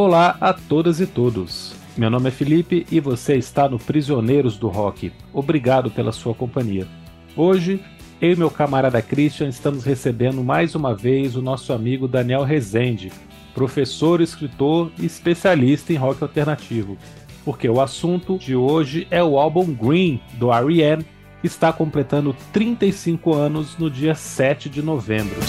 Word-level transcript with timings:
Olá 0.00 0.36
a 0.40 0.52
todas 0.52 1.00
e 1.00 1.08
todos. 1.08 1.74
Meu 1.96 2.08
nome 2.08 2.28
é 2.28 2.30
Felipe 2.30 2.86
e 2.88 3.00
você 3.00 3.34
está 3.34 3.68
no 3.68 3.80
Prisioneiros 3.80 4.56
do 4.56 4.68
Rock. 4.68 5.10
Obrigado 5.32 5.90
pela 5.90 6.12
sua 6.12 6.32
companhia. 6.32 6.86
Hoje, 7.36 7.84
eu 8.20 8.32
e 8.32 8.36
meu 8.36 8.48
camarada 8.48 9.02
Christian 9.02 9.48
estamos 9.48 9.82
recebendo 9.82 10.44
mais 10.44 10.76
uma 10.76 10.94
vez 10.94 11.34
o 11.34 11.42
nosso 11.42 11.72
amigo 11.72 12.06
Daniel 12.06 12.44
Rezende, 12.44 13.10
professor, 13.52 14.20
escritor 14.20 14.92
e 15.00 15.04
especialista 15.04 15.92
em 15.92 15.96
rock 15.96 16.22
alternativo. 16.22 16.96
Porque 17.44 17.68
o 17.68 17.80
assunto 17.80 18.38
de 18.38 18.54
hoje 18.54 19.04
é 19.10 19.20
o 19.24 19.36
álbum 19.36 19.64
Green 19.64 20.20
do 20.34 20.52
R.E.M., 20.52 21.04
que 21.40 21.48
está 21.48 21.72
completando 21.72 22.36
35 22.52 23.34
anos 23.34 23.76
no 23.76 23.90
dia 23.90 24.14
7 24.14 24.68
de 24.68 24.80
novembro. 24.80 25.40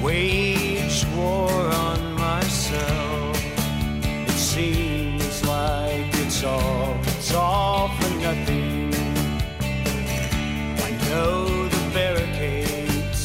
wage 0.00 0.59
war 1.20 1.52
on 1.88 2.00
myself. 2.14 3.36
It 4.30 4.38
seems 4.54 5.44
like 5.44 6.08
it's 6.24 6.42
all, 6.44 6.96
it's 7.12 7.32
all 7.34 7.88
for 7.96 8.10
nothing. 8.26 8.94
I 10.86 10.90
know 11.08 11.68
the 11.76 11.84
barricades, 11.98 13.22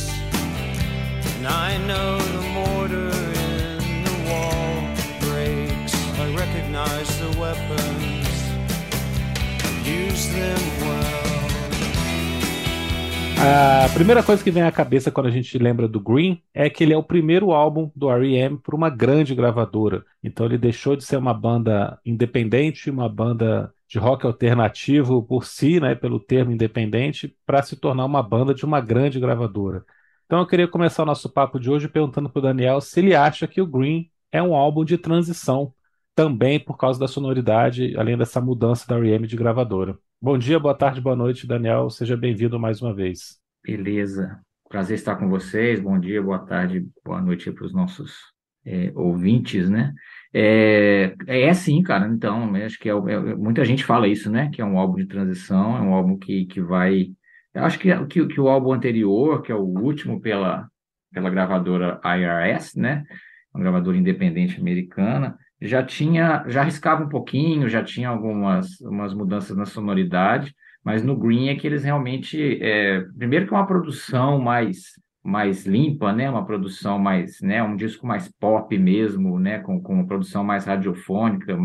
and 1.35 1.47
I 1.47 1.77
know 1.89 2.11
the 2.37 2.45
mortar 2.57 3.11
in 3.49 4.03
the 4.09 4.17
wall 4.29 4.71
breaks. 5.25 5.93
I 6.23 6.25
recognize 6.43 7.09
the 7.23 7.31
weapons, 7.39 8.27
use 9.87 10.23
them 10.39 10.61
well. 10.81 11.14
A 13.37 13.89
primeira 13.93 14.23
coisa 14.23 14.43
que 14.43 14.51
vem 14.51 14.63
à 14.63 14.71
cabeça 14.71 15.11
quando 15.11 15.27
a 15.27 15.31
gente 15.31 15.57
lembra 15.57 15.87
do 15.87 15.99
Green 15.99 16.41
é 16.53 16.69
que 16.69 16.83
ele 16.83 16.93
é 16.93 16.97
o 16.97 17.03
primeiro 17.03 17.51
álbum 17.51 17.91
do 17.95 18.09
R.E.M. 18.09 18.57
para 18.57 18.75
uma 18.75 18.89
grande 18.89 19.35
gravadora. 19.35 20.03
Então 20.23 20.45
ele 20.45 20.57
deixou 20.57 20.95
de 20.95 21.03
ser 21.03 21.17
uma 21.17 21.33
banda 21.33 21.99
independente, 22.05 22.89
uma 22.89 23.07
banda 23.09 23.71
de 23.87 23.99
rock 23.99 24.25
alternativo 24.25 25.21
por 25.21 25.45
si, 25.45 25.79
né, 25.79 25.93
pelo 25.93 26.19
termo 26.19 26.51
independente, 26.51 27.35
para 27.45 27.61
se 27.61 27.75
tornar 27.75 28.05
uma 28.05 28.23
banda 28.23 28.53
de 28.53 28.65
uma 28.65 28.81
grande 28.81 29.19
gravadora. 29.19 29.85
Então 30.25 30.39
eu 30.39 30.47
queria 30.47 30.67
começar 30.67 31.03
o 31.03 31.05
nosso 31.05 31.29
papo 31.29 31.59
de 31.59 31.69
hoje 31.69 31.87
perguntando 31.87 32.29
para 32.29 32.39
o 32.39 32.43
Daniel 32.43 32.81
se 32.81 32.99
ele 32.99 33.13
acha 33.15 33.47
que 33.47 33.61
o 33.61 33.67
Green 33.67 34.09
é 34.31 34.41
um 34.41 34.55
álbum 34.55 34.83
de 34.83 34.97
transição, 34.97 35.73
também 36.15 36.59
por 36.59 36.77
causa 36.77 36.99
da 36.99 37.07
sonoridade, 37.07 37.95
além 37.97 38.17
dessa 38.17 38.39
mudança 38.39 38.87
da 38.87 38.95
R.E.M. 38.95 39.27
de 39.27 39.35
gravadora. 39.35 39.97
Bom 40.21 40.37
dia, 40.37 40.57
boa 40.57 40.73
tarde, 40.73 41.01
boa 41.01 41.15
noite, 41.15 41.45
Daniel. 41.45 41.89
Seja 41.89 42.15
bem-vindo 42.15 42.57
mais 42.57 42.81
uma 42.81 42.95
vez. 42.95 43.37
Beleza. 43.63 44.39
Prazer 44.69 44.95
estar 44.95 45.17
com 45.17 45.29
vocês. 45.29 45.79
Bom 45.79 45.99
dia, 45.99 46.23
boa 46.23 46.39
tarde, 46.39 46.87
boa 47.03 47.21
noite 47.21 47.51
para 47.51 47.65
os 47.65 47.73
nossos 47.73 48.13
é, 48.65 48.91
ouvintes, 48.95 49.69
né? 49.69 49.93
É, 50.33 51.13
é 51.27 51.49
assim, 51.49 51.83
cara. 51.83 52.07
Então, 52.07 52.55
acho 52.55 52.79
que 52.79 52.89
é, 52.89 52.93
é, 52.93 53.35
muita 53.35 53.65
gente 53.65 53.83
fala 53.83 54.07
isso, 54.07 54.31
né? 54.31 54.49
Que 54.51 54.61
é 54.61 54.65
um 54.65 54.79
álbum 54.79 54.95
de 54.95 55.05
transição, 55.05 55.77
é 55.77 55.81
um 55.81 55.93
álbum 55.93 56.17
que, 56.17 56.45
que 56.45 56.61
vai. 56.61 57.07
Eu 57.53 57.63
acho 57.63 57.77
que, 57.77 58.05
que, 58.05 58.25
que 58.25 58.39
o 58.39 58.47
álbum 58.47 58.73
anterior, 58.73 59.41
que 59.41 59.51
é 59.51 59.55
o 59.55 59.63
último 59.63 60.21
pela, 60.21 60.67
pela 61.11 61.29
gravadora 61.29 61.99
IRS, 62.03 62.79
né? 62.79 63.03
Uma 63.53 63.61
gravadora 63.61 63.97
independente 63.97 64.59
americana, 64.59 65.37
já 65.61 65.83
tinha, 65.83 66.43
já 66.47 66.61
arriscava 66.61 67.03
um 67.03 67.09
pouquinho, 67.09 67.69
já 67.69 67.83
tinha 67.83 68.09
algumas 68.09 68.79
umas 68.81 69.13
mudanças 69.13 69.55
na 69.55 69.65
sonoridade, 69.65 70.53
mas 70.83 71.03
no 71.03 71.15
Green 71.15 71.49
é 71.49 71.55
que 71.55 71.65
eles 71.65 71.83
realmente, 71.83 72.59
é, 72.61 73.01
primeiro 73.17 73.47
que 73.47 73.53
é 73.53 73.57
uma 73.57 73.67
produção 73.67 74.39
mais 74.39 74.93
mais 75.25 75.65
limpa, 75.65 76.13
né, 76.13 76.29
uma 76.29 76.45
produção 76.45 76.99
mais, 76.99 77.41
né, 77.41 77.63
um 77.63 77.75
disco 77.75 78.05
mais 78.05 78.31
pop 78.39 78.77
mesmo, 78.77 79.39
né, 79.39 79.57
com, 79.57 79.81
com 79.81 79.95
uma 79.95 80.05
produção 80.05 80.43
mais 80.43 80.65
radiofônica, 80.65 81.57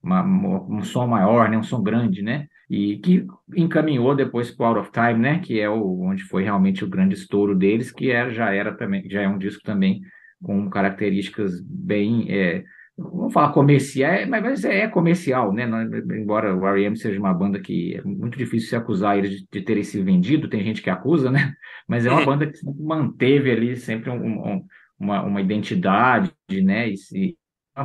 uma, 0.00 0.22
um 0.22 0.82
som 0.84 1.08
maior, 1.08 1.48
né, 1.50 1.58
um 1.58 1.64
som 1.64 1.82
grande, 1.82 2.22
né, 2.22 2.46
e 2.70 2.98
que 2.98 3.26
encaminhou 3.56 4.14
depois 4.14 4.52
para 4.52 4.66
Out 4.68 4.80
of 4.80 4.92
Time, 4.92 5.18
né, 5.18 5.38
que 5.40 5.58
é 5.58 5.68
o, 5.68 6.00
onde 6.02 6.22
foi 6.22 6.44
realmente 6.44 6.84
o 6.84 6.88
grande 6.88 7.14
estouro 7.14 7.56
deles, 7.56 7.90
que 7.90 8.08
era, 8.08 8.30
já 8.30 8.52
era 8.54 8.72
também, 8.72 9.08
já 9.10 9.20
é 9.20 9.28
um 9.28 9.36
disco 9.36 9.64
também 9.64 10.00
com 10.40 10.70
características 10.70 11.60
bem 11.60 12.26
é, 12.30 12.64
vamos 12.96 13.32
falar 13.32 13.52
comercial, 13.52 14.12
é, 14.12 14.26
mas 14.26 14.64
é 14.64 14.86
comercial, 14.88 15.52
né? 15.52 15.64
Embora 15.64 16.54
o 16.54 16.66
R.E.M. 16.66 16.96
seja 16.96 17.18
uma 17.18 17.32
banda 17.32 17.60
que 17.60 17.96
é 17.96 18.02
muito 18.02 18.36
difícil 18.36 18.68
se 18.68 18.76
acusar 18.76 19.18
eles 19.18 19.30
de, 19.30 19.46
de 19.50 19.62
terem 19.62 19.82
sido 19.82 20.04
vendido, 20.04 20.48
tem 20.48 20.62
gente 20.62 20.82
que 20.82 20.90
acusa, 20.90 21.30
né? 21.30 21.54
Mas 21.88 22.06
é 22.06 22.10
uma 22.10 22.22
é. 22.22 22.26
banda 22.26 22.46
que 22.46 22.58
manteve 22.64 23.50
ali 23.50 23.76
sempre 23.76 24.10
um, 24.10 24.16
um, 24.16 24.66
uma, 24.98 25.22
uma 25.22 25.40
identidade, 25.40 26.32
né? 26.62 26.90
E 26.90 26.96
se, 26.96 27.36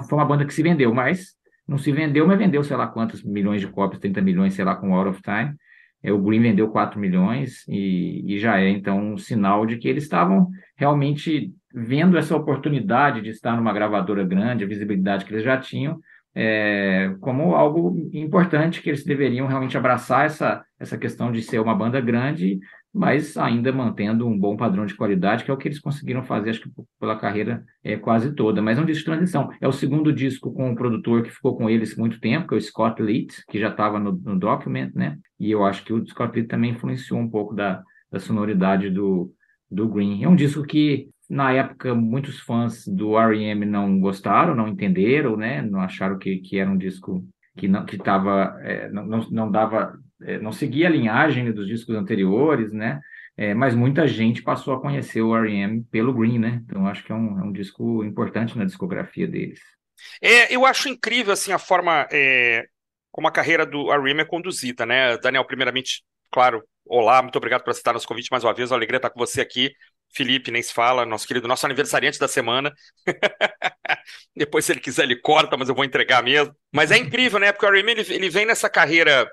foi 0.10 0.18
uma 0.18 0.26
banda 0.26 0.46
que 0.46 0.54
se 0.54 0.62
vendeu, 0.62 0.94
mas 0.94 1.36
não 1.68 1.78
se 1.78 1.92
vendeu, 1.92 2.28
mas 2.28 2.38
vendeu 2.38 2.64
sei 2.64 2.78
lá 2.78 2.88
quantos 2.88 3.24
milhões 3.24 3.62
de 3.62 3.68
cópias, 3.68 4.00
30 4.00 4.22
milhões, 4.22 4.54
sei 4.54 4.66
lá, 4.66 4.76
com 4.76 4.94
Out 4.94 5.10
of 5.10 5.22
Time. 5.22 5.56
É, 6.04 6.12
o 6.12 6.20
Green 6.20 6.42
vendeu 6.42 6.70
4 6.70 7.00
milhões 7.00 7.68
e, 7.68 8.24
e 8.36 8.40
já 8.40 8.60
é, 8.60 8.70
então, 8.70 9.14
um 9.14 9.18
sinal 9.18 9.66
de 9.66 9.78
que 9.78 9.88
eles 9.88 10.04
estavam 10.04 10.50
realmente 10.76 11.54
vendo 11.74 12.18
essa 12.18 12.36
oportunidade 12.36 13.22
de 13.22 13.30
estar 13.30 13.56
numa 13.56 13.74
gravadora 13.74 14.24
grande, 14.24 14.64
a 14.64 14.68
visibilidade 14.68 15.26
que 15.26 15.34
eles 15.34 15.44
já 15.44 15.58
tinham, 15.58 16.00
é, 16.40 17.16
como 17.20 17.56
algo 17.56 18.10
importante 18.14 18.82
que 18.82 18.90
eles 18.90 19.04
deveriam 19.04 19.48
realmente 19.48 19.76
abraçar 19.76 20.26
essa, 20.26 20.64
essa 20.80 20.98
questão 20.98 21.32
de 21.32 21.42
ser 21.42 21.60
uma 21.60 21.74
banda 21.74 22.00
grande, 22.00 22.60
mas 22.98 23.38
ainda 23.38 23.72
mantendo 23.72 24.28
um 24.28 24.38
bom 24.38 24.58
padrão 24.58 24.86
de 24.86 24.96
qualidade, 24.96 25.44
que 25.44 25.52
é 25.52 25.54
o 25.54 25.58
que 25.58 25.68
eles 25.68 25.80
conseguiram 25.80 26.24
fazer, 26.24 26.50
acho 26.50 26.62
que 26.62 26.72
pela 27.00 27.18
carreira 27.18 27.64
é, 27.84 27.96
quase 27.98 28.34
toda. 28.34 28.62
Mas 28.62 28.78
é 28.78 28.82
um 28.82 28.86
disco 28.86 29.00
de 29.00 29.18
transição. 29.18 29.50
É 29.62 29.68
o 29.68 29.72
segundo 29.72 30.12
disco 30.12 30.52
com 30.52 30.70
um 30.70 30.76
produtor 30.76 31.24
que 31.24 31.30
ficou 31.30 31.56
com 31.56 31.70
eles 31.70 31.96
muito 31.96 32.20
tempo, 32.20 32.48
que 32.48 32.56
é 32.56 32.58
o 32.58 32.62
Scott 32.62 33.02
Litt, 33.02 33.44
que 33.50 33.60
já 33.60 33.70
estava 33.70 34.00
no, 34.00 34.12
no 34.12 34.38
Document, 34.38 34.92
né? 34.96 35.18
E 35.40 35.52
eu 35.52 35.64
acho 35.64 35.84
que 35.86 35.94
o 35.94 36.06
Scott 36.08 36.36
Litt 36.36 36.48
também 36.48 36.72
influenciou 36.72 37.20
um 37.20 37.30
pouco 37.30 37.54
da, 37.54 37.84
da 38.12 38.20
sonoridade 38.20 38.90
do, 38.90 39.32
do 39.70 39.88
Green. 39.88 40.24
É 40.24 40.28
um 40.30 40.36
disco 40.36 40.64
que 40.64 41.10
na 41.30 41.52
época, 41.52 41.94
muitos 41.94 42.40
fãs 42.40 42.88
do 42.88 43.18
R.E.M. 43.18 43.66
não 43.66 44.00
gostaram, 44.00 44.56
não 44.56 44.68
entenderam, 44.68 45.36
né? 45.36 45.62
Não 45.62 45.82
acharam 45.82 46.18
que, 46.18 46.38
que 46.38 46.58
era 46.58 46.70
um 46.70 46.78
disco 46.78 47.24
que 47.58 47.68
não 47.68 47.86
que 47.86 47.98
é, 48.62 48.90
não, 48.90 49.06
não, 49.06 49.30
não 49.30 49.52
dava, 49.52 50.00
não 50.42 50.52
seguia 50.52 50.88
a 50.88 50.92
linhagem 50.92 51.52
dos 51.52 51.68
discos 51.68 51.96
anteriores, 51.96 52.72
né? 52.72 53.00
É, 53.38 53.54
mas 53.54 53.76
muita 53.76 54.08
gente 54.08 54.42
passou 54.42 54.74
a 54.74 54.82
conhecer 54.82 55.22
o 55.22 55.36
R.E.M. 55.36 55.84
pelo 55.92 56.12
Green, 56.12 56.40
né? 56.40 56.62
Então 56.66 56.88
acho 56.88 57.04
que 57.04 57.12
é 57.12 57.16
um, 57.16 57.40
é 57.40 57.44
um 57.44 57.52
disco 57.52 58.04
importante 58.04 58.58
na 58.58 58.66
discografia 58.66 59.28
deles. 59.28 59.60
É, 60.20 60.54
eu 60.54 60.66
acho 60.66 60.90
incrível 60.90 61.34
assim 61.34 61.52
a 61.52 61.60
forma 61.60 62.08
é, 62.12 62.66
como 63.12 63.28
a 63.28 63.32
carreira 63.32 63.64
do 63.64 63.92
R.E.M. 63.92 64.22
é 64.22 64.26
conduzida, 64.26 64.88
né? 64.88 65.18
Daniel, 65.20 65.46
primeiramente, 65.46 66.04
claro, 66.32 66.64
olá, 66.84 67.22
muito 67.22 67.36
obrigado 67.36 67.64
por 67.64 67.70
aceitar 67.70 67.94
nosso 67.94 68.08
convite 68.08 68.32
mais 68.32 68.44
uma 68.44 68.54
vez, 68.54 68.72
uma 68.72 68.78
alegria 68.78 68.98
estar 68.98 69.12
com 69.12 69.20
você 69.20 69.40
aqui. 69.40 69.72
Felipe, 70.10 70.52
nem 70.52 70.62
se 70.62 70.74
fala, 70.74 71.06
nosso 71.06 71.28
querido, 71.28 71.48
nosso 71.48 71.66
aniversariante 71.66 72.18
da 72.18 72.28
semana. 72.28 72.74
Depois, 74.36 74.66
se 74.66 74.72
ele 74.72 74.80
quiser, 74.80 75.04
ele 75.04 75.18
corta, 75.18 75.58
mas 75.58 75.68
eu 75.70 75.76
vou 75.76 75.84
entregar 75.84 76.24
mesmo. 76.24 76.56
Mas 76.74 76.92
é 76.92 76.98
incrível, 76.98 77.40
né? 77.40 77.52
Porque 77.52 77.66
o 77.66 77.70
R.E.M. 77.70 77.92
Ele, 77.92 78.14
ele 78.14 78.30
vem 78.30 78.46
nessa 78.46 78.70
carreira 78.70 79.30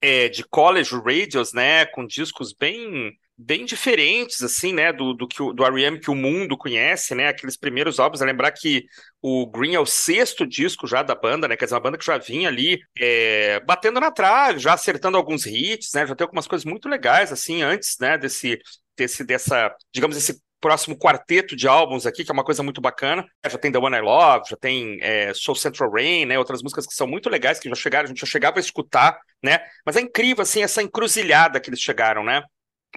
é, 0.00 0.28
de 0.28 0.44
college 0.44 0.94
radios, 0.94 1.52
né? 1.52 1.86
Com 1.86 2.06
discos 2.06 2.52
bem 2.52 3.12
bem 3.40 3.64
diferentes, 3.64 4.42
assim, 4.42 4.72
né, 4.72 4.92
do, 4.92 5.14
do, 5.14 5.28
que 5.28 5.40
o, 5.40 5.52
do 5.52 5.64
R.E.M. 5.64 6.00
que 6.00 6.10
o 6.10 6.14
mundo 6.14 6.58
conhece, 6.58 7.14
né, 7.14 7.28
aqueles 7.28 7.56
primeiros 7.56 8.00
álbuns, 8.00 8.20
a 8.20 8.24
lembrar 8.24 8.50
que 8.50 8.84
o 9.22 9.46
Green 9.46 9.76
é 9.76 9.80
o 9.80 9.86
sexto 9.86 10.44
disco 10.44 10.88
já 10.88 11.04
da 11.04 11.14
banda, 11.14 11.46
né, 11.46 11.56
quer 11.56 11.66
dizer, 11.66 11.76
uma 11.76 11.80
banda 11.80 11.96
que 11.96 12.04
já 12.04 12.18
vinha 12.18 12.48
ali 12.48 12.80
é, 12.98 13.60
batendo 13.60 14.00
na 14.00 14.10
trave, 14.10 14.58
já 14.58 14.72
acertando 14.72 15.16
alguns 15.16 15.46
hits, 15.46 15.92
né, 15.94 16.04
já 16.04 16.16
tem 16.16 16.24
algumas 16.24 16.48
coisas 16.48 16.64
muito 16.64 16.88
legais, 16.88 17.30
assim, 17.30 17.62
antes, 17.62 17.96
né, 18.00 18.18
desse, 18.18 18.58
desse, 18.96 19.22
dessa, 19.22 19.72
digamos, 19.94 20.16
esse 20.16 20.40
próximo 20.60 20.96
quarteto 20.96 21.54
de 21.56 21.68
álbuns 21.68 22.06
aqui, 22.06 22.24
que 22.24 22.30
é 22.30 22.34
uma 22.34 22.44
coisa 22.44 22.62
muito 22.62 22.80
bacana. 22.80 23.26
Já 23.48 23.58
tem 23.58 23.70
The 23.70 23.78
One 23.78 23.96
I 23.96 24.00
Love, 24.00 24.48
já 24.50 24.56
tem 24.56 24.98
é, 25.00 25.32
Soul 25.34 25.54
Central 25.54 25.90
Rain, 25.90 26.26
né? 26.26 26.38
Outras 26.38 26.62
músicas 26.62 26.86
que 26.86 26.94
são 26.94 27.06
muito 27.06 27.28
legais, 27.28 27.58
que 27.58 27.68
já 27.68 27.74
chegaram, 27.74 28.06
a 28.06 28.08
gente 28.08 28.20
já 28.20 28.26
chegava 28.26 28.58
a 28.58 28.60
escutar, 28.60 29.18
né? 29.42 29.60
Mas 29.84 29.96
é 29.96 30.00
incrível, 30.00 30.42
assim, 30.42 30.62
essa 30.62 30.82
encruzilhada 30.82 31.60
que 31.60 31.70
eles 31.70 31.80
chegaram, 31.80 32.24
né? 32.24 32.42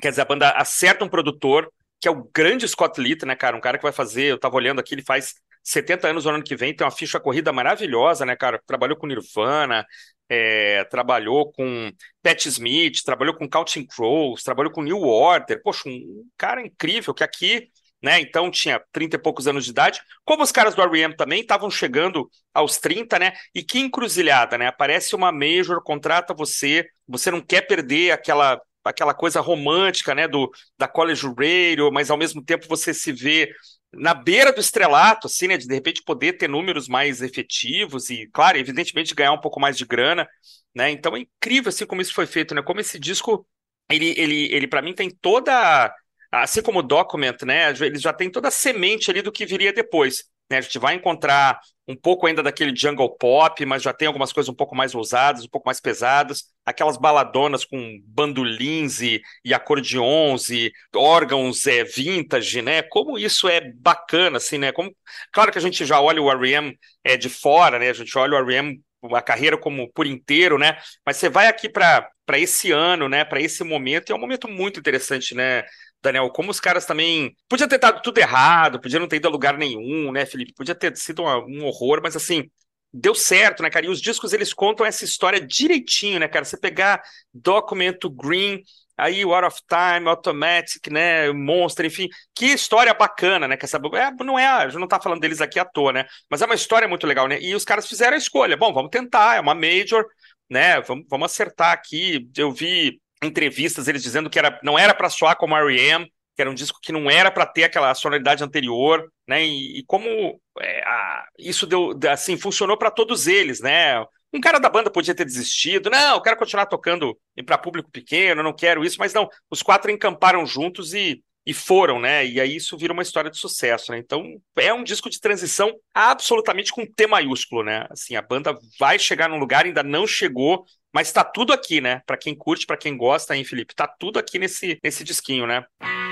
Quer 0.02 0.10
dizer, 0.10 0.22
a 0.22 0.26
banda 0.26 0.50
acerta 0.52 1.06
um 1.06 1.10
produtor, 1.10 1.72
que 2.00 2.08
é 2.08 2.12
o 2.12 2.30
grande 2.34 2.68
Scott 2.68 3.00
Litt, 3.00 3.26
né, 3.26 3.36
cara? 3.36 3.56
Um 3.56 3.62
cara 3.62 3.78
que 3.78 3.84
vai 3.84 3.92
fazer, 3.92 4.24
eu 4.26 4.40
tava 4.40 4.56
olhando 4.56 4.80
aqui, 4.80 4.96
ele 4.96 5.04
faz 5.04 5.36
70 5.64 6.08
anos 6.08 6.26
no 6.26 6.32
ano 6.32 6.44
que 6.44 6.56
vem, 6.56 6.76
tem 6.76 6.86
uma 6.86 6.92
ficha 6.92 7.20
corrida 7.20 7.52
maravilhosa, 7.54 8.26
né, 8.26 8.36
cara? 8.36 8.60
Trabalhou 8.66 8.98
com 8.98 9.06
Nirvana, 9.06 9.86
é, 10.34 10.86
trabalhou 10.86 11.52
com 11.52 11.92
Pat 12.24 12.46
Smith, 12.46 13.04
trabalhou 13.04 13.36
com 13.36 13.50
Counting 13.50 13.86
Crows, 13.86 14.44
trabalhou 14.44 14.72
com 14.72 14.82
New 14.82 15.02
Order. 15.02 15.62
Poxa, 15.62 15.90
um 15.90 16.26
cara 16.38 16.66
incrível 16.66 17.14
que 17.14 17.22
aqui, 17.22 17.70
né? 18.02 18.22
Então 18.22 18.50
tinha 18.50 18.82
30 18.94 19.18
e 19.18 19.20
poucos 19.20 19.46
anos 19.46 19.66
de 19.66 19.72
idade. 19.72 20.00
Como 20.24 20.42
os 20.42 20.52
caras 20.52 20.74
do 20.74 20.82
R.E.M. 20.82 21.18
também 21.18 21.42
estavam 21.42 21.70
chegando 21.70 22.32
aos 22.54 22.78
30, 22.78 23.20
né? 23.20 23.34
E 23.54 23.62
que 23.62 23.78
encruzilhada, 23.80 24.58
né? 24.58 24.68
Aparece 24.68 25.18
uma 25.18 25.34
major, 25.34 25.84
contrata 25.84 26.34
você, 26.34 26.88
você 27.06 27.30
não 27.30 27.42
quer 27.42 27.68
perder 27.68 28.12
aquela 28.12 28.58
aquela 28.84 29.14
coisa 29.14 29.40
romântica, 29.42 30.16
né, 30.16 30.28
do 30.28 30.50
da 30.76 30.88
college 30.88 31.28
radio, 31.28 31.92
mas 31.92 32.10
ao 32.10 32.18
mesmo 32.18 32.44
tempo 32.44 32.66
você 32.68 32.96
se 32.96 33.12
vê 33.12 33.54
na 33.94 34.14
beira 34.14 34.54
do 34.54 34.60
estrelato, 34.62 35.28
assim, 35.28 35.48
né? 35.48 35.58
De 35.58 35.68
de 35.68 35.74
repente 35.74 36.04
poder 36.04 36.34
ter 36.34 36.48
números 36.48 36.88
mais 36.88 37.22
efetivos 37.22 38.10
e, 38.10 38.28
claro, 38.28 38.58
evidentemente 38.58 39.16
ganhar 39.16 39.34
um 39.34 39.42
pouco 39.42 39.60
mais 39.60 39.78
de 39.78 39.86
grana, 39.86 40.28
né? 40.76 40.90
Então 40.92 41.16
é 41.16 41.22
incrível 41.22 41.70
assim 41.70 41.86
como 41.86 42.02
isso 42.02 42.14
foi 42.14 42.26
feito, 42.26 42.56
né? 42.56 42.62
Como 42.62 42.80
esse 42.80 43.00
disco, 43.00 43.46
ele, 43.90 44.14
ele, 44.18 44.54
ele 44.54 44.68
para 44.68 44.82
mim 44.82 44.94
tem 44.94 45.10
toda, 45.10 45.94
assim 46.32 46.62
como 46.62 46.80
o 46.80 46.84
Document, 46.84 47.42
né? 47.46 47.72
Ele 47.72 48.00
já 48.00 48.14
tem 48.14 48.30
toda 48.32 48.48
a 48.48 48.52
semente 48.52 49.10
ali 49.12 49.22
do 49.22 49.32
que 49.32 49.46
viria 49.46 49.74
depois. 49.74 50.26
Né? 50.52 50.58
A 50.58 50.62
gente 50.62 50.78
vai 50.78 50.96
encontrar 50.96 51.60
um 51.88 51.96
pouco 51.96 52.28
ainda 52.28 52.44
daquele 52.44 52.76
jungle 52.76 53.10
pop, 53.18 53.66
mas 53.66 53.82
já 53.82 53.94
tem 53.94 54.08
algumas 54.08 54.32
coisas 54.32 54.50
um 54.50 54.54
pouco 54.54 54.76
mais 54.76 54.94
ousadas, 54.94 55.44
um 55.44 55.50
pouco 55.50 55.68
mais 55.68 55.80
pesadas, 55.80 56.44
aquelas 56.66 56.98
baladonas 56.98 57.66
com 57.66 58.00
bandolins 58.06 59.02
e, 59.02 59.22
e 59.44 59.54
acordeons 59.54 60.50
e 60.50 60.72
órgãos 60.96 61.66
é, 61.68 61.84
vintage, 61.84 62.62
né? 62.62 62.82
Como 62.84 63.18
isso 63.18 63.48
é 63.48 63.62
bacana, 63.74 64.38
assim, 64.38 64.58
né? 64.58 64.72
Como, 64.72 64.96
claro 65.32 65.52
que 65.52 65.58
a 65.58 65.62
gente 65.62 65.86
já 65.86 66.00
olha 66.00 66.22
o 66.22 66.30
R.E.M. 66.30 66.78
É, 67.04 67.18
de 67.18 67.30
fora, 67.30 67.80
né? 67.80 67.90
A 67.90 67.94
gente 67.94 68.18
olha 68.18 68.34
o 68.34 68.38
R.E.M. 68.38 68.82
a 69.14 69.22
carreira 69.22 69.58
como 69.58 69.92
por 69.92 70.06
inteiro, 70.06 70.58
né? 70.58 70.78
Mas 71.06 71.18
você 71.18 71.30
vai 71.30 71.48
aqui 71.48 71.68
para 71.68 72.12
esse 72.34 72.72
ano, 72.72 73.10
né, 73.10 73.26
para 73.26 73.42
esse 73.42 73.64
momento, 73.64 74.10
e 74.10 74.14
é 74.14 74.16
um 74.16 74.20
momento 74.20 74.48
muito 74.48 74.80
interessante, 74.80 75.36
né, 75.36 75.64
Daniel, 76.02 76.30
como 76.32 76.52
os 76.52 76.60
caras 76.60 76.86
também. 76.86 77.36
Podia 77.48 77.68
ter 77.68 77.78
dado 77.78 78.02
tudo 78.02 78.18
errado, 78.18 78.80
podia 78.80 79.00
não 79.00 79.08
ter 79.08 79.18
ido 79.18 79.28
a 79.28 79.32
lugar 79.32 79.58
nenhum, 79.58 80.12
né, 80.12 80.26
Felipe? 80.26 80.54
Podia 80.54 80.76
ter 80.76 80.96
sido 80.98 81.24
um 81.24 81.66
horror, 81.66 82.02
mas 82.02 82.16
assim, 82.16 82.50
deu 82.94 83.16
certo, 83.16 83.64
né, 83.64 83.70
cara? 83.70 83.86
E 83.86 83.90
os 83.90 84.02
discos 84.02 84.34
eles 84.34 84.54
contam 84.54 84.86
essa 84.86 85.06
história 85.06 85.40
direitinho, 85.40 86.20
né, 86.20 86.28
cara? 86.28 86.46
Você 86.46 86.58
pegar 86.58 87.02
Documento 87.34 88.10
Green, 88.10 88.62
aí 88.98 89.24
War 89.24 89.46
of 89.46 89.60
Time, 89.68 90.08
Automatic, 90.10 90.88
né, 90.92 91.32
Monster, 91.32 91.86
enfim, 91.86 92.08
que 92.36 92.48
história 92.48 92.94
bacana, 92.94 93.48
né? 93.48 93.58
Que 93.58 93.66
essa 93.66 93.78
é, 93.78 94.24
não 94.24 94.38
é, 94.38 94.46
a 94.46 94.68
gente 94.68 94.80
não 94.80 94.88
tá 94.88 95.00
falando 95.00 95.22
deles 95.22 95.42
aqui 95.42 95.60
à 95.60 95.66
toa, 95.66 95.94
né? 95.94 96.06
Mas 96.30 96.42
é 96.42 96.46
uma 96.46 96.56
história 96.56 96.88
muito 96.88 97.08
legal, 97.08 97.28
né? 97.28 97.40
E 97.42 97.56
os 97.56 97.66
caras 97.66 97.88
fizeram 97.88 98.16
a 98.16 98.18
escolha. 98.18 98.58
Bom, 98.58 98.74
vamos 98.74 98.92
tentar, 98.92 99.38
é 99.38 99.40
uma 99.40 99.56
major, 99.56 100.06
né? 100.50 100.82
Vamos, 100.82 101.06
vamos 101.10 101.32
acertar 101.32 101.72
aqui. 101.72 102.30
Eu 102.36 102.52
vi 102.52 103.00
entrevistas 103.24 103.88
eles 103.88 104.02
dizendo 104.02 104.30
que 104.30 104.40
era, 104.40 104.60
não 104.64 104.78
era 104.78 104.94
para 104.94 105.10
soar 105.10 105.38
como 105.38 105.56
R.E.M., 105.56 106.12
que 106.36 106.42
era 106.42 106.50
um 106.50 106.56
disco 106.56 106.80
que 106.82 106.92
não 106.92 107.10
era 107.10 107.30
para 107.30 107.46
ter 107.46 107.66
aquela 107.66 107.94
sonoridade 107.94 108.44
anterior, 108.44 109.12
né? 109.28 109.44
E, 109.44 109.80
e 109.80 109.84
como 109.86 110.40
é, 110.60 110.84
a, 110.84 111.26
isso 111.38 111.68
deu, 111.68 111.98
assim, 112.10 112.38
funcionou 112.38 112.78
para 112.78 112.90
todos 112.90 113.28
eles, 113.28 113.60
né? 113.60 114.04
Um 114.34 114.40
cara 114.40 114.60
da 114.60 114.70
banda 114.70 114.90
podia 114.90 115.14
ter 115.14 115.26
desistido, 115.26 115.90
não, 115.90 116.16
eu 116.16 116.22
quero 116.22 116.38
continuar 116.38 116.66
tocando 116.66 117.18
para 117.46 117.58
público 117.58 117.92
pequeno, 117.92 118.42
não 118.42 118.54
quero 118.54 118.84
isso, 118.84 118.96
mas 118.98 119.14
não, 119.14 119.30
os 119.50 119.62
quatro 119.62 119.92
encamparam 119.92 120.46
juntos 120.46 120.94
e, 120.94 121.22
e 121.46 121.54
foram, 121.54 122.00
né? 122.00 122.26
E 122.26 122.40
aí 122.40 122.56
isso 122.56 122.78
vira 122.78 122.94
uma 122.94 123.02
história 123.02 123.32
de 123.32 123.38
sucesso, 123.38 123.92
né? 123.92 123.98
Então 123.98 124.40
é 124.56 124.74
um 124.74 124.84
disco 124.84 125.10
de 125.10 125.20
transição 125.20 125.74
absolutamente 125.94 126.72
com 126.72 126.86
T 126.86 127.08
maiúsculo, 127.08 127.64
né? 127.64 127.88
Assim, 127.90 128.16
a 128.16 128.22
banda 128.22 128.58
vai 128.80 129.00
chegar 129.00 129.30
num 129.30 129.40
lugar, 129.40 129.66
ainda 129.66 129.84
não 129.84 130.06
chegou, 130.06 130.66
mas 130.94 131.12
tá 131.12 131.24
tudo 131.24 131.54
aqui, 131.54 131.82
né? 131.82 132.02
Para 132.06 132.18
quem 132.18 132.36
curte, 132.36 132.66
para 132.66 132.78
quem 132.78 132.96
gosta, 132.96 133.36
hein, 133.36 133.44
Felipe? 133.44 133.74
Tá 133.74 133.88
tudo 133.88 134.20
aqui 134.20 134.38
nesse, 134.38 134.78
nesse 134.84 135.04
disquinho, 135.04 135.48
né? 135.48 135.66
é 135.82 136.11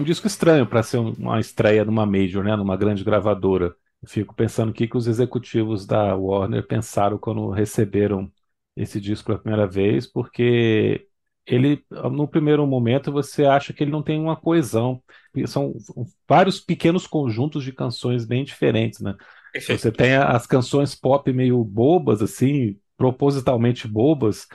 um 0.00 0.04
disco 0.04 0.26
estranho 0.26 0.66
para 0.66 0.82
ser 0.82 0.98
uma 0.98 1.38
estreia 1.40 1.84
numa 1.84 2.06
major, 2.06 2.42
né, 2.44 2.56
numa 2.56 2.76
grande 2.76 3.04
gravadora. 3.04 3.74
Eu 4.02 4.08
fico 4.08 4.34
pensando 4.34 4.70
o 4.70 4.72
que, 4.72 4.88
que 4.88 4.96
os 4.96 5.06
executivos 5.06 5.86
da 5.86 6.16
Warner 6.16 6.66
pensaram 6.66 7.18
quando 7.18 7.50
receberam 7.50 8.30
esse 8.76 9.00
disco 9.00 9.26
pela 9.26 9.38
primeira 9.38 9.66
vez, 9.66 10.06
porque 10.06 11.06
ele, 11.46 11.84
no 11.90 12.26
primeiro 12.26 12.66
momento, 12.66 13.12
você 13.12 13.44
acha 13.44 13.72
que 13.72 13.84
ele 13.84 13.90
não 13.90 14.02
tem 14.02 14.18
uma 14.18 14.36
coesão. 14.36 15.02
São 15.46 15.74
vários 16.28 16.60
pequenos 16.60 17.06
conjuntos 17.06 17.62
de 17.64 17.72
canções 17.72 18.24
bem 18.24 18.44
diferentes, 18.44 19.00
né? 19.00 19.14
Você 19.68 19.90
tem 19.90 20.14
as 20.14 20.46
canções 20.46 20.94
pop 20.94 21.30
meio 21.32 21.62
bobas, 21.64 22.22
assim, 22.22 22.78
propositalmente 22.96 23.88
bobas, 23.88 24.46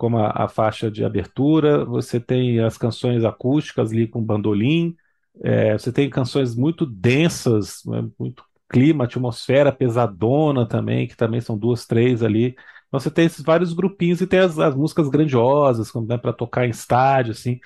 como 0.00 0.16
a, 0.16 0.30
a, 0.44 0.48
faixa 0.48 0.90
de 0.90 1.04
abertura, 1.04 1.84
você 1.84 2.18
tem 2.18 2.58
as 2.60 2.78
canções 2.78 3.22
acústicas 3.22 3.92
ali 3.92 4.08
com 4.08 4.24
bandolim, 4.24 4.96
é, 5.42 5.74
você 5.76 5.92
tem 5.92 6.08
canções 6.08 6.54
muito 6.56 6.86
densas, 6.86 7.82
né, 7.84 8.08
muito 8.18 8.42
clima, 8.66 9.04
atmosfera 9.04 9.70
pesadona 9.70 10.66
também, 10.66 11.06
que 11.06 11.14
também 11.14 11.42
são 11.42 11.58
duas, 11.58 11.86
três 11.86 12.22
ali. 12.22 12.56
Então 12.88 12.98
você 12.98 13.10
tem 13.10 13.26
esses 13.26 13.44
vários 13.44 13.74
grupinhos 13.74 14.22
e 14.22 14.26
tem 14.26 14.40
as, 14.40 14.58
as 14.58 14.74
músicas 14.74 15.06
grandiosas, 15.10 15.90
como 15.90 16.06
né, 16.06 16.16
para 16.16 16.32
tocar 16.32 16.66
em 16.66 16.70
estádio, 16.70 17.32
assim, 17.32 17.60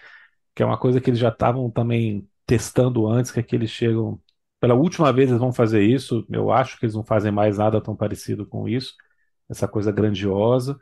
que 0.54 0.62
é 0.62 0.66
uma 0.66 0.78
coisa 0.78 1.00
que 1.00 1.10
eles 1.10 1.20
já 1.20 1.30
estavam 1.30 1.70
também 1.70 2.28
testando 2.46 3.06
antes, 3.08 3.30
que 3.32 3.40
é 3.40 3.44
que 3.44 3.56
eles 3.56 3.70
chegam. 3.70 4.20
Pela 4.60 4.74
última 4.74 5.12
vez 5.12 5.30
eles 5.30 5.40
vão 5.40 5.52
fazer 5.52 5.82
isso, 5.84 6.26
eu 6.30 6.50
acho 6.52 6.78
que 6.80 6.86
eles 6.86 6.96
não 6.96 7.04
fazem 7.04 7.32
mais 7.32 7.58
nada 7.58 7.80
tão 7.80 7.96
parecido 7.96 8.46
com 8.46 8.68
isso, 8.68 8.94
essa 9.48 9.68
coisa 9.68 9.92
grandiosa. 9.92 10.78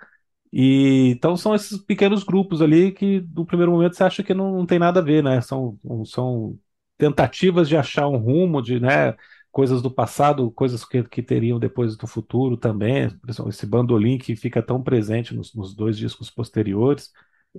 E 0.53 1.11
então 1.11 1.37
são 1.37 1.55
esses 1.55 1.79
pequenos 1.79 2.25
grupos 2.25 2.61
ali 2.61 2.93
que 2.93 3.21
no 3.35 3.47
primeiro 3.47 3.73
momento 3.73 3.97
você 3.97 4.05
acha 4.05 4.23
que 4.23 4.35
não, 4.35 4.53
não 4.53 4.67
tem 4.67 4.79
nada 4.79 5.01
a 5.01 5.03
ver, 5.03 5.23
né? 5.23 5.41
São, 5.41 5.79
são 6.05 6.59
tentativas 6.99 7.69
de 7.69 7.77
achar 7.77 8.07
um 8.09 8.19
rumo, 8.19 8.61
de, 8.63 8.79
né, 8.79 9.17
coisas 9.51 9.83
do 9.83 9.91
passado, 9.91 10.51
coisas 10.53 10.85
que, 10.85 11.03
que 11.05 11.23
teriam 11.23 11.59
depois 11.59 11.97
do 11.97 12.07
futuro 12.07 12.57
também, 12.57 13.09
esse 13.49 13.67
bandolim 13.67 14.19
que 14.19 14.37
fica 14.37 14.63
tão 14.63 14.83
presente 14.83 15.35
nos, 15.35 15.55
nos 15.55 15.75
dois 15.75 15.97
discos 15.99 16.31
posteriores. 16.31 17.11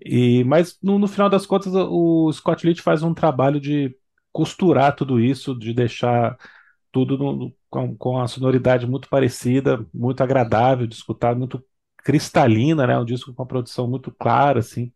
E 0.04 0.44
mas 0.46 0.78
no, 0.82 0.98
no, 1.00 1.08
final 1.08 1.30
das 1.30 1.46
contas 1.46 1.74
o 1.76 2.32
Scott 2.32 2.66
Litt 2.66 2.82
faz 2.82 3.04
um 3.04 3.14
trabalho 3.14 3.60
de 3.60 3.96
costurar 4.32 4.96
tudo 4.96 5.20
isso, 5.20 5.58
de 5.58 5.74
deixar 5.74 6.38
tudo 6.92 7.18
no, 7.18 7.56
com, 7.70 7.96
com 7.96 8.20
a 8.20 8.28
sonoridade 8.28 8.88
muito 8.88 9.10
parecida, 9.10 9.86
muito 9.94 10.22
agradável 10.24 10.88
de 10.88 10.96
escutar, 10.96 11.36
muito 11.36 11.64
cristalina, 12.04 12.88
né? 12.88 12.98
Um 13.00 13.06
disco 13.06 13.34
com 13.34 13.42
uma 13.44 13.48
produção 13.48 13.88
muito 13.90 14.12
clara, 14.12 14.60
assim, 14.60 14.92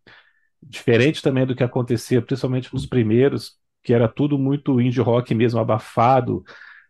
diferente 0.62 1.22
também 1.22 1.46
do 1.46 1.56
que 1.56 1.64
acontecia, 1.64 2.22
principalmente 2.22 2.74
nos 2.74 2.86
primeiros, 2.86 3.58
que 3.84 3.94
era 3.94 4.08
tudo 4.08 4.38
muito 4.40 4.82
indie 4.82 5.02
rock 5.02 5.34
mesmo, 5.36 5.60
abafado, 5.60 6.44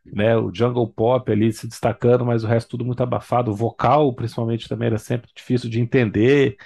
né? 0.05 0.37
O 0.37 0.53
jungle 0.53 0.87
pop 0.91 1.31
ali 1.31 1.51
se 1.53 1.67
destacando, 1.67 2.25
mas 2.25 2.43
o 2.43 2.47
resto 2.47 2.69
tudo 2.71 2.85
muito 2.85 3.01
abafado. 3.03 3.51
O 3.51 3.55
vocal, 3.55 4.13
principalmente, 4.13 4.69
também 4.69 4.87
era 4.87 4.97
sempre 4.97 5.29
difícil 5.35 5.69
de 5.69 5.79
entender. 5.81 6.57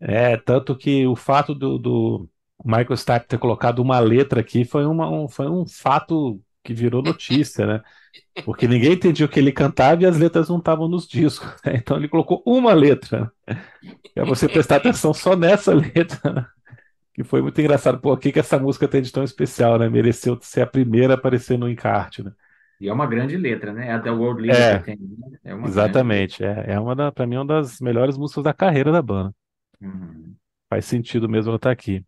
É, 0.00 0.36
tanto 0.36 0.76
que 0.76 1.06
o 1.06 1.16
fato 1.16 1.54
do, 1.54 1.78
do 1.78 2.28
Michael 2.64 2.96
Stipe 2.96 3.26
ter 3.26 3.38
colocado 3.38 3.80
uma 3.80 3.98
letra 4.00 4.40
aqui 4.40 4.64
foi, 4.64 4.84
uma, 4.86 5.08
um, 5.10 5.28
foi 5.28 5.48
um 5.48 5.66
fato 5.66 6.40
que 6.66 6.74
virou 6.74 7.00
notícia, 7.00 7.64
né? 7.64 7.82
Porque 8.44 8.66
ninguém 8.66 8.92
entendia 8.94 9.24
o 9.24 9.28
que 9.28 9.38
ele 9.38 9.52
cantava 9.52 10.02
e 10.02 10.06
as 10.06 10.18
letras 10.18 10.48
não 10.48 10.58
estavam 10.58 10.88
nos 10.88 11.06
discos. 11.06 11.48
Né? 11.64 11.76
Então 11.76 11.96
ele 11.96 12.08
colocou 12.08 12.42
uma 12.44 12.72
letra. 12.74 13.30
Para 14.14 14.24
você 14.24 14.48
prestar 14.48 14.76
atenção 14.76 15.14
só 15.14 15.36
nessa 15.36 15.72
letra. 15.72 16.32
Né? 16.32 16.46
Que 17.14 17.22
foi 17.22 17.40
muito 17.40 17.60
engraçado. 17.60 18.00
O 18.02 18.16
que, 18.16 18.32
que 18.32 18.40
essa 18.40 18.58
música 18.58 18.88
tem 18.88 19.00
de 19.00 19.12
tão 19.12 19.22
especial, 19.22 19.78
né? 19.78 19.88
Mereceu 19.88 20.36
ser 20.40 20.62
a 20.62 20.66
primeira 20.66 21.14
a 21.14 21.16
aparecer 21.16 21.56
no 21.56 21.68
encarte, 21.68 22.22
né? 22.22 22.32
E 22.80 22.88
é 22.88 22.92
uma 22.92 23.06
grande 23.06 23.36
letra, 23.36 23.72
né? 23.72 23.88
É 23.88 23.92
a 23.92 24.00
The 24.00 24.10
World 24.10 24.42
Leader 24.42 24.62
é, 24.62 24.78
que 24.78 24.84
tem. 24.84 24.96
Né? 24.96 25.38
É 25.44 25.54
exatamente. 25.66 26.40
Grande... 26.40 26.68
É, 26.68 26.74
é 26.74 26.80
uma 26.80 26.94
da, 26.94 27.10
pra 27.12 27.26
mim, 27.26 27.36
uma 27.36 27.46
das 27.46 27.80
melhores 27.80 28.18
músicas 28.18 28.44
da 28.44 28.52
carreira 28.52 28.92
da 28.92 29.00
banda. 29.00 29.32
Uhum. 29.80 30.34
Faz 30.68 30.84
sentido 30.84 31.28
mesmo 31.28 31.50
ela 31.50 31.56
estar 31.56 31.70
tá 31.70 31.72
aqui. 31.72 32.04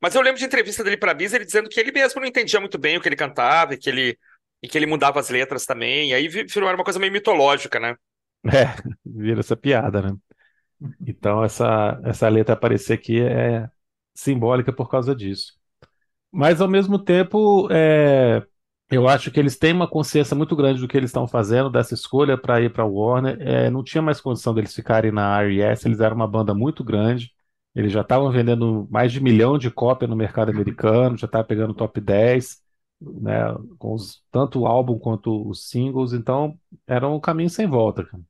Mas 0.00 0.14
eu 0.14 0.22
lembro 0.22 0.38
de 0.38 0.44
entrevista 0.44 0.82
dele 0.84 0.96
para 0.96 1.12
a 1.12 1.14
Bisa, 1.14 1.36
ele 1.36 1.44
dizendo 1.44 1.68
que 1.68 1.78
ele 1.80 1.92
mesmo 1.92 2.20
não 2.20 2.28
entendia 2.28 2.60
muito 2.60 2.78
bem 2.78 2.96
o 2.96 3.00
que 3.00 3.08
ele 3.08 3.16
cantava 3.16 3.74
e 3.74 3.78
que 3.78 3.88
ele 3.88 4.18
e 4.62 4.68
que 4.68 4.78
ele 4.78 4.86
mudava 4.86 5.18
as 5.18 5.28
letras 5.28 5.66
também, 5.66 6.10
e 6.10 6.14
aí 6.14 6.28
virou 6.28 6.72
uma 6.72 6.84
coisa 6.84 6.98
meio 6.98 7.12
mitológica, 7.12 7.80
né? 7.80 7.96
É, 8.46 8.74
vira 9.04 9.40
essa 9.40 9.56
piada, 9.56 10.00
né? 10.00 10.16
Então 11.06 11.44
essa, 11.44 12.00
essa 12.04 12.28
letra 12.28 12.54
aparecer 12.54 12.92
aqui 12.94 13.20
é 13.20 13.68
simbólica 14.14 14.72
por 14.72 14.88
causa 14.88 15.14
disso. 15.14 15.54
Mas 16.30 16.60
ao 16.60 16.68
mesmo 16.68 16.98
tempo, 16.98 17.68
é, 17.70 18.42
eu 18.90 19.08
acho 19.08 19.30
que 19.30 19.38
eles 19.38 19.56
têm 19.56 19.72
uma 19.72 19.88
consciência 19.88 20.36
muito 20.36 20.56
grande 20.56 20.80
do 20.80 20.88
que 20.88 20.96
eles 20.96 21.10
estão 21.10 21.26
fazendo, 21.26 21.70
dessa 21.70 21.94
escolha 21.94 22.38
para 22.38 22.60
ir 22.60 22.72
para 22.72 22.84
a 22.84 22.86
Warner. 22.86 23.36
É, 23.40 23.70
não 23.70 23.82
tinha 23.84 24.02
mais 24.02 24.20
condição 24.20 24.54
deles 24.54 24.74
ficarem 24.74 25.12
na 25.12 25.40
RES, 25.42 25.84
eles 25.84 26.00
eram 26.00 26.16
uma 26.16 26.28
banda 26.28 26.54
muito 26.54 26.82
grande. 26.84 27.32
Eles 27.74 27.92
já 27.92 28.02
estavam 28.02 28.30
vendendo 28.30 28.86
mais 28.90 29.12
de 29.12 29.20
milhão 29.20 29.56
de 29.58 29.70
cópias 29.70 30.08
no 30.10 30.16
mercado 30.16 30.50
americano, 30.50 31.16
já 31.16 31.26
estavam 31.26 31.46
pegando 31.46 31.74
top 31.74 32.00
10. 32.00 32.60
né, 33.00 33.32
com 33.78 33.94
os, 33.94 34.22
tanto 34.30 34.60
o 34.60 34.66
álbum 34.66 34.98
quanto 34.98 35.48
os 35.48 35.68
singles, 35.68 36.12
então 36.12 36.56
era 36.86 37.08
um 37.08 37.18
caminho 37.18 37.50
sem 37.50 37.66
volta. 37.66 38.04
Cara. 38.04 38.22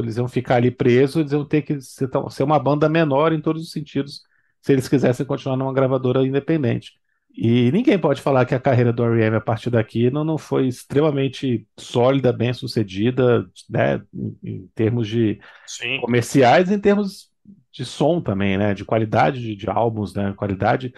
Eles 0.00 0.16
iam 0.16 0.28
ficar 0.28 0.56
ali 0.56 0.70
presos, 0.70 1.16
eles 1.16 1.32
iam 1.32 1.44
ter 1.44 1.62
que 1.62 1.80
ser, 1.80 2.08
ser 2.30 2.42
uma 2.42 2.58
banda 2.58 2.88
menor 2.88 3.32
em 3.32 3.40
todos 3.40 3.62
os 3.62 3.70
sentidos, 3.70 4.22
se 4.60 4.72
eles 4.72 4.88
quisessem 4.88 5.26
continuar 5.26 5.56
numa 5.56 5.72
gravadora 5.72 6.26
independente. 6.26 6.92
E 7.38 7.70
ninguém 7.70 7.98
pode 7.98 8.22
falar 8.22 8.46
que 8.46 8.54
a 8.54 8.60
carreira 8.60 8.92
do 8.92 9.04
R.E.M. 9.04 9.36
a 9.36 9.40
partir 9.40 9.68
daqui 9.68 10.10
não, 10.10 10.24
não 10.24 10.38
foi 10.38 10.66
extremamente 10.68 11.68
sólida, 11.78 12.32
bem 12.32 12.52
sucedida, 12.54 13.46
né, 13.68 14.02
em, 14.14 14.38
em 14.42 14.66
termos 14.74 15.06
de 15.06 15.38
Sim. 15.66 16.00
comerciais, 16.00 16.70
em 16.70 16.80
termos 16.80 17.30
de 17.76 17.84
som 17.84 18.20
também, 18.20 18.56
né, 18.58 18.74
de 18.74 18.84
qualidade 18.84 19.40
de, 19.40 19.54
de 19.56 19.68
álbuns, 19.70 20.14
né, 20.14 20.32
qualidade 20.34 20.94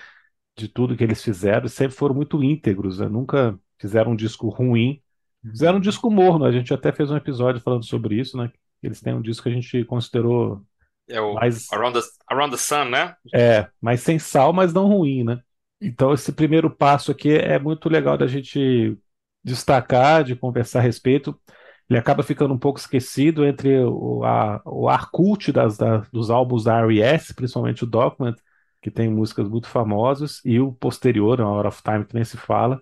de 0.57 0.69
tudo 0.69 0.97
que 0.97 1.05
eles 1.05 1.23
fizeram, 1.23 1.69
sempre 1.69 1.97
foram 1.97 2.15
muito 2.15 2.43
íntegros, 2.43 2.99
né? 3.01 3.09
nunca 3.09 3.59
fizeram 3.81 4.13
um 4.13 4.17
disco 4.17 4.49
ruim, 4.49 5.03
fizeram 5.51 5.79
um 5.79 5.81
disco 5.81 6.11
morno, 6.11 6.45
a 6.45 6.53
gente 6.53 6.75
até 6.75 6.93
fez 6.93 7.11
um 7.11 7.17
episódio 7.17 7.61
falando 7.63 7.85
sobre 7.85 8.17
isso, 8.21 8.37
né? 8.37 8.51
Eles 8.83 9.01
têm 9.01 9.15
um 9.15 9.23
disco 9.23 9.45
que 9.45 9.49
a 9.51 9.53
gente 9.53 9.85
considerou 9.85 10.65
É 11.09 11.21
o 11.21 11.35
mais, 11.35 11.69
Around 11.71 12.01
the, 12.01 12.07
Around 12.31 12.53
the 12.53 12.59
Sun, 12.59 12.85
né? 12.91 13.17
é, 13.35 13.69
mais 13.81 14.01
sem 14.03 14.19
sal, 14.19 14.53
mas 14.53 14.73
não 14.73 14.87
ruim, 14.89 15.25
né? 15.25 15.41
Então 15.81 16.13
esse 16.13 16.33
primeiro 16.33 16.71
passo 16.71 17.11
aqui 17.13 17.31
é 17.33 17.59
muito 17.59 17.89
legal 17.89 18.17
da 18.19 18.27
gente 18.27 18.97
destacar, 19.45 20.25
de 20.25 20.35
conversar 20.37 20.81
a 20.81 20.83
respeito. 20.83 21.39
Ele 21.89 21.99
acaba 21.99 22.23
ficando 22.23 22.53
um 22.55 22.59
pouco 22.59 22.79
esquecido 22.79 23.45
entre 23.47 23.79
o, 23.85 24.25
a, 24.25 24.61
o 24.65 24.89
ar 24.89 25.11
cult 25.11 25.51
das, 25.53 25.77
da- 25.79 25.99
dos 26.13 26.31
álbuns 26.31 26.65
da 26.65 26.79
R.E.S., 26.81 27.35
principalmente 27.35 27.85
o 27.85 27.87
Document, 27.87 28.37
que 28.83 28.91
tem 28.91 29.09
músicas 29.09 29.49
muito 29.49 29.69
famosas, 29.69 30.41
e 30.45 30.61
o 30.61 30.73
posterior, 30.73 31.41
a 31.41 31.45
Out 31.45 31.69
of 31.69 31.83
Time, 31.83 32.05
que 32.05 32.15
nem 32.15 32.25
se 32.25 32.37
fala. 32.37 32.81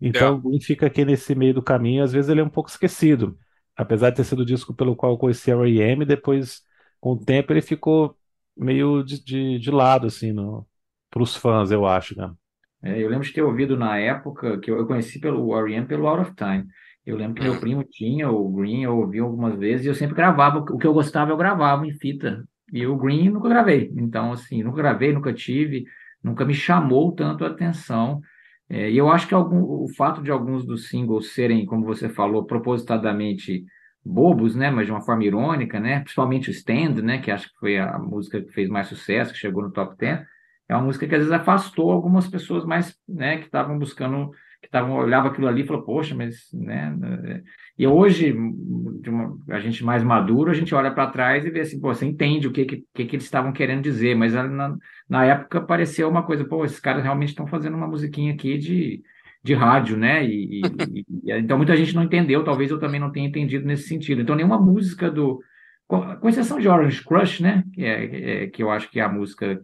Então, 0.00 0.42
É. 0.42 0.56
fica 0.62 0.86
aqui 0.86 1.04
nesse 1.04 1.34
meio 1.34 1.54
do 1.54 1.62
caminho, 1.62 2.04
às 2.04 2.12
vezes 2.12 2.30
ele 2.30 2.40
é 2.40 2.44
um 2.44 2.48
pouco 2.50 2.70
esquecido. 2.70 3.38
Apesar 3.76 4.10
de 4.10 4.16
ter 4.16 4.24
sido 4.24 4.40
o 4.40 4.46
disco 4.46 4.74
pelo 4.74 4.96
qual 4.96 5.12
eu 5.12 5.18
conheci 5.18 5.50
a 5.52 5.54
R.E.M., 5.56 6.04
depois, 6.04 6.62
com 7.00 7.12
o 7.12 7.18
tempo, 7.24 7.52
ele 7.52 7.62
ficou 7.62 8.16
meio 8.56 9.02
de, 9.02 9.22
de, 9.22 9.58
de 9.58 9.70
lado, 9.70 10.06
assim, 10.06 10.32
no, 10.32 10.66
pros 11.10 11.36
fãs, 11.36 11.70
eu 11.70 11.86
acho, 11.86 12.16
né? 12.18 12.34
É, 12.82 13.02
eu 13.02 13.08
lembro 13.08 13.26
de 13.26 13.32
ter 13.32 13.42
ouvido 13.42 13.76
na 13.76 13.98
época 13.98 14.60
que 14.60 14.70
eu, 14.70 14.76
eu 14.78 14.86
conheci 14.86 15.18
pelo 15.20 15.54
R.E.M. 15.56 15.86
pelo 15.86 16.06
Out 16.06 16.22
of 16.22 16.34
Time. 16.36 16.66
Eu 17.06 17.16
lembro 17.16 17.34
que 17.34 17.48
meu 17.48 17.60
primo 17.60 17.84
tinha 17.84 18.28
o 18.28 18.50
Green, 18.50 18.82
eu 18.82 18.98
ouvi 18.98 19.20
algumas 19.20 19.56
vezes 19.56 19.86
e 19.86 19.88
eu 19.88 19.94
sempre 19.94 20.16
gravava. 20.16 20.58
O 20.58 20.76
que 20.76 20.86
eu 20.86 20.92
gostava, 20.92 21.30
eu 21.30 21.36
gravava 21.36 21.86
em 21.86 21.92
fita. 21.92 22.44
E 22.72 22.84
o 22.84 22.96
Green 22.96 23.30
nunca 23.30 23.48
gravei. 23.48 23.92
Então, 23.96 24.32
assim, 24.32 24.62
nunca 24.62 24.78
gravei, 24.78 25.12
nunca 25.12 25.32
tive, 25.32 25.84
nunca 26.22 26.44
me 26.44 26.52
chamou 26.52 27.12
tanto 27.12 27.44
a 27.44 27.48
atenção. 27.48 28.20
É, 28.68 28.90
e 28.90 28.98
eu 28.98 29.08
acho 29.08 29.28
que 29.28 29.34
algum, 29.34 29.62
o 29.62 29.86
fato 29.96 30.20
de 30.22 30.30
alguns 30.30 30.66
dos 30.66 30.88
singles 30.88 31.32
serem, 31.32 31.64
como 31.64 31.84
você 31.84 32.08
falou, 32.08 32.44
propositadamente 32.44 33.64
bobos, 34.04 34.54
né, 34.54 34.70
mas 34.70 34.86
de 34.86 34.92
uma 34.92 35.00
forma 35.00 35.24
irônica, 35.24 35.80
né, 35.80 36.00
principalmente 36.00 36.48
o 36.48 36.52
Stand, 36.52 37.02
né, 37.02 37.18
que 37.18 37.30
acho 37.30 37.48
que 37.48 37.58
foi 37.58 37.78
a 37.78 37.98
música 37.98 38.40
que 38.40 38.52
fez 38.52 38.68
mais 38.68 38.86
sucesso, 38.88 39.32
que 39.32 39.38
chegou 39.38 39.62
no 39.62 39.72
top 39.72 39.96
10, 39.96 40.24
é 40.68 40.74
uma 40.74 40.84
música 40.84 41.06
que 41.06 41.14
às 41.14 41.20
vezes 41.20 41.32
afastou 41.32 41.90
algumas 41.90 42.28
pessoas 42.28 42.64
mais, 42.64 42.96
né, 43.08 43.38
que 43.38 43.46
estavam 43.46 43.78
buscando, 43.78 44.30
que 44.66 44.68
estavam 44.68 44.96
olhava 44.96 45.28
aquilo 45.28 45.46
ali 45.46 45.62
e 45.62 45.66
falou, 45.66 45.82
poxa, 45.82 46.14
mas, 46.14 46.48
né, 46.52 47.42
e 47.78 47.86
hoje, 47.86 48.32
uma, 48.32 49.38
a 49.50 49.60
gente 49.60 49.84
mais 49.84 50.02
maduro, 50.02 50.50
a 50.50 50.54
gente 50.54 50.74
olha 50.74 50.90
para 50.90 51.10
trás 51.10 51.44
e 51.44 51.50
vê 51.50 51.60
assim, 51.60 51.80
pô, 51.80 51.94
você 51.94 52.06
entende 52.06 52.48
o 52.48 52.52
que, 52.52 52.64
que, 52.64 52.84
que, 52.94 53.04
que 53.06 53.16
eles 53.16 53.24
estavam 53.24 53.52
querendo 53.52 53.82
dizer, 53.82 54.14
mas 54.16 54.32
na, 54.32 54.76
na 55.08 55.24
época 55.24 55.60
pareceu 55.60 56.08
uma 56.08 56.22
coisa, 56.22 56.44
pô, 56.44 56.64
esses 56.64 56.80
caras 56.80 57.02
realmente 57.02 57.30
estão 57.30 57.46
fazendo 57.46 57.76
uma 57.76 57.86
musiquinha 57.86 58.32
aqui 58.32 58.56
de, 58.58 59.02
de 59.42 59.54
rádio, 59.54 59.96
né? 59.96 60.24
E, 60.24 60.66
e- 60.94 61.06
e- 61.24 61.32
então 61.32 61.56
muita 61.56 61.76
gente 61.76 61.94
não 61.94 62.02
entendeu, 62.02 62.42
talvez 62.44 62.70
eu 62.70 62.78
também 62.78 63.00
não 63.00 63.12
tenha 63.12 63.28
entendido 63.28 63.66
nesse 63.66 63.88
sentido. 63.88 64.20
Então 64.22 64.34
nenhuma 64.34 64.58
música 64.60 65.10
do, 65.10 65.40
com, 65.86 66.16
com 66.16 66.28
exceção 66.28 66.58
de 66.58 66.68
Orange 66.68 67.04
Crush, 67.04 67.40
né? 67.42 67.62
Que 67.74 67.84
é, 67.84 68.44
é- 68.44 68.46
que 68.48 68.62
eu 68.62 68.70
acho 68.70 68.90
que 68.90 68.98
é 68.98 69.02
a 69.02 69.08
música 69.08 69.56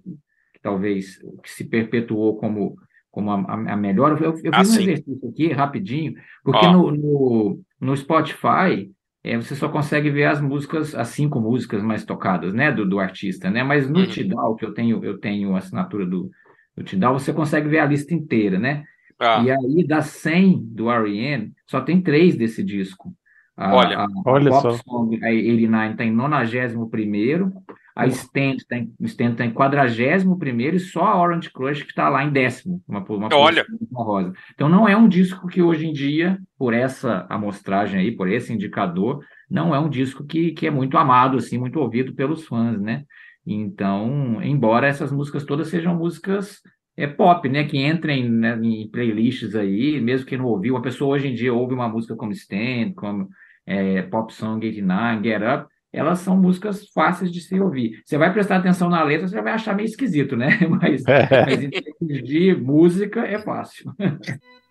que 0.55 0.61
talvez 0.63 1.19
que 1.43 1.51
se 1.51 1.65
perpetuou 1.65 2.37
como 2.39 2.77
como 3.13 3.33
a, 3.33 3.37
a- 3.43 3.75
a 3.75 3.77
melhor. 3.79 4.21
Eu, 4.23 4.35
eu 4.45 4.53
Ah, 4.53 4.55
fiz 4.55 4.69
um 4.71 4.77
sim. 4.77 4.79
exercício 4.79 5.29
aqui 5.31 5.53
rapidinho, 5.53 6.15
porque 6.45 6.67
Ó. 6.67 6.69
no, 6.69 6.93
no, 6.93 7.61
no 7.81 7.97
Spotify 7.99 8.93
é, 9.25 9.37
você 9.39 9.57
só 9.57 9.69
consegue 9.71 10.11
ver 10.11 10.25
as 10.27 10.41
músicas, 10.41 10.95
as 10.97 11.09
cinco 11.11 11.41
músicas 11.41 11.83
mais 11.83 12.05
tocadas, 12.05 12.55
né, 12.55 12.73
do, 12.73 12.89
do 12.89 13.01
artista, 13.01 13.51
né? 13.51 13.63
Mas 13.65 13.89
no 13.91 14.05
Uhum. 14.05 14.09
Tidal, 14.09 14.57
que 14.57 14.65
eu 14.67 14.75
tenho, 14.75 15.05
eu 15.05 15.19
tenho 15.19 15.55
a 15.57 15.59
assinatura 15.61 16.07
do, 16.07 16.31
do 16.77 16.85
Tidal, 16.85 17.15
você 17.19 17.33
consegue 17.33 17.69
ver 17.69 17.81
a 17.81 17.87
lista 17.87 18.15
inteira, 18.15 18.59
né? 18.59 18.85
Ah, 19.19 19.47
E 19.47 19.51
aí, 19.51 19.87
das 19.87 20.07
100 20.07 20.63
do 20.75 20.91
R.E.M., 20.91 21.53
só 21.67 21.81
tem 21.81 22.03
três 22.03 22.37
desse 22.37 22.63
disco. 22.63 23.15
A, 23.57 23.71
Olha. 23.71 24.05
a, 24.05 24.07
Olha 24.25 24.53
Pop 24.53 24.73
só. 24.73 24.85
Song 24.85 25.19
a 25.25 25.29
89 25.29 25.93
está 25.93 26.05
em 26.05 26.13
91º, 26.13 27.53
a 27.95 28.07
Stand 28.07 28.57
está 28.57 28.77
em, 28.77 28.93
Stand 29.01 29.35
tá 29.35 29.45
em 29.45 29.53
41º 29.53 30.75
e 30.75 30.81
só 30.81 31.05
a 31.05 31.21
Orange 31.21 31.51
Crush 31.51 31.83
que 31.83 31.91
está 31.91 32.09
lá 32.09 32.25
em 32.25 32.31
décimo, 32.31 32.83
uma, 32.89 33.01
uma 33.01 33.29
Olha. 33.33 33.67
honrosa. 33.95 34.33
Então 34.55 34.69
não 34.69 34.89
é 34.89 34.97
um 34.97 35.09
disco 35.09 35.47
que 35.47 35.63
hoje 35.63 35.87
em 35.87 35.93
dia, 35.93 36.39
por 36.59 36.73
essa 36.73 37.27
amostragem 37.29 38.01
aí, 38.01 38.11
por 38.11 38.29
esse 38.29 38.53
indicador, 38.53 39.25
não 39.51 39.75
é 39.75 39.79
um 39.79 39.89
disco 39.89 40.25
que, 40.25 40.53
que 40.53 40.67
é 40.67 40.71
muito 40.71 40.97
amado, 40.97 41.37
assim, 41.37 41.59
muito 41.59 41.79
ouvido 41.79 42.15
pelos 42.15 42.47
fãs, 42.47 42.81
né? 42.81 43.05
Então, 43.47 44.43
embora 44.43 44.87
essas 44.87 45.13
músicas 45.13 45.45
todas 45.45 45.69
sejam 45.69 45.97
músicas 45.97 46.61
é 46.97 47.07
pop, 47.07 47.49
né? 47.49 47.65
Que 47.65 47.79
entrem 47.79 48.29
né, 48.31 48.59
em 48.63 48.89
playlists 48.89 49.55
aí, 49.55 50.01
mesmo 50.01 50.27
que 50.27 50.37
não 50.37 50.47
ouviu. 50.47 50.75
Uma 50.75 50.83
pessoa 50.83 51.15
hoje 51.15 51.29
em 51.29 51.35
dia 51.35 51.53
ouve 51.53 51.75
uma 51.75 51.89
música 51.89 52.15
como 52.17 52.33
Stand, 52.33 52.93
como 52.95 53.29
é, 53.67 54.03
Pop 54.03 54.33
Song 54.33 54.65
89, 54.65 55.29
Get 55.29 55.43
Up, 55.43 55.73
elas 55.93 56.21
são 56.21 56.37
músicas 56.37 56.89
fáceis 56.89 57.31
de 57.31 57.41
se 57.41 57.61
ouvir. 57.61 58.03
Você 58.05 58.17
vai 58.17 58.33
prestar 58.33 58.57
atenção 58.57 58.89
na 58.89 59.03
letra, 59.03 59.29
você 59.29 59.41
vai 59.43 59.53
achar 59.53 59.77
meio 59.77 59.87
esquisito, 59.87 60.37
né? 60.37 60.59
Mas, 60.69 61.03
mas 61.05 61.63
em 61.63 61.71
termos 61.71 62.29
de 62.29 62.55
música 62.55 63.27
é 63.27 63.39
fácil. 63.39 63.93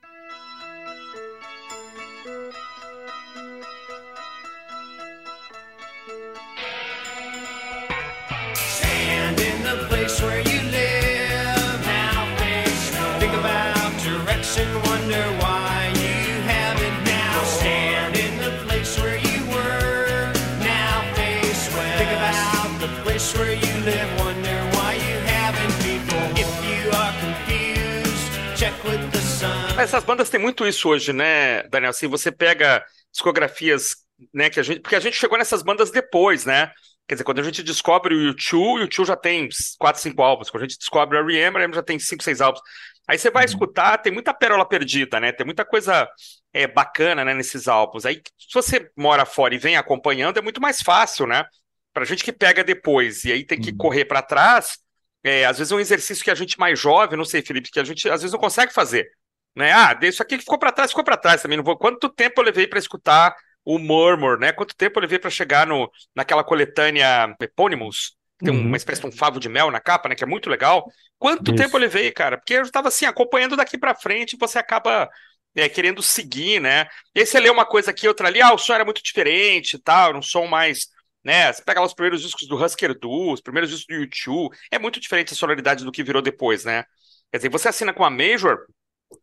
Essas 29.81 30.03
bandas 30.03 30.29
têm 30.29 30.39
muito 30.39 30.65
isso 30.67 30.89
hoje, 30.89 31.13
né, 31.13 31.63
Daniel? 31.63 31.89
Assim, 31.91 32.07
você 32.07 32.31
pega 32.31 32.83
discografias, 33.11 33.95
né, 34.33 34.50
que 34.50 34.59
a 34.59 34.63
gente, 34.63 34.79
porque 34.81 34.95
a 34.95 35.00
gente 35.00 35.17
chegou 35.17 35.38
nessas 35.38 35.61
bandas 35.63 35.91
depois, 35.91 36.45
né? 36.45 36.71
Quer 37.07 37.15
dizer, 37.15 37.23
quando 37.23 37.39
a 37.39 37.43
gente 37.43 37.63
descobre 37.63 38.13
o 38.15 38.29
U2, 38.33 38.83
o 38.83 38.88
U2 38.88 39.05
já 39.05 39.15
tem 39.17 39.50
quatro, 39.79 40.01
cinco 40.01 40.21
álbuns. 40.21 40.50
Quando 40.50 40.63
a 40.63 40.67
gente 40.67 40.77
descobre 40.77 41.17
o 41.17 41.21
R.E.M., 41.21 41.55
o 41.55 41.57
R.E.M. 41.59 41.73
já 41.75 41.83
tem 41.83 42.00
cinco, 42.00 42.23
seis 42.23 42.39
álbuns. 42.41 42.61
Aí 43.07 43.17
você 43.17 43.29
vai 43.31 43.43
Uhum. 43.43 43.45
escutar, 43.45 43.97
tem 43.97 44.13
muita 44.13 44.33
pérola 44.33 44.65
perdida, 44.67 45.19
né? 45.19 45.31
Tem 45.33 45.45
muita 45.45 45.65
coisa 45.65 46.07
é, 46.53 46.67
bacana, 46.67 47.25
né, 47.25 47.33
nesses 47.33 47.67
álbuns. 47.67 48.05
Aí, 48.05 48.21
se 48.38 48.53
você 48.53 48.89
mora 48.95 49.25
fora 49.25 49.53
e 49.55 49.57
vem 49.57 49.75
acompanhando, 49.75 50.38
é 50.38 50.41
muito 50.41 50.61
mais 50.61 50.81
fácil, 50.81 51.27
né? 51.27 51.45
Pra 51.93 52.05
gente 52.05 52.23
que 52.23 52.31
pega 52.31 52.63
depois 52.63 53.25
e 53.25 53.31
aí 53.33 53.43
tem 53.45 53.59
que 53.59 53.71
Uhum. 53.71 53.77
correr 53.77 54.05
pra 54.05 54.21
trás, 54.21 54.77
é, 55.23 55.45
às 55.45 55.57
vezes 55.57 55.71
é 55.71 55.75
um 55.75 55.79
exercício 55.79 56.23
que 56.23 56.31
a 56.31 56.35
gente 56.35 56.57
mais 56.59 56.79
jovem, 56.79 57.17
não 57.17 57.25
sei, 57.25 57.41
Felipe, 57.41 57.69
que 57.71 57.79
a 57.79 57.83
gente 57.83 58.09
às 58.09 58.21
vezes 58.21 58.31
não 58.31 58.39
consegue 58.39 58.73
fazer 58.73 59.09
né? 59.55 59.72
Ah, 59.74 59.98
isso 60.01 60.22
aqui 60.22 60.38
que 60.38 60.43
ficou 60.43 60.60
para 60.60 60.72
trás, 60.72 60.91
ficou 60.91 61.03
para 61.03 61.17
trás 61.17 61.41
também. 61.41 61.58
Não 61.58 61.63
vou. 61.63 61.77
Quanto 61.77 62.10
tempo 62.10 62.41
eu 62.41 62.46
levei 62.46 62.67
para 62.67 62.79
escutar 62.79 63.36
o 63.63 63.77
Murmur, 63.77 64.39
né? 64.39 64.51
Quanto 64.51 64.75
tempo 64.75 64.98
eu 64.98 65.01
levei 65.01 65.20
para 65.20 65.29
chegar 65.29 65.67
no, 65.67 65.89
naquela 66.15 66.43
coletânea 66.43 67.36
Eponymous, 67.39 68.15
tem 68.43 68.53
Uhum. 68.53 68.65
uma 68.67 68.77
espécie 68.77 69.01
de 69.01 69.08
um 69.08 69.12
favo 69.12 69.39
de 69.39 69.48
mel 69.48 69.70
na 69.70 69.79
capa, 69.79 70.10
né? 70.10 70.15
Que 70.15 70.24
é 70.24 70.27
muito 70.27 70.50
legal. 70.50 70.86
Quanto 71.20 71.51
Isso. 71.51 71.55
tempo 71.55 71.75
eu 71.77 71.81
levei, 71.81 72.12
cara? 72.12 72.38
Porque 72.38 72.55
eu 72.55 72.63
estava 72.63 72.88
assim 72.88 73.05
acompanhando 73.05 73.55
daqui 73.55 73.77
para 73.77 73.93
frente, 73.93 74.34
e 74.34 74.38
você 74.39 74.58
acaba 74.58 75.08
é, 75.55 75.70
querendo 75.70 76.01
seguir, 76.01 76.60
né? 76.60 76.88
E 77.15 77.20
aí 77.20 77.25
você 77.25 77.39
lê 77.39 77.50
uma 77.50 77.65
coisa 77.65 77.91
aqui, 77.91 78.08
outra 78.08 78.27
ali, 78.27 78.41
ah, 78.41 78.53
o 78.53 78.58
som 78.58 78.74
era 78.74 78.86
muito 78.86 79.03
diferente, 79.03 79.75
e 79.75 79.79
tal, 79.79 80.15
um 80.15 80.22
som 80.22 80.48
mais 80.48 80.88
né? 81.24 81.51
Você 81.53 81.63
pega 81.63 81.79
lá 81.79 81.86
os 81.86 81.93
primeiros 81.93 82.22
discos 82.22 82.48
do 82.48 82.55
Husker 82.63 82.98
Du, 82.98 83.31
os 83.31 83.41
primeiros 83.41 83.70
discos 83.70 83.86
do 83.88 84.03
U2, 84.03 84.50
é 84.72 84.79
muito 84.79 85.00
diferente 85.00 85.34
a 85.34 85.36
sonoridade 85.36 85.84
do 85.84 85.91
que 85.91 86.03
virou 86.03 86.22
depois, 86.22 86.65
né? 86.65 86.84
Quer 87.31 87.38
dizer, 87.38 87.50
você 87.50 87.70
assina 87.70 87.93
com 87.93 88.03
a 88.03 88.10
Major, 88.10 88.58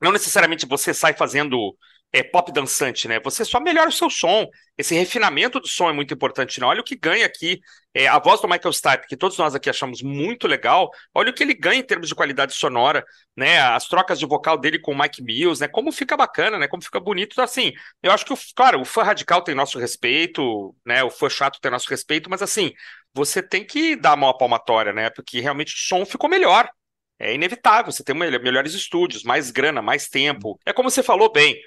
não 0.01 0.13
necessariamente 0.13 0.67
você 0.67 0.93
sai 0.95 1.15
fazendo 1.15 1.77
é, 2.13 2.23
pop 2.23 2.51
dançante, 2.53 3.07
né? 3.07 3.21
Você 3.21 3.45
só 3.45 3.61
melhora 3.61 3.89
o 3.91 3.93
seu 3.93 4.09
som. 4.09 4.47
Esse 4.77 4.95
refinamento 4.95 5.61
do 5.61 5.69
som 5.69 5.91
é 5.91 5.93
muito 5.93 6.15
importante, 6.15 6.61
né? 6.61 6.67
Olha 6.67 6.81
o 6.81 6.85
que 6.85 6.97
ganha 6.97 7.27
aqui. 7.27 7.61
É, 7.93 8.07
a 8.07 8.19
voz 8.19 8.41
do 8.41 8.49
Michael 8.49 8.73
Stipe, 8.73 9.07
que 9.07 9.17
todos 9.17 9.37
nós 9.37 9.55
aqui 9.55 9.69
achamos 9.69 10.03
muito 10.03 10.47
legal, 10.47 10.89
olha 11.13 11.31
o 11.31 11.35
que 11.35 11.43
ele 11.43 11.53
ganha 11.55 11.81
em 11.81 11.83
termos 11.83 12.09
de 12.09 12.15
qualidade 12.15 12.55
sonora, 12.55 13.05
né? 13.37 13.61
As 13.61 13.87
trocas 13.89 14.19
de 14.19 14.27
vocal 14.27 14.57
dele 14.57 14.79
com 14.79 14.93
o 14.93 14.99
Mike 14.99 15.23
Mills, 15.23 15.61
né? 15.61 15.69
Como 15.69 15.93
fica 15.93 16.17
bacana, 16.17 16.59
né? 16.59 16.69
Como 16.69 16.83
fica 16.83 17.01
bonito. 17.01 17.33
Então, 17.33 17.45
assim, 17.45 17.73
eu 18.03 18.13
acho 18.13 18.25
que, 18.25 18.35
claro, 18.55 18.81
o 18.81 18.85
fã 18.85 19.03
radical 19.03 19.43
tem 19.43 19.55
nosso 19.55 19.79
respeito, 19.79 20.75
né? 20.87 21.03
O 21.03 21.11
fã 21.11 21.29
chato 21.29 21.61
tem 21.61 21.71
nosso 21.71 21.91
respeito, 21.91 22.31
mas 22.31 22.41
assim, 22.41 22.73
você 23.13 23.43
tem 23.43 23.65
que 23.67 23.97
dar 23.97 24.13
a 24.13 24.17
mão 24.17 24.31
à 24.31 24.37
palmatória, 24.37 24.93
né? 24.93 25.11
Porque 25.11 25.41
realmente 25.41 25.75
o 25.75 25.79
som 25.79 26.07
ficou 26.07 26.31
melhor. 26.31 26.71
É 27.19 27.35
inevitável, 27.35 27.91
você 27.91 28.05
tem 28.05 28.15
melhores 28.15 28.75
estúdios, 28.75 29.25
mais 29.25 29.51
grana, 29.51 29.83
mais 29.83 30.09
tempo. 30.09 30.59
É 30.65 30.73
como 30.73 30.91
você 30.91 31.03
falou 31.03 31.33
bem, 31.33 31.61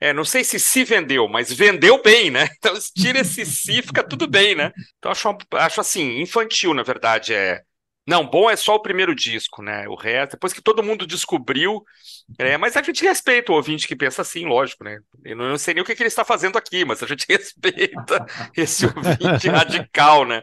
é, 0.00 0.12
não 0.12 0.24
sei 0.24 0.44
se 0.44 0.60
se 0.60 0.84
vendeu, 0.84 1.28
mas 1.28 1.52
vendeu 1.52 2.00
bem, 2.02 2.30
né? 2.30 2.48
Então, 2.58 2.74
tira 2.96 3.20
esse 3.20 3.44
se, 3.44 3.82
fica 3.82 4.02
tudo 4.02 4.26
bem, 4.28 4.54
né? 4.54 4.72
Então, 4.98 5.10
acho, 5.10 5.36
acho 5.54 5.80
assim, 5.80 6.20
infantil, 6.20 6.72
na 6.72 6.82
verdade. 6.82 7.34
É. 7.34 7.60
Não, 8.06 8.26
bom 8.26 8.48
é 8.48 8.56
só 8.56 8.74
o 8.76 8.82
primeiro 8.82 9.14
disco, 9.14 9.62
né? 9.62 9.86
O 9.88 9.94
resto, 9.94 10.32
depois 10.32 10.52
que 10.52 10.62
todo 10.62 10.82
mundo 10.82 11.06
descobriu. 11.06 11.82
É, 12.38 12.56
mas 12.56 12.76
a 12.76 12.82
gente 12.82 13.02
respeita 13.04 13.52
o 13.52 13.56
ouvinte 13.56 13.86
que 13.86 13.96
pensa 13.96 14.22
assim, 14.22 14.46
lógico, 14.46 14.82
né? 14.84 14.98
Eu 15.24 15.36
não 15.36 15.58
sei 15.58 15.74
nem 15.74 15.82
o 15.82 15.84
que, 15.84 15.94
que 15.94 16.02
ele 16.02 16.08
está 16.08 16.24
fazendo 16.24 16.56
aqui, 16.56 16.84
mas 16.84 17.02
a 17.02 17.06
gente 17.06 17.26
respeita 17.28 18.24
esse 18.56 18.86
ouvinte 18.86 19.48
radical, 19.48 20.24
né? 20.24 20.42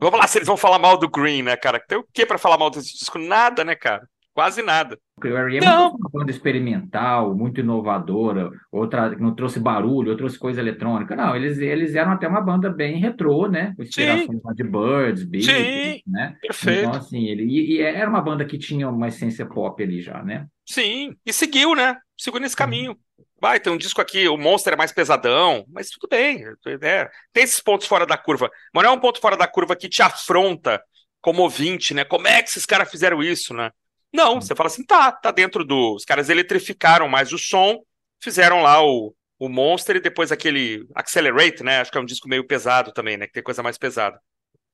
Vamos 0.00 0.18
lá, 0.18 0.26
se 0.26 0.38
eles 0.38 0.48
vão 0.48 0.56
falar 0.56 0.78
mal 0.78 0.98
do 0.98 1.08
Green, 1.08 1.42
né, 1.42 1.56
cara? 1.56 1.80
Tem 1.80 1.98
o 1.98 2.06
que 2.12 2.26
para 2.26 2.38
falar 2.38 2.58
mal 2.58 2.70
desse 2.70 2.98
disco? 2.98 3.18
Nada, 3.18 3.64
né, 3.64 3.74
cara? 3.74 4.06
Quase 4.36 4.60
nada. 4.60 4.98
O 5.18 5.26
R.E.M. 5.26 5.64
Não. 5.64 5.92
foi 5.92 5.98
uma 5.98 6.10
banda 6.12 6.30
experimental, 6.30 7.34
muito 7.34 7.60
inovadora, 7.60 8.50
outra 8.70 9.14
que 9.16 9.22
não 9.22 9.34
trouxe 9.34 9.58
barulho, 9.58 10.10
ou 10.10 10.16
trouxe 10.16 10.38
coisa 10.38 10.60
eletrônica. 10.60 11.16
Não, 11.16 11.34
eles, 11.34 11.56
eles 11.56 11.94
eram 11.94 12.12
até 12.12 12.28
uma 12.28 12.42
banda 12.42 12.68
bem 12.68 12.98
retrô, 12.98 13.48
né? 13.48 13.72
Com 13.74 13.82
inspirações 13.82 14.38
de 14.54 14.62
Birds, 14.62 15.24
Beatles, 15.24 15.56
Sim, 15.56 16.02
né? 16.06 16.36
perfeito. 16.42 16.80
Então, 16.80 17.00
assim, 17.00 17.24
ele, 17.24 17.44
e, 17.44 17.76
e 17.76 17.80
era 17.80 18.10
uma 18.10 18.20
banda 18.20 18.44
que 18.44 18.58
tinha 18.58 18.90
uma 18.90 19.08
essência 19.08 19.46
pop 19.46 19.82
ali 19.82 20.02
já, 20.02 20.22
né? 20.22 20.46
Sim, 20.66 21.16
e 21.24 21.32
seguiu, 21.32 21.74
né? 21.74 21.96
Seguiu 22.14 22.38
nesse 22.38 22.56
caminho. 22.56 22.94
Vai, 23.40 23.60
tem 23.60 23.72
um 23.72 23.76
disco 23.76 24.00
aqui, 24.00 24.26
o 24.28 24.36
Monster 24.36 24.72
é 24.72 24.76
mais 24.76 24.92
pesadão, 24.92 25.64
mas 25.68 25.90
tudo 25.90 26.08
bem. 26.08 26.42
é, 26.80 27.10
tem 27.32 27.44
esses 27.44 27.60
pontos 27.60 27.86
fora 27.86 28.06
da 28.06 28.16
curva. 28.16 28.50
Mas 28.72 28.84
não 28.84 28.92
é 28.92 28.94
um 28.94 29.00
ponto 29.00 29.20
fora 29.20 29.36
da 29.36 29.46
curva 29.46 29.76
que 29.76 29.88
te 29.88 30.02
afronta 30.02 30.82
como 31.20 31.42
ouvinte, 31.42 31.92
né? 31.92 32.04
Como 32.04 32.26
é 32.26 32.42
que 32.42 32.48
esses 32.48 32.64
caras 32.64 32.90
fizeram 32.90 33.22
isso, 33.22 33.52
né? 33.52 33.70
Não, 34.12 34.40
você 34.40 34.54
fala 34.54 34.68
assim, 34.68 34.84
tá, 34.84 35.12
tá 35.12 35.30
dentro 35.30 35.64
do. 35.64 35.94
Os 35.94 36.04
caras 36.04 36.30
eletrificaram 36.30 37.08
mais 37.08 37.32
o 37.32 37.38
som, 37.38 37.82
fizeram 38.22 38.62
lá 38.62 38.82
o, 38.82 39.14
o 39.38 39.48
Monster 39.48 39.96
e 39.96 40.00
depois 40.00 40.32
aquele 40.32 40.86
Accelerate, 40.94 41.62
né? 41.62 41.80
Acho 41.80 41.90
que 41.92 41.98
é 41.98 42.00
um 42.00 42.06
disco 42.06 42.28
meio 42.28 42.46
pesado 42.46 42.92
também, 42.92 43.16
né? 43.16 43.26
Que 43.26 43.34
tem 43.34 43.42
coisa 43.42 43.62
mais 43.62 43.76
pesada. 43.76 44.18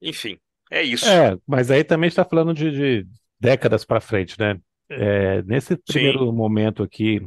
Enfim, 0.00 0.38
é 0.70 0.82
isso. 0.82 1.08
É, 1.08 1.36
mas 1.46 1.70
aí 1.70 1.82
também 1.82 2.08
está 2.08 2.24
falando 2.24 2.54
de, 2.54 2.70
de 2.70 3.06
décadas 3.40 3.84
para 3.84 4.00
frente, 4.00 4.38
né? 4.38 4.58
É, 4.88 5.42
nesse 5.42 5.76
primeiro 5.76 6.30
momento 6.32 6.82
aqui, 6.82 7.20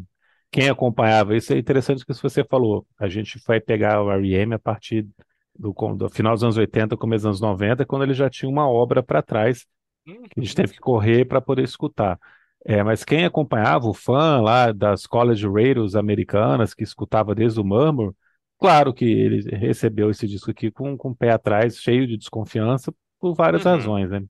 quem 0.56 0.70
acompanhava 0.70 1.36
isso 1.36 1.54
é 1.54 1.58
interessante 1.58 2.04
o 2.04 2.06
que 2.06 2.14
você 2.14 2.44
falou. 2.44 2.86
A 2.98 3.08
gente 3.10 3.40
vai 3.46 3.60
pegar 3.60 4.02
o 4.02 4.12
R.E.M. 4.12 4.56
a 4.56 4.60
partir 4.60 5.08
do, 5.58 5.74
do 5.96 6.10
final 6.10 6.34
dos 6.34 6.44
anos 6.44 6.58
80, 6.58 6.96
começo 6.98 7.24
dos 7.24 7.28
anos 7.28 7.42
90, 7.42 7.86
quando 7.86 8.04
ele 8.04 8.14
já 8.14 8.30
tinha 8.30 8.50
uma 8.50 8.68
obra 8.70 9.04
para 9.04 9.22
trás 9.22 9.66
que 10.30 10.40
a 10.40 10.44
gente 10.44 10.56
teve 10.56 10.74
que 10.74 10.80
correr 10.80 11.26
para 11.26 11.42
poder 11.42 11.64
escutar. 11.64 12.20
É, 12.66 12.84
mas 12.84 13.04
quem 13.04 13.26
acompanhava, 13.26 13.88
o 13.88 13.94
fã 13.94 14.42
lá 14.42 14.72
das 14.72 15.06
college 15.06 15.48
radios 15.48 15.96
americanas, 15.96 16.74
que 16.74 16.84
escutava 16.84 17.36
desde 17.36 17.60
o 17.60 17.64
Murmur, 17.64 18.16
claro 18.60 18.94
que 18.94 19.06
ele 19.06 19.56
recebeu 19.56 20.10
esse 20.10 20.28
disco 20.28 20.52
aqui 20.52 20.72
com, 20.72 20.98
com 20.98 21.10
o 21.12 21.16
pé 21.16 21.32
atrás, 21.32 21.78
cheio 21.78 22.08
de 22.08 22.18
desconfiança, 22.18 22.94
por 23.20 23.36
várias 23.36 23.66
Uhum. 23.66 23.72
razões, 23.72 24.10
né? 24.10 24.24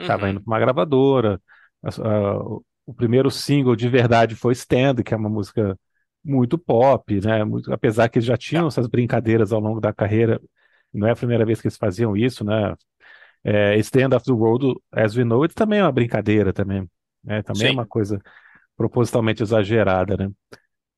Estava 0.00 0.26
Uhum. 0.26 0.30
indo 0.30 0.40
para 0.40 0.50
uma 0.52 0.60
gravadora, 0.60 1.40
a- 1.82 1.88
a- 1.88 2.60
o 2.90 2.94
primeiro 2.94 3.30
single 3.30 3.76
de 3.76 3.88
verdade 3.88 4.34
foi 4.34 4.52
Stand, 4.52 4.96
que 5.04 5.14
é 5.14 5.16
uma 5.16 5.28
música 5.28 5.78
muito 6.24 6.58
pop, 6.58 7.20
né? 7.20 7.44
Muito, 7.44 7.72
apesar 7.72 8.08
que 8.08 8.18
eles 8.18 8.26
já 8.26 8.36
tinham 8.36 8.66
essas 8.66 8.88
brincadeiras 8.88 9.52
ao 9.52 9.60
longo 9.60 9.80
da 9.80 9.92
carreira, 9.92 10.40
não 10.92 11.06
é 11.06 11.12
a 11.12 11.16
primeira 11.16 11.46
vez 11.46 11.60
que 11.60 11.68
eles 11.68 11.76
faziam 11.76 12.16
isso, 12.16 12.44
né? 12.44 12.74
É, 13.44 13.76
Stand 13.78 14.16
of 14.16 14.24
the 14.26 14.32
World, 14.32 14.74
As 14.90 15.16
We 15.16 15.24
Know 15.24 15.44
It, 15.44 15.54
também 15.54 15.78
é 15.78 15.84
uma 15.84 15.92
brincadeira 15.92 16.52
também, 16.52 16.90
né? 17.22 17.42
Também 17.42 17.68
é 17.68 17.70
Sim. 17.70 17.76
uma 17.76 17.86
coisa 17.86 18.20
propositalmente 18.76 19.40
exagerada, 19.40 20.16
né? 20.16 20.28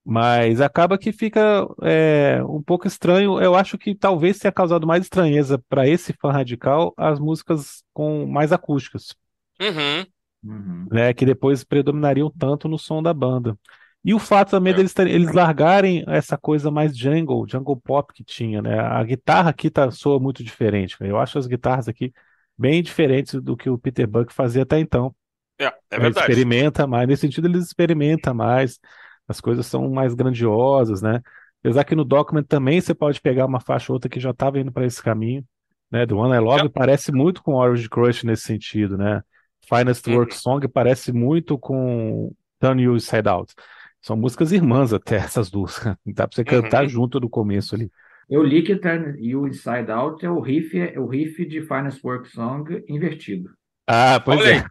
Mas 0.02 0.62
acaba 0.62 0.96
que 0.96 1.12
fica 1.12 1.66
é, 1.82 2.42
um 2.44 2.62
pouco 2.62 2.86
estranho. 2.88 3.38
Eu 3.38 3.54
acho 3.54 3.76
que 3.76 3.94
talvez 3.94 4.38
tenha 4.38 4.50
causado 4.50 4.86
mais 4.86 5.04
estranheza 5.04 5.62
para 5.68 5.86
esse 5.86 6.14
fã 6.14 6.32
radical 6.32 6.94
as 6.96 7.20
músicas 7.20 7.84
com 7.92 8.26
mais 8.26 8.50
acústicas, 8.50 9.14
Uhum. 9.60 10.11
Uhum. 10.44 10.86
né? 10.90 11.12
Que 11.14 11.24
depois 11.24 11.62
predominariam 11.64 12.30
tanto 12.30 12.68
no 12.68 12.78
som 12.78 13.02
da 13.02 13.14
banda. 13.14 13.56
E 14.04 14.12
o 14.12 14.18
fato 14.18 14.50
também 14.50 14.72
É. 14.72 14.76
deles 14.76 14.92
terem- 14.92 15.12
eles 15.14 15.32
largarem 15.32 16.04
essa 16.08 16.36
coisa 16.36 16.70
mais 16.70 16.96
jungle, 16.96 17.46
jungle 17.48 17.76
pop 17.76 18.12
que 18.12 18.24
tinha, 18.24 18.60
né? 18.60 18.78
A 18.80 19.02
guitarra 19.04 19.50
aqui 19.50 19.70
tá, 19.70 19.90
soa 19.92 20.18
muito 20.18 20.42
diferente. 20.42 20.98
cara. 20.98 21.08
Eu 21.10 21.18
acho 21.18 21.38
as 21.38 21.46
guitarras 21.46 21.88
aqui 21.88 22.12
bem 22.58 22.82
diferentes 22.82 23.40
do 23.40 23.56
que 23.56 23.70
o 23.70 23.78
Peter 23.78 24.06
Buck 24.08 24.32
fazia 24.32 24.62
até 24.64 24.78
então. 24.80 25.14
É, 25.58 25.66
é 25.66 25.72
Ele 25.92 26.00
verdade. 26.02 26.18
experimenta 26.32 26.86
mais, 26.86 27.06
nesse 27.08 27.20
sentido 27.22 27.46
ele 27.46 27.58
experimenta 27.58 28.34
mais, 28.34 28.80
as 29.28 29.40
coisas 29.40 29.64
são 29.66 29.88
mais 29.90 30.14
grandiosas, 30.14 31.00
né? 31.00 31.20
Apesar 31.60 31.84
que 31.84 31.94
no 31.94 32.04
Document 32.04 32.44
também 32.44 32.80
você 32.80 32.92
pode 32.92 33.20
pegar 33.20 33.46
uma 33.46 33.60
faixa 33.60 33.92
ou 33.92 33.94
outra 33.94 34.10
que 34.10 34.18
já 34.18 34.30
estava 34.30 34.58
indo 34.58 34.72
para 34.72 34.84
esse 34.84 35.00
caminho, 35.00 35.44
né? 35.90 36.04
Do 36.04 36.18
One 36.18 36.34
I 36.34 36.40
Love 36.40 36.66
É. 36.66 36.68
parece 36.68 37.12
muito 37.12 37.40
com 37.42 37.54
Orange 37.54 37.88
Crush 37.88 38.24
nesse 38.24 38.42
sentido, 38.42 38.98
né? 38.98 39.22
Finest 39.68 40.06
Uhum. 40.06 40.14
Work 40.14 40.34
Song 40.34 40.66
parece 40.68 41.12
muito 41.12 41.58
com 41.58 42.34
Turn 42.60 42.82
You 42.82 42.96
Inside 42.96 43.28
Out. 43.28 43.54
São 44.00 44.16
músicas 44.16 44.52
irmãs 44.52 44.92
até 44.92 45.16
essas 45.18 45.50
duas. 45.50 45.80
Dá 46.06 46.26
pra 46.28 46.34
você 46.36 46.44
cantar 46.44 46.84
Uhum. 46.84 46.88
junto 46.88 47.20
no 47.20 47.28
começo 47.30 47.74
ali. 47.74 47.90
Eu 48.28 48.42
li 48.42 48.62
que 48.64 48.76
Turn 48.76 49.16
You 49.20 49.46
Inside 49.46 49.90
Out 49.90 50.24
é 50.24 50.30
o 50.30 50.40
riff, 50.40 50.78
é 50.78 50.98
o 50.98 51.06
riff 51.06 51.44
de 51.46 51.60
Finest 51.62 52.02
Work 52.04 52.28
Song 52.28 52.82
invertido. 52.88 53.50
Ah, 53.86 54.20
pois 54.24 54.44
Olha 54.44 54.46
é. 54.46 54.64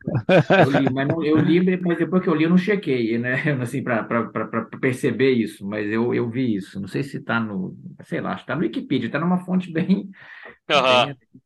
Eu 0.55 0.69
li, 0.71 0.89
mas 0.89 1.07
não, 1.07 1.23
eu 1.23 1.37
li, 1.37 1.61
mas 1.81 1.97
depois 1.97 2.23
que 2.23 2.29
eu 2.29 2.35
li, 2.35 2.43
eu 2.45 2.49
não 2.49 2.57
chequei, 2.57 3.17
né? 3.17 3.35
Assim, 3.61 3.83
para 3.83 4.05
perceber 4.81 5.31
isso, 5.31 5.65
mas 5.67 5.89
eu, 5.91 6.13
eu 6.13 6.29
vi 6.29 6.55
isso. 6.55 6.79
Não 6.79 6.87
sei 6.87 7.03
se 7.03 7.17
está 7.17 7.39
no, 7.39 7.77
sei 8.03 8.21
lá, 8.21 8.31
acho 8.33 8.39
que 8.39 8.43
está 8.45 8.55
no 8.55 8.61
Wikipedia, 8.63 9.07
está 9.07 9.19
numa 9.19 9.39
fonte 9.45 9.71
bem, 9.71 10.09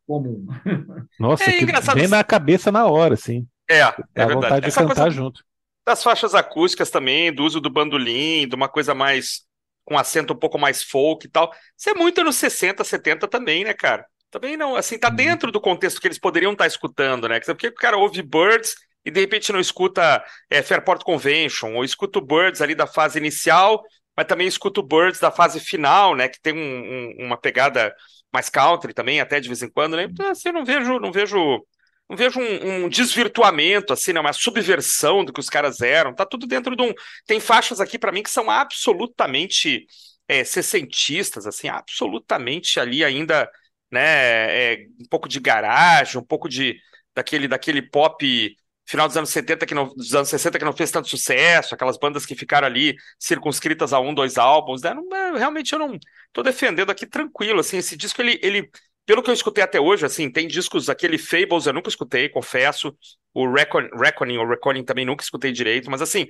Comum. 0.06 0.46
Nossa, 1.18 1.50
É 1.50 1.52
que 1.52 1.64
engraçado 1.64 1.96
vem 1.98 2.08
na 2.08 2.22
cabeça 2.24 2.70
na 2.72 2.86
hora, 2.86 3.14
assim. 3.14 3.46
É, 3.68 3.80
Dá 4.14 4.24
é 4.24 4.26
vontade 4.26 4.60
verdade. 4.60 4.60
de 4.62 4.68
Essa 4.68 4.84
cantar 4.86 5.10
junto. 5.10 5.42
das 5.86 6.02
faixas 6.02 6.34
acústicas 6.34 6.90
também, 6.90 7.32
do 7.32 7.44
uso 7.44 7.60
do 7.60 7.70
bandolim, 7.70 8.48
de 8.48 8.54
uma 8.54 8.68
coisa 8.68 8.94
mais 8.94 9.44
com 9.84 9.96
acento 9.96 10.32
um 10.32 10.36
pouco 10.36 10.58
mais 10.58 10.82
folk 10.82 11.26
e 11.26 11.30
tal. 11.30 11.52
Isso 11.78 11.90
é 11.90 11.94
muito 11.94 12.20
anos 12.20 12.36
60, 12.36 12.82
70 12.82 13.28
também, 13.28 13.64
né, 13.64 13.72
cara? 13.72 14.04
Também 14.30 14.56
não, 14.56 14.74
assim, 14.74 14.98
tá 14.98 15.08
Uhum. 15.08 15.14
dentro 15.14 15.52
do 15.52 15.60
contexto 15.60 16.00
que 16.00 16.08
eles 16.08 16.18
poderiam 16.18 16.52
estar 16.52 16.66
escutando, 16.66 17.28
né? 17.28 17.38
Porque 17.40 17.68
o 17.68 17.74
cara 17.74 17.96
ouve 17.96 18.20
Birds 18.22 18.74
e 19.04 19.10
de 19.10 19.20
repente 19.20 19.52
não 19.52 19.60
escuta 19.60 20.24
é, 20.50 20.60
Fairport 20.62 21.02
Convention, 21.04 21.74
ou 21.74 21.84
escuta 21.84 22.18
o 22.18 22.22
Birds 22.22 22.60
ali 22.60 22.74
da 22.74 22.86
fase 22.88 23.18
inicial, 23.18 23.80
mas 24.16 24.26
também 24.26 24.48
escuta 24.48 24.80
o 24.80 24.82
Birds 24.82 25.20
da 25.20 25.30
fase 25.30 25.60
final, 25.60 26.16
né? 26.16 26.28
Que 26.28 26.40
tem 26.40 26.52
um- 26.52 27.22
um- 27.22 27.26
uma 27.26 27.36
pegada 27.36 27.94
mais 28.36 28.50
country 28.50 28.92
também, 28.92 29.20
até 29.20 29.40
de 29.40 29.48
vez 29.48 29.62
em 29.62 29.70
quando, 29.70 29.96
né? 29.96 30.04
Então, 30.04 30.28
assim, 30.30 30.48
eu 30.50 30.52
não 30.52 30.64
vejo, 30.64 30.98
não 31.00 31.10
vejo, 31.10 31.66
não 32.08 32.16
vejo 32.16 32.38
um, 32.38 32.84
um 32.84 32.88
desvirtuamento, 32.88 33.92
assim, 33.94 34.12
né? 34.12 34.20
Uma 34.20 34.34
subversão 34.34 35.24
do 35.24 35.32
que 35.32 35.40
os 35.40 35.48
caras 35.48 35.80
eram. 35.80 36.14
Tá 36.14 36.26
tudo 36.26 36.46
dentro 36.46 36.76
de 36.76 36.82
um. 36.82 36.92
Tem 37.26 37.40
faixas 37.40 37.80
aqui 37.80 37.98
pra 37.98 38.12
mim 38.12 38.22
que 38.22 38.30
são 38.30 38.50
absolutamente 38.50 39.86
é, 40.28 40.44
sessentistas, 40.44 41.46
assim, 41.46 41.68
absolutamente 41.68 42.78
ali 42.78 43.02
ainda, 43.02 43.50
né? 43.90 44.74
é, 44.74 44.86
um 45.00 45.08
pouco 45.08 45.28
de 45.28 45.40
garagem, 45.40 46.20
um 46.20 46.24
pouco 46.24 46.48
de 46.48 46.76
daquele, 47.14 47.48
daquele 47.48 47.80
pop 47.80 48.54
final 48.86 49.08
dos 49.08 49.16
anos 49.16 49.30
70 49.30 49.66
que 49.66 49.74
não, 49.74 49.88
dos 49.88 50.14
anos 50.14 50.28
60 50.28 50.58
que 50.58 50.64
não 50.64 50.72
fez 50.72 50.90
tanto 50.90 51.08
sucesso, 51.08 51.74
aquelas 51.74 51.98
bandas 51.98 52.24
que 52.24 52.34
ficaram 52.34 52.66
ali 52.66 52.96
circunscritas 53.18 53.92
a 53.92 54.00
um, 54.00 54.14
dois 54.14 54.38
álbuns, 54.38 54.82
né? 54.82 54.94
Não, 54.94 55.14
é, 55.14 55.38
realmente 55.38 55.72
eu 55.72 55.78
não 55.78 55.98
tô 56.32 56.42
defendendo 56.42 56.90
aqui 56.90 57.06
tranquilo, 57.06 57.60
assim, 57.60 57.78
esse 57.78 57.96
disco 57.96 58.22
ele, 58.22 58.38
ele 58.42 58.70
pelo 59.04 59.22
que 59.22 59.30
eu 59.30 59.34
escutei 59.34 59.62
até 59.62 59.80
hoje, 59.80 60.04
assim, 60.04 60.30
tem 60.30 60.48
discos, 60.48 60.88
aquele 60.88 61.18
Fables 61.18 61.66
eu 61.66 61.72
nunca 61.72 61.88
escutei, 61.88 62.28
confesso, 62.28 62.96
o 63.34 63.50
Recon, 63.52 63.88
Reckoning, 63.98 64.38
ou 64.38 64.46
Reckoning 64.48 64.84
também 64.84 65.04
nunca 65.04 65.22
escutei 65.22 65.52
direito, 65.52 65.90
mas 65.90 66.02
assim, 66.02 66.26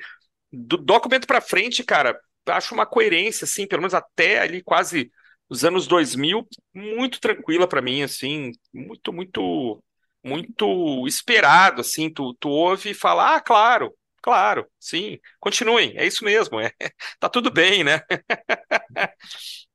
do 0.52 0.76
documento 0.76 1.26
pra 1.26 1.40
frente, 1.40 1.84
cara, 1.84 2.18
acho 2.48 2.74
uma 2.74 2.86
coerência, 2.86 3.44
assim, 3.44 3.66
pelo 3.66 3.82
menos 3.82 3.94
até 3.94 4.40
ali 4.40 4.62
quase 4.62 5.10
os 5.48 5.64
anos 5.64 5.86
2000, 5.86 6.46
muito 6.74 7.20
tranquila 7.20 7.68
pra 7.68 7.82
mim, 7.82 8.02
assim, 8.02 8.52
muito, 8.72 9.12
muito, 9.12 9.82
muito 10.26 11.06
esperado, 11.06 11.80
assim, 11.80 12.12
tu, 12.12 12.34
tu 12.40 12.48
ouve 12.48 12.90
e 12.90 12.94
fala, 12.94 13.36
ah, 13.36 13.40
claro, 13.40 13.94
Claro, 14.26 14.66
sim. 14.80 15.20
Continuem, 15.38 15.92
é 15.96 16.04
isso 16.04 16.24
mesmo. 16.24 16.58
É, 16.60 16.72
tá 17.20 17.28
tudo 17.28 17.48
bem, 17.48 17.84
né? 17.84 18.00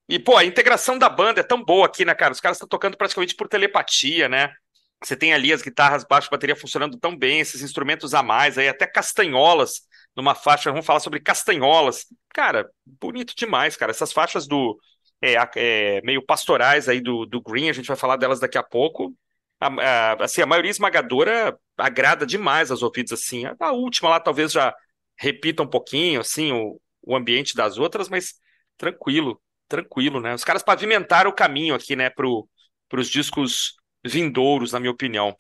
E, 0.10 0.20
pô, 0.20 0.36
a 0.36 0.44
integração 0.44 1.00
da 1.00 1.08
banda 1.08 1.40
é 1.40 1.44
tão 1.44 1.64
boa 1.64 1.86
aqui, 1.86 2.04
né, 2.04 2.14
cara? 2.14 2.34
Os 2.34 2.42
caras 2.42 2.58
estão 2.58 2.68
tocando 2.68 2.98
praticamente 2.98 3.34
por 3.34 3.48
telepatia, 3.48 4.28
né? 4.28 4.54
Você 5.02 5.16
tem 5.16 5.34
ali 5.34 5.54
as 5.54 5.62
guitarras, 5.62 6.04
baixo, 6.04 6.30
bateria 6.30 6.54
funcionando 6.54 6.98
tão 6.98 7.18
bem, 7.18 7.40
esses 7.40 7.62
instrumentos 7.62 8.14
a 8.14 8.22
mais, 8.22 8.58
aí 8.58 8.68
até 8.68 8.86
castanholas 8.86 9.84
numa 10.14 10.36
faixa, 10.36 10.70
vamos 10.70 10.86
falar 10.86 11.00
sobre 11.00 11.22
castanholas. 11.22 12.08
Cara, 12.34 12.70
bonito 12.86 13.34
demais, 13.38 13.78
cara. 13.78 13.92
Essas 13.92 14.12
faixas 14.12 14.46
do 14.46 14.78
é, 15.22 15.36
é, 15.56 16.02
meio 16.02 16.22
pastorais 16.26 16.90
aí 16.90 17.00
do, 17.00 17.26
do 17.26 17.42
Green, 17.42 17.70
a 17.70 17.74
gente 17.74 17.88
vai 17.88 17.96
falar 17.96 18.18
delas 18.18 18.42
daqui 18.42 18.58
a 18.58 18.64
pouco. 18.64 19.16
A, 19.62 19.68
a, 19.68 20.24
assim, 20.24 20.42
a 20.42 20.46
maioria 20.48 20.72
esmagadora 20.72 21.58
agrada 21.78 22.26
demais 22.26 22.72
aos 22.72 22.82
ouvidos, 22.82 23.14
assim. 23.14 23.46
A, 23.46 23.56
a 23.60 23.72
última 23.72 24.10
lá 24.10 24.20
talvez 24.20 24.52
já 24.52 24.76
repita 25.18 25.62
um 25.62 25.68
pouquinho, 25.68 26.20
assim, 26.20 26.52
o, 26.52 26.82
o 27.04 27.16
ambiente 27.16 27.56
das 27.56 27.78
outras, 27.78 28.10
mas 28.10 28.34
tranquilo, 28.78 29.40
tranquilo, 29.68 30.20
né? 30.20 30.34
Os 30.34 30.44
caras 30.44 30.64
pavimentaram 30.64 31.30
o 31.30 31.36
caminho 31.36 31.76
aqui, 31.76 31.96
né, 31.96 32.10
pro, 32.10 32.48
pros 32.90 33.08
discos 33.08 33.76
vindouros, 34.04 34.72
na 34.72 34.80
minha 34.80 34.92
opinião. 34.92 35.36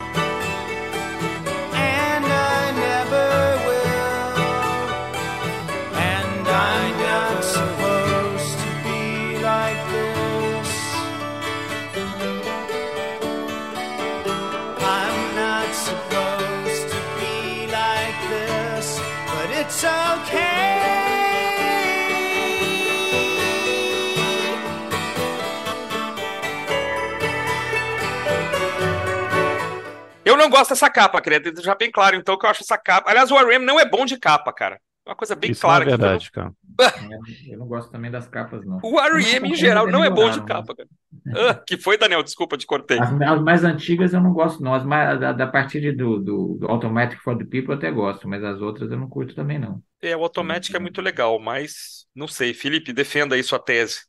Gosto 30.51 30.69
dessa 30.71 30.89
capa, 30.89 31.21
queria 31.21 31.39
deixar 31.39 31.75
bem 31.75 31.89
claro, 31.89 32.15
então, 32.15 32.37
que 32.37 32.45
eu 32.45 32.49
acho 32.49 32.61
essa 32.63 32.77
capa. 32.77 33.09
Aliás, 33.09 33.31
o 33.31 33.37
RM 33.37 33.65
não 33.65 33.79
é 33.79 33.85
bom 33.85 34.05
de 34.05 34.17
capa, 34.17 34.53
cara. 34.53 34.79
É 35.05 35.09
Uma 35.09 35.15
coisa 35.15 35.35
bem 35.35 35.51
Isso 35.51 35.61
clara 35.61 35.83
é 35.83 35.87
aqui. 35.87 35.97
verdade, 35.97 36.31
cara. 36.31 36.53
Eu 37.49 37.57
não 37.57 37.67
gosto 37.67 37.91
também 37.91 38.11
das 38.11 38.27
capas, 38.27 38.63
não. 38.65 38.79
O 38.83 38.99
R.E.M. 38.99 39.49
em 39.49 39.55
geral 39.55 39.87
não 39.87 40.03
é 40.03 40.09
bom 40.09 40.29
de 40.29 40.41
capa, 40.41 40.75
cara. 40.75 40.89
Ah, 41.35 41.53
que 41.55 41.77
foi, 41.77 41.97
Daniel? 41.97 42.23
Desculpa, 42.23 42.57
te 42.57 42.65
cortei. 42.65 42.99
As, 42.99 43.11
as 43.11 43.41
mais 43.41 43.63
antigas 43.63 44.13
eu 44.13 44.21
não 44.21 44.31
gosto, 44.31 44.61
não. 44.63 44.73
As 44.73 44.83
mais, 44.83 45.19
da, 45.19 45.33
da 45.33 45.47
partir 45.47 45.81
de- 45.81 45.91
do, 45.91 46.19
do, 46.19 46.57
do 46.59 46.67
Automatic 46.67 47.19
for 47.21 47.37
the 47.37 47.43
People 47.43 47.73
eu 47.73 47.77
até 47.77 47.91
gosto, 47.91 48.27
mas 48.27 48.43
as 48.43 48.61
outras 48.61 48.91
eu 48.91 48.97
não 48.97 49.09
curto 49.09 49.35
também, 49.35 49.59
não. 49.59 49.81
É, 50.01 50.15
o 50.15 50.23
Automatic 50.23 50.73
é 50.75 50.79
muito 50.79 51.01
legal, 51.01 51.39
mas 51.39 52.05
não 52.15 52.27
sei. 52.27 52.53
Felipe, 52.53 52.93
defenda 52.93 53.35
aí 53.35 53.43
sua 53.43 53.59
tese. 53.59 54.01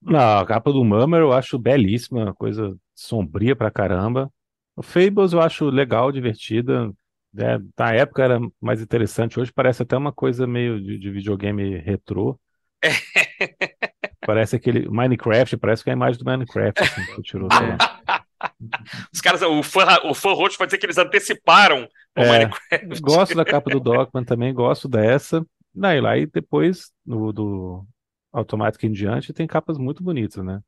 Não, 0.00 0.38
a 0.38 0.46
capa 0.46 0.72
do 0.72 0.84
Mummer 0.84 1.20
eu 1.20 1.32
acho 1.32 1.58
belíssima, 1.58 2.34
coisa 2.34 2.76
sombria 2.94 3.54
pra 3.56 3.70
caramba. 3.70 4.30
O 4.76 4.82
Fables 4.82 5.32
eu 5.32 5.40
acho 5.40 5.66
legal, 5.66 6.10
divertida. 6.10 6.92
né? 7.32 7.58
Na 7.78 7.92
época 7.94 8.22
era 8.22 8.40
mais 8.60 8.80
interessante, 8.80 9.38
hoje 9.38 9.52
parece 9.52 9.82
até 9.82 9.96
uma 9.96 10.12
coisa 10.12 10.46
meio 10.46 10.80
de, 10.80 10.98
de 10.98 11.10
videogame 11.10 11.76
retrô. 11.78 12.38
Parece 14.24 14.54
aquele 14.54 14.88
Minecraft, 14.88 15.56
parece 15.56 15.82
que 15.82 15.90
é 15.90 15.92
a 15.92 15.96
imagem 15.96 16.18
do 16.18 16.24
Minecraft 16.24 16.80
assim, 16.80 17.04
que 17.16 17.22
tirou. 17.22 17.48
Os 19.12 19.20
caras, 19.20 19.42
o 19.42 19.62
fã, 19.62 19.84
o 20.04 20.14
fã 20.14 20.32
roxo 20.32 20.58
vai 20.58 20.66
dizer 20.66 20.78
que 20.78 20.86
eles 20.86 20.98
anteciparam 20.98 21.88
o 22.16 22.20
É. 22.20 22.28
Minecraft. 22.28 23.00
Gosto 23.00 23.34
da 23.36 23.44
capa 23.44 23.70
do 23.70 23.78
Dogman 23.80 24.24
também, 24.24 24.52
gosto 24.54 24.88
dessa. 24.88 25.44
Daí 25.74 26.00
lá 26.00 26.16
e 26.16 26.26
depois 26.26 26.92
no, 27.04 27.32
do 27.32 27.84
Automatic 28.32 28.82
em 28.84 28.92
diante 28.92 29.32
tem 29.32 29.46
capas 29.46 29.78
muito 29.78 30.02
bonitas, 30.02 30.44
né? 30.44 30.60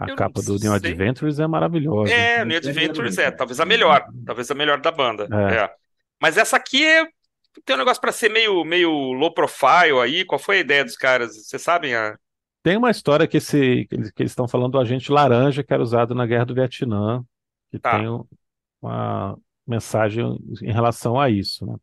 A 0.00 0.08
Eu 0.08 0.16
capa 0.16 0.40
do 0.40 0.56
New. 0.56 0.72
Adventures 0.72 1.38
é 1.38 1.46
maravilhosa. 1.46 2.10
É, 2.12 2.42
New 2.44 2.56
Adventures 2.56 3.18
é, 3.18 3.30
talvez 3.30 3.60
a 3.60 3.66
melhor, 3.66 4.06
talvez 4.24 4.50
a 4.50 4.54
melhor 4.54 4.80
da 4.80 4.90
banda. 4.90 5.28
É. 5.30 5.56
é. 5.64 5.70
Mas 6.20 6.36
essa 6.38 6.56
aqui 6.56 6.82
é- 6.84 7.06
tem 7.66 7.76
um 7.76 7.78
negócio 7.78 8.00
pra 8.00 8.10
ser 8.12 8.30
meio, 8.30 8.64
meio 8.64 8.90
low 9.12 9.32
profile 9.34 9.98
aí. 10.02 10.24
Qual 10.24 10.38
foi 10.38 10.56
a 10.56 10.60
ideia 10.60 10.84
dos 10.84 10.96
caras? 10.96 11.36
Vocês 11.36 11.60
sabem? 11.60 11.94
A... 11.94 12.16
Tem 12.62 12.76
uma 12.76 12.90
história 12.90 13.26
que, 13.26 13.36
esse, 13.36 13.86
que 13.86 14.22
eles 14.22 14.32
estão 14.32 14.48
falando 14.48 14.72
do 14.72 14.78
agente 14.80 15.12
laranja 15.12 15.62
que 15.62 15.72
era 15.72 15.82
usado 15.82 16.14
na 16.14 16.24
Guerra 16.26 16.46
do 16.46 16.54
Vietnã, 16.54 17.22
que 17.70 17.78
Tá. 17.78 17.98
tem 17.98 18.08
um- 18.08 18.24
uma 18.80 19.36
mensagem 19.66 20.24
em 20.62 20.72
relação 20.72 21.20
a 21.20 21.28
isso, 21.28 21.66
né? 21.66 21.74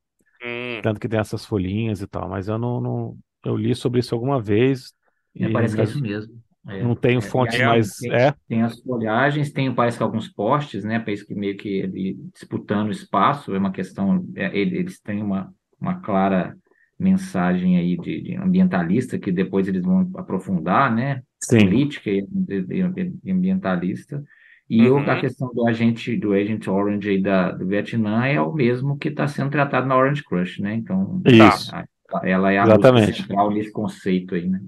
Hum, 0.43 0.81
Tanto 0.81 0.99
que 0.99 1.07
tem 1.07 1.19
essas 1.19 1.45
folhinhas 1.45 2.01
e 2.01 2.07
tal, 2.07 2.27
mas 2.29 2.47
eu 2.47 2.57
não, 2.57 2.79
não- 2.81 3.17
eu 3.45 3.55
li 3.55 3.75
sobre 3.75 3.99
isso 3.99 4.13
alguma 4.15 4.41
vez 4.41 4.93
É, 5.35 5.45
e 5.45 5.51
parece 5.53 5.75
que 5.75 5.81
é 5.81 5.83
isso 5.83 6.01
mesmo. 6.01 6.41
É. 6.69 6.83
não 6.83 6.95
tenho 6.95 7.19
É, 7.19 7.21
fontes 7.21 7.57
e 7.57 7.61
aí, 7.61 7.67
mais. 7.67 7.91
tem- 7.97 8.11
É, 8.13 8.33
Tem 8.47 8.63
as 8.63 8.79
folhagens, 8.81 9.51
tem 9.51 9.73
parece 9.73 9.97
que 9.97 10.03
alguns 10.03 10.27
postes, 10.27 10.83
né? 10.83 10.99
Parece 10.99 11.25
que 11.25 11.33
meio 11.35 11.57
que 11.57 11.67
ele 11.69 12.17
disputando 12.33 12.91
espaço, 12.91 13.53
é 13.53 13.57
uma 13.57 13.71
questão. 13.71 14.25
é, 14.35 14.57
ele- 14.57 14.77
eles 14.77 14.99
têm 14.99 15.21
uma, 15.23 15.53
uma 15.79 15.99
clara 16.01 16.55
mensagem 16.99 17.77
aí 17.77 17.95
de, 17.97 18.21
de 18.21 18.35
ambientalista 18.35 19.19
que 19.19 19.31
depois 19.31 19.67
eles 19.67 19.83
vão 19.83 20.09
aprofundar, 20.15 20.93
né? 20.93 21.21
sim. 21.39 21.59
Política 21.65 22.09
e, 22.09 22.25
e- 22.49 23.11
e 23.23 23.31
ambientalista. 23.31 24.23
E 24.69 24.89
Uhum. 24.89 24.97
a 25.09 25.19
questão 25.21 25.53
do 25.53 25.65
agente 25.65 26.17
do 26.17 26.33
Agent 26.33 26.67
Orange 26.67 27.09
aí 27.09 27.21
da, 27.21 27.51
do 27.51 27.65
Vietnã 27.67 28.25
é 28.25 28.41
o 28.41 28.51
mesmo 28.53 28.97
que 28.97 29.07
está 29.07 29.25
sendo 29.27 29.49
tratado 29.51 29.87
na 29.87 29.95
Orange 29.95 30.23
Crush, 30.23 30.59
né? 30.61 30.73
Então, 30.75 31.21
Isso. 31.25 31.73
a- 31.73 31.85
ela 32.23 32.51
é 32.51 32.57
a 32.57 32.63
Exatamente. 32.63 33.21
central 33.21 33.51
nesse 33.51 33.71
conceito 33.71 34.35
aí, 34.35 34.49
né? 34.49 34.59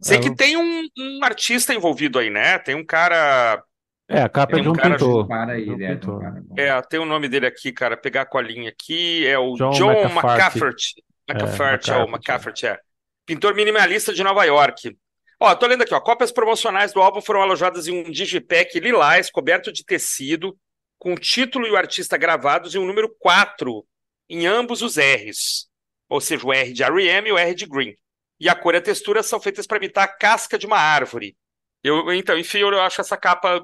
Sei 0.00 0.18
É, 0.18 0.20
que 0.20 0.34
tem 0.34 0.56
um, 0.56 0.86
um 0.98 1.20
artista 1.24 1.74
envolvido 1.74 2.18
aí, 2.18 2.30
né? 2.30 2.58
Tem 2.58 2.74
um 2.74 2.84
cara. 2.84 3.62
É, 4.08 4.22
a 4.22 4.28
capa 4.28 4.52
Tem 4.54 4.60
é 4.60 4.62
de 4.62 4.68
um 4.68 4.72
um 4.72 4.74
cara- 4.74 4.94
pintor. 4.96 5.28
Para 5.28 5.52
aí, 5.52 5.66
né? 5.76 5.94
pintou. 5.94 6.18
Cara, 6.18 6.40
bom. 6.42 6.54
É, 6.58 6.82
tem 6.82 6.98
o 6.98 7.04
nome 7.04 7.28
dele 7.28 7.46
aqui, 7.46 7.72
cara. 7.72 7.96
Pegar 7.96 8.22
a 8.22 8.26
colinha 8.26 8.70
aqui. 8.70 9.26
É 9.26 9.38
o 9.38 9.54
John 9.54 9.70
John 9.70 9.92
McCafferty. 9.92 10.14
McCafferty. 10.14 11.02
McCafferty, 11.28 11.90
é, 11.90 11.96
o 11.96 12.08
McCafferty, 12.08 12.66
é. 12.66 12.78
Pintor 13.26 13.54
minimalista 13.54 14.14
de 14.14 14.22
Nova 14.24 14.44
York. 14.44 14.96
Ó, 15.38 15.54
tô 15.54 15.66
lendo 15.66 15.82
aqui, 15.82 15.92
ó. 15.92 16.00
Cópias 16.00 16.32
promocionais 16.32 16.92
do 16.92 17.02
álbum 17.02 17.20
foram 17.20 17.42
alojadas 17.42 17.86
em 17.86 17.92
um 17.92 18.10
digipack 18.10 18.80
lilás, 18.80 19.30
coberto 19.30 19.70
de 19.70 19.84
tecido, 19.84 20.56
com 20.98 21.12
o 21.12 21.18
título 21.18 21.66
e 21.66 21.70
o 21.70 21.76
artista 21.76 22.16
gravados 22.16 22.74
e 22.74 22.78
um 22.78 22.86
número 22.86 23.14
4 23.20 23.84
em 24.30 24.46
ambos 24.46 24.80
os 24.80 24.96
R's. 24.96 25.68
Ou 26.08 26.20
seja, 26.20 26.46
o 26.46 26.52
R 26.52 26.72
de 26.72 26.82
R.E.M. 26.82 27.28
e 27.28 27.32
o 27.32 27.38
R 27.38 27.54
de 27.54 27.66
Green. 27.66 27.94
E 28.40 28.48
a 28.48 28.54
cor 28.54 28.74
e 28.74 28.78
a 28.78 28.82
textura 28.82 29.22
são 29.22 29.40
feitas 29.40 29.66
para 29.66 29.78
imitar 29.78 30.04
a 30.04 30.08
casca 30.08 30.58
de 30.58 30.66
uma 30.66 30.78
árvore. 30.78 31.36
Eu, 31.82 32.12
então, 32.12 32.38
enfim, 32.38 32.58
eu 32.58 32.80
acho 32.80 33.00
essa 33.00 33.16
capa 33.16 33.62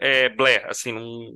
é, 0.00 0.28
blé, 0.28 0.64
assim, 0.68 0.92
não, 0.92 1.32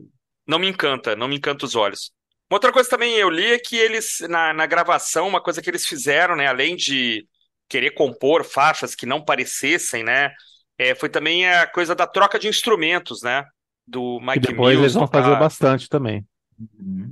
não 0.46 0.58
me 0.58 0.68
encanta, 0.68 1.14
não 1.16 1.28
me 1.28 1.36
encanta 1.36 1.64
os 1.64 1.74
olhos. 1.74 2.12
Uma 2.50 2.56
outra 2.56 2.72
coisa 2.72 2.88
também 2.88 3.14
eu 3.14 3.30
li 3.30 3.52
é 3.52 3.58
que 3.58 3.76
eles, 3.76 4.18
na, 4.28 4.52
na 4.52 4.66
gravação, 4.66 5.28
uma 5.28 5.40
coisa 5.40 5.62
que 5.62 5.70
eles 5.70 5.86
fizeram, 5.86 6.34
né, 6.36 6.46
além 6.46 6.74
de 6.74 7.26
querer 7.68 7.92
compor 7.92 8.44
faixas 8.44 8.94
que 8.94 9.06
não 9.06 9.24
parecessem, 9.24 10.02
né, 10.02 10.32
é, 10.76 10.94
foi 10.94 11.08
também 11.08 11.48
a 11.48 11.66
coisa 11.66 11.94
da 11.94 12.06
troca 12.06 12.38
de 12.38 12.48
instrumentos, 12.48 13.22
né, 13.22 13.44
do 13.86 14.18
E 14.20 14.26
Mike 14.26 14.40
depois 14.40 14.78
eles 14.78 14.94
Mills, 14.94 14.98
vão 14.98 15.08
fazer 15.08 15.38
bastante 15.38 15.88
também. 15.88 16.24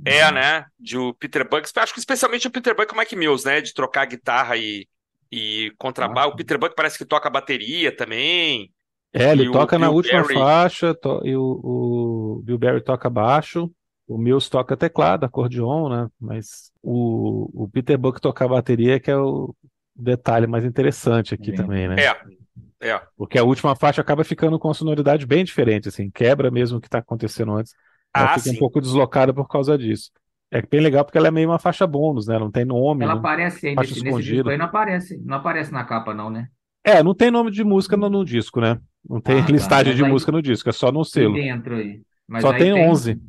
É, 0.05 0.31
né? 0.31 0.65
De 0.79 0.97
o 0.97 1.13
Peter 1.13 1.47
Buck, 1.47 1.67
acho 1.75 1.93
que 1.93 1.99
especialmente 1.99 2.47
o 2.47 2.51
Peter 2.51 2.75
Buck 2.75 2.93
e 2.93 2.95
o 2.95 2.99
Mike 2.99 3.15
Mills, 3.15 3.45
né? 3.45 3.61
De 3.61 3.73
trocar 3.73 4.05
guitarra 4.05 4.55
e, 4.55 4.87
e 5.31 5.71
contrabaixo. 5.77 6.29
Ah. 6.29 6.33
O 6.33 6.35
Peter 6.35 6.57
Buck 6.59 6.75
parece 6.75 6.97
que 6.97 7.05
toca 7.05 7.29
bateria 7.29 7.95
também. 7.95 8.73
É, 9.13 9.31
ele 9.31 9.43
E 9.43 9.49
o 9.49 9.53
toca 9.53 9.79
na 9.79 9.89
Bill 9.89 9.89
última 9.89 10.23
Berry. 10.23 10.33
faixa, 10.33 10.93
to- 10.93 11.21
e 11.25 11.35
o, 11.35 11.41
o 12.37 12.41
Bill 12.43 12.57
Berry 12.59 12.81
toca 12.81 13.09
baixo, 13.09 13.71
o 14.07 14.17
Mills 14.17 14.49
toca 14.49 14.77
teclado, 14.77 15.25
acordeon, 15.25 15.89
né? 15.89 16.09
Mas 16.19 16.71
o, 16.81 17.49
o 17.63 17.67
Peter 17.69 17.97
Buck 17.97 18.21
tocar 18.21 18.47
bateria 18.47 18.99
que 18.99 19.09
é 19.09 19.17
o 19.17 19.55
detalhe 19.95 20.45
mais 20.47 20.63
interessante 20.63 21.33
aqui 21.33 21.51
Sim. 21.51 21.53
também, 21.53 21.87
né? 21.87 22.05
É, 22.81 22.89
é. 22.89 23.07
Porque 23.17 23.37
a 23.37 23.43
última 23.43 23.75
faixa 23.75 24.01
acaba 24.01 24.23
ficando 24.23 24.57
com 24.57 24.67
uma 24.69 24.73
sonoridade 24.73 25.25
bem 25.25 25.43
diferente, 25.43 25.89
assim, 25.89 26.09
quebra 26.09 26.49
mesmo 26.49 26.77
o 26.77 26.81
que 26.81 26.87
está 26.87 26.99
acontecendo 26.99 27.53
antes. 27.53 27.73
Ela 28.15 28.27
Ah, 28.27 28.33
fica 28.33 28.49
um 28.49 28.55
sim. 28.55 28.59
pouco 28.59 28.79
deslocada 28.81 29.33
por 29.33 29.47
causa 29.47 29.77
disso. 29.77 30.11
É 30.51 30.61
bem 30.61 30.79
legal 30.81 31.05
porque 31.05 31.17
ela 31.17 31.27
é 31.27 31.31
meio 31.31 31.49
uma 31.49 31.59
faixa 31.59 31.85
bônus, 31.85 32.27
né? 32.27 32.39
Não 32.39 32.49
tem 32.49 32.65
nome, 32.65 33.03
Ela 33.03 33.13
não- 33.13 33.19
aparece 33.19 33.67
aí 33.67 33.75
faixa 33.75 33.91
nesse, 33.91 34.03
nesse 34.03 34.15
disco 34.17 34.19
escondida. 34.29 34.51
aí, 34.51 34.57
não 34.57 34.65
aparece, 34.65 35.21
não 35.23 35.37
aparece 35.37 35.71
na 35.71 35.83
capa, 35.83 36.13
não, 36.13 36.29
né? 36.29 36.47
É, 36.83 37.03
não 37.03 37.13
tem 37.13 37.29
nome 37.29 37.51
de 37.51 37.63
música 37.63 37.95
no, 37.95 38.09
no 38.09 38.25
disco, 38.25 38.59
né? 38.59 38.79
Não 39.07 39.21
tem 39.21 39.39
Ah, 39.39 39.45
tá. 39.45 39.51
listagem 39.51 39.87
Mas 39.91 39.97
de 39.97 40.03
aí- 40.05 40.11
música 40.11 40.31
no 40.31 40.41
disco, 40.41 40.67
é 40.69 40.71
só 40.71 40.91
no 40.91 41.03
selo. 41.05 41.33
dentro 41.35 41.75
aí. 41.75 42.01
Mas 42.27 42.41
Só 42.41 42.51
aí 42.51 42.57
tem 42.59 42.73
11. 42.73 43.21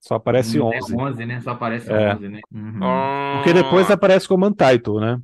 Só 0.00 0.14
aparece 0.16 0.58
Não 0.58 0.70
tem 0.70 0.78
11. 0.80 0.96
11, 0.96 1.26
né? 1.26 1.40
Só 1.40 1.50
aparece 1.50 1.92
É. 1.92 2.14
11, 2.14 2.28
né? 2.28 2.40
Uhum. 2.52 2.80
Porque 3.36 3.52
depois 3.52 3.90
Ah, 3.90 3.94
aparece 3.94 4.26
como 4.26 4.46
Untitled, 4.46 5.00
né? 5.00 5.20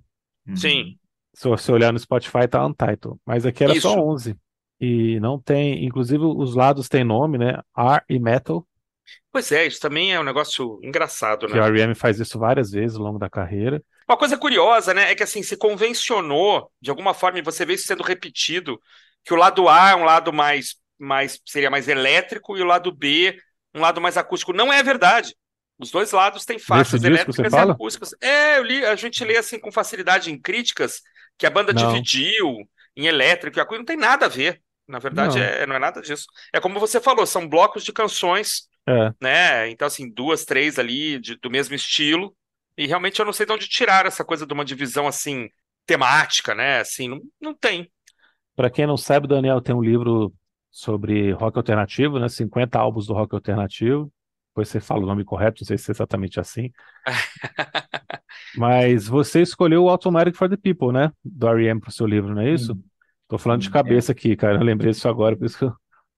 Uhum. 0.46 0.56
Sim. 0.56 0.96
Se 1.34 1.48
você 1.48 1.72
olhar 1.72 1.92
no 1.92 1.98
Spotify, 1.98 2.46
tá 2.48 2.64
Untitled. 2.66 3.18
Mas 3.26 3.44
aqui 3.46 3.64
era 3.64 3.72
só 3.80 3.90
Isso. 3.90 4.00
11. 4.00 4.36
E 4.80 5.18
não 5.20 5.38
tem. 5.40 5.84
Inclusive, 5.84 6.22
os 6.24 6.54
lados 6.54 6.88
têm 6.88 7.02
nome, 7.04 7.38
né? 7.38 7.60
R 7.76 8.02
e 8.08 8.18
Metal. 8.18 8.64
Pois 9.30 9.52
é, 9.52 9.66
isso 9.66 9.80
também 9.80 10.12
é 10.12 10.20
um 10.20 10.24
negócio 10.24 10.80
engraçado, 10.82 11.46
Que 11.46 11.52
o 11.52 11.56
né? 11.56 11.68
R.E.M. 11.68 11.94
faz 11.94 12.18
isso 12.18 12.38
várias 12.38 12.70
vezes 12.70 12.96
ao 12.96 13.02
longo 13.02 13.18
da 13.18 13.28
carreira. 13.28 13.82
Uma 14.08 14.16
coisa 14.16 14.38
curiosa, 14.38 14.94
né, 14.94 15.10
é 15.10 15.14
que 15.14 15.22
assim, 15.22 15.42
se 15.42 15.56
convencionou, 15.56 16.70
de 16.80 16.88
alguma 16.88 17.12
forma, 17.12 17.38
e 17.38 17.42
você 17.42 17.66
vê 17.66 17.74
isso 17.74 17.86
sendo 17.86 18.02
repetido, 18.02 18.80
que 19.22 19.34
o 19.34 19.36
lado 19.36 19.68
A 19.68 19.90
é 19.90 19.94
um 19.94 20.04
lado 20.04 20.32
mais, 20.32 20.76
mais 20.98 21.38
seria 21.44 21.70
mais 21.70 21.88
elétrico 21.88 22.56
e 22.56 22.62
o 22.62 22.66
lado 22.66 22.90
B 22.90 23.38
um 23.74 23.80
lado 23.80 24.00
mais 24.00 24.16
acústico. 24.16 24.52
Não 24.52 24.72
é 24.72 24.82
verdade. 24.82 25.34
Os 25.78 25.90
dois 25.90 26.10
lados 26.10 26.44
têm 26.44 26.58
faixas 26.58 27.04
elétricas 27.04 27.38
e 27.38 27.50
fala? 27.50 27.72
acústicas. 27.72 28.14
É, 28.20 28.58
eu 28.58 28.64
li, 28.64 28.84
a 28.84 28.96
gente 28.96 29.24
lê 29.24 29.36
assim 29.36 29.58
com 29.60 29.70
facilidade 29.70 30.30
em 30.30 30.40
críticas 30.40 31.02
que 31.36 31.46
a 31.46 31.50
banda 31.50 31.72
Não. 31.72 31.92
dividiu 31.92 32.56
em 32.96 33.06
elétrico 33.06 33.58
e 33.58 33.60
acústico. 33.60 33.78
Não 33.78 33.84
tem 33.84 33.96
nada 33.96 34.26
a 34.26 34.28
ver. 34.28 34.60
Na 34.88 34.98
verdade, 34.98 35.38
Não. 35.38 35.44
é, 35.44 35.66
não 35.66 35.76
é 35.76 35.78
nada 35.78 36.00
disso. 36.00 36.24
É 36.52 36.58
como 36.60 36.80
você 36.80 37.00
falou, 37.00 37.26
são 37.26 37.46
blocos 37.46 37.84
de 37.84 37.92
canções 37.92 38.67
É. 38.88 39.14
né? 39.20 39.70
Então, 39.70 39.86
assim, 39.86 40.10
duas, 40.10 40.44
três 40.44 40.78
ali 40.78 41.18
de- 41.20 41.36
do 41.36 41.50
mesmo 41.50 41.74
estilo. 41.74 42.34
E 42.76 42.86
realmente 42.86 43.18
eu 43.18 43.26
não 43.26 43.32
sei 43.32 43.44
de 43.44 43.52
onde 43.52 43.68
tiraram 43.68 44.08
essa 44.08 44.24
coisa 44.24 44.46
de 44.46 44.52
uma 44.54 44.64
divisão 44.64 45.06
assim, 45.06 45.48
temática, 45.84 46.54
né? 46.54 46.80
Assim, 46.80 47.08
não, 47.08 47.20
não 47.40 47.54
tem. 47.54 47.90
Para 48.56 48.70
quem 48.70 48.86
não 48.86 48.96
sabe, 48.96 49.26
o 49.26 49.28
Daniel 49.28 49.60
tem 49.60 49.74
um 49.74 49.82
livro 49.82 50.32
sobre 50.70 51.32
rock 51.32 51.58
alternativo, 51.58 52.18
né? 52.18 52.28
50 52.28 52.78
álbuns 52.78 53.06
do 53.06 53.14
rock 53.14 53.34
alternativo. 53.34 54.12
Depois 54.50 54.68
você 54.68 54.80
fala 54.80 55.02
o 55.02 55.06
nome 55.06 55.24
correto, 55.24 55.62
não 55.62 55.66
sei 55.66 55.78
se 55.78 55.90
é 55.90 55.92
exatamente 55.92 56.40
assim. 56.40 56.70
Mas 58.56 59.06
você 59.06 59.42
escolheu 59.42 59.84
o 59.84 59.88
Automatic 59.88 60.34
for 60.34 60.48
the 60.48 60.56
People, 60.56 60.92
né? 60.92 61.12
Do 61.24 61.48
R.E.M. 61.48 61.80
para 61.80 61.90
o 61.90 61.92
seu 61.92 62.06
livro, 62.06 62.34
não 62.34 62.42
é 62.42 62.52
isso? 62.52 62.74
Sim. 62.74 62.82
Tô 63.28 63.38
falando 63.38 63.60
de 63.60 63.66
Sim, 63.66 63.72
cabeça 63.72 64.12
aqui, 64.12 64.34
cara. 64.36 64.56
Eu 64.56 64.64
lembrei 64.64 64.90
disso 64.92 65.08
agora, 65.08 65.36
por 65.36 65.44
isso 65.46 65.58
que 65.58 65.64
eu... 65.64 65.72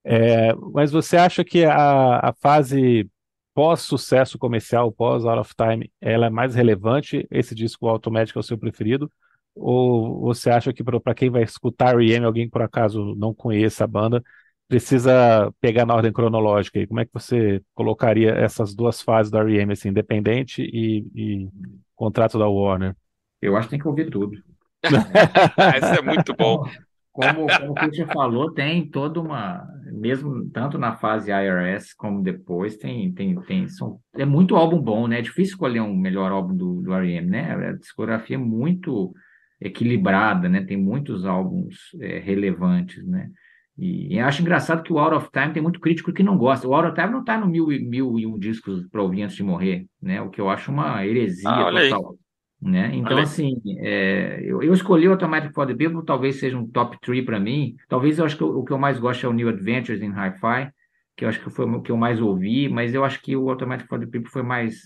É, 0.05 0.55
mas 0.73 0.91
você 0.91 1.17
acha 1.17 1.45
que 1.45 1.65
a, 1.65 2.31
a 2.31 2.33
fase 2.33 3.09
pós-sucesso 3.55 4.39
comercial, 4.39 4.91
pós 4.93 5.25
Out 5.25 5.41
of 5.41 5.55
Time, 5.55 5.93
ela 6.01 6.27
é 6.27 6.31
mais 6.31 6.55
relevante? 6.55 7.27
Esse 7.31 7.55
disco 7.55 7.89
Automatic 7.89 8.35
é 8.37 8.39
o 8.39 8.43
seu 8.43 8.57
preferido? 8.59 9.11
Ou 9.55 10.21
você 10.21 10.49
acha 10.51 10.73
que 10.73 10.83
para 10.83 11.15
quem 11.15 11.29
vai 11.29 11.43
escutar 11.43 11.95
R.E.M., 11.95 12.25
alguém 12.25 12.47
que 12.47 12.53
por 12.53 12.63
acaso 12.63 13.15
não 13.17 13.35
conheça 13.35 13.85
a 13.85 13.87
banda, 13.87 14.23
precisa 14.69 15.53
pegar 15.61 15.85
na 15.85 15.95
ordem 15.95 16.13
cronológica? 16.13 16.79
E 16.79 16.87
como 16.87 17.01
é 17.01 17.05
que 17.05 17.13
você 17.13 17.63
colocaria 17.75 18.31
essas 18.31 18.75
duas 18.75 19.03
fases 19.03 19.31
da 19.31 19.41
R.E.M., 19.41 19.73
assim, 19.73 19.89
independente 19.89 20.63
e, 20.63 21.05
e 21.15 21.49
contrato 21.95 22.39
da 22.39 22.49
Warner? 22.49 22.97
Eu 23.43 23.57
acho 23.57 23.67
que 23.67 23.73
tem 23.73 23.81
que 23.81 23.89
ouvir 23.89 24.11
tudo. 24.11 24.33
Isso 24.85 25.95
é 25.99 26.03
muito 26.03 26.35
bom. 26.35 26.65
Como, 27.13 27.53
como 27.53 27.73
o 27.73 27.77
Christian 27.77 28.07
falou, 28.07 28.53
tem 28.53 28.89
toda 28.89 29.21
uma, 29.21 29.67
mesmo 29.93 30.49
tanto 30.51 30.79
na 30.79 30.97
fase 30.97 31.31
IRS 31.31 31.95
como 31.97 32.23
depois, 32.23 32.77
tem, 32.77 33.13
tem, 33.13 33.35
tem, 33.43 33.69
são, 33.69 34.01
é 34.15 34.25
muito 34.25 34.55
álbum 34.57 34.81
bom, 34.81 35.09
né? 35.09 35.19
É 35.19 35.23
difícil 35.23 35.55
escolher 35.55 35.81
um 35.81 35.97
melhor 35.97 36.31
álbum 36.31 36.57
do, 36.57 36.81
do 36.83 36.95
R.E.M., 36.95 37.29
né? 37.29 37.53
A 37.69 37.73
discografia 37.73 38.37
é 38.37 38.39
muito 38.39 39.13
equilibrada, 39.61 40.49
né? 40.49 40.63
Tem 40.65 40.77
muitos 40.77 41.27
álbuns 41.27 41.77
é, 42.01 42.19
relevantes, 42.19 43.05
né? 43.07 43.29
E, 43.77 44.15
e 44.15 44.21
acho 44.21 44.43
engraçado 44.43 44.83
que 44.83 44.93
o 44.93 44.99
Out 44.99 45.17
of 45.17 45.31
Time 45.33 45.53
tem 45.53 45.63
muito 45.63 45.81
crítico 45.81 46.13
que 46.13 46.23
não 46.23 46.37
gosta. 46.37 46.69
O 46.69 46.75
Out 46.75 46.89
of 46.89 46.95
Time 46.95 47.11
não 47.11 47.21
está 47.21 47.39
no 47.39 47.47
mil, 47.47 47.73
e- 47.73 47.85
mil 47.85 48.19
e 48.19 48.27
um 48.27 48.39
discos 48.39 48.87
para 48.89 49.03
ouvir 49.03 49.23
antes 49.23 49.37
de 49.37 49.43
morrer, 49.43 49.87
né? 50.01 50.21
O 50.23 50.31
que 50.31 50.41
eu 50.41 50.49
acho 50.49 50.71
uma 50.71 51.05
heresia 51.05 51.49
Ah, 51.51 51.67
olha 51.67 51.81
aí. 51.81 51.91
Né? 52.61 52.91
Então, 52.95 53.17
aí. 53.17 53.23
assim, 53.23 53.61
é, 53.79 54.41
eu, 54.43 54.63
eu 54.63 54.75
escolhi 54.75 55.09
o 55.09 55.13
Automatic 55.13 55.55
for 55.55 55.67
the 55.67 55.75
People, 55.75 56.05
talvez 56.05 56.37
seja 56.37 56.59
um 56.59 56.67
top 56.67 56.99
3 57.01 57.25
para 57.25 57.41
mim. 57.41 57.75
Talvez 57.89 58.19
eu 58.19 58.25
acho 58.25 58.37
que 58.37 58.45
o, 58.45 58.59
o 58.59 58.65
que 58.65 58.73
eu 58.73 58.79
mais 58.79 58.99
gosto 58.99 59.25
é 59.25 59.29
o 59.29 59.33
New 59.33 59.49
Adventures 59.49 60.03
in 60.03 60.11
Hi-Fi, 60.11 60.71
que 61.17 61.25
eu 61.25 61.29
acho 61.29 61.43
que 61.43 61.51
foi 61.51 61.65
o 61.65 61.81
que 61.81 61.91
eu 61.91 61.97
mais 61.97 62.21
ouvi, 62.21 62.69
mas 62.69 62.95
eu 62.95 63.05
acho 63.05 63.21
que 63.23 63.35
o 63.35 63.49
Automatic 63.49 63.87
for 63.87 63.99
the 63.99 64.07
People 64.07 64.31
foi 64.31 64.43
mais. 64.43 64.81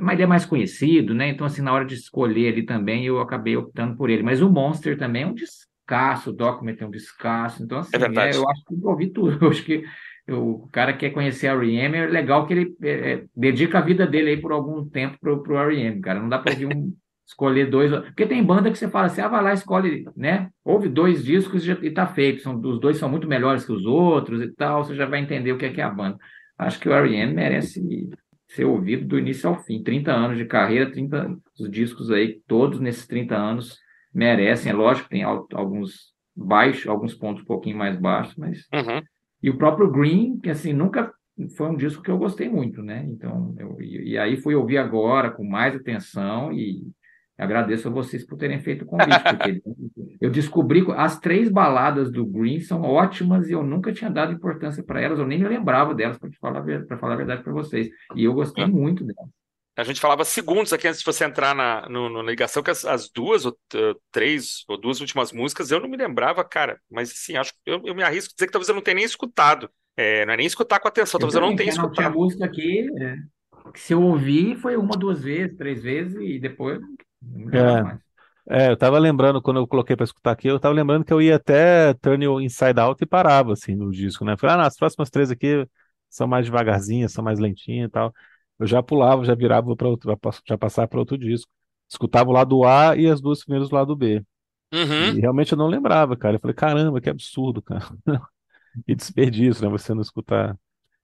Mas 0.00 0.14
ele 0.14 0.22
é 0.22 0.26
mais 0.26 0.44
conhecido, 0.44 1.14
né? 1.14 1.28
Então, 1.28 1.46
assim, 1.46 1.62
na 1.62 1.72
hora 1.72 1.84
de 1.84 1.94
escolher 1.94 2.52
ali 2.52 2.64
também, 2.64 3.04
eu 3.04 3.20
acabei 3.20 3.56
optando 3.56 3.96
por 3.96 4.10
ele. 4.10 4.22
Mas 4.22 4.42
o 4.42 4.50
Monster 4.50 4.98
também 4.98 5.22
é 5.22 5.26
um 5.26 5.34
descasso, 5.34 6.30
o 6.30 6.32
Document 6.32 6.76
é 6.80 6.86
um 6.86 6.90
descasso. 6.90 7.62
Então, 7.62 7.78
assim, 7.78 7.90
É 7.96 8.36
eu 8.36 8.48
acho 8.48 8.64
que 8.64 8.74
eu 8.74 8.88
ouvi 8.88 9.10
tudo. 9.10 9.38
Eu 9.44 9.50
acho 9.50 9.64
que 9.64 9.84
o 10.28 10.68
cara 10.70 10.92
quer 10.92 11.10
conhecer 11.10 11.48
a 11.48 11.54
R.E.M., 11.54 11.96
é 11.96 12.06
legal 12.06 12.46
que 12.46 12.52
ele 12.52 12.76
é, 12.82 13.12
é, 13.12 13.24
dedica 13.36 13.78
a 13.78 13.82
vida 13.82 14.06
dele 14.06 14.30
aí 14.30 14.36
por 14.40 14.52
algum 14.52 14.88
tempo 14.88 15.18
pro, 15.20 15.42
pro 15.42 15.58
R.E.M., 15.58 16.00
cara. 16.00 16.20
Não 16.20 16.28
dá 16.28 16.38
para 16.38 16.52
ouvir 16.52 16.66
um. 16.66 16.94
Escolher 17.30 17.70
dois, 17.70 17.90
porque 17.92 18.26
tem 18.26 18.42
banda 18.44 18.70
que 18.72 18.76
você 18.76 18.88
fala 18.90 19.06
assim, 19.06 19.20
ah, 19.20 19.28
vai 19.28 19.42
lá, 19.42 19.52
escolhe, 19.52 20.04
né? 20.16 20.50
Ouve 20.64 20.88
dois 20.88 21.24
discos 21.24 21.62
e, 21.62 21.66
já, 21.68 21.74
e 21.80 21.90
tá 21.90 22.04
feito. 22.06 22.42
São, 22.42 22.58
os 22.60 22.80
dois 22.80 22.96
são 22.96 23.08
muito 23.08 23.28
melhores 23.28 23.64
que 23.64 23.70
os 23.72 23.86
outros 23.86 24.42
e 24.42 24.48
tal, 24.52 24.84
você 24.84 24.96
já 24.96 25.06
vai 25.06 25.20
entender 25.20 25.52
o 25.52 25.56
que 25.58 25.66
é 25.66 25.72
que 25.72 25.80
é 25.80 25.84
a 25.84 25.90
banda. 25.90 26.18
Acho 26.58 26.80
que 26.80 26.88
o 26.88 26.92
R.E.M. 26.92 27.32
merece 27.32 28.10
ser 28.48 28.64
ouvido 28.64 29.06
do 29.06 29.16
início 29.18 29.48
ao 29.48 29.62
fim. 29.62 29.80
30 29.82 30.12
anos 30.12 30.36
de 30.36 30.44
carreira, 30.44 30.90
30 30.90 31.30
os 31.58 31.70
discos 31.70 32.10
aí, 32.10 32.40
todos 32.48 32.80
nesses 32.80 33.06
30 33.06 33.36
anos 33.36 33.78
merecem. 34.12 34.72
É 34.72 34.74
lógico 34.74 35.04
que 35.08 35.14
tem 35.14 35.22
al- 35.22 35.46
alguns 35.54 36.12
baixos, 36.34 36.88
alguns 36.88 37.14
pontos 37.14 37.44
um 37.44 37.46
pouquinho 37.46 37.78
mais 37.78 37.96
baixos, 37.96 38.34
mas 38.36 38.66
Uhum. 38.74 39.00
e 39.40 39.50
o 39.50 39.56
próprio 39.56 39.88
Green, 39.90 40.38
que 40.40 40.50
assim, 40.50 40.72
nunca 40.72 41.12
foi 41.56 41.68
um 41.70 41.76
disco 41.76 42.02
que 42.02 42.10
eu 42.10 42.18
gostei 42.18 42.48
muito, 42.48 42.82
né? 42.82 43.06
Então, 43.08 43.54
eu, 43.56 43.80
e, 43.80 44.10
e 44.10 44.18
aí 44.18 44.36
fui 44.36 44.54
ouvir 44.56 44.78
agora 44.78 45.30
com 45.30 45.44
mais 45.44 45.74
atenção 45.76 46.52
e 46.52 46.82
agradeço 47.40 47.88
a 47.88 47.90
vocês 47.90 48.24
por 48.26 48.36
terem 48.36 48.60
feito 48.60 48.82
o 48.82 48.86
convite, 48.86 49.22
porque 49.24 49.62
eu 50.20 50.30
descobri 50.30 50.84
que 50.84 50.92
as 50.92 51.18
três 51.18 51.48
baladas 51.48 52.10
do 52.10 52.24
Green 52.26 52.60
são 52.60 52.82
ótimas 52.82 53.48
e 53.48 53.52
eu 53.52 53.62
nunca 53.62 53.92
tinha 53.92 54.10
dado 54.10 54.32
importância 54.32 54.82
para 54.82 55.00
elas, 55.00 55.18
eu 55.18 55.26
nem 55.26 55.38
me 55.38 55.48
lembrava 55.48 55.94
delas, 55.94 56.18
para 56.18 56.30
falar, 56.40 56.62
para 56.86 56.98
falar 56.98 57.14
a 57.14 57.16
verdade 57.16 57.42
para 57.42 57.52
vocês. 57.52 57.88
E 58.14 58.24
eu 58.24 58.34
gostei 58.34 58.66
muito 58.66 59.04
delas. 59.04 59.28
A 59.76 59.82
gente 59.84 60.00
falava 60.00 60.24
segundos 60.24 60.72
aqui 60.74 60.86
antes 60.88 61.00
de 61.00 61.06
você 61.06 61.24
entrar 61.24 61.54
na, 61.54 61.88
no, 61.88 62.10
na 62.10 62.22
ligação, 62.22 62.62
que 62.62 62.70
as, 62.70 62.84
as 62.84 63.08
duas 63.08 63.46
ou 63.46 63.52
t- 63.68 63.96
três 64.12 64.62
ou 64.68 64.76
duas 64.78 65.00
últimas 65.00 65.32
músicas 65.32 65.70
eu 65.70 65.80
não 65.80 65.88
me 65.88 65.96
lembrava, 65.96 66.44
cara. 66.44 66.78
Mas 66.90 67.10
sim, 67.14 67.36
acho 67.36 67.52
que 67.52 67.58
eu, 67.64 67.80
eu 67.86 67.94
me 67.94 68.02
arrisco 68.02 68.32
a 68.32 68.34
dizer 68.36 68.46
que 68.46 68.52
talvez 68.52 68.68
eu 68.68 68.74
não 68.74 68.82
tenha 68.82 68.96
nem 68.96 69.04
escutado. 69.04 69.70
É, 69.96 70.26
não 70.26 70.34
é 70.34 70.36
nem 70.36 70.46
escutar 70.46 70.80
com 70.80 70.88
atenção, 70.88 71.18
talvez 71.18 71.34
eu 71.34 71.40
não 71.40 71.56
tenha 71.56 71.70
tinha- 71.72 71.74
Tinha 71.74 71.86
escutado. 71.86 72.14
música 72.14 72.44
aqui, 72.44 72.88
é, 73.00 73.16
que 73.72 73.80
se 73.80 73.94
eu 73.94 74.02
ouvi, 74.02 74.54
foi 74.56 74.76
uma, 74.76 74.96
duas 74.96 75.22
vezes, 75.22 75.56
três 75.56 75.82
vezes, 75.82 76.14
e 76.20 76.38
depois 76.38 76.78
É. 77.52 77.82
mais. 77.82 78.10
É, 78.48 78.68
eu 78.68 78.76
tava 78.76 78.98
lembrando, 78.98 79.40
quando 79.40 79.58
eu 79.58 79.66
coloquei 79.66 79.94
pra 79.94 80.02
escutar 80.02 80.32
aqui, 80.32 80.48
eu 80.48 80.58
tava 80.58 80.74
lembrando 80.74 81.04
que 81.04 81.12
eu 81.12 81.22
ia 81.22 81.36
até 81.36 81.94
Turn 81.94 82.24
You 82.24 82.40
Inside 82.40 82.80
Out 82.80 83.04
e 83.04 83.06
parava, 83.06 83.52
assim, 83.52 83.76
no 83.76 83.92
disco, 83.92 84.24
né? 84.24 84.36
Falei, 84.36 84.54
ah, 84.54 84.58
não, 84.58 84.64
as 84.64 84.76
próximas 84.76 85.08
três 85.08 85.30
aqui 85.30 85.64
são 86.08 86.26
mais 86.26 86.46
devagarzinhas, 86.46 87.12
são 87.12 87.22
mais 87.22 87.38
lentinhas 87.38 87.88
e 87.88 87.90
tal. 87.92 88.12
Eu 88.58 88.66
já 88.66 88.82
pulava, 88.82 89.24
já 89.24 89.36
virava 89.36 89.76
para 89.76 89.88
outro, 89.88 90.18
já 90.44 90.58
passava 90.58 90.88
para 90.88 90.98
outro 90.98 91.16
disco. 91.16 91.48
Escutava 91.88 92.28
o 92.28 92.32
lado 92.32 92.64
A 92.64 92.96
e 92.96 93.06
as 93.06 93.20
duas 93.20 93.44
primeiras 93.44 93.68
do 93.68 93.74
lado 93.76 93.94
B. 93.94 94.24
Uhum. 94.72 95.16
E 95.16 95.20
realmente 95.20 95.52
eu 95.52 95.58
não 95.58 95.68
lembrava, 95.68 96.16
cara. 96.16 96.34
Eu 96.34 96.40
falei, 96.40 96.54
caramba, 96.54 97.00
que 97.00 97.10
absurdo, 97.10 97.62
cara. 97.62 97.84
Que 98.86 98.94
desperdício, 98.94 99.64
né? 99.64 99.68
Você 99.68 99.92
não 99.92 100.00
escutar. 100.00 100.56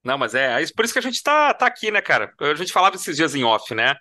Não, 0.04 0.16
mas 0.16 0.36
é, 0.36 0.62
é 0.62 0.66
por 0.72 0.84
isso 0.84 0.94
que 0.94 1.00
a 1.00 1.02
gente 1.02 1.20
tá, 1.20 1.52
tá 1.52 1.66
aqui, 1.66 1.90
né, 1.90 2.00
cara? 2.00 2.32
A 2.40 2.54
gente 2.54 2.72
falava 2.72 2.94
esses 2.94 3.16
dias 3.16 3.34
em 3.34 3.42
off, 3.42 3.74
né? 3.74 3.96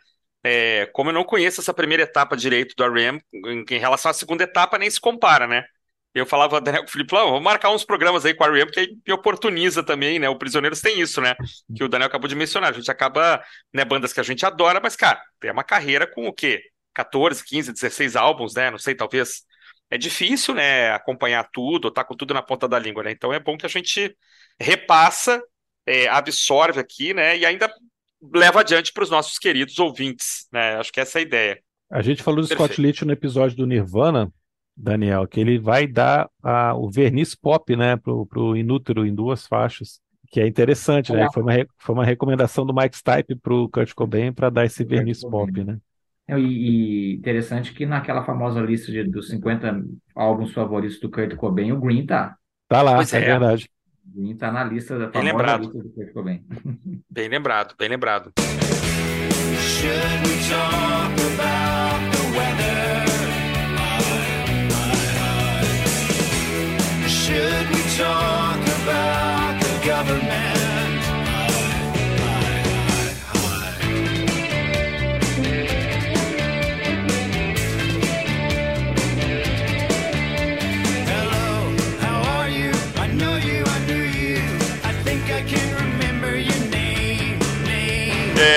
É, 0.47 0.85
como 0.93 1.09
eu 1.09 1.13
não 1.15 1.23
conheço 1.23 1.59
essa 1.59 1.73
primeira 1.73 2.03
etapa 2.03 2.37
direito 2.37 2.75
do 2.75 2.83
R.E.M., 2.83 3.19
em, 3.33 3.65
em 3.67 3.79
relação 3.79 4.11
à 4.11 4.13
segunda 4.13 4.43
etapa, 4.43 4.77
nem 4.77 4.87
se 4.87 5.01
compara, 5.01 5.47
né? 5.47 5.65
Eu 6.13 6.23
falava, 6.23 6.61
com 6.61 6.83
o 6.83 6.87
Felipe, 6.87 7.15
"Não, 7.15 7.29
vamos 7.29 7.43
marcar 7.43 7.71
uns 7.71 7.83
programas 7.83 8.23
aí 8.23 8.35
com 8.35 8.43
a 8.43 8.47
R.E.M., 8.47 8.67
porque 8.67 8.79
aí 8.81 8.95
me 9.07 9.11
oportuniza 9.11 9.81
também, 9.83 10.19
né? 10.19 10.29
O 10.29 10.37
Prisioneiros 10.37 10.81
tem 10.81 11.01
isso, 11.01 11.19
né? 11.19 11.33
Que 11.75 11.83
o 11.83 11.89
Daniel 11.89 12.07
acabou 12.07 12.27
de 12.27 12.35
mencionar. 12.35 12.69
A 12.69 12.73
gente 12.73 12.91
acaba, 12.91 13.43
né, 13.73 13.83
bandas 13.83 14.13
que 14.13 14.19
a 14.19 14.23
gente 14.23 14.45
adora, 14.45 14.79
mas, 14.79 14.95
cara, 14.95 15.19
tem 15.39 15.49
uma 15.51 15.63
carreira 15.63 16.05
com 16.05 16.27
o 16.27 16.33
quê? 16.33 16.61
14, 16.93 17.43
15, 17.43 17.73
16 17.73 18.15
álbuns, 18.15 18.53
né? 18.53 18.69
Não 18.69 18.77
sei, 18.77 18.93
talvez. 18.93 19.41
É 19.89 19.97
difícil, 19.97 20.53
né, 20.53 20.91
acompanhar 20.91 21.49
tudo, 21.51 21.89
tá 21.91 22.03
com 22.03 22.15
tudo 22.15 22.35
na 22.35 22.43
ponta 22.43 22.67
da 22.67 22.77
língua, 22.77 23.03
né? 23.03 23.11
Então 23.11 23.33
é 23.33 23.39
bom 23.39 23.57
que 23.57 23.65
a 23.65 23.69
gente 23.69 24.15
repassa, 24.59 25.41
é, 25.87 26.07
absorve 26.07 26.79
aqui, 26.79 27.15
né? 27.15 27.35
E 27.35 27.45
ainda 27.47 27.67
leva 28.33 28.61
adiante 28.61 28.91
para 28.93 29.03
os 29.03 29.09
nossos 29.09 29.37
queridos 29.37 29.77
ouvintes, 29.79 30.47
né? 30.51 30.75
Acho 30.75 30.91
que 30.91 30.99
essa 30.99 31.19
é 31.19 31.21
a 31.21 31.23
ideia. 31.23 31.59
A 31.89 32.01
gente 32.01 32.23
falou 32.23 32.41
do 32.41 32.47
Scott 32.47 32.67
Perfeito. 32.69 32.81
Litt 32.81 33.05
no 33.05 33.11
episódio 33.11 33.55
do 33.57 33.65
Nirvana, 33.67 34.31
Daniel, 34.75 35.27
que 35.27 35.39
ele 35.39 35.59
vai 35.59 35.87
dar 35.87 36.29
a- 36.43 36.75
o 36.75 36.89
verniz 36.89 37.35
pop, 37.35 37.75
né, 37.75 37.95
pro, 37.95 38.25
pro 38.25 38.55
Inútero 38.57 39.05
em 39.05 39.13
duas 39.13 39.47
faixas, 39.47 39.99
que 40.31 40.41
é 40.41 40.47
interessante, 40.47 41.13
né? 41.13 41.27
Foi 41.33 41.43
uma, 41.43 41.53
foi 41.77 41.95
uma 41.95 42.05
recomendação 42.05 42.65
do 42.65 42.73
Mike 42.73 42.97
Stipe 42.97 43.35
pro 43.35 43.69
Kurt 43.69 43.93
Cobain 43.93 44.33
para 44.33 44.49
dar 44.49 44.65
esse 44.65 44.83
verniz 44.83 45.21
pop, 45.21 45.63
né? 45.63 45.77
E, 46.27 46.33
e 46.33 47.13
interessante 47.15 47.71
que 47.73 47.85
naquela 47.85 48.25
famosa 48.25 48.59
lista 48.59 48.91
de, 48.91 49.03
dos 49.03 49.29
50 49.29 49.83
álbuns 50.15 50.51
favoritos 50.53 50.99
do 50.99 51.09
Kurt 51.09 51.35
Cobain, 51.35 51.71
o 51.71 51.79
Green 51.79 52.05
tá. 52.05 52.35
Tá 52.67 52.81
lá, 52.81 52.99
é 52.99 53.17
é. 53.17 53.19
verdade. 53.19 53.69
O 54.07 54.11
Green 54.21 54.35
tá 54.37 54.51
na 54.51 54.63
lista 54.63 54.97
da 54.97 55.07
Bem 55.07 55.13
famosa 55.21 55.31
lembrado. 55.33 55.61
lista 55.63 55.79
do 55.83 55.89
Kurt 55.89 56.13
Cobain. 56.13 56.45
Bem 57.09 57.29
lembrado, 57.29 57.75
bem 57.77 57.89
lembrado. 57.89 58.31
Should 59.57 60.27
we 60.27 60.35
talk 60.49 61.13
about 61.35 61.74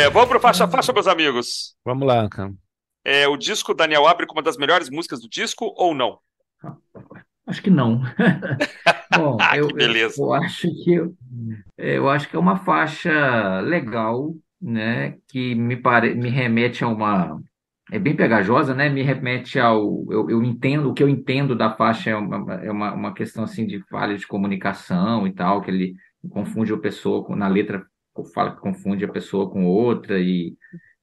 É, 0.09 0.11
vamos 0.11 0.29
pro 0.31 0.40
faixa 0.40 0.64
a 0.64 0.68
faixa, 0.68 0.90
meus 0.90 1.07
amigos. 1.07 1.77
Vamos 1.85 2.09
lá, 2.09 2.23
Anca. 2.23 2.51
É, 3.05 3.29
o 3.29 3.37
disco 3.37 3.75
Daniel 3.75 4.07
abre 4.07 4.27
com 4.27 4.33
uma 4.33 4.42
das 4.42 4.57
melhores 4.57 4.88
músicas 4.88 5.21
do 5.21 5.29
disco 5.29 5.75
ou 5.77 5.94
não? 5.94 6.18
Acho 7.47 7.62
que 7.62 7.68
não. 7.68 8.01
Bom, 9.14 9.37
Ah, 9.38 9.51
que 9.53 9.59
eu, 9.59 9.68
eu, 9.68 9.75
beleza. 9.75 10.23
eu 10.23 10.33
acho 10.33 10.68
que 10.83 10.94
eu, 10.94 11.14
eu 11.77 12.09
acho 12.09 12.27
que 12.27 12.37
é 12.37 12.38
uma 12.38 12.57
faixa 12.57 13.61
legal, 13.61 14.35
né? 14.61 15.18
Que 15.29 15.55
me 15.55 15.77
pare, 15.77 16.14
me 16.14 16.31
remete 16.31 16.83
a 16.83 16.88
uma 16.88 17.38
é 17.92 17.99
bem 17.99 18.16
pegajosa, 18.16 18.75
né? 18.75 18.88
Me 18.88 19.03
remete 19.03 19.59
ao 19.59 20.07
eu, 20.11 20.31
eu 20.31 20.42
entendo 20.42 20.90
o 20.90 20.94
que 20.94 21.03
eu 21.03 21.09
entendo 21.09 21.55
da 21.55 21.75
faixa 21.75 22.11
é 22.11 22.16
uma, 22.16 22.55
é 22.55 22.71
uma, 22.71 22.94
uma 22.94 23.14
questão 23.14 23.44
assim 23.44 23.66
de 23.66 23.83
falha 23.90 24.16
de 24.16 24.27
comunicação 24.27 25.27
e 25.27 25.35
tal, 25.35 25.61
que 25.61 25.71
ele 25.71 25.94
confunde 26.31 26.73
a 26.73 26.79
pessoa 26.79 27.25
com, 27.25 27.37
na 27.37 27.49
letra 27.49 27.85
fala 28.25 28.55
que 28.55 28.61
confunde 28.61 29.05
a 29.05 29.13
pessoa 29.13 29.51
com 29.51 29.67
outra 29.67 30.19
e 30.19 30.57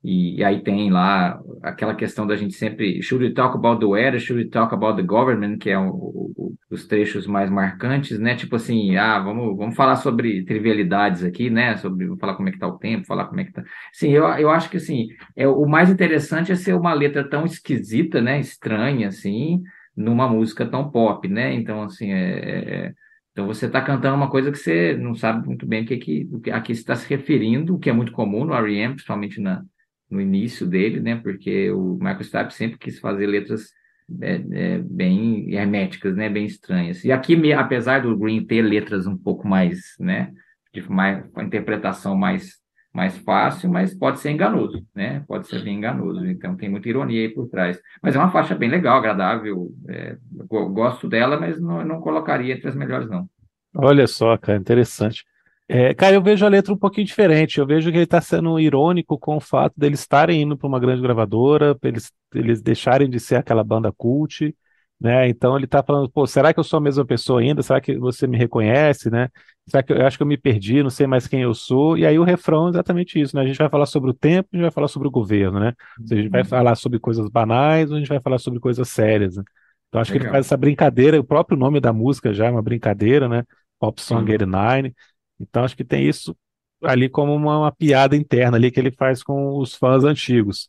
e, 0.06 0.36
e 0.38 0.44
aí 0.44 0.62
tem 0.62 0.92
lá 0.92 1.42
aquela 1.64 1.96
questão 1.96 2.28
da 2.28 2.36
gente 2.36 2.54
sempre 2.54 3.02
should 3.02 3.26
we 3.26 3.34
talk 3.34 3.58
about 3.58 3.80
the 3.80 3.88
weather, 3.88 4.20
should 4.20 4.44
we 4.44 4.48
talk 4.48 4.72
about 4.72 4.96
the 4.98 5.02
government, 5.02 5.58
que 5.58 5.72
é 5.72 5.80
o, 5.80 5.90
o, 5.90 6.54
os 6.70 6.86
trechos 6.86 7.26
mais 7.26 7.50
marcantes, 7.50 8.20
né? 8.20 8.36
Tipo 8.36 8.56
assim, 8.56 8.96
ah, 8.98 9.18
vamos, 9.18 9.58
vamos 9.58 9.76
falar 9.76 9.96
sobre 9.96 10.46
trivialidades 10.46 11.24
aqui, 11.24 11.50
né? 11.50 11.76
Sobre 11.78 12.08
falar 12.18 12.36
como 12.36 12.48
é 12.48 12.52
que 12.52 12.60
tá 12.60 12.68
o 12.68 12.78
tempo, 12.78 13.08
falar 13.08 13.26
como 13.26 13.40
é 13.42 13.46
que 13.46 13.54
tá. 13.54 13.64
Sim, 13.92 14.12
eu, 14.12 14.26
eu 14.26 14.52
acho 14.52 14.70
que 14.70 14.78
assim, 14.78 15.08
é 15.36 15.48
o 15.48 15.66
mais 15.66 15.90
interessante 15.90 16.52
é 16.52 16.56
ser 16.56 16.76
uma 16.76 16.94
letra 16.94 17.28
tão 17.28 17.44
esquisita, 17.44 18.22
né? 18.22 18.40
Estranha 18.40 19.08
assim, 19.08 19.64
numa 19.98 20.30
música 20.30 20.68
tão 20.68 20.92
pop, 20.92 21.28
né? 21.28 21.52
Então 21.56 21.82
assim, 21.82 22.12
é, 22.12 22.90
é 22.90 22.94
então 23.36 23.48
você 23.48 23.66
está 23.66 23.82
cantando 23.82 24.16
uma 24.16 24.30
coisa 24.30 24.50
que 24.50 24.58
você 24.58 24.96
não 24.96 25.14
sabe 25.14 25.46
muito 25.46 25.68
bem 25.68 25.84
o 25.84 25.86
que, 25.86 25.98
que, 25.98 26.50
a 26.50 26.62
que 26.62 26.72
está 26.72 26.96
se 26.96 27.06
referindo, 27.10 27.76
o 27.76 27.80
que 27.80 27.90
é 27.90 27.94
muito 27.94 28.14
comum 28.14 28.46
no 28.46 28.54
R.E.M., 28.54 28.94
principalmente 28.94 29.42
na, 29.42 29.62
no 30.10 30.22
início 30.22 30.66
dele, 30.66 31.02
né? 31.02 31.18
Porque 31.18 31.70
o 31.70 31.96
Michael 31.96 32.24
Stipe 32.24 32.54
sempre 32.54 32.78
quis 32.78 32.98
fazer 32.98 33.28
letras 33.28 33.74
é, 34.22 34.42
é, 34.54 34.78
bem 34.78 35.54
herméticas, 35.54 36.16
né? 36.16 36.30
Bem 36.30 36.46
estranhas. 36.46 37.04
E 37.04 37.12
aqui, 37.12 37.52
apesar 37.52 38.04
do 38.04 38.18
Green 38.18 38.46
ter 38.46 38.62
letras 38.62 39.06
um 39.06 39.18
pouco 39.18 39.46
mais, 39.46 39.82
né? 40.00 40.32
De 40.74 40.90
mais, 40.90 41.30
uma 41.34 41.44
interpretação 41.44 42.16
mais, 42.16 42.54
mais 42.96 43.18
fácil, 43.18 43.70
mas 43.70 43.94
pode 43.94 44.20
ser 44.20 44.32
enganoso, 44.32 44.86
né? 44.96 45.24
Pode 45.28 45.48
ser 45.48 45.62
bem 45.62 45.78
enganoso. 45.78 46.26
Então 46.26 46.56
tem 46.56 46.70
muita 46.70 46.88
ironia 46.88 47.22
aí 47.22 47.30
por 47.30 47.48
trás. 47.50 47.78
Mas 48.02 48.16
é 48.16 48.20
uma 48.20 48.32
faixa 48.32 48.56
bem 48.56 48.70
legal, 48.70 48.98
agradável. 48.98 49.70
é, 49.90 50.18
gosto 50.48 51.08
dela, 51.10 51.38
mas 51.38 51.60
não, 51.60 51.84
não 51.84 52.00
colocaria 52.00 52.54
entre 52.54 52.70
as 52.70 52.76
melhores, 52.76 53.10
não. 53.10 53.28
Olha 53.76 54.08
só, 54.08 54.38
cara, 54.38 54.58
interessante. 54.58 55.26
É, 55.68 55.94
cara, 55.94 56.16
eu 56.16 56.22
vejo 56.22 56.46
a 56.46 56.50
letra 56.50 56.74
um 56.74 56.78
pouquinho 56.78 57.06
diferente. 57.06 57.60
Eu 57.60 57.68
vejo 57.68 57.92
que 57.92 57.98
ele 57.98 58.06
está 58.06 58.22
sendo 58.22 58.58
irônico 58.60 59.20
com 59.20 59.36
o 59.36 59.42
fato 59.42 59.74
deles 59.78 60.00
estarem 60.00 60.44
indo 60.44 60.58
para 60.58 60.68
uma 60.68 60.80
grande 60.80 61.02
gravadora, 61.02 61.78
eles, 61.84 62.12
eles 62.34 62.62
deixarem 62.62 63.10
de 63.10 63.20
ser 63.20 63.36
aquela 63.36 63.64
banda 63.64 63.92
cult, 63.92 64.56
né? 65.00 65.28
Então 65.28 65.56
ele 65.56 65.66
está 65.66 65.84
falando, 65.84 66.10
pô, 66.10 66.26
será 66.26 66.54
que 66.54 66.60
eu 66.60 66.64
sou 66.64 66.78
a 66.78 66.82
mesma 66.82 67.06
pessoa 67.06 67.42
ainda? 67.42 67.62
Será 67.62 67.82
que 67.82 67.98
você 67.98 68.28
me 68.28 68.38
reconhece, 68.38 69.10
né? 69.10 69.30
Será 69.68 69.84
que 69.84 69.92
eu, 69.94 69.98
eu 69.98 70.06
acho 70.08 70.18
que 70.18 70.24
eu 70.24 70.28
me 70.28 70.38
perdi, 70.38 70.82
não 70.84 70.90
sei 70.90 71.06
mais 71.08 71.28
quem 71.28 71.42
eu 71.42 71.54
sou? 71.54 71.98
E 71.98 72.06
aí 72.06 72.18
o 72.18 72.24
refrão 72.24 72.68
é 72.68 72.70
exatamente 72.70 73.20
isso, 73.20 73.36
né? 73.36 73.42
A 73.44 73.46
gente 73.48 73.58
vai 73.58 73.70
falar 73.70 73.86
sobre 73.86 74.10
o 74.12 74.14
tempo, 74.14 74.50
a 74.54 74.56
gente 74.56 74.64
vai 74.64 74.72
falar 74.72 74.88
sobre 74.88 75.08
o 75.08 75.12
governo, 75.12 75.60
né? 75.60 75.68
Ou 75.70 76.08
seja, 76.08 76.20
a 76.22 76.24
gente 76.24 76.32
vai 76.32 76.44
falar 76.44 76.76
sobre 76.76 77.00
coisas 77.00 77.30
banais 77.30 77.90
ou 77.90 77.98
a 77.98 78.00
gente 78.00 78.10
vai 78.10 78.20
falar 78.22 78.38
sobre 78.40 78.60
coisas 78.60 78.88
sérias, 78.90 79.36
né? 79.38 79.44
Então 79.90 80.02
acho 80.02 80.12
que 80.12 80.18
ele 80.18 80.26
Legal. 80.26 80.34
faz 80.34 80.46
essa 80.46 80.58
brincadeira, 80.58 81.20
o 81.20 81.24
próprio 81.24 81.58
nome 81.58 81.80
da 81.80 81.94
música 81.94 82.34
já 82.34 82.46
é 82.48 82.52
uma 82.52 82.62
brincadeira, 82.62 83.28
né? 83.30 83.44
Pop 83.80 84.02
Song 84.02 84.20
Uhum. 84.22 84.32
89. 84.32 84.94
Então 85.40 85.64
acho 85.64 85.76
que 85.76 85.84
tem 85.84 86.08
isso 86.08 86.36
ali 86.84 87.10
como 87.10 87.34
uma, 87.36 87.60
uma 87.60 87.72
piada 87.72 88.16
interna 88.16 88.58
ali 88.58 88.72
que 88.72 88.80
ele 88.80 88.92
faz 88.92 89.24
com 89.24 89.58
os 89.58 89.74
fãs 89.76 90.04
antigos. 90.04 90.68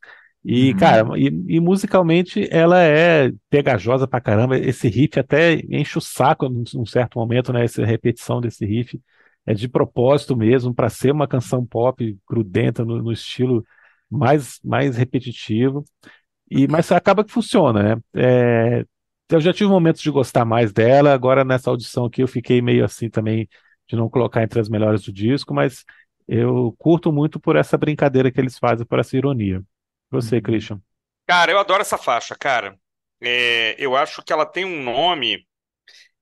E, 0.48 0.72
Uhum. 0.72 0.76
cara, 0.76 1.18
e, 1.18 1.56
e 1.56 1.60
musicalmente 1.60 2.46
ela 2.52 2.80
é 2.80 3.32
pegajosa 3.50 4.06
pra 4.06 4.20
caramba. 4.20 4.56
Esse 4.58 4.88
riff 4.88 5.18
até 5.18 5.54
enche 5.68 5.98
o 5.98 6.00
saco 6.00 6.48
num, 6.48 6.86
certo 6.86 7.18
momento, 7.18 7.52
né? 7.52 7.64
Essa 7.64 7.84
repetição 7.84 8.40
desse 8.40 8.64
riff 8.64 9.00
é 9.44 9.54
de 9.54 9.68
propósito 9.68 10.36
mesmo, 10.36 10.72
para 10.74 10.88
ser 10.88 11.10
uma 11.12 11.26
canção 11.26 11.64
pop 11.66 12.16
grudenta 12.28 12.84
no, 12.84 13.02
no 13.02 13.12
estilo 13.12 13.64
mais, 14.10 14.60
mais 14.64 14.96
repetitivo. 14.96 15.84
E, 16.50 16.68
mas 16.68 16.90
acaba 16.92 17.24
que 17.24 17.32
funciona, 17.32 17.96
né? 17.96 18.02
É, 18.14 18.84
eu 19.30 19.40
já 19.40 19.52
tive 19.52 19.68
momentos 19.70 20.00
de 20.02 20.10
gostar 20.10 20.44
mais 20.44 20.72
dela, 20.72 21.12
agora 21.12 21.44
nessa 21.44 21.70
audição 21.70 22.04
aqui 22.06 22.22
eu 22.22 22.28
fiquei 22.28 22.62
meio 22.62 22.84
assim 22.84 23.10
também 23.10 23.48
de 23.88 23.96
não 23.96 24.08
colocar 24.08 24.42
entre 24.42 24.60
as 24.60 24.68
melhores 24.68 25.02
do 25.02 25.12
disco, 25.12 25.52
mas 25.54 25.84
eu 26.28 26.74
curto 26.78 27.12
muito 27.12 27.40
por 27.40 27.56
essa 27.56 27.76
brincadeira 27.78 28.30
que 28.30 28.40
eles 28.40 28.58
fazem, 28.58 28.86
por 28.86 28.98
essa 29.00 29.16
ironia. 29.16 29.62
Você, 30.10 30.40
Uhum. 30.40 30.42
Christian. 30.42 30.80
Cara, 31.26 31.52
eu 31.52 31.58
adoro 31.58 31.82
essa 31.82 31.98
faixa, 31.98 32.36
cara. 32.36 32.78
É, 33.20 33.76
eu 33.78 33.96
acho 33.96 34.22
que 34.22 34.32
ela 34.32 34.46
tem 34.46 34.64
um 34.64 34.82
nome 34.82 35.46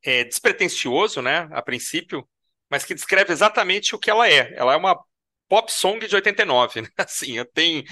é, 0.05 0.25
despretensioso, 0.25 1.23
né, 1.23 1.49
a 1.53 1.63
princípio, 1.63 2.29
mas 2.71 2.85
que 2.85 2.95
descreve 2.95 3.33
exatamente 3.33 3.95
o 3.95 3.99
que 3.99 4.11
ela 4.11 4.29
é. 4.29 4.55
Ela 4.57 4.75
é 4.75 4.77
uma 4.77 4.99
pop 5.49 5.73
song 5.73 6.07
de 6.07 6.15
89, 6.17 6.83
né? 6.83 6.89
Assim, 6.99 7.45
tem 7.55 7.85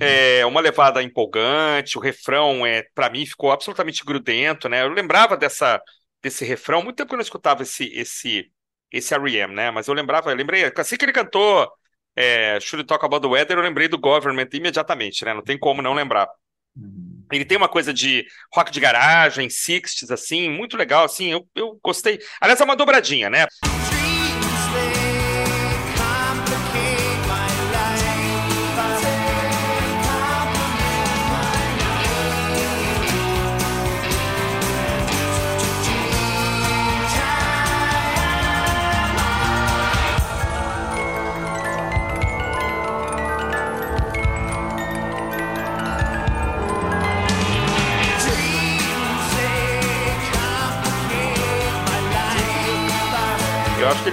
é, 0.00 0.44
uma 0.46 0.60
levada 0.60 1.02
empolgante, 1.02 1.98
o 1.98 2.00
refrão 2.00 2.66
é, 2.66 2.84
para 2.94 3.10
mim 3.10 3.26
ficou 3.26 3.52
absolutamente 3.52 4.04
grudento, 4.04 4.68
né? 4.68 4.82
Eu 4.82 4.88
lembrava 4.90 5.36
dessa 5.36 5.80
desse 6.22 6.44
refrão, 6.44 6.82
muito 6.82 6.96
tempo 6.96 7.08
que 7.10 7.14
eu 7.14 7.18
não 7.18 7.22
escutava 7.22 7.62
esse 7.62 7.84
esse 7.94 8.50
esse 8.92 9.14
R.E.M., 9.14 9.54
né? 9.54 9.70
Mas 9.70 9.88
eu 9.88 9.94
lembrava, 9.94 10.30
eu 10.30 10.36
lembrei, 10.36 10.64
assim 10.76 10.96
que 10.96 11.04
ele 11.04 11.12
cantou 11.12 11.70
é, 12.16 12.58
Should 12.60 12.86
Talk 12.86 13.04
About 13.04 13.22
the 13.22 13.32
Weather, 13.32 13.58
eu 13.58 13.62
lembrei 13.62 13.88
do 13.88 13.98
Government 13.98 14.48
imediatamente, 14.52 15.24
né? 15.24 15.34
Não 15.34 15.42
tem 15.42 15.58
como 15.58 15.82
não 15.82 15.94
lembrar. 15.94 16.28
Uhum. 16.76 17.24
Ele 17.32 17.44
tem 17.44 17.56
uma 17.56 17.68
coisa 17.68 17.92
de 17.92 18.26
rock 18.54 18.70
de 18.70 18.80
garagem, 18.80 19.48
60s, 19.48 20.10
assim, 20.10 20.50
muito 20.50 20.76
legal, 20.76 21.04
assim, 21.04 21.30
eu, 21.32 21.46
eu 21.54 21.78
gostei. 21.82 22.18
Aliás, 22.40 22.60
é 22.60 22.64
uma 22.64 22.76
dobradinha, 22.76 23.30
né? 23.30 23.46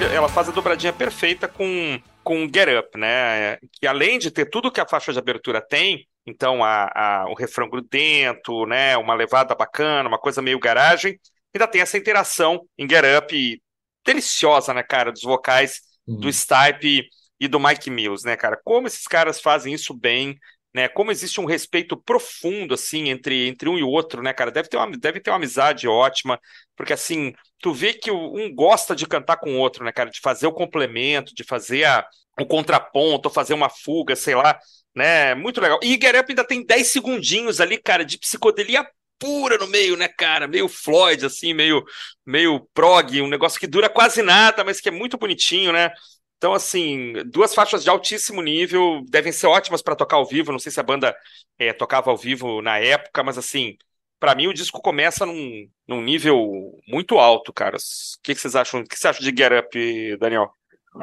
Ela 0.05 0.29
faz 0.29 0.49
a 0.49 0.51
dobradinha 0.51 0.93
perfeita 0.93 1.47
com, 1.47 1.99
com 2.23 2.43
Get 2.53 2.69
Up, 2.79 2.97
né? 2.97 3.57
Que 3.79 3.87
além 3.87 4.19
de 4.19 4.31
ter 4.31 4.45
tudo 4.49 4.71
que 4.71 4.81
a 4.81 4.87
faixa 4.87 5.11
de 5.13 5.19
abertura 5.19 5.61
tem, 5.61 6.07
então 6.25 6.63
a, 6.63 6.85
a- 6.93 7.25
o 7.29 7.33
refrão 7.35 7.69
grudento, 7.69 8.65
né? 8.65 8.97
Uma 8.97 9.13
levada 9.15 9.55
bacana, 9.55 10.07
uma 10.09 10.19
coisa 10.19 10.41
meio 10.41 10.59
garagem, 10.59 11.19
ainda 11.53 11.67
tem 11.67 11.81
essa 11.81 11.97
interação 11.97 12.61
em 12.77 12.87
Get 12.89 13.03
Up 13.19 13.61
deliciosa, 14.05 14.73
né, 14.73 14.83
cara? 14.83 15.11
Dos 15.11 15.23
vocais 15.23 15.81
do 16.17 16.31
Stipe 16.31 17.07
e 17.39 17.47
do 17.47 17.59
Mike 17.59 17.89
Mills, 17.89 18.25
né, 18.25 18.35
cara? 18.35 18.59
Como 18.63 18.87
esses 18.87 19.05
caras 19.07 19.39
fazem 19.41 19.73
isso 19.73 19.93
bem, 19.93 20.37
né? 20.77 20.87
Como 20.87 21.11
existe 21.11 21.41
um 21.41 21.45
respeito 21.45 21.97
profundo, 21.97 22.75
assim, 22.75 23.09
entre, 23.09 23.47
entre 23.47 23.67
um 23.67 23.79
e 23.79 23.83
outro, 23.83 24.21
né, 24.21 24.31
cara? 24.31 24.51
Deve 24.51 24.69
ter 24.69 24.77
uma, 24.77 24.91
deve 24.95 25.19
ter 25.19 25.31
uma 25.31 25.37
amizade 25.37 25.87
ótima, 25.87 26.39
porque, 26.75 26.93
assim, 26.93 27.33
tu 27.59 27.73
vê 27.73 27.93
que 27.93 28.11
um 28.11 28.53
gosta 28.53 28.95
de 28.95 29.07
cantar 29.07 29.37
com 29.37 29.55
o 29.55 29.57
outro, 29.57 29.83
né, 29.83 29.91
cara? 29.91 30.11
De 30.11 30.19
fazer 30.21 30.45
o 30.45 30.53
complemento, 30.53 31.33
de 31.33 31.43
fazer 31.43 31.85
a, 31.85 32.05
o 32.39 32.45
contraponto, 32.45 33.27
fazer 33.27 33.55
uma 33.55 33.69
fuga, 33.69 34.15
sei 34.15 34.35
lá, 34.35 34.59
né? 34.95 35.33
Muito 35.33 35.59
legal. 35.59 35.79
E 35.81 35.95
Up 35.95 36.25
ainda 36.29 36.43
tem 36.43 36.63
10 36.63 36.87
segundinhos 36.87 37.59
ali, 37.59 37.79
cara, 37.79 38.05
de 38.05 38.19
psicodelia 38.19 38.87
pura 39.17 39.57
no 39.57 39.65
meio, 39.65 39.97
né, 39.97 40.07
cara? 40.07 40.47
Meio 40.47 40.67
Floyd, 40.67 41.25
assim, 41.25 41.55
meio, 41.55 41.83
meio 42.23 42.67
prog, 42.71 43.19
um 43.19 43.27
negócio 43.27 43.59
que 43.59 43.65
dura 43.65 43.89
quase 43.89 44.21
nada, 44.21 44.63
mas 44.63 44.79
que 44.79 44.89
é 44.89 44.91
muito 44.91 45.17
bonitinho, 45.17 45.71
né? 45.71 45.89
Então, 46.37 46.53
assim, 46.53 47.13
duas 47.31 47.55
faixas 47.55 47.83
de 47.83 47.89
altíssimo 47.89 48.41
nível, 48.43 49.01
devem 49.09 49.31
ser 49.31 49.47
ótimas 49.47 49.81
para 49.81 49.95
tocar 49.95 50.17
ao 50.17 50.25
vivo. 50.25 50.51
Não 50.51 50.59
sei 50.59 50.71
se 50.71 50.79
a 50.79 50.83
banda 50.83 51.15
eh, 51.57 51.73
tocava 51.73 52.11
ao 52.11 52.17
vivo 52.17 52.61
na 52.61 52.77
época, 52.77 53.23
mas 53.23 53.37
assim, 53.37 53.75
para 54.19 54.35
mim 54.35 54.47
o 54.47 54.53
disco 54.53 54.81
começa 54.81 55.25
num, 55.25 55.67
num 55.87 56.01
nível 56.01 56.77
muito 56.87 57.17
alto, 57.17 57.51
cara. 57.51 57.77
O 57.77 57.79
que, 58.23 58.35
que 58.35 58.41
vocês 58.41 58.55
acham? 58.55 58.81
O 58.81 58.83
que 58.85 58.97
você 58.97 59.07
acha 59.07 59.19
de 59.21 59.29
Get 59.35 59.51
Up, 59.51 60.17
Daniel? 60.19 60.51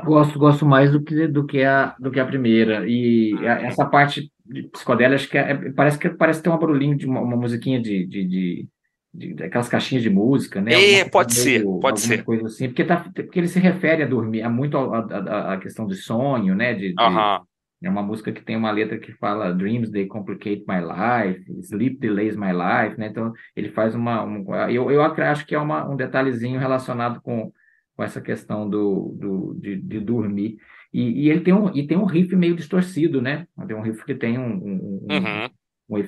Gosto, 0.04 0.38
gosto 0.38 0.66
mais 0.66 0.90
do 0.90 1.02
que, 1.02 1.28
do 1.28 1.46
que, 1.46 1.62
a, 1.62 1.94
do 2.00 2.10
que 2.10 2.18
a 2.18 2.26
primeira. 2.26 2.84
E 2.88 3.34
a- 3.46 3.62
essa 3.62 3.86
parte 3.86 4.30
de 4.44 4.64
psicodélia, 4.70 5.14
acho 5.16 5.28
que 5.28 5.38
é- 5.38 5.52
é- 5.52 5.72
parece 5.72 5.98
que 5.98 6.10
parece 6.10 6.42
ter 6.42 6.50
um 6.50 6.58
barulhinho 6.58 6.96
de 6.96 7.06
uma, 7.06 7.20
uma 7.20 7.36
musiquinha 7.36 7.80
de, 7.80 8.04
de, 8.06 8.24
de, 8.26 8.68
de- 9.14 9.34
daquelas 9.34 9.68
caixinhas 9.68 10.02
de 10.02 10.10
música, 10.10 10.60
né? 10.60 10.72
É, 10.72 11.04
pode 11.04 11.34
ser, 11.34 11.60
meio- 11.64 11.78
pode 11.78 12.00
ser. 12.00 12.24
coisa 12.24 12.46
assim, 12.46 12.66
porque, 12.68 12.84
tá, 12.84 12.96
porque 13.14 13.38
ele 13.38 13.48
se 13.48 13.60
refere 13.60 14.02
a 14.02 14.06
dormir, 14.06 14.42
a 14.42 14.50
muito 14.50 14.76
a, 14.76 15.52
a, 15.54 15.58
questão 15.58 15.86
de 15.86 15.94
sonho, 15.94 16.54
né? 16.54 16.74
De, 16.74 16.92
de- 16.92 17.00
Aham. 17.02 17.42
É 17.82 17.90
uma 17.90 18.02
música 18.02 18.32
que 18.32 18.42
tem 18.42 18.56
uma 18.56 18.70
letra 18.70 18.98
que 18.98 19.12
fala 19.12 19.52
Dreams 19.52 19.90
they 19.90 20.06
complicate 20.06 20.64
my 20.66 20.80
life, 20.80 21.44
Sleep 21.60 21.98
delays 21.98 22.34
my 22.34 22.50
life, 22.50 22.98
né? 22.98 23.08
Então 23.08 23.32
ele 23.54 23.68
faz 23.70 23.94
uma, 23.94 24.24
um, 24.24 24.42
eu, 24.70 24.90
eu 24.90 25.02
acho 25.02 25.46
que 25.46 25.54
é 25.54 25.58
uma, 25.58 25.86
um 25.86 25.94
detalhezinho 25.94 26.58
relacionado 26.58 27.20
com, 27.20 27.52
com 27.94 28.02
essa 28.02 28.22
questão 28.22 28.68
do, 28.70 29.14
do 29.20 29.54
de, 29.60 29.76
de 29.76 30.00
dormir. 30.00 30.56
E, 30.94 31.26
e, 31.26 31.30
ele 31.30 31.40
tem 31.40 31.52
um 31.52 31.76
e 31.76 31.86
tem 31.86 31.98
um 31.98 32.06
riff 32.06 32.34
meio 32.34 32.56
distorcido, 32.56 33.20
né? 33.20 33.46
Tem 33.66 33.76
um 33.76 33.82
riff 33.82 34.02
que 34.04 34.14
tem 34.14 34.38
um, 34.38 34.54
um, 34.54 35.06
Uhum. 35.10 35.50
Um, 35.88 35.98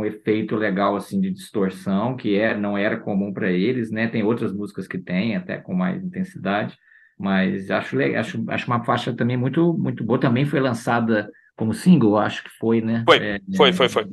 um, 0.00 0.04
efeito 0.04 0.56
legal 0.56 0.96
assim 0.96 1.20
de 1.20 1.30
distorção 1.30 2.16
que 2.16 2.36
é 2.36 2.56
não 2.56 2.76
era 2.76 2.98
comum 2.98 3.32
para 3.32 3.50
eles, 3.50 3.90
né? 3.90 4.08
Tem 4.08 4.22
outras 4.22 4.52
músicas 4.52 4.88
que 4.88 4.98
tem 4.98 5.36
até 5.36 5.58
com 5.58 5.74
mais 5.74 6.02
intensidade, 6.02 6.76
mas 7.18 7.70
acho 7.70 7.98
acho 8.00 8.44
acho 8.48 8.66
uma 8.66 8.84
faixa 8.84 9.14
também 9.14 9.36
muito 9.36 9.72
muito 9.74 10.02
boa. 10.04 10.18
Também 10.18 10.44
foi 10.44 10.60
lançada 10.60 11.30
como 11.56 11.74
single, 11.74 12.16
acho 12.16 12.42
que 12.42 12.50
foi, 12.58 12.80
né? 12.80 13.04
Foi, 13.06 13.18
É, 13.18 13.40
foi, 13.56 13.72
foi, 13.72 13.88
foi. 13.88 14.04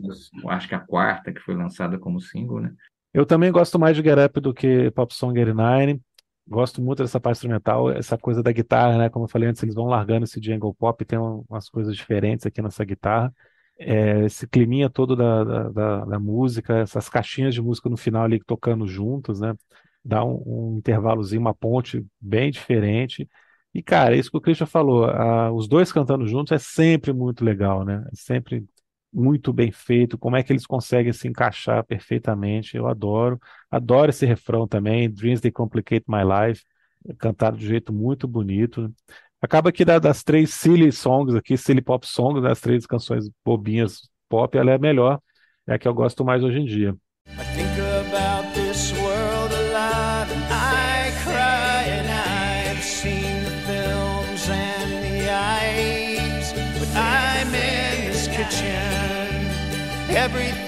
Acho 0.49 0.67
que 0.67 0.75
a 0.75 0.79
quarta 0.79 1.31
que 1.31 1.39
foi 1.41 1.55
lançada 1.55 1.97
como 1.97 2.19
single, 2.19 2.59
né? 2.59 2.71
Eu 3.13 3.25
também 3.25 3.51
gosto 3.51 3.79
mais 3.79 3.95
de 3.95 4.03
Get 4.03 4.19
Up 4.19 4.39
do 4.39 4.53
que 4.53 4.91
Pop 4.91 5.13
Song 5.13 5.39
89. 5.39 5.99
Gosto 6.47 6.81
muito 6.81 7.03
dessa 7.03 7.19
parte 7.19 7.37
instrumental, 7.37 7.89
essa 7.91 8.17
coisa 8.17 8.43
da 8.43 8.51
guitarra, 8.51 8.97
né? 8.97 9.09
Como 9.09 9.25
eu 9.25 9.29
falei 9.29 9.49
antes, 9.49 9.61
eles 9.63 9.75
vão 9.75 9.85
largando 9.85 10.23
esse 10.23 10.41
jungle 10.41 10.73
pop, 10.73 11.03
tem 11.03 11.19
um- 11.19 11.43
umas 11.49 11.67
coisas 11.69 11.95
diferentes 11.95 12.45
aqui 12.45 12.61
nessa 12.61 12.85
guitarra. 12.85 13.33
É, 13.79 14.25
esse 14.25 14.47
climinha 14.47 14.89
todo 14.89 15.15
da, 15.15 15.43
da, 15.43 16.05
da- 16.05 16.19
música, 16.19 16.77
essas 16.79 17.07
caixinhas 17.09 17.53
de 17.53 17.61
música 17.61 17.87
no 17.89 17.97
final 17.97 18.23
ali 18.23 18.39
tocando 18.43 18.87
juntos, 18.87 19.39
né? 19.39 19.53
Dá 20.03 20.23
um, 20.25 20.73
um 20.75 20.77
intervalozinho, 20.79 21.41
uma 21.41 21.53
ponte 21.53 22.03
bem 22.19 22.49
diferente. 22.51 23.27
E, 23.73 23.83
cara, 23.83 24.15
isso 24.15 24.31
que 24.31 24.37
o 24.37 24.41
Christian 24.41 24.65
falou, 24.65 25.05
ah, 25.05 25.51
os 25.51 25.67
dois 25.67 25.91
cantando 25.91 26.25
juntos 26.27 26.51
é 26.53 26.57
sempre 26.57 27.13
muito 27.13 27.43
legal, 27.45 27.85
né? 27.85 28.03
É 28.11 28.15
sempre 28.15 28.65
muito 29.13 29.53
bem 29.53 29.71
feito, 29.71 30.17
como 30.17 30.35
é 30.35 30.43
que 30.43 30.51
eles 30.51 30.65
conseguem 30.65 31.13
se 31.13 31.27
encaixar 31.27 31.83
perfeitamente, 31.85 32.75
eu 32.77 32.87
adoro. 32.87 33.39
Adoro 33.69 34.09
esse 34.09 34.25
refrão 34.25 34.67
também, 34.67 35.09
Dreams 35.09 35.41
They 35.41 35.51
Complicate 35.51 36.05
My 36.07 36.19
Life, 36.23 36.63
cantado 37.19 37.57
de 37.57 37.65
um 37.65 37.69
jeito 37.69 37.93
muito 37.93 38.27
bonito. 38.27 38.93
Acaba 39.41 39.71
que 39.71 39.85
da- 39.85 39.99
das 39.99 40.23
três 40.23 40.53
silly 40.53 40.91
songs 40.91 41.35
aqui, 41.35 41.55
silly 41.57 41.81
pop 41.81 42.05
songs, 42.07 42.41
das 42.41 42.59
três 42.59 42.85
canções 42.85 43.29
bobinhas 43.45 44.09
pop, 44.27 44.57
ela 44.57 44.71
é 44.71 44.75
a 44.75 44.79
melhor, 44.79 45.19
é 45.67 45.75
a 45.75 45.79
que 45.79 45.87
eu 45.87 45.93
gosto 45.93 46.25
mais 46.25 46.43
hoje 46.43 46.59
em 46.59 46.65
dia. 46.65 46.95
I 60.19 60.66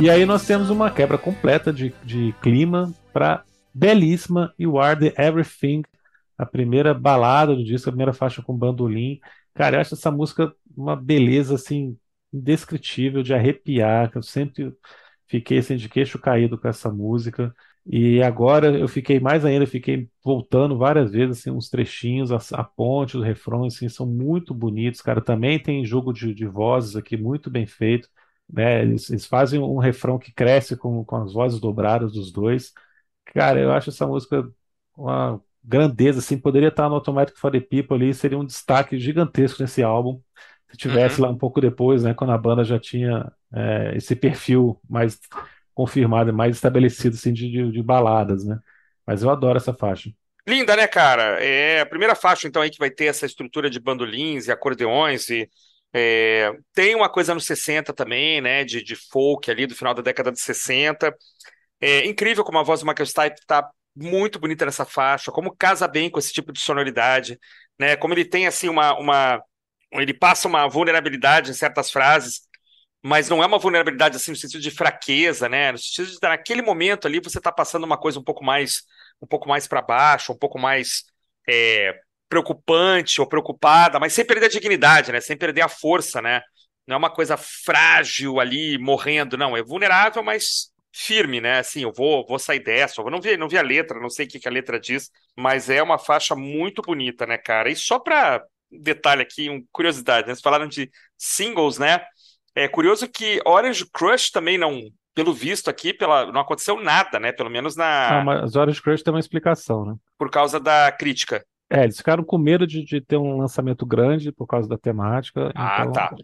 E 0.00 0.10
aí 0.10 0.26
nós 0.26 0.44
temos 0.44 0.68
uma 0.68 0.90
quebra 0.90 1.16
completa 1.16 1.72
de, 1.72 1.94
de 2.02 2.34
clima 2.42 2.92
para 3.12 3.44
belíssima 3.72 4.52
You 4.58 4.80
Are 4.80 4.98
The 4.98 5.22
Everything, 5.22 5.82
a 6.36 6.44
primeira 6.44 6.92
balada 6.92 7.54
do 7.54 7.62
disco, 7.62 7.88
a 7.88 7.92
primeira 7.92 8.12
faixa 8.12 8.42
com 8.42 8.56
bandolim. 8.56 9.20
Cara, 9.54 9.76
eu 9.76 9.80
acho 9.80 9.94
essa 9.94 10.10
música 10.10 10.52
uma 10.76 10.96
beleza 10.96 11.54
assim 11.54 11.96
indescritível 12.32 13.22
de 13.22 13.32
arrepiar, 13.32 14.10
que 14.10 14.18
eu 14.18 14.22
sempre 14.22 14.74
fiquei 15.28 15.58
assim 15.58 15.76
de 15.76 15.88
queixo 15.88 16.18
caído 16.18 16.58
com 16.58 16.66
essa 16.66 16.90
música. 16.90 17.54
E 17.86 18.20
agora 18.24 18.76
eu 18.76 18.88
fiquei 18.88 19.20
mais 19.20 19.44
ainda, 19.44 19.66
fiquei 19.68 20.08
voltando 20.24 20.76
várias 20.76 21.12
vezes 21.12 21.38
assim 21.38 21.50
uns 21.52 21.68
trechinhos, 21.68 22.32
a, 22.32 22.38
a 22.60 22.64
ponte, 22.64 23.16
os 23.16 23.24
refrões 23.24 23.76
assim 23.76 23.88
são 23.88 24.04
muito 24.06 24.52
bonitos, 24.52 25.00
cara. 25.00 25.20
Também 25.20 25.60
tem 25.60 25.84
jogo 25.84 26.12
de, 26.12 26.34
de 26.34 26.46
vozes 26.46 26.96
aqui 26.96 27.16
muito 27.16 27.48
bem 27.48 27.66
feito 27.66 28.08
né? 28.52 28.82
Eles, 28.82 29.10
eles 29.10 29.26
fazem 29.26 29.60
um 29.60 29.78
refrão 29.78 30.18
que 30.18 30.32
cresce 30.32 30.76
com, 30.76 31.04
com 31.04 31.16
as 31.16 31.32
vozes 31.32 31.60
dobradas 31.60 32.12
dos 32.12 32.32
dois. 32.32 32.72
Cara, 33.26 33.60
eu 33.60 33.72
acho 33.72 33.90
essa 33.90 34.06
música 34.06 34.48
uma 34.96 35.40
grandeza, 35.64 36.18
assim, 36.18 36.38
poderia 36.38 36.68
estar 36.68 36.88
no 36.88 36.96
Automatic 36.96 37.36
for 37.38 37.50
the 37.52 37.60
People 37.60 37.96
ali, 37.96 38.12
seria 38.14 38.38
um 38.38 38.44
destaque 38.44 38.98
gigantesco 38.98 39.62
nesse 39.62 39.82
álbum, 39.82 40.20
se 40.70 40.76
tivesse 40.76 41.20
Uhum. 41.20 41.26
lá 41.26 41.28
um 41.30 41.38
pouco 41.38 41.60
depois, 41.60 42.02
né, 42.02 42.14
quando 42.14 42.32
a 42.32 42.38
banda 42.38 42.64
já 42.64 42.78
tinha 42.78 43.32
é, 43.54 43.96
esse 43.96 44.16
perfil 44.16 44.80
mais 44.88 45.18
confirmado, 45.74 46.32
mais 46.32 46.56
estabelecido, 46.56 47.14
assim, 47.16 47.32
de, 47.32 47.50
de, 47.50 47.70
de 47.72 47.82
baladas, 47.82 48.44
né? 48.44 48.58
Mas 49.06 49.22
eu 49.22 49.30
adoro 49.30 49.56
essa 49.58 49.72
faixa. 49.74 50.10
Linda, 50.46 50.74
né, 50.76 50.88
cara? 50.88 51.40
É 51.42 51.80
a 51.80 51.86
primeira 51.86 52.14
faixa, 52.16 52.48
então, 52.48 52.62
aí 52.62 52.70
que 52.70 52.78
vai 52.78 52.90
ter 52.90 53.06
essa 53.06 53.26
estrutura 53.26 53.70
de 53.70 53.78
bandolins 53.78 54.46
e 54.48 54.52
acordeões 54.52 55.28
e 55.30 55.48
é, 55.94 56.50
tem 56.72 56.94
uma 56.94 57.08
coisa 57.08 57.34
nos 57.34 57.44
60 57.44 57.92
também, 57.92 58.40
né, 58.40 58.64
de, 58.64 58.82
de 58.82 58.96
folk 58.96 59.50
ali 59.50 59.66
do 59.66 59.74
final 59.74 59.94
da 59.94 60.02
década 60.02 60.32
de 60.32 60.40
60. 60.40 61.14
É 61.80 62.06
incrível 62.06 62.44
como 62.44 62.58
a 62.58 62.62
voz 62.62 62.80
do 62.80 62.86
Michael 62.86 63.06
Stipe 63.06 63.46
tá 63.46 63.68
muito 63.94 64.38
bonita 64.38 64.64
nessa 64.64 64.84
faixa, 64.86 65.30
como 65.32 65.54
casa 65.56 65.86
bem 65.86 66.10
com 66.10 66.18
esse 66.18 66.32
tipo 66.32 66.52
de 66.52 66.60
sonoridade, 66.60 67.38
né? 67.78 67.96
Como 67.96 68.14
ele 68.14 68.24
tem 68.24 68.46
assim 68.46 68.68
uma, 68.68 68.98
uma 68.98 69.42
ele 69.92 70.14
passa 70.14 70.48
uma 70.48 70.68
vulnerabilidade 70.68 71.50
em 71.50 71.54
certas 71.54 71.90
frases, 71.90 72.42
mas 73.02 73.28
não 73.28 73.42
é 73.42 73.46
uma 73.46 73.58
vulnerabilidade 73.58 74.16
assim 74.16 74.30
no 74.30 74.36
sentido 74.36 74.62
de 74.62 74.70
fraqueza, 74.70 75.48
né? 75.48 75.72
No 75.72 75.78
sentido 75.78 76.10
de 76.10 76.18
naquele 76.22 76.62
momento 76.62 77.06
ali 77.06 77.20
você 77.20 77.38
está 77.38 77.52
passando 77.52 77.84
uma 77.84 77.98
coisa 77.98 78.18
um 78.18 78.24
pouco 78.24 78.44
mais 78.44 78.82
um 79.20 79.26
pouco 79.26 79.48
mais 79.48 79.66
para 79.68 79.82
baixo, 79.82 80.32
um 80.32 80.38
pouco 80.38 80.58
mais 80.58 81.04
é, 81.48 82.00
preocupante 82.32 83.20
ou 83.20 83.26
preocupada, 83.26 84.00
mas 84.00 84.14
sem 84.14 84.24
perder 84.24 84.46
a 84.46 84.48
dignidade, 84.48 85.12
né? 85.12 85.20
Sem 85.20 85.36
perder 85.36 85.60
a 85.60 85.68
força, 85.68 86.22
né? 86.22 86.40
Não 86.86 86.94
é 86.94 86.96
uma 86.96 87.10
coisa 87.10 87.36
frágil 87.36 88.40
ali 88.40 88.78
morrendo, 88.78 89.36
não. 89.36 89.54
É 89.54 89.62
vulnerável, 89.62 90.22
mas 90.22 90.72
firme, 90.90 91.42
né? 91.42 91.58
Assim, 91.58 91.82
eu 91.82 91.92
vou, 91.92 92.26
vou 92.26 92.38
sair 92.38 92.60
dessa. 92.60 93.02
Eu 93.02 93.10
não 93.10 93.20
vi, 93.20 93.36
não 93.36 93.50
vi 93.50 93.58
a 93.58 93.62
letra, 93.62 94.00
não 94.00 94.08
sei 94.08 94.24
o 94.24 94.28
que, 94.30 94.40
que 94.40 94.48
a 94.48 94.50
letra 94.50 94.80
diz, 94.80 95.10
mas 95.36 95.68
é 95.68 95.82
uma 95.82 95.98
faixa 95.98 96.34
muito 96.34 96.80
bonita, 96.80 97.26
né, 97.26 97.36
cara? 97.36 97.68
E 97.68 97.76
só 97.76 97.98
para 97.98 98.42
detalhe 98.70 99.20
aqui, 99.20 99.50
uma 99.50 99.60
curiosidade, 99.70 100.26
né? 100.26 100.32
Vocês 100.32 100.42
falaram 100.42 100.66
de 100.66 100.90
singles, 101.18 101.76
né? 101.76 102.02
É 102.54 102.66
curioso 102.66 103.06
que 103.08 103.42
Orange 103.44 103.84
Crush 103.92 104.30
também 104.30 104.56
não, 104.56 104.80
pelo 105.14 105.34
visto 105.34 105.68
aqui, 105.68 105.92
pela, 105.92 106.32
não 106.32 106.40
aconteceu 106.40 106.80
nada, 106.80 107.20
né? 107.20 107.30
Pelo 107.30 107.50
menos 107.50 107.76
na, 107.76 108.20
Ah, 108.20 108.24
mas 108.24 108.56
Orange 108.56 108.80
Crush 108.80 109.02
tem 109.02 109.12
uma 109.12 109.20
explicação, 109.20 109.84
né? 109.84 109.94
por 110.16 110.30
causa 110.30 110.58
da 110.58 110.90
crítica. 110.90 111.44
É, 111.72 111.84
eles 111.84 111.96
ficaram 111.96 112.22
com 112.22 112.36
medo 112.36 112.66
de, 112.66 112.84
de 112.84 113.00
ter 113.00 113.16
um 113.16 113.38
lançamento 113.38 113.86
grande 113.86 114.30
por 114.30 114.46
causa 114.46 114.68
da 114.68 114.76
temática. 114.76 115.50
Ah, 115.54 115.80
então, 115.80 115.92
tá. 115.92 116.16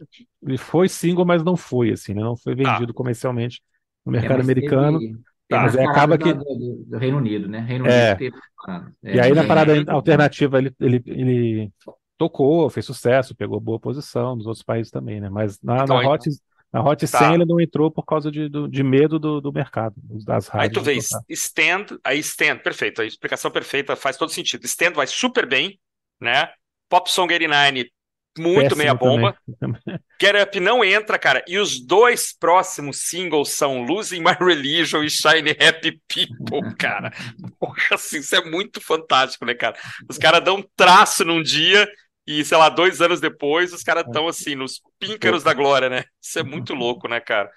ele 0.42 0.58
foi 0.58 0.88
single, 0.88 1.24
mas 1.24 1.42
não 1.42 1.56
foi 1.56 1.90
assim, 1.90 2.12
né? 2.14 2.20
Não 2.20 2.36
foi 2.36 2.54
vendido 2.54 2.92
comercialmente 2.92 3.62
no 4.04 4.10
É, 4.10 4.12
mercado 4.12 4.36
mas 4.38 4.46
americano. 4.46 4.98
teve- 4.98 5.18
Tá. 5.48 5.62
Mas 5.62 5.76
acaba 5.78 6.18
que- 6.18 6.34
do, 6.34 6.84
do 6.86 6.98
Reino 6.98 7.16
Unido, 7.16 7.48
né? 7.48 7.60
Reino 7.60 7.86
É. 7.86 8.12
Unido 8.12 8.18
teve 8.18 8.36
parada. 8.62 8.94
E 9.02 9.18
aí 9.18 9.32
na 9.32 9.42
É, 9.42 9.46
parada 9.46 9.92
alternativa 9.92 10.58
ele, 10.58 10.74
ele, 10.78 11.02
ele 11.06 11.72
tocou, 12.18 12.68
fez 12.68 12.84
sucesso, 12.84 13.34
pegou 13.34 13.58
boa 13.58 13.80
posição 13.80 14.36
nos 14.36 14.44
outros 14.46 14.62
países 14.62 14.90
também, 14.92 15.20
né? 15.22 15.30
Mas 15.30 15.58
na, 15.62 15.84
Então, 15.84 16.02
na 16.02 16.08
Hot, 16.10 16.28
na 16.72 16.82
Hot 16.82 17.06
Tá. 17.08 17.18
100 17.18 17.34
ele 17.34 17.44
não 17.44 17.60
entrou 17.60 17.90
por 17.90 18.04
causa 18.04 18.30
de, 18.30 18.48
do- 18.48 18.68
de 18.68 18.82
medo 18.82 19.18
do, 19.18 19.40
do 19.40 19.52
mercado, 19.52 19.94
das 20.24 20.48
Aí 20.54 20.68
rádios. 20.68 20.74
tu 20.74 20.80
de 20.80 20.94
vê. 20.94 20.98
Stand, 21.34 21.86
aí 22.04 22.18
Stand, 22.20 22.58
perfeito, 22.58 23.00
a 23.02 23.06
explicação 23.06 23.50
perfeita, 23.50 23.96
faz 23.96 24.16
todo 24.16 24.30
sentido. 24.30 24.64
Stand 24.66 24.92
vai 24.92 25.06
super 25.06 25.46
bem, 25.46 25.78
né? 26.20 26.50
Pop 26.88 27.10
Song 27.10 27.32
89, 27.32 27.90
muito 28.38 28.60
Péssimo 28.62 28.78
meia 28.78 28.94
bomba. 28.94 29.36
também. 29.58 29.80
Get 30.20 30.34
Up 30.42 30.60
não 30.60 30.84
entra, 30.84 31.18
cara. 31.18 31.44
E 31.48 31.58
os 31.58 31.84
dois 31.84 32.32
próximos 32.38 33.08
singles 33.08 33.50
são 33.50 33.82
Losing 33.82 34.20
My 34.20 34.32
Religion 34.38 35.02
e 35.02 35.10
Shiny 35.10 35.50
Happy 35.50 36.00
People, 36.08 36.74
cara. 36.78 37.12
Porra, 37.58 37.76
assim, 37.92 38.18
isso 38.18 38.36
é 38.36 38.44
muito 38.44 38.80
fantástico, 38.80 39.44
né, 39.44 39.54
cara? 39.54 39.76
Os 40.08 40.18
caras 40.18 40.42
dão 40.44 40.56
um 40.58 40.64
traço 40.76 41.24
num 41.24 41.42
dia 41.42 41.88
e, 42.28 42.44
sei 42.44 42.58
lá, 42.58 42.68
dois 42.68 43.00
anos 43.00 43.20
depois, 43.20 43.72
os 43.72 43.82
caras 43.82 44.04
estão 44.04 44.28
assim, 44.28 44.54
nos 44.54 44.80
píncaros 44.98 45.42
da 45.42 45.54
glória, 45.54 45.88
né? 45.88 46.04
Isso 46.22 46.38
é 46.38 46.42
muito 46.42 46.74
louco, 46.74 47.08
né, 47.08 47.20
cara? 47.20 47.50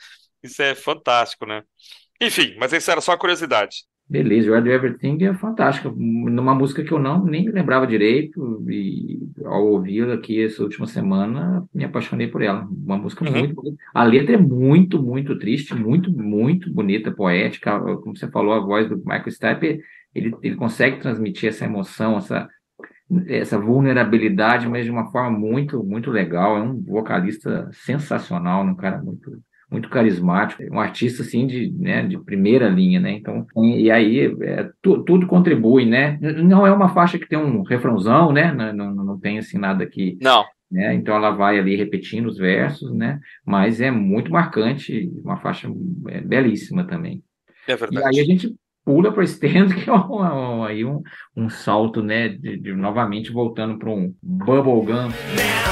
Isso 0.44 0.62
é 0.62 0.76
fantástico, 0.76 1.46
né? 1.46 1.64
Enfim, 2.22 2.56
mas 2.60 2.74
isso 2.74 2.90
era 2.92 3.02
só 3.02 3.18
curiosidade. 3.18 3.78
Beleza, 4.08 4.48
You 4.48 4.56
Are 4.56 4.64
The 4.64 4.72
Everything 4.72 5.24
é 5.24 5.34
fantástica. 5.34 5.90
Numa 5.96 6.54
música 6.54 6.84
que 6.84 6.92
eu 6.92 7.00
não 7.00 7.24
nem 7.24 7.50
lembrava 7.50 7.88
direito, 7.88 8.62
e 8.70 9.20
ao 9.46 9.66
ouvi-la 9.68 10.16
aqui 10.16 10.44
essa 10.44 10.62
última 10.62 10.86
semana, 10.86 11.66
me 11.74 11.86
apaixonei 11.86 12.28
por 12.28 12.42
ela. 12.42 12.68
Uma 12.70 12.98
música 12.98 13.24
Uhum. 13.24 13.32
muito 13.32 13.56
bonita. 13.56 13.78
A 13.94 14.04
letra 14.04 14.36
é 14.36 14.38
muito, 14.38 15.02
muito 15.02 15.40
triste, 15.40 15.74
muito, 15.74 16.12
muito 16.12 16.72
bonita, 16.74 17.10
poética. 17.12 17.80
Como 17.80 18.16
você 18.18 18.30
falou, 18.30 18.54
a 18.54 18.60
voz 18.60 18.90
do 18.90 18.98
Michael 18.98 19.32
Stipe, 19.32 19.80
ele, 20.14 20.36
ele 20.44 20.56
consegue 20.58 21.00
transmitir 21.00 21.48
essa 21.50 21.64
emoção, 21.66 22.18
essa, 22.18 22.50
essa 23.28 23.58
vulnerabilidade, 23.60 24.68
mas 24.68 24.86
de 24.86 24.92
uma 24.92 25.12
forma 25.12 25.38
muito, 25.38 25.84
muito 25.84 26.10
legal. 26.12 26.58
É 26.58 26.62
um 26.62 26.82
vocalista 26.84 27.70
sensacional, 27.74 28.64
um 28.64 28.76
cara 28.76 29.02
muito, 29.02 29.32
muito 29.70 29.90
carismático, 29.90 30.64
um 30.72 30.80
artista 30.80 31.22
assim 31.24 31.48
de, 31.48 31.72
né, 31.78 32.06
de 32.06 32.18
primeira 32.24 32.70
linha, 32.70 33.00
né? 33.00 33.12
Então, 33.14 33.46
e 33.58 33.90
aí 33.92 34.34
é, 34.42 34.70
tu, 34.82 35.04
tudo 35.04 35.28
contribui, 35.28 35.86
né? 35.86 36.18
Não 36.22 36.66
é 36.66 36.72
uma 36.72 36.90
faixa 36.94 37.20
que 37.20 37.28
tem 37.28 37.38
um 37.40 37.64
refrãozão, 37.64 38.32
né? 38.32 38.54
Não, 38.54 38.74
não, 38.74 39.06
não 39.06 39.20
tem 39.20 39.38
assim 39.40 39.58
nada 39.58 39.86
que 39.86 40.18
Não. 40.22 40.46
né? 40.70 40.94
Então 40.94 41.16
ela 41.16 41.32
vai 41.32 41.60
ali 41.60 41.76
repetindo 41.76 42.28
os 42.28 42.38
versos, 42.38 42.94
né? 42.96 43.20
Mas 43.46 43.82
é 43.82 43.92
muito 43.92 44.32
marcante, 44.32 45.12
uma 45.24 45.38
faixa 45.38 45.68
é, 46.10 46.22
belíssima 46.22 46.86
também. 46.86 47.24
É 47.68 47.74
E 47.74 47.76
verdade. 47.76 48.08
aí 48.08 48.20
a 48.20 48.24
gente 48.24 48.56
pula 48.92 49.10
para 49.14 49.24
Stand, 49.24 49.70
que 49.82 49.90
é 49.90 49.94
um, 49.94 50.22
um- 50.22 50.64
aí 50.66 50.84
um, 50.84 51.02
um 51.36 51.50
salto, 51.50 52.04
né? 52.04 52.28
De, 52.28 52.58
de 52.58 52.74
novamente 52.74 53.32
voltando 53.32 53.78
para 53.80 53.90
um 53.90 54.14
bubblegum. 54.22 55.08
Now 55.08 55.72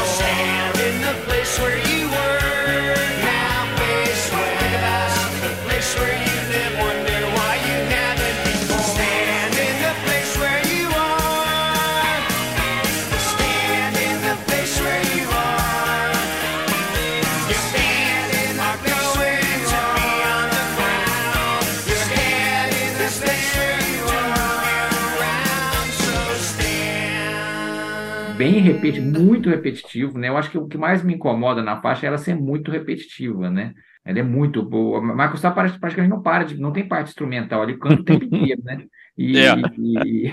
bem 28.51 28.61
repeti 28.61 29.01
muito 29.01 29.49
repetitivo, 29.49 30.17
né? 30.17 30.29
Eu 30.29 30.37
acho 30.37 30.49
que 30.51 30.57
o 30.57 30.67
que 30.67 30.77
mais 30.77 31.03
me 31.03 31.13
incomoda 31.15 31.61
na 31.63 31.81
faixa 31.81 32.05
é 32.05 32.07
ela 32.07 32.17
ser 32.17 32.35
muito 32.35 32.71
repetitiva, 32.71 33.49
né? 33.49 33.73
Ela 34.05 34.19
é 34.19 34.23
muito 34.23 34.63
boa. 34.63 35.01
Marco 35.01 35.37
Sá 35.37 35.51
parece- 35.51 35.79
praticamente 35.79 36.09
não 36.13 36.21
para, 36.21 36.43
de, 36.45 36.59
não 36.59 36.71
tem 36.71 36.87
parte 36.87 37.09
instrumental, 37.09 37.63
ele 37.63 37.77
canta 37.77 38.01
o 38.01 38.05
tempo 38.05 38.25
inteiro, 38.25 38.61
né? 38.63 38.85
E, 39.17 39.37
É. 39.37 39.53
e, 39.77 40.31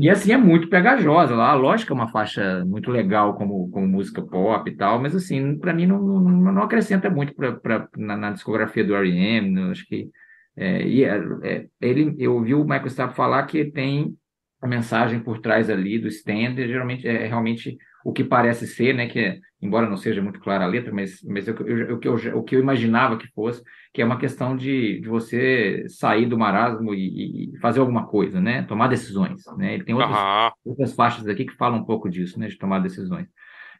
e, 0.00 0.10
assim 0.10 0.32
é 0.32 0.36
muito 0.36 0.68
pegajosa. 0.68 1.34
Lá, 1.34 1.54
lógico 1.54 1.88
que 1.88 1.92
é 1.92 1.94
uma 1.94 2.08
faixa 2.08 2.64
muito 2.64 2.90
legal 2.90 3.34
como, 3.36 3.70
como 3.70 3.86
música 3.86 4.22
pop 4.22 4.68
e 4.70 4.74
tal, 4.76 5.00
mas 5.00 5.14
assim, 5.14 5.58
para 5.58 5.74
mim 5.74 5.86
não, 5.86 6.00
não, 6.02 6.52
não 6.52 6.62
acrescenta 6.62 7.10
muito 7.10 7.34
pra, 7.34 7.52
pra, 7.52 7.88
na, 7.96 8.16
na 8.16 8.30
discografia 8.32 8.82
do 8.84 8.94
R.E.M., 8.94 9.50
né? 9.50 9.70
acho 9.70 9.86
que 9.86 10.10
é, 10.56 10.82
e 10.86 11.04
é, 11.04 11.18
é, 11.44 11.66
ele, 11.80 12.14
eu 12.18 12.34
ouvi 12.34 12.54
o 12.54 12.62
Michael 12.64 12.88
Stipe 12.88 13.14
falar 13.14 13.42
que 13.44 13.64
tem 13.70 14.16
a 14.60 14.66
mensagem 14.66 15.20
por 15.20 15.40
trás 15.40 15.68
ali 15.70 15.98
do 15.98 16.08
stand, 16.08 16.56
geralmente 16.56 17.06
é 17.06 17.26
realmente 17.26 17.76
o 18.04 18.12
que 18.12 18.22
parece 18.22 18.66
ser, 18.66 18.94
né, 18.94 19.08
que 19.08 19.18
é, 19.18 19.38
embora 19.60 19.88
não 19.88 19.96
seja 19.96 20.22
muito 20.22 20.38
clara 20.38 20.64
a 20.64 20.66
letra, 20.68 20.92
mas, 20.92 21.20
mas 21.24 21.48
eu, 21.48 21.54
eu, 21.66 21.96
o, 21.96 21.98
que 21.98 22.08
eu, 22.08 22.14
o 22.38 22.42
que 22.42 22.54
eu 22.54 22.60
imaginava 22.60 23.18
que 23.18 23.26
fosse, 23.34 23.62
que 23.92 24.00
é 24.00 24.04
uma 24.04 24.18
questão 24.18 24.56
de, 24.56 25.00
de 25.00 25.08
você 25.08 25.84
sair 25.88 26.26
do 26.26 26.38
marasmo 26.38 26.94
e, 26.94 27.54
e 27.54 27.58
fazer 27.58 27.80
alguma 27.80 28.06
coisa, 28.06 28.40
né, 28.40 28.62
tomar 28.62 28.86
decisões, 28.88 29.42
né, 29.56 29.74
ele 29.74 29.84
tem 29.84 29.94
outras, 29.94 30.16
Aham. 30.16 30.52
outras 30.64 30.94
faixas 30.94 31.26
aqui 31.26 31.44
que 31.44 31.56
falam 31.56 31.80
um 31.80 31.84
pouco 31.84 32.08
disso, 32.08 32.38
né, 32.38 32.46
de 32.46 32.56
tomar 32.56 32.78
decisões, 32.78 33.26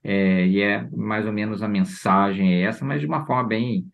é, 0.03 0.47
e 0.47 0.61
é 0.61 0.89
mais 0.91 1.25
ou 1.25 1.33
menos 1.33 1.63
a 1.63 1.69
mensagem 1.69 2.55
é 2.55 2.63
essa, 2.63 2.85
mas 2.85 3.01
de 3.01 3.07
uma 3.07 3.25
forma 3.25 3.45
bem 3.49 3.87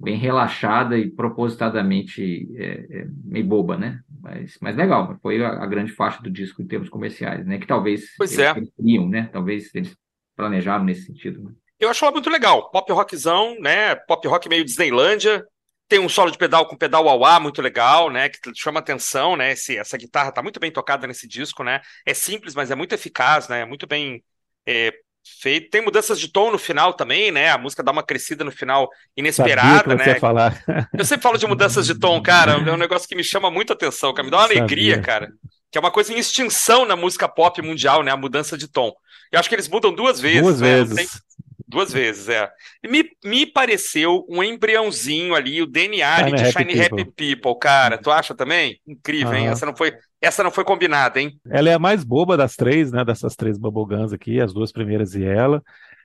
bem 0.00 0.16
relaxada 0.16 0.98
e 0.98 1.10
propositadamente 1.10 2.48
é, 2.56 2.86
é, 2.90 3.06
meio 3.22 3.44
boba, 3.44 3.76
né? 3.76 4.00
Mas, 4.20 4.56
mas 4.60 4.74
legal, 4.74 5.16
foi 5.20 5.44
a, 5.44 5.50
a 5.62 5.66
grande 5.66 5.92
faixa 5.92 6.22
do 6.22 6.30
disco 6.30 6.62
em 6.62 6.66
termos 6.66 6.88
comerciais, 6.88 7.46
né? 7.46 7.58
Que 7.58 7.66
talvez 7.66 8.16
Pois 8.16 8.32
eles, 8.32 8.44
é. 8.46 8.54
queriam, 8.76 9.06
né? 9.06 9.28
Talvez 9.30 9.74
eles 9.74 9.94
planejaram 10.34 10.84
nesse 10.84 11.04
sentido. 11.04 11.42
Né? 11.42 11.50
Eu 11.78 11.90
acho 11.90 12.02
ela 12.04 12.12
muito 12.12 12.30
legal. 12.30 12.70
Pop 12.70 12.90
rockzão, 12.90 13.60
né? 13.60 13.94
Pop 13.94 14.26
rock 14.26 14.48
meio 14.48 14.64
Disneylândia. 14.64 15.44
Tem 15.86 15.98
um 15.98 16.08
solo 16.08 16.30
de 16.30 16.38
pedal 16.38 16.66
com 16.66 16.76
pedal 16.76 17.04
wah 17.04 17.40
muito 17.40 17.60
legal, 17.60 18.10
né? 18.10 18.30
Que 18.30 18.38
chama 18.54 18.80
atenção, 18.80 19.36
né? 19.36 19.52
Esse, 19.52 19.76
essa 19.76 19.98
guitarra 19.98 20.32
tá 20.32 20.42
muito 20.42 20.58
bem 20.58 20.70
tocada 20.70 21.06
nesse 21.06 21.28
disco, 21.28 21.62
né? 21.62 21.80
É 22.06 22.14
simples, 22.14 22.54
mas 22.54 22.70
é 22.70 22.74
muito 22.74 22.94
eficaz, 22.94 23.48
né? 23.48 23.66
Muito 23.66 23.86
bem 23.86 24.24
é, 24.66 24.92
feito. 25.40 25.70
Tem 25.70 25.82
mudanças 25.82 26.18
de 26.18 26.28
tom 26.28 26.50
no 26.50 26.58
final 26.58 26.92
também, 26.94 27.30
né? 27.30 27.50
A 27.50 27.58
música 27.58 27.82
dá 27.82 27.92
uma 27.92 28.02
crescida 28.02 28.44
no 28.44 28.50
final 28.50 28.88
inesperada, 29.16 29.94
né? 29.94 30.14
falar. 30.16 30.62
Eu 30.96 31.04
sempre 31.04 31.22
falo 31.22 31.38
de 31.38 31.46
mudanças 31.46 31.86
de 31.86 31.98
tom, 31.98 32.20
cara. 32.22 32.52
É 32.52 32.72
um 32.72 32.76
negócio 32.76 33.08
que 33.08 33.14
me 33.16 33.24
chama 33.24 33.50
muita 33.50 33.72
atenção, 33.72 34.12
cara. 34.12 34.24
Me 34.24 34.30
dá 34.30 34.38
uma 34.38 34.42
Sabia. 34.44 34.58
alegria, 34.62 35.00
cara. 35.00 35.32
Que 35.70 35.78
é 35.78 35.80
uma 35.80 35.90
coisa 35.90 36.12
em 36.12 36.18
extinção 36.18 36.84
na 36.84 36.96
música 36.96 37.28
pop 37.28 37.60
mundial, 37.62 38.02
né? 38.02 38.10
A 38.10 38.16
mudança 38.16 38.56
de 38.58 38.66
tom. 38.66 38.92
Eu 39.30 39.38
acho 39.38 39.48
que 39.48 39.54
eles 39.54 39.68
mudam 39.68 39.92
duas 39.92 40.20
vezes. 40.20 40.42
Duas 40.42 40.60
né? 40.60 40.74
Vezes. 40.76 40.94
tem- 40.96 41.20
Duas 41.68 41.92
vezes, 41.92 42.28
é. 42.28 42.50
Me, 42.84 43.08
me 43.24 43.46
pareceu 43.46 44.26
um 44.28 44.42
embriãozinho 44.42 45.36
ali, 45.36 45.62
o 45.62 45.66
DNA 45.68 46.16
Shiny 46.16 46.32
de 46.32 46.42
Happy 46.42 46.52
Shiny 46.52 46.80
Happy 46.82 47.04
People, 47.04 47.56
cara. 47.60 47.96
Tu 47.96 48.10
acha 48.10 48.34
também? 48.34 48.80
Incrível, 48.84 49.34
hein? 49.34 49.46
Essa 49.46 49.66
não 49.66 49.76
foi, 49.76 49.94
essa 50.20 50.42
não 50.42 50.50
foi 50.50 50.64
combinada, 50.64 51.20
hein? 51.20 51.40
Ela 51.48 51.70
é 51.70 51.74
a 51.74 51.78
mais 51.78 52.04
boba 52.04 52.36
das 52.36 52.56
três, 52.56 52.92
né? 52.92 53.04
Dessas 53.04 53.34
três 53.34 53.58
bubbleguns 53.58 54.12
aqui, 54.12 54.40
as 54.40 54.52
duas 54.52 54.70
primeiras 54.70 55.14
e 55.14 55.24
ela. 55.24 55.62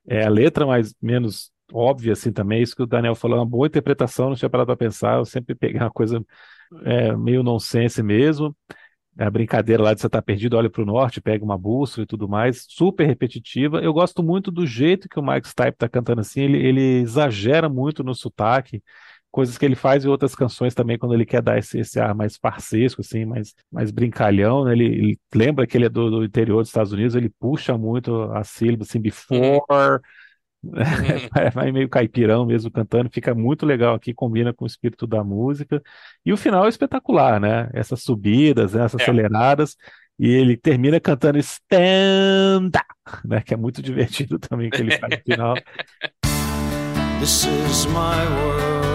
É 0.08 0.24
a 0.24 0.30
letra 0.30 0.64
mais 0.66 0.94
menos 1.02 1.50
óbvia, 1.72 2.12
assim, 2.12 2.32
também. 2.32 2.62
Isso 2.62 2.74
que 2.74 2.82
o 2.82 2.86
Daniel 2.86 3.14
falou, 3.14 3.36
é 3.36 3.40
uma 3.40 3.46
boa 3.46 3.66
interpretação, 3.66 4.30
não 4.30 4.36
tinha 4.36 4.48
parado 4.48 4.66
para 4.66 4.76
pensar. 4.76 5.18
Eu 5.18 5.24
sempre 5.24 5.54
peguei 5.54 5.80
uma 5.80 5.90
coisa 5.90 6.24
é, 6.84 7.14
meio 7.16 7.42
nonsense 7.42 8.02
mesmo. 8.02 8.56
A 9.18 9.30
brincadeira 9.30 9.82
lá 9.82 9.94
de 9.94 10.00
você 10.00 10.08
estar 10.08 10.20
perdido, 10.20 10.58
olha 10.58 10.68
para 10.68 10.82
o 10.82 10.86
norte, 10.86 11.22
pega 11.22 11.42
uma 11.42 11.56
bússola 11.56 12.04
e 12.04 12.06
tudo 12.06 12.28
mais, 12.28 12.66
super 12.68 13.06
repetitiva. 13.06 13.80
Eu 13.80 13.92
gosto 13.92 14.22
muito 14.22 14.50
do 14.50 14.66
jeito 14.66 15.08
que 15.08 15.18
o 15.18 15.22
Mike 15.22 15.48
Stipe 15.48 15.70
está 15.70 15.88
cantando 15.88 16.20
assim, 16.20 16.42
ele, 16.42 16.58
ele 16.58 17.00
exagera 17.00 17.66
muito 17.66 18.04
no 18.04 18.14
sotaque, 18.14 18.82
coisas 19.36 19.58
que 19.58 19.66
ele 19.66 19.74
faz 19.76 20.02
em 20.02 20.08
outras 20.08 20.34
canções 20.34 20.74
também, 20.74 20.96
quando 20.98 21.12
ele 21.12 21.26
quer 21.26 21.42
dar 21.42 21.58
esse, 21.58 21.78
esse 21.78 22.00
ar 22.00 22.14
mais 22.14 22.38
farsesco, 22.38 23.02
assim, 23.02 23.26
mais, 23.26 23.54
mais 23.70 23.90
brincalhão, 23.90 24.64
né? 24.64 24.72
Ele, 24.72 24.84
ele 24.86 25.18
lembra 25.34 25.66
que 25.66 25.76
ele 25.76 25.84
é 25.84 25.90
do, 25.90 26.08
do 26.10 26.24
interior 26.24 26.60
dos 26.62 26.70
Estados 26.70 26.90
Unidos, 26.90 27.14
ele 27.14 27.28
puxa 27.38 27.76
muito 27.76 28.22
a 28.32 28.42
sílaba, 28.42 28.84
assim, 28.84 28.98
before, 28.98 30.00
vai- 31.34 31.50
vai 31.50 31.70
meio 31.70 31.86
caipirão 31.86 32.46
mesmo 32.46 32.70
cantando, 32.70 33.10
fica 33.12 33.34
muito 33.34 33.66
legal 33.66 33.94
aqui, 33.94 34.14
combina 34.14 34.54
com 34.54 34.64
o 34.64 34.66
espírito 34.66 35.06
da 35.06 35.22
música. 35.22 35.82
E 36.24 36.32
o 36.32 36.36
final 36.38 36.64
é 36.64 36.70
espetacular, 36.70 37.38
né? 37.38 37.68
Essas 37.74 38.02
subidas, 38.02 38.72
né? 38.72 38.86
essas 38.86 38.98
É. 39.00 39.04
aceleradas, 39.04 39.76
e 40.18 40.30
ele 40.30 40.56
termina 40.56 40.98
cantando 40.98 41.36
Stand 41.38 42.68
Up, 42.68 43.28
né? 43.28 43.42
Que 43.42 43.52
é 43.52 43.56
muito 43.58 43.82
divertido 43.84 44.38
também 44.38 44.70
que 44.70 44.80
ele 44.80 44.96
faz 44.98 45.12
no 45.14 45.22
final. 45.22 45.54
This 47.20 47.44
is 47.46 47.86
my 47.86 48.24
world, 48.38 48.85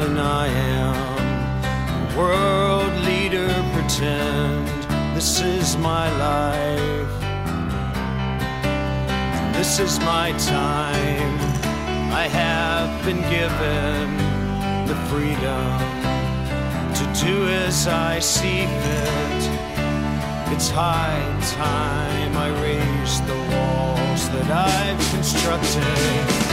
and 0.00 0.18
I 0.18 0.46
am 0.48 2.12
a 2.12 2.18
world 2.18 2.92
leader. 3.04 3.48
Pretend 3.72 4.68
this 5.16 5.40
is 5.40 5.76
my 5.76 6.06
life. 6.18 7.22
And 9.38 9.54
This 9.54 9.78
is 9.78 9.98
my 10.00 10.32
time. 10.32 11.36
I 12.12 12.28
have 12.28 13.04
been 13.04 13.22
given 13.36 14.06
the 14.86 14.96
freedom 15.08 15.78
to 16.98 17.04
do 17.24 17.48
as 17.48 17.86
I 17.86 18.18
see 18.18 18.66
fit. 18.82 19.42
It's 20.54 20.70
high 20.70 21.24
time 21.56 22.36
I 22.36 22.48
raise 22.62 23.20
the 23.22 23.40
walls 23.52 24.28
that 24.30 24.48
I've 24.50 24.98
constructed. 25.12 25.82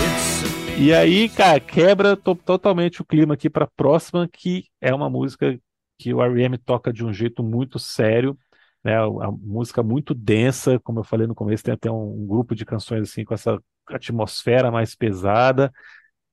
It's 0.08 0.33
E 0.76 0.92
aí, 0.94 1.30
cara, 1.30 1.60
quebra 1.60 2.18
to- 2.18 2.36
totalmente 2.36 3.02
o 3.02 3.06
clima 3.06 3.36
aqui 3.36 3.50
para 3.50 3.66
a 3.66 3.70
próxima, 3.76 4.28
que 4.28 4.66
é 4.82 4.94
uma 4.94 5.10
música 5.10 5.60
que 6.00 6.14
o 6.14 6.22
R.E.M. 6.22 6.58
toca 6.58 6.92
de 6.92 7.06
um 7.06 7.14
jeito 7.14 7.44
muito 7.44 7.78
sério, 7.80 8.38
né? 8.84 8.98
A 8.98 9.32
música 9.32 9.84
muito 9.84 10.14
densa, 10.16 10.80
como 10.80 11.00
eu 11.00 11.04
falei 11.04 11.28
no 11.28 11.36
começo, 11.36 11.64
tem 11.64 11.74
até 11.74 11.92
um, 11.92 12.24
um 12.24 12.28
grupo 12.28 12.56
de 12.56 12.66
canções 12.66 13.04
assim 13.10 13.24
com 13.24 13.34
essa 13.34 13.60
atmosfera 13.88 14.72
mais 14.72 14.96
pesada. 14.96 15.72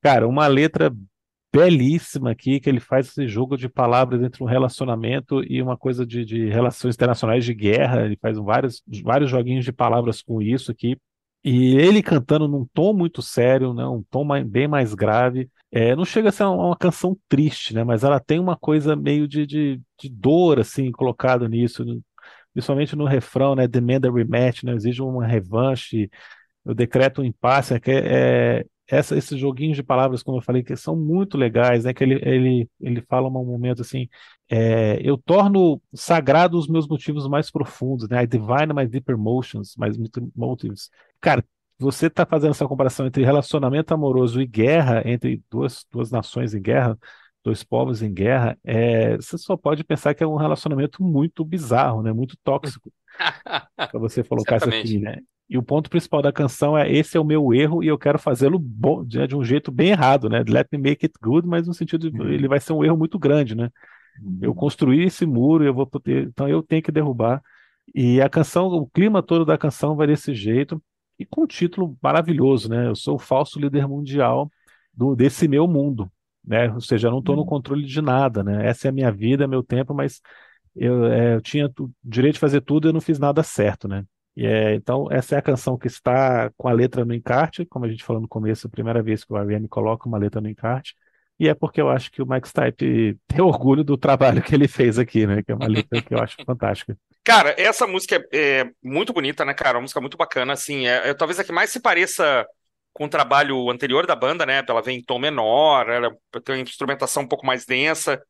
Cara, 0.01 0.27
uma 0.27 0.47
letra 0.47 0.93
belíssima 1.53 2.31
aqui, 2.31 2.59
que 2.59 2.69
ele 2.69 2.79
faz 2.79 3.09
esse 3.09 3.27
jogo 3.27 3.57
de 3.57 3.69
palavras 3.69 4.21
entre 4.23 4.43
um 4.43 4.47
relacionamento 4.47 5.43
e 5.43 5.61
uma 5.61 5.77
coisa 5.77 6.05
de, 6.05 6.25
de 6.25 6.49
relações 6.49 6.95
internacionais 6.95 7.45
de 7.45 7.53
guerra. 7.53 8.05
Ele 8.05 8.17
faz 8.21 8.37
vários, 8.37 8.81
vários 9.03 9.29
joguinhos 9.29 9.65
de 9.65 9.71
palavras 9.73 10.21
com 10.21 10.41
isso 10.41 10.71
aqui. 10.71 10.97
E 11.43 11.75
ele 11.75 12.03
cantando 12.03 12.47
num 12.47 12.65
tom 12.73 12.93
muito 12.93 13.21
sério, 13.21 13.73
né, 13.73 13.85
um 13.87 14.03
tom 14.11 14.23
mai- 14.23 14.43
bem 14.43 14.67
mais 14.67 14.93
grave. 14.93 15.49
É, 15.71 15.95
não 15.95 16.05
chega 16.05 16.29
a 16.29 16.31
ser 16.31 16.43
uma, 16.43 16.67
uma 16.67 16.77
canção 16.77 17.17
triste, 17.27 17.73
né, 17.73 17.83
mas 17.83 18.03
ela 18.03 18.19
tem 18.19 18.39
uma 18.39 18.55
coisa 18.57 18.95
meio 18.95 19.27
de, 19.27 19.45
de, 19.47 19.81
de 19.99 20.09
dor 20.09 20.59
assim 20.59 20.91
colocado 20.91 21.47
nisso, 21.47 21.83
principalmente 22.53 22.95
no 22.95 23.05
refrão, 23.05 23.55
né, 23.55 23.67
demand 23.67 24.01
a 24.07 24.11
rematch, 24.11 24.63
né, 24.63 24.73
exige 24.75 25.01
uma 25.01 25.25
revanche, 25.25 26.09
eu 26.65 26.73
decreto 26.75 27.21
um 27.21 27.25
impasse, 27.25 27.73
é, 27.73 27.79
que 27.79 27.91
é, 27.91 28.65
essa, 28.87 29.15
esses 29.17 29.39
joguinhos 29.39 29.77
de 29.77 29.83
palavras, 29.83 30.21
como 30.23 30.37
eu 30.37 30.41
falei, 30.41 30.63
que 30.63 30.75
são 30.75 30.95
muito 30.95 31.37
legais, 31.37 31.85
né? 31.85 31.93
Que 31.93 32.03
ele, 32.03 32.15
ele, 32.23 32.69
ele 32.81 33.01
fala 33.09 33.27
um 33.29 33.31
momento 33.31 33.81
assim, 33.81 34.09
é, 34.49 34.99
eu 35.01 35.17
torno 35.17 35.81
sagrado 35.93 36.57
os 36.57 36.67
meus 36.67 36.87
motivos 36.87 37.27
mais 37.27 37.49
profundos, 37.49 38.07
né? 38.09 38.23
I 38.23 38.27
divine 38.27 38.73
my 38.75 38.85
deeper 38.87 39.15
emotions, 39.15 39.75
my 39.77 39.87
motives. 40.35 40.89
Cara, 41.21 41.45
você 41.79 42.07
está 42.07 42.25
fazendo 42.25 42.51
essa 42.51 42.67
comparação 42.67 43.05
entre 43.05 43.23
relacionamento 43.23 43.93
amoroso 43.93 44.41
e 44.41 44.45
guerra, 44.45 45.01
entre 45.05 45.41
duas, 45.49 45.85
duas 45.91 46.11
nações 46.11 46.53
em 46.53 46.61
guerra, 46.61 46.97
dois 47.43 47.63
povos 47.63 48.01
em 48.01 48.13
guerra, 48.13 48.57
é, 48.63 49.15
você 49.15 49.37
só 49.37 49.57
pode 49.57 49.83
pensar 49.83 50.13
que 50.13 50.23
é 50.23 50.27
um 50.27 50.35
relacionamento 50.35 51.03
muito 51.03 51.43
bizarro, 51.43 52.03
né? 52.03 52.13
Muito 52.13 52.35
tóxico, 52.43 52.91
para 53.77 53.99
você 53.99 54.23
colocar 54.25 54.57
isso 54.57 54.69
aqui, 54.69 54.99
né? 54.99 55.17
E 55.49 55.57
o 55.57 55.63
ponto 55.63 55.89
principal 55.89 56.21
da 56.21 56.31
canção 56.31 56.77
é 56.77 56.89
esse 56.89 57.17
é 57.17 57.19
o 57.19 57.25
meu 57.25 57.53
erro 57.53 57.83
e 57.83 57.87
eu 57.87 57.97
quero 57.97 58.17
fazê-lo 58.17 58.57
bom, 58.57 59.03
de, 59.03 59.27
de 59.27 59.35
um 59.35 59.43
jeito 59.43 59.71
bem 59.71 59.89
errado, 59.89 60.29
né? 60.29 60.43
Let 60.47 60.67
me 60.71 60.77
make 60.77 61.05
it 61.05 61.13
good, 61.21 61.47
mas 61.47 61.67
no 61.67 61.73
sentido 61.73 62.09
de 62.09 62.21
Uhum. 62.21 62.29
ele 62.29 62.47
vai 62.47 62.59
ser 62.59 62.73
um 62.73 62.83
erro 62.85 62.95
muito 62.97 63.19
grande, 63.19 63.55
né? 63.55 63.69
Eu 64.41 64.53
construí 64.53 65.03
esse 65.03 65.25
muro, 65.25 65.63
eu 65.63 65.73
vou 65.73 65.85
poder, 65.87 66.27
então 66.27 66.47
eu 66.47 66.61
tenho 66.61 66.81
que 66.81 66.91
derrubar. 66.91 67.41
E 67.93 68.21
a 68.21 68.29
canção, 68.29 68.67
o 68.67 68.87
clima 68.87 69.21
todo 69.21 69.43
da 69.43 69.57
canção 69.57 69.95
vai 69.95 70.07
desse 70.07 70.33
jeito 70.33 70.81
e 71.21 71.25
com 71.25 71.43
um 71.43 71.47
título 71.47 71.97
maravilhoso, 72.01 72.69
né? 72.69 72.87
Eu 72.87 72.95
sou 72.95 73.15
o 73.15 73.19
falso 73.19 73.59
líder 73.59 73.87
mundial 73.87 74.51
do, 74.93 75.15
desse 75.15 75.47
meu 75.47 75.67
mundo, 75.67 76.11
né? 76.45 76.71
Ou 76.73 76.81
seja, 76.81 77.07
eu 77.07 77.11
não 77.11 77.19
estou 77.19 77.35
no 77.35 77.43
Uhum. 77.43 77.45
controle 77.45 77.85
de 77.85 78.01
nada, 78.01 78.43
né? 78.43 78.67
Essa 78.67 78.87
é 78.87 78.89
a 78.89 78.91
minha 78.91 79.11
vida, 79.11 79.43
é 79.45 79.47
meu 79.47 79.63
tempo, 79.63 79.93
mas 79.93 80.21
eu, 80.75 81.05
é, 81.05 81.35
eu 81.35 81.41
tinha 81.41 81.67
o 81.79 81.91
direito 82.03 82.35
de 82.35 82.39
fazer 82.39 82.61
tudo 82.61 82.87
e 82.87 82.89
eu 82.89 82.93
não 82.93 83.01
fiz 83.01 83.19
nada 83.19 83.43
certo, 83.43 83.87
né? 83.87 84.05
E 84.35 84.45
é, 84.45 84.73
então, 84.75 85.07
essa 85.11 85.35
é 85.35 85.37
a 85.39 85.41
canção 85.41 85.77
que 85.77 85.87
está 85.87 86.49
com 86.57 86.67
a 86.67 86.71
letra 86.71 87.03
no 87.03 87.13
encarte, 87.13 87.65
como 87.65 87.85
a 87.85 87.89
gente 87.89 88.03
falou 88.03 88.21
no 88.21 88.27
começo, 88.27 88.67
a 88.67 88.69
primeira 88.69 89.03
vez 89.03 89.23
que 89.25 89.33
o 89.33 89.37
R.E.M. 89.37 89.67
coloca 89.67 90.07
uma 90.07 90.17
letra 90.17 90.39
no 90.39 90.49
encarte, 90.49 90.95
e 91.39 91.47
é 91.49 91.53
porque 91.53 91.81
eu 91.81 91.89
acho 91.89 92.11
que 92.11 92.21
o 92.21 92.25
Mike 92.25 92.47
Stipe 92.47 93.19
tem 93.27 93.41
orgulho 93.41 93.83
do 93.83 93.97
trabalho 93.97 94.41
que 94.41 94.55
ele 94.55 94.67
fez 94.67 94.97
aqui, 94.99 95.27
né? 95.27 95.43
Que 95.43 95.51
é 95.51 95.55
uma 95.55 95.67
letra 95.67 96.01
que 96.01 96.13
eu 96.13 96.19
acho 96.19 96.37
fantástica. 96.45 96.97
Cara, 97.23 97.53
essa 97.57 97.85
música 97.85 98.15
é, 98.33 98.61
é 98.61 98.71
muito 98.83 99.13
bonita, 99.13 99.45
né, 99.45 99.53
cara? 99.53 99.77
Uma 99.77 99.81
música 99.83 100.01
muito 100.01 100.17
bacana, 100.17 100.53
assim. 100.53 100.87
É, 100.87 101.09
é 101.09 101.13
talvez 101.13 101.39
a 101.39 101.43
que 101.43 101.51
mais 101.51 101.69
se 101.69 101.79
pareça 101.79 102.45
com 102.93 103.05
o 103.05 103.09
trabalho 103.09 103.69
anterior 103.69 104.07
da 104.07 104.15
banda, 104.15 104.45
né? 104.45 104.63
Ela 104.67 104.81
vem 104.81 104.97
em 104.99 105.03
tom 105.03 105.19
menor, 105.19 105.87
ela 105.89 106.09
tem 106.43 106.55
uma 106.55 106.61
instrumentação 106.61 107.23
um 107.23 107.27
pouco 107.27 107.45
mais 107.45 107.65
densa. 107.65 108.21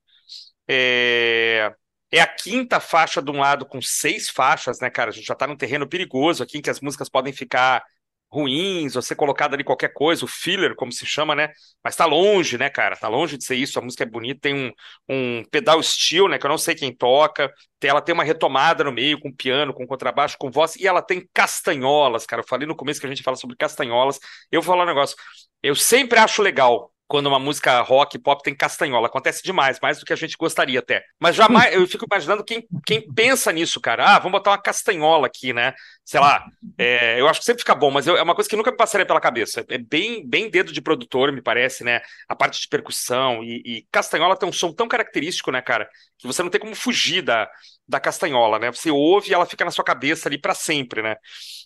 É, 0.67 1.71
é 2.11 2.21
a 2.21 2.27
quinta 2.27 2.79
faixa 2.79 3.21
de 3.21 3.31
um 3.31 3.39
lado 3.39 3.65
com 3.65 3.81
seis 3.81 4.29
faixas, 4.29 4.79
né, 4.81 4.89
cara? 4.89 5.09
A 5.11 5.13
gente 5.13 5.25
já 5.27 5.35
tá 5.35 5.47
num 5.47 5.57
terreno 5.57 5.87
perigoso 5.87 6.43
aqui, 6.43 6.57
em 6.59 6.61
que 6.61 6.69
as 6.69 6.81
músicas 6.81 7.09
podem 7.09 7.33
ficar 7.33 7.83
ruins, 8.31 8.95
ou 8.95 9.01
ser 9.01 9.15
colocada 9.15 9.55
ali 9.55 9.63
qualquer 9.63 9.93
coisa, 9.93 10.23
o 10.23 10.27
filler, 10.27 10.75
como 10.75 10.91
se 10.91 11.05
chama, 11.05 11.35
né? 11.35 11.49
Mas 11.83 11.95
tá 11.95 12.05
longe, 12.05 12.57
né, 12.57 12.69
cara? 12.69 12.95
Tá 12.95 13.07
longe 13.07 13.37
de 13.37 13.43
ser 13.43 13.55
isso. 13.55 13.77
A 13.77 13.81
música 13.81 14.03
é 14.03 14.05
bonita, 14.05 14.41
tem 14.41 14.55
um, 14.55 14.71
um 15.09 15.43
pedal 15.51 15.81
steel, 15.83 16.27
né? 16.27 16.37
Que 16.39 16.45
eu 16.45 16.49
não 16.49 16.57
sei 16.57 16.75
quem 16.75 16.95
toca. 16.95 17.51
Ela 17.83 18.01
tem 18.01 18.13
uma 18.13 18.23
retomada 18.23 18.83
no 18.83 18.91
meio, 18.91 19.19
com 19.19 19.31
piano, 19.31 19.73
com 19.73 19.85
contrabaixo, 19.87 20.37
com 20.39 20.51
voz, 20.51 20.75
e 20.75 20.87
ela 20.87 21.01
tem 21.01 21.27
castanholas, 21.33 22.25
cara. 22.25 22.41
Eu 22.41 22.47
falei 22.47 22.67
no 22.67 22.75
começo 22.75 22.99
que 22.99 23.05
a 23.07 23.09
gente 23.09 23.23
fala 23.23 23.35
sobre 23.35 23.55
castanholas. 23.57 24.19
Eu 24.51 24.61
vou 24.61 24.73
falar 24.73 24.83
um 24.83 24.87
negócio. 24.87 25.15
Eu 25.63 25.75
sempre 25.75 26.19
acho 26.19 26.41
legal 26.41 26.90
quando 27.11 27.27
uma 27.27 27.37
música 27.37 27.81
rock, 27.81 28.17
pop 28.17 28.41
tem 28.41 28.55
castanhola. 28.55 29.07
Acontece 29.07 29.43
demais, 29.43 29.77
mais 29.81 29.99
do 29.99 30.05
que 30.05 30.13
a 30.13 30.15
gente 30.15 30.37
gostaria 30.37 30.79
até. 30.79 31.03
Mas 31.19 31.35
jamais, 31.35 31.73
eu 31.75 31.85
fico 31.85 32.05
imaginando 32.09 32.41
quem, 32.41 32.65
quem 32.85 33.01
pensa 33.13 33.51
nisso, 33.51 33.81
cara. 33.81 34.15
Ah, 34.15 34.17
vamos 34.17 34.31
botar 34.31 34.51
uma 34.51 34.57
castanhola 34.61 35.27
aqui, 35.27 35.51
né? 35.51 35.73
Sei 36.05 36.21
lá. 36.21 36.45
É, 36.77 37.19
eu 37.19 37.27
acho 37.27 37.41
que 37.41 37.45
sempre 37.45 37.59
fica 37.63 37.75
bom, 37.75 37.91
mas 37.91 38.07
eu- 38.07 38.15
é 38.15 38.23
uma 38.23 38.33
coisa 38.33 38.49
que 38.49 38.55
nunca 38.55 38.71
me 38.71 38.77
passaria 38.77 39.05
pela 39.05 39.19
cabeça. 39.19 39.65
É 39.67 39.77
bem, 39.77 40.25
bem 40.25 40.49
dedo 40.49 40.71
de 40.71 40.81
produtor, 40.81 41.33
me 41.33 41.41
parece, 41.41 41.83
né? 41.83 41.99
A 42.29 42.35
parte 42.35 42.61
de 42.61 42.69
percussão. 42.69 43.43
E, 43.43 43.61
e 43.65 43.87
castanhola 43.91 44.37
tem 44.37 44.47
um 44.47 44.53
som 44.53 44.71
tão 44.71 44.87
característico, 44.87 45.51
né, 45.51 45.61
cara? 45.61 45.89
Que 46.17 46.27
você 46.27 46.41
não 46.41 46.49
tem 46.49 46.61
como 46.61 46.73
fugir 46.75 47.21
da, 47.21 47.49
da 47.85 47.99
castanhola, 47.99 48.57
né? 48.57 48.71
Você 48.71 48.89
ouve 48.89 49.31
e 49.31 49.33
ela 49.33 49.45
fica 49.45 49.65
na 49.65 49.71
sua 49.71 49.83
cabeça 49.83 50.29
ali 50.29 50.37
pra 50.39 50.53
sempre, 50.55 51.01
né? 51.01 51.17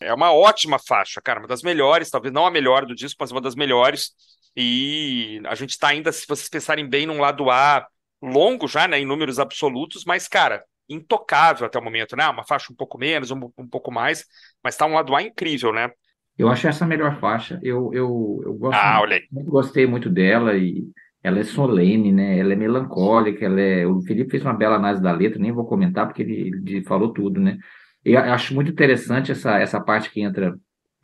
É 0.01 0.11
uma 0.11 0.33
ótima 0.33 0.79
faixa, 0.79 1.21
cara. 1.21 1.39
Uma 1.39 1.47
das 1.47 1.61
melhores, 1.61 2.09
talvez 2.09 2.33
não 2.33 2.47
a 2.47 2.51
melhor 2.51 2.83
do 2.85 2.95
disco, 2.95 3.17
mas 3.19 3.31
uma 3.31 3.41
das 3.41 3.53
melhores. 3.55 4.11
E 4.55 5.41
a 5.45 5.55
gente 5.55 5.77
tá 5.77 5.89
ainda, 5.89 6.11
se 6.11 6.25
vocês 6.27 6.49
pensarem 6.49 6.87
bem, 6.87 7.05
num 7.05 7.19
lado 7.19 7.49
A 7.49 7.85
longo 8.21 8.67
já, 8.67 8.87
né? 8.87 8.99
Em 8.99 9.05
números 9.05 9.39
absolutos, 9.39 10.05
mas, 10.05 10.27
cara, 10.27 10.63
intocável 10.89 11.65
até 11.65 11.77
o 11.77 11.83
momento, 11.83 12.15
né? 12.15 12.27
Uma 12.27 12.45
faixa 12.45 12.71
um 12.71 12.75
pouco 12.75 12.97
menos, 12.97 13.31
um, 13.31 13.39
um 13.57 13.67
pouco 13.67 13.91
mais, 13.91 14.25
mas 14.63 14.77
tá 14.77 14.85
um 14.85 14.93
lado 14.93 15.15
A 15.15 15.21
incrível, 15.21 15.73
né? 15.73 15.91
Eu 16.37 16.49
acho 16.49 16.67
essa 16.67 16.83
a 16.85 16.87
melhor 16.87 17.19
faixa. 17.19 17.59
Eu, 17.63 17.93
eu, 17.93 18.41
eu 18.43 18.53
gosto, 18.55 18.77
Ah, 18.77 19.01
sempre 19.29 19.49
gostei 19.49 19.87
muito 19.87 20.09
dela 20.09 20.55
e 20.57 20.83
ela 21.23 21.39
é 21.39 21.43
solene, 21.43 22.11
né? 22.11 22.37
Ela 22.37 22.53
é 22.53 22.55
melancólica, 22.55 23.45
ela 23.45 23.59
é... 23.59 23.85
O 23.87 24.01
Felipe 24.01 24.31
fez 24.31 24.43
uma 24.43 24.53
bela 24.53 24.75
análise 24.75 25.01
da 25.01 25.11
letra, 25.11 25.39
nem 25.39 25.51
vou 25.51 25.65
comentar 25.65 26.05
porque 26.05 26.21
ele, 26.21 26.49
ele 26.49 26.83
falou 26.83 27.13
tudo, 27.13 27.39
né? 27.39 27.57
Eu 28.03 28.19
acho 28.19 28.53
muito 28.53 28.69
interessante 28.71 29.31
essa, 29.31 29.57
essa 29.59 29.81
parte 29.81 30.11
que 30.11 30.21
entra 30.21 30.55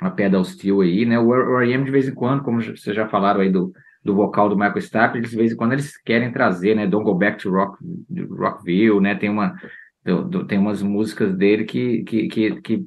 a 0.02 0.10
pedal 0.10 0.44
steel 0.44 0.82
aí, 0.82 1.06
né? 1.06 1.18
O 1.20 1.34
R.E.M. 1.60 1.86
de 1.86 1.92
vez 1.92 2.08
em 2.10 2.14
quando, 2.14 2.44
como 2.44 2.62
vocês 2.62 2.96
já 2.96 3.08
falaram 3.08 3.40
aí 3.42 3.50
do, 3.50 3.72
do 4.04 4.16
vocal 4.16 4.50
do 4.50 4.56
Michael 4.58 4.82
Stipe, 4.82 5.18
eles 5.18 5.30
de 5.30 5.38
vez 5.38 5.52
em 5.54 5.56
quando 5.56 5.74
eles 5.74 5.96
querem 6.02 6.32
trazer, 6.32 6.76
né? 6.76 6.88
Don't 6.88 7.06
Go 7.06 7.14
Back 7.16 7.42
to 7.42 7.52
Rock, 7.52 7.78
Rockville, 8.30 9.00
né? 9.00 9.16
Tem 9.16 9.30
uma 9.30 9.54
do- 10.04 10.24
do- 10.28 10.46
tem 10.46 10.58
umas 10.58 10.82
músicas 10.82 11.36
dele 11.36 11.64
que, 11.64 12.02
que, 12.04 12.28
que, 12.28 12.62
que, 12.62 12.86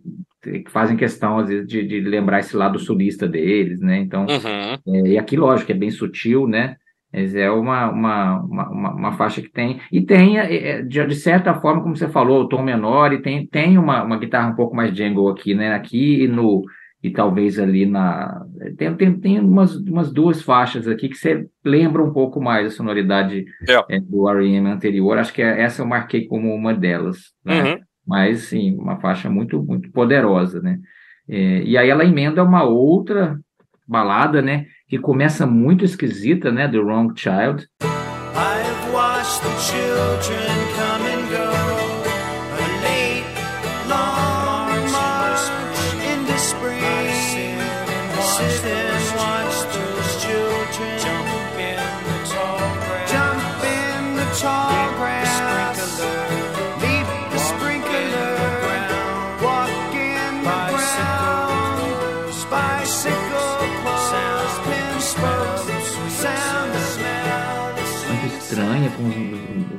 fazem 0.68 0.96
questão, 0.96 1.38
às 1.38 1.48
vezes, 1.48 1.66
de, 1.66 1.86
de 1.86 2.00
lembrar 2.00 2.40
esse 2.40 2.56
lado 2.56 2.78
sulista 2.78 3.26
deles, 3.28 3.80
né? 3.80 3.98
Então, 3.98 4.26
Uhum. 4.26 4.94
é, 4.94 5.08
e 5.12 5.18
aqui, 5.18 5.36
lógico, 5.36 5.70
é 5.70 5.74
bem 5.74 5.90
sutil, 5.90 6.46
né? 6.48 6.76
Mas 7.12 7.32
é 7.36 7.48
uma, 7.48 7.88
uma, 7.92 8.40
uma, 8.40 8.68
uma, 8.70 8.94
uma 8.94 9.12
faixa 9.12 9.40
que 9.40 9.48
tem. 9.48 9.80
E 9.92 10.00
tem, 10.02 10.36
é, 10.40 10.54
é, 10.78 10.82
de, 10.82 11.06
de 11.06 11.14
certa 11.14 11.54
forma, 11.54 11.80
como 11.80 11.96
você 11.96 12.08
falou, 12.08 12.42
o 12.42 12.48
tom 12.48 12.60
menor, 12.62 13.12
e 13.12 13.22
tem, 13.22 13.46
tem 13.46 13.78
uma, 13.78 14.02
uma 14.02 14.18
guitarra 14.18 14.50
um 14.50 14.56
pouco 14.56 14.74
mais 14.74 14.92
jangle 14.96 15.28
aqui, 15.28 15.54
né? 15.54 15.72
Aqui 15.74 16.24
e 16.24 16.28
no. 16.28 16.62
E 17.04 17.10
talvez 17.10 17.58
ali 17.58 17.84
na. 17.84 18.46
Tem, 18.78 18.94
tem, 18.96 19.12
tem 19.20 19.38
umas, 19.38 19.76
umas 19.76 20.10
duas 20.10 20.40
faixas 20.40 20.88
aqui 20.88 21.06
que 21.10 21.16
você 21.16 21.46
lembra 21.62 22.02
um 22.02 22.14
pouco 22.14 22.40
mais 22.40 22.66
a 22.66 22.70
sonoridade 22.70 23.44
É. 23.68 23.96
é, 23.96 24.00
do 24.00 24.26
R.E.M. 24.26 24.66
anterior. 24.70 25.18
Acho 25.18 25.34
que 25.34 25.42
é- 25.42 25.60
essa 25.60 25.82
eu 25.82 25.86
marquei 25.86 26.26
como 26.26 26.54
uma 26.54 26.72
delas, 26.72 27.18
né? 27.44 27.62
Uhum. 27.74 27.80
mas 28.06 28.44
sim, 28.44 28.74
uma 28.76 28.98
faixa 29.00 29.28
muito, 29.28 29.62
muito 29.62 29.90
poderosa, 29.92 30.60
né? 30.62 30.78
É, 31.28 31.62
e 31.62 31.76
aí 31.76 31.90
ela 31.90 32.04
emenda 32.06 32.42
uma 32.42 32.62
outra 32.64 33.38
balada, 33.86 34.40
né? 34.40 34.64
Que 34.88 34.98
começa 34.98 35.46
muito 35.46 35.84
esquisita, 35.84 36.50
né? 36.50 36.66
The 36.68 36.78
Wrong 36.78 37.12
Child. 37.14 37.66
I've 37.82 38.92
watched 38.94 39.42
the 39.42 39.54
children 39.60 40.48
come 40.76 40.93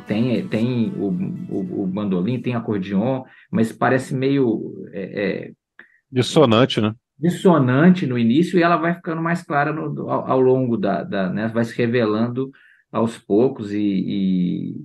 tem, 0.08 0.48
tem 0.48 0.92
o, 0.98 1.08
o, 1.50 1.84
o 1.84 1.88
bandolim, 1.88 2.42
tem 2.42 2.56
acordeon, 2.56 3.24
mas 3.52 3.72
parece 3.72 4.14
meio 4.16 4.74
é, 4.94 5.48
é, 5.48 5.52
Dissonante, 6.12 6.80
né? 6.80 6.94
dissonante 7.18 8.06
no 8.06 8.18
início 8.18 8.60
e 8.60 8.64
ela 8.64 8.78
vai 8.78 8.94
ficando 8.96 9.22
mais 9.22 9.42
clara 9.42 9.72
no- 9.72 10.10
ao, 10.10 10.32
ao 10.32 10.40
longo 10.40 10.78
da, 10.78 11.04
da, 11.04 11.30
né? 11.30 11.48
Vai 11.48 11.64
se 11.64 11.76
revelando 11.78 12.52
aos 12.92 13.18
poucos 13.18 13.74
e, 13.74 13.80
e, 13.80 14.76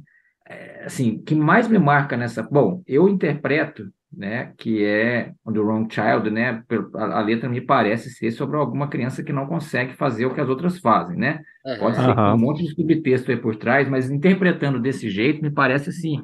é, 0.49 0.85
assim, 0.85 1.16
o 1.16 1.23
que 1.23 1.35
mais 1.35 1.68
me 1.68 1.79
marca 1.79 2.16
nessa, 2.16 2.43
bom, 2.43 2.83
eu 2.87 3.09
interpreto, 3.09 3.91
né, 4.13 4.53
que 4.59 4.85
é 4.85 5.33
The 5.53 5.59
Wrong 5.61 5.89
Child, 5.93 6.31
né, 6.31 6.63
a, 6.97 7.19
a 7.21 7.23
letra 7.23 7.49
me 7.49 7.61
parece 7.61 8.11
ser 8.11 8.31
sobre 8.33 8.57
alguma 8.57 8.89
criança 8.89 9.23
que 9.23 9.33
não 9.33 9.47
consegue 9.47 9.95
fazer 9.95 10.27
o 10.27 10.35
que 10.35 10.41
as 10.41 10.49
outras 10.49 10.79
fazem, 10.79 11.17
né? 11.17 11.41
Pode 11.79 11.99
ser 11.99 12.15
que 12.17 12.31
um 12.31 12.37
monte 12.39 12.63
de 12.63 12.75
subtexto 12.75 13.31
aí 13.31 13.37
por 13.37 13.57
trás, 13.57 13.89
mas 13.89 14.11
interpretando 14.11 14.79
desse 14.81 15.09
jeito 15.09 15.43
me 15.43 15.51
parece 15.51 15.91
assim, 15.91 16.21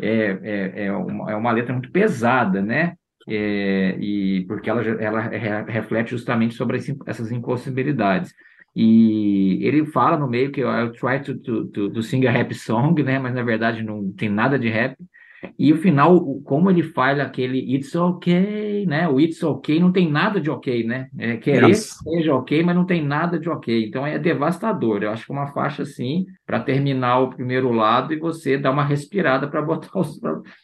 é, 0.00 0.38
é, 0.42 0.84
é, 0.86 0.92
uma, 0.92 1.32
é 1.32 1.36
uma 1.36 1.52
letra 1.52 1.72
muito 1.72 1.90
pesada, 1.90 2.60
né? 2.62 2.94
É, 3.28 3.96
e 4.00 4.44
porque 4.46 4.70
ela, 4.70 4.82
ela 4.82 5.20
re- 5.20 5.64
reflete 5.72 6.10
justamente 6.10 6.54
sobre 6.54 6.78
esse- 6.78 6.96
essas 7.06 7.32
impossibilidades. 7.32 8.32
E 8.74 9.58
ele 9.66 9.86
fala 9.86 10.16
no 10.18 10.28
meio 10.28 10.52
que 10.52 10.60
eu 10.60 10.92
try 10.92 11.20
to, 11.24 11.38
to, 11.38 11.66
to, 11.68 11.90
to 11.92 12.02
sing 12.02 12.26
a 12.26 12.30
rap 12.30 12.54
song, 12.54 13.02
né? 13.02 13.18
Mas 13.18 13.34
na 13.34 13.42
verdade 13.42 13.82
não 13.82 14.12
tem 14.12 14.28
nada 14.28 14.58
de 14.58 14.68
rap. 14.68 14.96
E 15.58 15.72
o 15.72 15.78
final, 15.78 16.18
como 16.44 16.70
ele 16.70 16.82
faz 16.82 17.18
aquele 17.18 17.74
It's 17.74 17.94
okay, 17.94 18.86
né? 18.86 19.08
O 19.08 19.20
It's 19.20 19.42
okay 19.42 19.80
não 19.80 19.92
tem 19.92 20.10
nada 20.10 20.40
de 20.40 20.50
ok, 20.50 20.84
né? 20.84 21.08
É 21.18 21.36
querer 21.36 21.70
Isso. 21.70 21.98
que 22.02 22.10
seja 22.10 22.34
ok, 22.34 22.62
mas 22.62 22.74
não 22.74 22.84
tem 22.84 23.04
nada 23.04 23.38
de 23.38 23.48
ok. 23.48 23.86
Então 23.86 24.06
é 24.06 24.18
devastador. 24.18 25.02
Eu 25.02 25.10
acho 25.10 25.26
que 25.26 25.32
uma 25.32 25.48
faixa 25.48 25.82
assim, 25.82 26.26
para 26.44 26.60
terminar 26.60 27.20
o 27.20 27.30
primeiro 27.30 27.72
lado 27.72 28.12
e 28.12 28.18
você 28.18 28.56
dar 28.58 28.70
uma 28.70 28.84
respirada 28.84 29.48
para 29.48 29.62
botar 29.62 29.90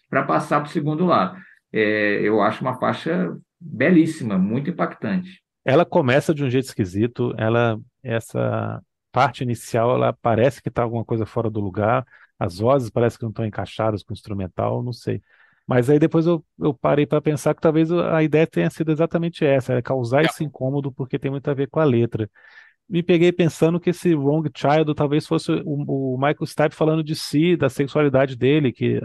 para 0.09 0.23
passar 0.25 0.61
para 0.61 0.69
o 0.69 0.73
segundo 0.73 1.07
lado. 1.07 1.37
É, 1.73 2.21
eu 2.23 2.41
acho 2.43 2.63
uma 2.63 2.79
faixa 2.79 3.35
belíssima, 3.61 4.37
muito 4.39 4.71
impactante. 4.71 5.43
Ela 5.65 5.85
começa 5.85 6.35
de 6.35 6.45
um 6.45 6.51
jeito 6.51 6.67
esquisito, 6.67 7.33
ela 7.39 7.79
essa 8.03 8.83
parte 9.13 9.43
inicial, 9.45 9.95
ela 9.95 10.13
parece 10.13 10.63
que 10.63 10.69
está 10.69 10.83
alguma 10.83 11.05
coisa 11.05 11.27
fora 11.27 11.51
do 11.51 11.61
lugar, 11.61 12.05
as 12.43 12.59
vozes 12.59 12.91
parece 12.91 13.17
que 13.17 13.23
não 13.23 13.31
estão 13.31 13.47
encaixadas 13.47 14.03
com 14.03 14.13
o 14.13 14.15
instrumental, 14.15 14.83
não 14.83 14.93
sei. 14.93 15.23
Mas 15.67 15.89
aí 15.89 15.99
depois 15.99 16.27
eu, 16.27 16.45
eu 16.59 16.75
parei 16.75 17.07
para 17.07 17.21
pensar 17.23 17.55
que 17.55 17.61
talvez 17.61 17.91
a 17.93 18.23
ideia 18.23 18.47
tenha 18.47 18.69
sido 18.69 18.91
exatamente 18.91 19.45
essa, 19.45 19.75
é 19.75 19.83
causar 19.83 20.25
esse 20.25 20.43
incômodo 20.45 20.91
porque 20.93 21.19
tem 21.19 21.31
muito 21.31 21.49
a 21.49 21.55
ver 21.55 21.69
com 21.69 21.79
a 21.81 21.85
letra. 21.85 22.29
Me 22.89 23.03
peguei 23.03 23.33
pensando 23.33 23.81
que 23.81 23.91
esse 23.91 24.15
Wrong 24.15 24.51
Child 24.55 24.95
talvez 24.95 25.27
fosse 25.27 25.53
o, 25.53 26.15
o 26.15 26.17
Michael 26.19 26.47
Stipe 26.47 26.75
falando 26.75 27.03
de 27.03 27.15
si, 27.15 27.57
da 27.57 27.69
sexualidade 27.69 28.37
dele, 28.37 28.73
que 28.73 29.01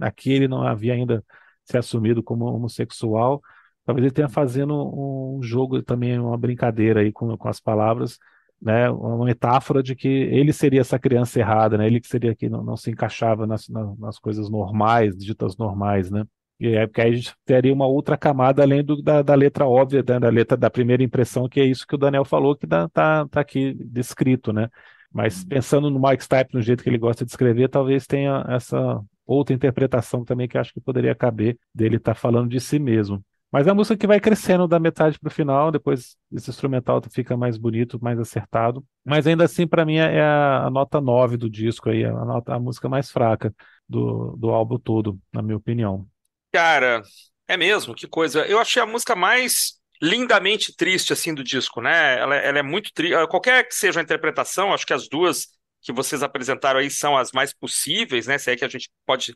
aqui 0.00 0.32
ele 0.32 0.46
não 0.46 0.62
havia 0.62 0.92
ainda 0.94 1.24
se 1.64 1.76
assumido 1.78 2.22
como 2.22 2.44
homossexual. 2.44 3.42
Talvez 3.84 4.04
ele 4.04 4.14
tenha 4.14 4.28
fazendo 4.28 4.74
um 4.74 5.42
jogo 5.42 5.82
também, 5.82 6.18
uma 6.18 6.36
brincadeira 6.38 7.00
aí 7.00 7.10
com, 7.12 7.36
com 7.36 7.48
as 7.48 7.60
palavras, 7.60 8.18
né? 8.64 8.90
Uma 8.90 9.26
metáfora 9.26 9.82
de 9.82 9.94
que 9.94 10.08
ele 10.08 10.52
seria 10.52 10.80
essa 10.80 10.98
criança 10.98 11.38
errada, 11.38 11.78
né? 11.78 11.86
Ele 11.86 12.00
que 12.00 12.08
seria 12.08 12.34
que 12.34 12.48
não, 12.48 12.64
não 12.64 12.76
se 12.76 12.90
encaixava 12.90 13.46
nas, 13.46 13.68
na- 13.68 13.94
nas 13.98 14.18
coisas 14.18 14.50
normais, 14.50 15.16
ditas 15.16 15.56
normais, 15.56 16.10
né? 16.10 16.24
E 16.58 16.68
é 16.68 16.86
porque 16.86 17.00
aí 17.00 17.12
a 17.12 17.16
gente 17.16 17.34
teria 17.44 17.72
uma 17.72 17.86
outra 17.86 18.16
camada 18.16 18.62
além 18.62 18.82
do, 18.84 19.02
da, 19.02 19.22
da 19.22 19.34
letra 19.34 19.66
óbvia, 19.66 20.02
da, 20.02 20.18
da 20.18 20.28
letra 20.30 20.56
da 20.56 20.70
primeira 20.70 21.02
impressão, 21.02 21.48
que 21.48 21.60
é 21.60 21.64
isso 21.64 21.86
que 21.86 21.94
o 21.94 21.98
Daniel 21.98 22.24
falou, 22.24 22.56
que 22.56 22.66
dá, 22.66 22.88
tá, 22.88 23.26
tá 23.28 23.40
aqui 23.40 23.74
descrito, 23.74 24.52
né? 24.52 24.68
Mas 25.12 25.44
pensando 25.44 25.90
no 25.90 26.00
Mike 26.00 26.24
Stipe, 26.24 26.54
no 26.54 26.62
jeito 26.62 26.82
que 26.82 26.88
ele 26.88 26.98
gosta 26.98 27.24
de 27.24 27.30
escrever, 27.30 27.68
talvez 27.68 28.06
tenha 28.06 28.44
essa 28.48 29.00
outra 29.26 29.54
interpretação 29.54 30.24
também 30.24 30.48
que 30.48 30.58
acho 30.58 30.72
que 30.72 30.80
poderia 30.80 31.14
caber 31.14 31.58
dele 31.74 31.96
estar 31.96 32.14
falando 32.14 32.48
de 32.48 32.60
si 32.60 32.78
mesmo. 32.78 33.22
Mas 33.54 33.68
é 33.68 33.70
a 33.70 33.74
música 33.74 33.96
que 33.96 34.08
vai 34.08 34.18
crescendo 34.18 34.66
da 34.66 34.80
metade 34.80 35.16
para 35.16 35.28
o 35.28 35.30
final, 35.30 35.70
depois 35.70 36.16
esse 36.32 36.50
instrumental 36.50 37.00
fica 37.08 37.36
mais 37.36 37.56
bonito, 37.56 38.02
mais 38.02 38.18
acertado. 38.18 38.84
Mas 39.04 39.28
ainda 39.28 39.44
assim, 39.44 39.64
para 39.64 39.84
mim, 39.84 39.94
é 39.94 40.20
a, 40.20 40.64
a 40.64 40.70
nota 40.70 41.00
9 41.00 41.36
do 41.36 41.48
disco 41.48 41.88
aí, 41.88 42.04
a, 42.04 42.10
nota, 42.10 42.52
a 42.52 42.58
música 42.58 42.88
mais 42.88 43.12
fraca 43.12 43.54
do, 43.88 44.34
do 44.36 44.50
álbum 44.50 44.76
todo, 44.76 45.16
na 45.32 45.40
minha 45.40 45.56
opinião. 45.56 46.04
Cara, 46.52 47.00
é 47.46 47.56
mesmo, 47.56 47.94
que 47.94 48.08
coisa. 48.08 48.44
Eu 48.44 48.58
achei 48.58 48.82
a 48.82 48.86
música 48.86 49.14
mais 49.14 49.74
lindamente 50.02 50.74
triste, 50.74 51.12
assim, 51.12 51.32
do 51.32 51.44
disco, 51.44 51.80
né? 51.80 52.18
Ela, 52.18 52.34
ela 52.34 52.58
é 52.58 52.62
muito 52.62 52.90
triste. 52.92 53.14
Qualquer 53.28 53.68
que 53.68 53.74
seja 53.76 54.00
a 54.00 54.02
interpretação, 54.02 54.74
acho 54.74 54.84
que 54.84 54.92
as 54.92 55.08
duas 55.08 55.46
que 55.80 55.92
vocês 55.92 56.24
apresentaram 56.24 56.80
aí 56.80 56.90
são 56.90 57.16
as 57.16 57.30
mais 57.30 57.54
possíveis, 57.54 58.26
né? 58.26 58.36
Se 58.36 58.50
é 58.50 58.56
que 58.56 58.64
a 58.64 58.68
gente 58.68 58.90
pode 59.06 59.32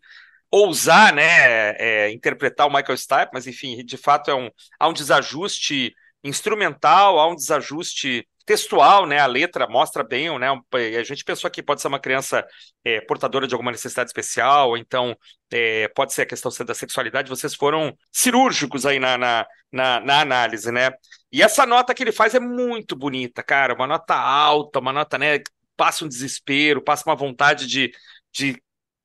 ousar, 0.50 1.12
né, 1.12 1.70
é, 1.78 2.10
interpretar 2.10 2.66
o 2.66 2.72
Michael 2.72 2.96
Stipe, 2.96 3.30
mas 3.32 3.46
enfim, 3.46 3.84
de 3.84 3.96
fato 3.96 4.30
é 4.30 4.34
um, 4.34 4.50
há 4.78 4.88
um 4.88 4.92
desajuste 4.92 5.94
instrumental, 6.24 7.18
há 7.18 7.28
um 7.28 7.34
desajuste 7.34 8.26
textual, 8.48 9.06
né? 9.06 9.18
A 9.18 9.26
letra 9.26 9.68
mostra 9.68 10.02
bem, 10.02 10.36
né? 10.38 10.48
A 10.72 11.02
gente 11.02 11.22
pensou 11.22 11.50
que 11.50 11.62
pode 11.62 11.82
ser 11.82 11.88
uma 11.88 12.00
criança 12.00 12.42
é, 12.82 12.98
portadora 13.02 13.46
de 13.46 13.54
alguma 13.54 13.70
necessidade 13.70 14.08
especial, 14.08 14.74
então 14.74 15.14
é, 15.52 15.86
pode 15.88 16.14
ser 16.14 16.22
a 16.22 16.26
questão 16.26 16.50
da 16.64 16.74
sexualidade. 16.74 17.28
Vocês 17.28 17.54
foram 17.54 17.94
cirúrgicos 18.10 18.86
aí 18.86 18.98
na, 18.98 19.18
na, 19.18 19.46
na, 19.70 20.00
na 20.00 20.20
análise, 20.22 20.72
né? 20.72 20.90
E 21.30 21.42
essa 21.42 21.66
nota 21.66 21.92
que 21.92 22.02
ele 22.02 22.10
faz 22.10 22.34
é 22.34 22.40
muito 22.40 22.96
bonita, 22.96 23.42
cara. 23.42 23.74
Uma 23.74 23.86
nota 23.86 24.14
alta, 24.14 24.78
uma 24.78 24.94
nota, 24.94 25.18
né? 25.18 25.40
Passa 25.76 26.06
um 26.06 26.08
desespero, 26.08 26.82
passa 26.82 27.04
uma 27.06 27.14
vontade 27.14 27.66
de, 27.66 27.92
de 28.32 28.58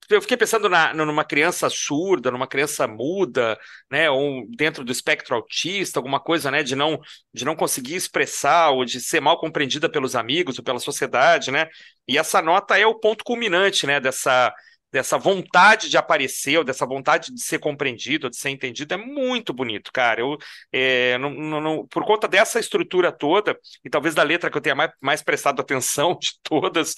eu 0.09 0.21
fiquei 0.21 0.37
pensando 0.37 0.69
na, 0.69 0.93
numa 0.93 1.23
criança 1.23 1.69
surda, 1.69 2.31
numa 2.31 2.47
criança 2.47 2.87
muda, 2.87 3.57
né, 3.91 4.09
ou 4.09 4.45
dentro 4.55 4.83
do 4.83 4.91
espectro 4.91 5.35
autista, 5.35 5.99
alguma 5.99 6.19
coisa, 6.19 6.51
né, 6.51 6.63
de 6.63 6.75
não, 6.75 6.99
de 7.33 7.45
não 7.45 7.55
conseguir 7.55 7.95
expressar 7.95 8.71
ou 8.71 8.85
de 8.85 8.99
ser 8.99 9.19
mal 9.21 9.39
compreendida 9.39 9.89
pelos 9.89 10.15
amigos 10.15 10.57
ou 10.57 10.63
pela 10.63 10.79
sociedade, 10.79 11.51
né, 11.51 11.67
e 12.07 12.17
essa 12.17 12.41
nota 12.41 12.77
é 12.77 12.85
o 12.85 12.99
ponto 12.99 13.23
culminante, 13.23 13.87
né, 13.87 13.99
dessa, 13.99 14.53
dessa 14.93 15.17
vontade 15.17 15.89
de 15.89 15.97
aparecer, 15.97 16.57
ou 16.59 16.63
dessa 16.63 16.85
vontade 16.85 17.33
de 17.33 17.41
ser 17.41 17.57
compreendido, 17.57 18.29
de 18.29 18.37
ser 18.37 18.49
entendido, 18.51 18.93
é 18.93 18.97
muito 18.97 19.51
bonito, 19.51 19.91
cara, 19.91 20.21
eu, 20.21 20.37
é, 20.71 21.17
não, 21.17 21.31
não, 21.31 21.87
por 21.87 22.05
conta 22.05 22.27
dessa 22.27 22.59
estrutura 22.59 23.11
toda, 23.11 23.57
e 23.83 23.89
talvez 23.89 24.13
da 24.13 24.21
letra 24.21 24.51
que 24.51 24.57
eu 24.57 24.61
tenha 24.61 24.75
mais, 24.75 24.91
mais 25.01 25.23
prestado 25.23 25.59
atenção 25.59 26.17
de 26.21 26.33
todas, 26.43 26.93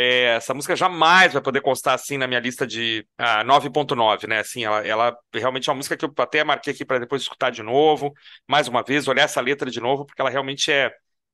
é, 0.00 0.36
essa 0.36 0.54
música 0.54 0.74
jamais 0.76 1.32
vai 1.32 1.42
poder 1.42 1.60
constar 1.60 1.94
assim 1.94 2.18
na 2.18 2.26
minha 2.26 2.40
lista 2.40 2.66
de 2.66 3.06
ah, 3.18 3.44
9.9, 3.44 4.26
né? 4.26 4.40
Assim, 4.40 4.64
ela, 4.64 4.86
ela 4.86 5.18
realmente 5.34 5.68
é 5.68 5.72
uma 5.72 5.76
música 5.76 5.96
que 5.96 6.04
eu 6.04 6.12
até 6.18 6.42
marquei 6.44 6.72
aqui 6.72 6.84
para 6.84 6.98
depois 6.98 7.22
escutar 7.22 7.50
de 7.50 7.62
novo, 7.62 8.12
mais 8.48 8.68
uma 8.68 8.82
vez, 8.82 9.08
olhar 9.08 9.24
essa 9.24 9.40
letra 9.40 9.70
de 9.70 9.80
novo, 9.80 10.06
porque 10.06 10.20
ela 10.20 10.30
realmente 10.30 10.70
é 10.72 10.92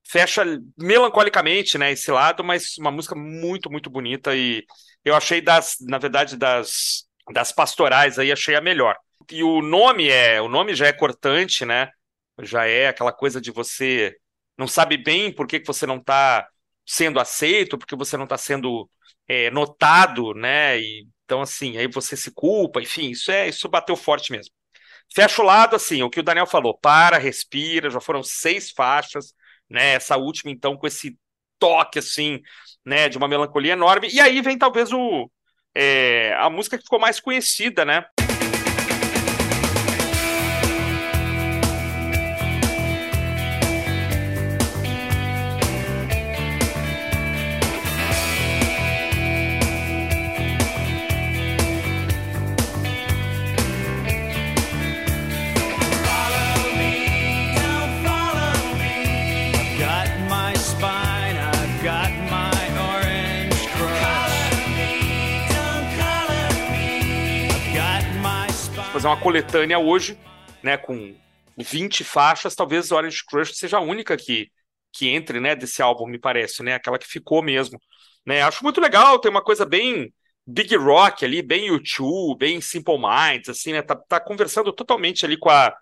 fecha 0.09 0.45
melancolicamente, 0.79 1.77
né, 1.79 1.91
esse 1.91 2.11
lado, 2.13 2.45
mas 2.45 2.79
uma 2.79 2.93
música 2.93 3.17
muito, 3.17 3.71
muito 3.71 3.91
bonita 3.91 4.37
e 4.37 4.65
eu 5.05 5.17
achei 5.17 5.41
das, 5.41 5.77
na 5.81 5.99
verdade, 5.99 6.37
das 6.37 7.07
das 7.33 7.53
pastorais 7.53 8.19
aí 8.19 8.31
achei 8.31 8.55
a 8.55 8.61
melhor. 8.61 8.97
E 9.31 9.43
o 9.43 9.61
nome 9.61 10.09
é, 10.09 10.41
o 10.41 10.49
nome 10.49 10.75
já 10.75 10.87
é 10.87 10.93
cortante, 10.93 11.65
né? 11.65 11.91
Já 12.43 12.67
é 12.67 12.89
aquela 12.89 13.13
coisa 13.13 13.41
de 13.41 13.51
você 13.51 14.17
não 14.57 14.69
sabe 14.69 14.97
bem 14.97 15.33
por 15.33 15.47
que, 15.47 15.61
que 15.61 15.67
você 15.67 15.87
não 15.87 15.97
está 15.97 16.47
sendo 16.87 17.21
aceito, 17.21 17.77
porque 17.77 17.97
você 17.97 18.17
não 18.17 18.25
está 18.25 18.39
sendo 18.39 18.89
é, 19.29 19.51
notado, 19.51 20.33
né? 20.35 20.79
E, 20.79 21.07
então, 21.25 21.43
assim, 21.43 21.77
aí 21.77 21.89
você 21.89 22.17
se 22.17 22.31
culpa, 22.31 22.81
enfim, 22.81 23.11
isso 23.11 23.31
é 23.31 23.49
isso 23.49 23.69
bateu 23.69 23.97
forte 23.97 24.33
mesmo. 24.33 24.53
Fecha 25.15 25.43
o 25.43 25.45
lado, 25.45 25.77
assim, 25.77 26.03
o 26.03 26.11
que 26.11 26.21
o 26.21 26.23
Daniel 26.23 26.47
falou, 26.47 26.77
para, 26.79 27.19
respira, 27.19 27.91
já 27.91 28.01
foram 28.01 28.23
seis 28.23 28.71
faixas, 28.71 29.35
né? 29.69 29.95
Essa 29.95 30.17
última, 30.17 30.51
então, 30.51 30.77
com 30.77 30.87
esse 30.87 31.19
toque, 31.59 31.99
assim, 31.99 32.41
né, 32.85 33.09
de 33.09 33.19
uma 33.19 33.29
melancolia 33.29 33.73
enorme. 33.73 34.09
E 34.13 34.21
aí 34.21 34.41
vem 34.41 34.59
talvez 34.59 34.93
o 34.93 35.31
é, 35.75 36.35
a 36.39 36.49
música 36.49 36.79
que 36.79 36.85
ficou 36.85 36.99
mais 36.99 37.21
conhecida, 37.21 37.85
né? 37.85 38.07
Fazer 69.07 69.09
uma 69.09 69.21
coletânea 69.21 69.79
hoje, 69.79 70.19
né, 70.63 70.77
com 70.77 71.15
20 71.57 72.03
faixas, 72.03 72.57
talvez 72.57 72.91
Orange 72.91 73.25
Crush 73.25 73.55
seja 73.55 73.79
a 73.79 73.81
única 73.81 74.17
que, 74.17 74.51
que 74.93 75.09
entre, 75.09 75.39
né, 75.39 75.55
desse 75.55 75.81
álbum, 75.81 76.07
me 76.07 76.19
parece, 76.19 76.63
né, 76.63 76.75
aquela 76.75 76.99
que 76.99 77.07
ficou 77.07 77.41
mesmo, 77.41 77.81
né, 78.27 78.43
acho 78.43 78.65
muito 78.65 78.81
legal, 78.81 79.21
tem 79.21 79.31
uma 79.31 79.43
coisa 79.43 79.65
bem 79.65 80.13
big 80.45 80.75
rock 80.77 81.25
ali, 81.25 81.41
bem 81.41 81.69
YouTube, 81.69 82.39
bem 82.39 82.61
Simple 82.61 82.99
Minds, 82.99 83.49
assim, 83.49 83.73
né, 83.73 83.83
tá, 83.83 83.95
tá 83.95 84.19
conversando 84.19 84.73
totalmente 84.73 85.25
ali 85.25 85.37
com, 85.37 85.51
a, 85.51 85.73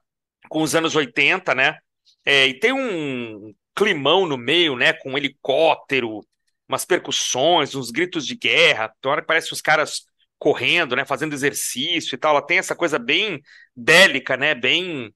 com 0.51 0.63
os 0.63 0.75
anos 0.75 0.95
80, 0.95 1.55
né, 1.55 1.79
é, 2.27 2.47
e 2.47 2.59
tem 2.59 2.73
um 2.73 3.55
climão 3.75 4.27
no 4.27 4.37
meio, 4.37 4.77
né, 4.77 4.93
com 4.93 5.13
um 5.13 5.19
helicóptero, 5.19 6.21
umas 6.69 6.85
percussões, 6.85 7.75
uns 7.75 7.91
gritos 7.91 8.27
de 8.27 8.35
guerra, 8.35 8.93
tem 9.01 9.11
hora 9.11 9.23
que 9.23 9.27
parece 9.27 9.53
os 9.53 9.63
caras 9.63 10.07
correndo, 10.39 10.97
né, 10.97 11.05
fazendo 11.05 11.33
exercício 11.35 12.15
e 12.15 12.19
tal. 12.19 12.33
Ela 12.33 12.47
tem 12.47 12.59
essa 12.59 12.75
coisa 12.77 12.99
bem 12.99 13.41
bélica, 13.77 14.37
né, 14.37 14.55
bem 14.55 15.13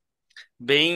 bem 0.60 0.92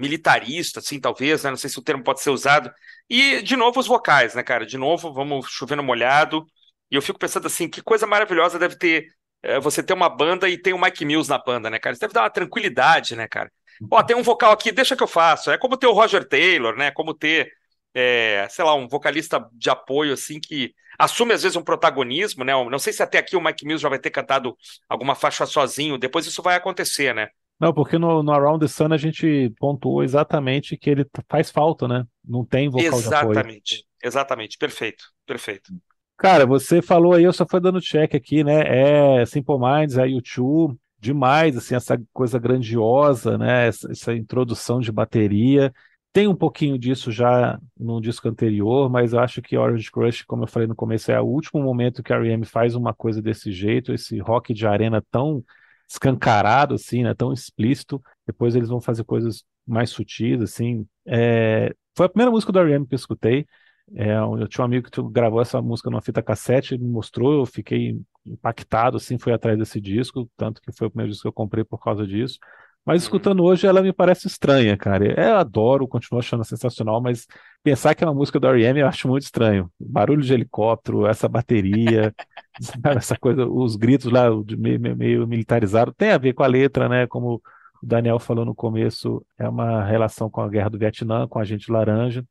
militarista, 0.00 0.80
assim, 0.80 0.98
talvez, 1.00 1.42
né? 1.44 1.50
Não 1.50 1.56
sei 1.56 1.68
se 1.68 1.78
o 1.78 1.82
termo 1.82 2.02
pode 2.02 2.22
ser 2.22 2.30
usado. 2.30 2.72
E 3.10 3.42
de 3.42 3.54
novo 3.56 3.78
os 3.78 3.86
vocais, 3.86 4.34
né, 4.34 4.42
cara? 4.42 4.64
De 4.64 4.78
novo, 4.78 5.12
vamos 5.12 5.46
chovendo 5.50 5.82
molhado. 5.82 6.46
E 6.90 6.94
eu 6.96 7.02
fico 7.02 7.18
pensando 7.18 7.46
assim, 7.46 7.68
que 7.68 7.82
coisa 7.82 8.06
maravilhosa 8.06 8.58
deve 8.58 8.76
ter 8.78 9.06
é, 9.42 9.60
você 9.60 9.82
ter 9.82 9.92
uma 9.92 10.08
banda 10.08 10.48
e 10.48 10.56
tem 10.60 10.72
o 10.72 10.80
Mike 10.80 11.04
Mills 11.04 11.28
na 11.28 11.38
banda, 11.38 11.68
né, 11.68 11.78
cara? 11.78 11.92
Isso 11.92 12.00
deve 12.00 12.14
dar 12.14 12.22
uma 12.22 12.30
tranquilidade, 12.30 13.14
né, 13.16 13.28
cara? 13.28 13.52
Ó, 13.90 14.02
tem 14.02 14.16
um 14.16 14.22
vocal 14.22 14.52
aqui, 14.52 14.72
deixa 14.72 14.96
que 14.96 15.02
eu 15.02 15.08
faço. 15.08 15.50
É 15.50 15.58
como 15.58 15.76
ter 15.76 15.86
o 15.86 15.92
Roger 15.92 16.26
Taylor, 16.26 16.74
né? 16.76 16.90
Como 16.90 17.12
ter 17.14 17.52
é, 17.94 18.46
sei 18.50 18.64
lá, 18.64 18.74
um 18.74 18.86
vocalista 18.86 19.48
de 19.52 19.70
apoio, 19.70 20.12
assim, 20.12 20.38
que 20.38 20.74
assume 20.98 21.32
às 21.32 21.42
vezes 21.42 21.56
um 21.56 21.62
protagonismo, 21.62 22.44
né? 22.44 22.52
Não 22.52 22.78
sei 22.78 22.92
se 22.92 23.02
até 23.02 23.18
aqui 23.18 23.36
o 23.36 23.40
Mike 23.40 23.64
Mills 23.66 23.82
já 23.82 23.88
vai 23.88 23.98
ter 23.98 24.10
cantado 24.10 24.56
alguma 24.88 25.14
faixa 25.14 25.46
sozinho, 25.46 25.98
depois 25.98 26.26
isso 26.26 26.42
vai 26.42 26.56
acontecer, 26.56 27.14
né? 27.14 27.28
Não, 27.58 27.72
porque 27.72 27.98
no, 27.98 28.22
no 28.22 28.32
Around 28.32 28.60
the 28.60 28.68
Sun 28.68 28.92
a 28.92 28.98
gente 28.98 29.52
pontuou 29.58 30.02
exatamente 30.02 30.76
que 30.76 30.90
ele 30.90 31.06
faz 31.28 31.50
falta, 31.50 31.88
né? 31.88 32.04
Não 32.24 32.44
tem 32.44 32.68
vocal 32.68 32.82
de 32.82 32.88
apoio. 32.88 33.32
Exatamente, 33.32 33.84
exatamente, 34.02 34.58
perfeito, 34.58 35.04
perfeito. 35.26 35.72
Cara, 36.18 36.46
você 36.46 36.80
falou 36.80 37.14
aí, 37.14 37.24
eu 37.24 37.32
só 37.32 37.46
fui 37.48 37.60
dando 37.60 37.80
check 37.80 38.14
aqui, 38.14 38.42
né? 38.44 39.20
É 39.20 39.26
Simple 39.26 39.56
Minds, 39.58 39.96
é 39.98 40.06
U2, 40.06 40.76
demais, 40.98 41.56
assim, 41.56 41.74
essa 41.74 42.00
coisa 42.12 42.38
grandiosa, 42.38 43.36
né? 43.38 43.68
Essa, 43.68 43.90
essa 43.90 44.14
introdução 44.14 44.80
de 44.80 44.90
bateria. 44.90 45.72
Tem 46.16 46.26
um 46.26 46.34
pouquinho 46.34 46.78
disso 46.78 47.12
já 47.12 47.60
no 47.78 48.00
disco 48.00 48.26
anterior, 48.26 48.88
mas 48.88 49.12
eu 49.12 49.20
acho 49.20 49.42
que 49.42 49.54
Orange 49.54 49.92
Crush, 49.92 50.22
como 50.24 50.44
eu 50.44 50.46
falei 50.46 50.66
no 50.66 50.74
começo, 50.74 51.12
é 51.12 51.20
o 51.20 51.26
último 51.26 51.62
momento 51.62 52.02
que 52.02 52.10
a 52.10 52.16
R.E.M. 52.16 52.42
faz 52.46 52.74
uma 52.74 52.94
coisa 52.94 53.20
desse 53.20 53.52
jeito, 53.52 53.92
esse 53.92 54.18
rock 54.18 54.54
de 54.54 54.66
arena 54.66 55.04
tão 55.10 55.44
escancarado, 55.86 56.74
assim, 56.74 57.02
né? 57.02 57.12
Tão 57.12 57.34
explícito. 57.34 58.02
Depois 58.26 58.56
eles 58.56 58.70
vão 58.70 58.80
fazer 58.80 59.04
coisas 59.04 59.44
mais 59.66 59.90
sutis, 59.90 60.40
assim. 60.40 60.86
É, 61.04 61.74
Foi 61.94 62.06
a 62.06 62.08
primeira 62.08 62.30
música 62.30 62.50
do 62.50 62.60
R.E.M. 62.60 62.86
que 62.86 62.94
eu 62.94 62.96
escutei. 62.96 63.46
É, 63.94 64.16
eu 64.16 64.48
tinha 64.48 64.62
um 64.62 64.66
amigo 64.68 64.90
que 64.90 65.02
gravou 65.10 65.42
essa 65.42 65.60
música 65.60 65.90
numa 65.90 66.00
fita 66.00 66.22
cassete, 66.22 66.78
me 66.78 66.88
mostrou, 66.88 67.40
eu 67.40 67.44
fiquei 67.44 68.00
impactado, 68.24 68.96
assim, 68.96 69.18
fui 69.18 69.34
atrás 69.34 69.58
desse 69.58 69.82
disco, 69.82 70.26
tanto 70.34 70.62
que 70.62 70.72
foi 70.72 70.86
o 70.86 70.90
primeiro 70.90 71.10
disco 71.10 71.24
que 71.24 71.28
eu 71.28 71.32
comprei 71.32 71.62
por 71.62 71.78
causa 71.78 72.06
disso. 72.06 72.38
Mas 72.86 73.02
Uhum. 73.02 73.04
escutando 73.04 73.44
hoje, 73.44 73.66
ela 73.66 73.82
me 73.82 73.92
parece 73.92 74.28
estranha, 74.28 74.76
cara. 74.76 75.06
Eu 75.20 75.36
adoro, 75.36 75.88
continuo 75.88 76.20
achando 76.20 76.44
sensacional, 76.44 77.02
mas 77.02 77.26
pensar 77.62 77.94
que 77.94 78.04
é 78.04 78.08
uma 78.08 78.14
música 78.14 78.40
do 78.40 78.46
R.E.M. 78.48 78.80
eu 78.80 78.88
acho 78.88 79.08
muito 79.08 79.24
estranho. 79.24 79.70
Barulho 79.80 80.22
de 80.22 80.32
helicóptero, 80.32 81.06
essa 81.06 81.28
bateria, 81.28 82.14
essa 82.96 83.16
coisa, 83.18 83.46
os 83.46 83.76
gritos 83.76 84.10
lá 84.12 84.28
de 84.44 84.56
meio, 84.56 84.80
meio, 84.96 85.26
militarizado, 85.26 85.92
tem 85.94 86.10
a 86.12 86.18
ver 86.18 86.32
com 86.34 86.44
a 86.44 86.46
letra, 86.46 86.88
né? 86.88 87.06
Como 87.08 87.36
o 87.82 87.86
Daniel 87.86 88.18
falou 88.20 88.44
no 88.44 88.54
começo, 88.54 89.24
é 89.38 89.48
uma 89.48 89.84
relação 89.84 90.30
com 90.30 90.40
a 90.40 90.48
Guerra 90.48 90.70
do 90.70 90.78
Vietnã, 90.78 91.26
com 91.28 91.38
a 91.38 91.44
gente 91.44 91.70
laranja 91.70 92.24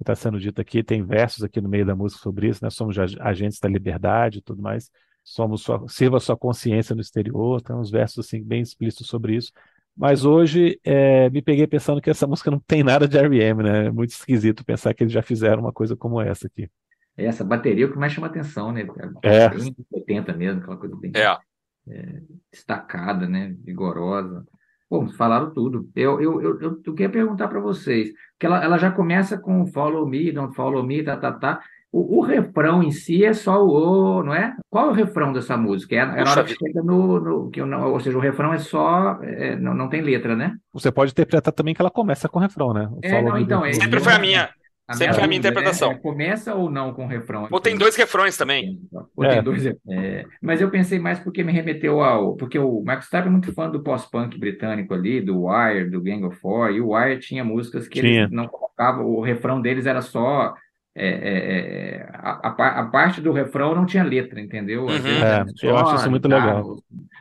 está 0.00 0.14
sendo 0.14 0.38
dito 0.38 0.60
aqui, 0.60 0.82
tem 0.82 1.02
versos 1.04 1.42
aqui 1.42 1.60
no 1.60 1.68
meio 1.68 1.84
da 1.86 1.94
música 1.94 2.22
sobre 2.22 2.48
isso, 2.48 2.64
né? 2.64 2.70
Somos 2.70 2.98
ag- 2.98 3.16
agentes 3.20 3.58
da 3.60 3.68
liberdade 3.68 4.38
e 4.38 4.42
tudo 4.42 4.62
mais. 4.62 4.90
Somos 5.24 5.62
sua, 5.62 5.86
sirva 5.88 6.20
sua 6.20 6.36
consciência 6.36 6.94
no 6.94 7.00
exterior, 7.00 7.60
tem 7.60 7.76
uns 7.76 7.90
versos 7.90 8.24
assim 8.26 8.42
bem 8.42 8.62
explícitos 8.62 9.08
sobre 9.08 9.36
isso. 9.36 9.52
Mas 9.98 10.24
hoje 10.24 10.78
é, 10.84 11.28
me 11.28 11.42
peguei 11.42 11.66
pensando 11.66 12.00
que 12.00 12.08
essa 12.08 12.24
música 12.24 12.52
não 12.52 12.60
tem 12.60 12.84
nada 12.84 13.08
de 13.08 13.18
R.E.M., 13.18 13.64
né? 13.64 13.86
É 13.86 13.90
muito 13.90 14.10
esquisito 14.10 14.64
pensar 14.64 14.94
que 14.94 15.02
eles 15.02 15.12
já 15.12 15.22
fizeram 15.22 15.60
uma 15.60 15.72
coisa 15.72 15.96
como 15.96 16.20
essa 16.20 16.46
aqui. 16.46 16.70
Essa 17.16 17.42
bateria 17.42 17.84
é 17.84 17.88
o 17.88 17.92
que 17.92 17.98
mais 17.98 18.12
chama 18.12 18.28
atenção, 18.28 18.70
né? 18.70 18.86
É. 19.22 19.48
Bem 19.48 19.74
80 19.92 20.32
mesmo, 20.34 20.60
aquela 20.60 20.76
coisa 20.76 20.94
bem 20.94 21.10
É. 21.16 22.20
destacada, 22.52 23.28
né? 23.28 23.56
Vigorosa. 23.64 24.46
Bom, 24.88 25.08
falaram 25.08 25.52
tudo. 25.52 25.90
Eu, 25.96 26.20
eu, 26.20 26.40
eu, 26.40 26.60
eu, 26.60 26.80
eu 26.84 26.94
queria 26.94 27.10
perguntar 27.10 27.48
para 27.48 27.58
vocês, 27.58 28.12
que 28.38 28.46
ela, 28.46 28.62
ela 28.62 28.78
já 28.78 28.92
começa 28.92 29.36
com 29.36 29.66
Follow 29.66 30.06
Me, 30.06 30.30
Don't 30.30 30.54
Follow 30.54 30.82
Me, 30.84 31.02
tá, 31.02 31.16
tá, 31.16 31.32
tá. 31.32 31.60
O, 31.90 32.18
o 32.18 32.20
refrão 32.20 32.82
em 32.82 32.90
si 32.90 33.24
é 33.24 33.32
só 33.32 33.64
o, 33.64 34.18
o, 34.18 34.22
não 34.22 34.34
é? 34.34 34.54
Qual 34.70 34.88
é 34.88 34.90
o 34.90 34.94
refrão 34.94 35.32
dessa 35.32 35.56
música? 35.56 35.94
É, 35.94 35.98
é 35.98 36.24
na 36.24 36.30
hora 36.30 36.44
que 36.44 36.54
chega 36.54 36.82
no, 36.82 37.18
no 37.18 37.50
que 37.50 37.62
não, 37.64 37.92
ou 37.92 38.00
seja, 38.00 38.16
o 38.16 38.20
refrão 38.20 38.52
é 38.52 38.58
só, 38.58 39.18
é, 39.22 39.56
não, 39.56 39.74
não 39.74 39.88
tem 39.88 40.02
letra, 40.02 40.36
né? 40.36 40.54
Você 40.72 40.92
pode 40.92 41.12
interpretar 41.12 41.52
também 41.52 41.74
que 41.74 41.80
ela 41.80 41.90
começa 41.90 42.28
com 42.28 42.38
refrão, 42.38 42.72
né? 42.74 42.88
O 42.92 42.98
É, 43.02 43.22
não, 43.22 43.38
então, 43.38 43.64
é- 43.64 43.72
Sempre 43.72 44.00
foi 44.00 44.12
a 44.12 44.18
minha. 44.18 44.50
Sempre 44.92 45.14
foi 45.16 45.24
a 45.24 45.26
minha 45.26 45.40
né? 45.40 45.48
interpretação. 45.48 45.92
É, 45.92 45.94
começa 45.96 46.54
ou 46.54 46.70
não 46.70 46.94
com 46.94 47.04
o 47.04 47.08
refrão? 47.08 47.46
Ou 47.50 47.60
tem 47.60 47.76
dois 47.76 47.94
refrões 47.94 48.38
também. 48.38 48.78
Ou 49.14 49.24
É. 49.24 49.34
tem 49.34 49.42
dois. 49.42 49.66
é, 49.66 50.24
mas 50.42 50.62
eu 50.62 50.70
pensei 50.70 50.98
mais 50.98 51.18
porque 51.18 51.44
me 51.44 51.52
remeteu 51.52 52.02
ao. 52.02 52.36
Porque 52.36 52.58
o 52.58 52.80
Michael 52.80 53.02
Stipe 53.02 53.26
é 53.26 53.30
muito 53.30 53.52
fã 53.52 53.68
do 53.68 53.82
pós-punk 53.82 54.38
britânico 54.38 54.94
ali, 54.94 55.20
do 55.20 55.44
Wire, 55.44 55.90
do 55.90 56.00
Gang 56.00 56.24
of 56.24 56.36
Four, 56.38 56.70
e 56.70 56.80
o 56.80 56.94
Wire 56.94 57.20
tinha 57.20 57.44
músicas 57.44 57.86
que 57.86 58.00
Tinha. 58.00 58.20
eles 58.22 58.30
não 58.30 58.48
colocavam, 58.48 59.04
o 59.06 59.20
refrão 59.22 59.60
deles 59.60 59.84
era 59.84 60.00
só. 60.00 60.54
É, 60.98 61.08
é, 61.08 61.96
é, 61.98 62.10
a, 62.14 62.48
a 62.48 62.50
par- 62.52 62.78
a 62.78 62.86
parte 62.86 63.20
do 63.20 63.32
refrão 63.32 63.74
não 63.74 63.86
tinha 63.86 64.02
letra, 64.04 64.40
entendeu? 64.40 64.84
Uhum. 64.84 65.22
É, 65.22 65.44
eu 65.62 65.76
acho 65.76 65.94
isso 65.96 66.10
muito 66.10 66.28
legal. 66.28 66.76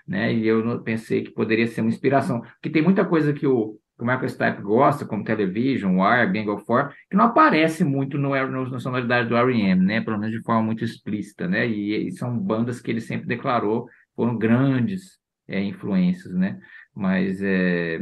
Né? 0.07 0.34
E 0.34 0.47
eu 0.47 0.63
não- 0.63 0.82
pensei 0.84 1.23
que 1.23 1.32
poderia 1.32 1.67
ser 1.67 1.82
uma 1.82 1.89
inspiração. 1.89 2.41
Porque 2.41 2.69
tem 2.69 2.82
muita 2.82 3.05
coisa 3.05 3.34
que 3.34 3.45
o, 3.45 3.73
que 3.97 4.03
o 4.03 4.05
Michael 4.05 4.30
Stipe 4.30 4.61
gosta, 4.61 5.05
como 5.05 5.23
Television, 5.23 5.99
Wire, 6.01 6.32
Gang 6.32 6.49
of 6.49 6.65
Four, 6.65 6.93
que 7.09 7.17
não 7.17 7.25
aparece 7.25 7.84
muito 7.84 8.17
no, 8.17 8.30
no, 8.47 8.69
na 8.69 8.80
sonoridade 8.80 9.28
do 9.30 9.36
R.E.M., 9.36 9.86
né? 9.86 10.01
Pelo 10.01 10.17
menos 10.17 10.36
de 10.36 10.41
forma 10.43 10.61
muito 10.63 10.84
explícita, 10.84 11.47
né? 11.47 11.67
E, 11.67 12.07
e 12.07 12.11
são 12.11 12.38
bandas 12.38 12.80
que 12.82 12.91
ele 12.91 13.01
sempre 13.01 13.28
declarou 13.28 13.88
foram 14.15 14.38
grandes 14.38 15.19
é, 15.47 15.61
influências, 15.61 16.34
né? 16.34 16.59
Mas 16.95 17.39
é, 17.43 17.99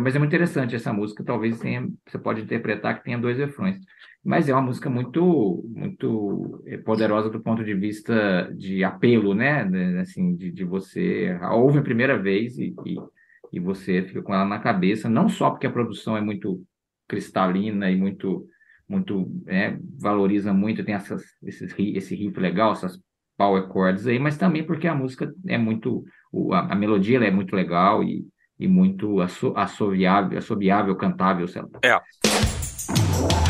mas 0.00 0.14
é 0.14 0.18
muito 0.18 0.30
interessante 0.30 0.76
essa 0.76 0.92
música. 0.92 1.24
Talvez 1.24 1.58
tenha, 1.58 1.88
você 2.06 2.18
pode 2.18 2.42
interpretar 2.42 2.96
que 2.98 3.04
tenha 3.04 3.18
dois 3.18 3.36
refrões. 3.38 3.76
Mas 4.28 4.46
é 4.46 4.52
uma 4.52 4.60
música 4.60 4.90
muito, 4.90 5.64
muito 5.74 6.62
é, 6.66 6.76
poderosa 6.76 7.30
do 7.30 7.40
ponto 7.40 7.64
de 7.64 7.72
vista 7.72 8.52
de 8.54 8.84
apelo, 8.84 9.34
né? 9.34 9.62
Assim, 10.02 10.36
de, 10.36 10.52
de 10.52 10.64
você 10.64 11.34
a 11.40 11.54
ouve 11.54 11.78
a 11.78 11.82
primeira 11.82 12.18
vez 12.18 12.58
e, 12.58 12.74
e, 12.84 12.96
e 13.54 13.58
você 13.58 14.02
fica 14.02 14.20
com 14.20 14.34
ela 14.34 14.44
na 14.44 14.58
cabeça, 14.58 15.08
não 15.08 15.30
só 15.30 15.48
porque 15.48 15.66
a 15.66 15.72
produção 15.72 16.14
é 16.14 16.20
muito 16.20 16.62
cristalina 17.08 17.90
e 17.90 17.96
muito, 17.96 18.46
muito, 18.86 19.32
né, 19.46 19.78
valoriza 19.98 20.52
muito, 20.52 20.84
tem 20.84 20.94
essas, 20.94 21.22
esses, 21.42 21.74
esse 21.78 22.14
riff 22.14 22.38
legal, 22.38 22.72
essas 22.72 23.00
power 23.34 23.66
chords 23.72 24.06
aí, 24.06 24.18
mas 24.18 24.36
também 24.36 24.62
porque 24.62 24.86
a 24.86 24.94
música 24.94 25.32
é 25.46 25.56
muito, 25.56 26.04
a, 26.52 26.74
a 26.74 26.76
melodia 26.76 27.18
é 27.24 27.30
muito 27.30 27.56
legal 27.56 28.04
e, 28.04 28.26
e 28.60 28.68
muito 28.68 29.22
asso, 29.22 29.54
assoviável, 29.56 30.36
assobiável, 30.36 30.94
cantável, 30.96 31.48
sei 31.48 31.62
lá. 31.62 31.68
É. 31.82 33.47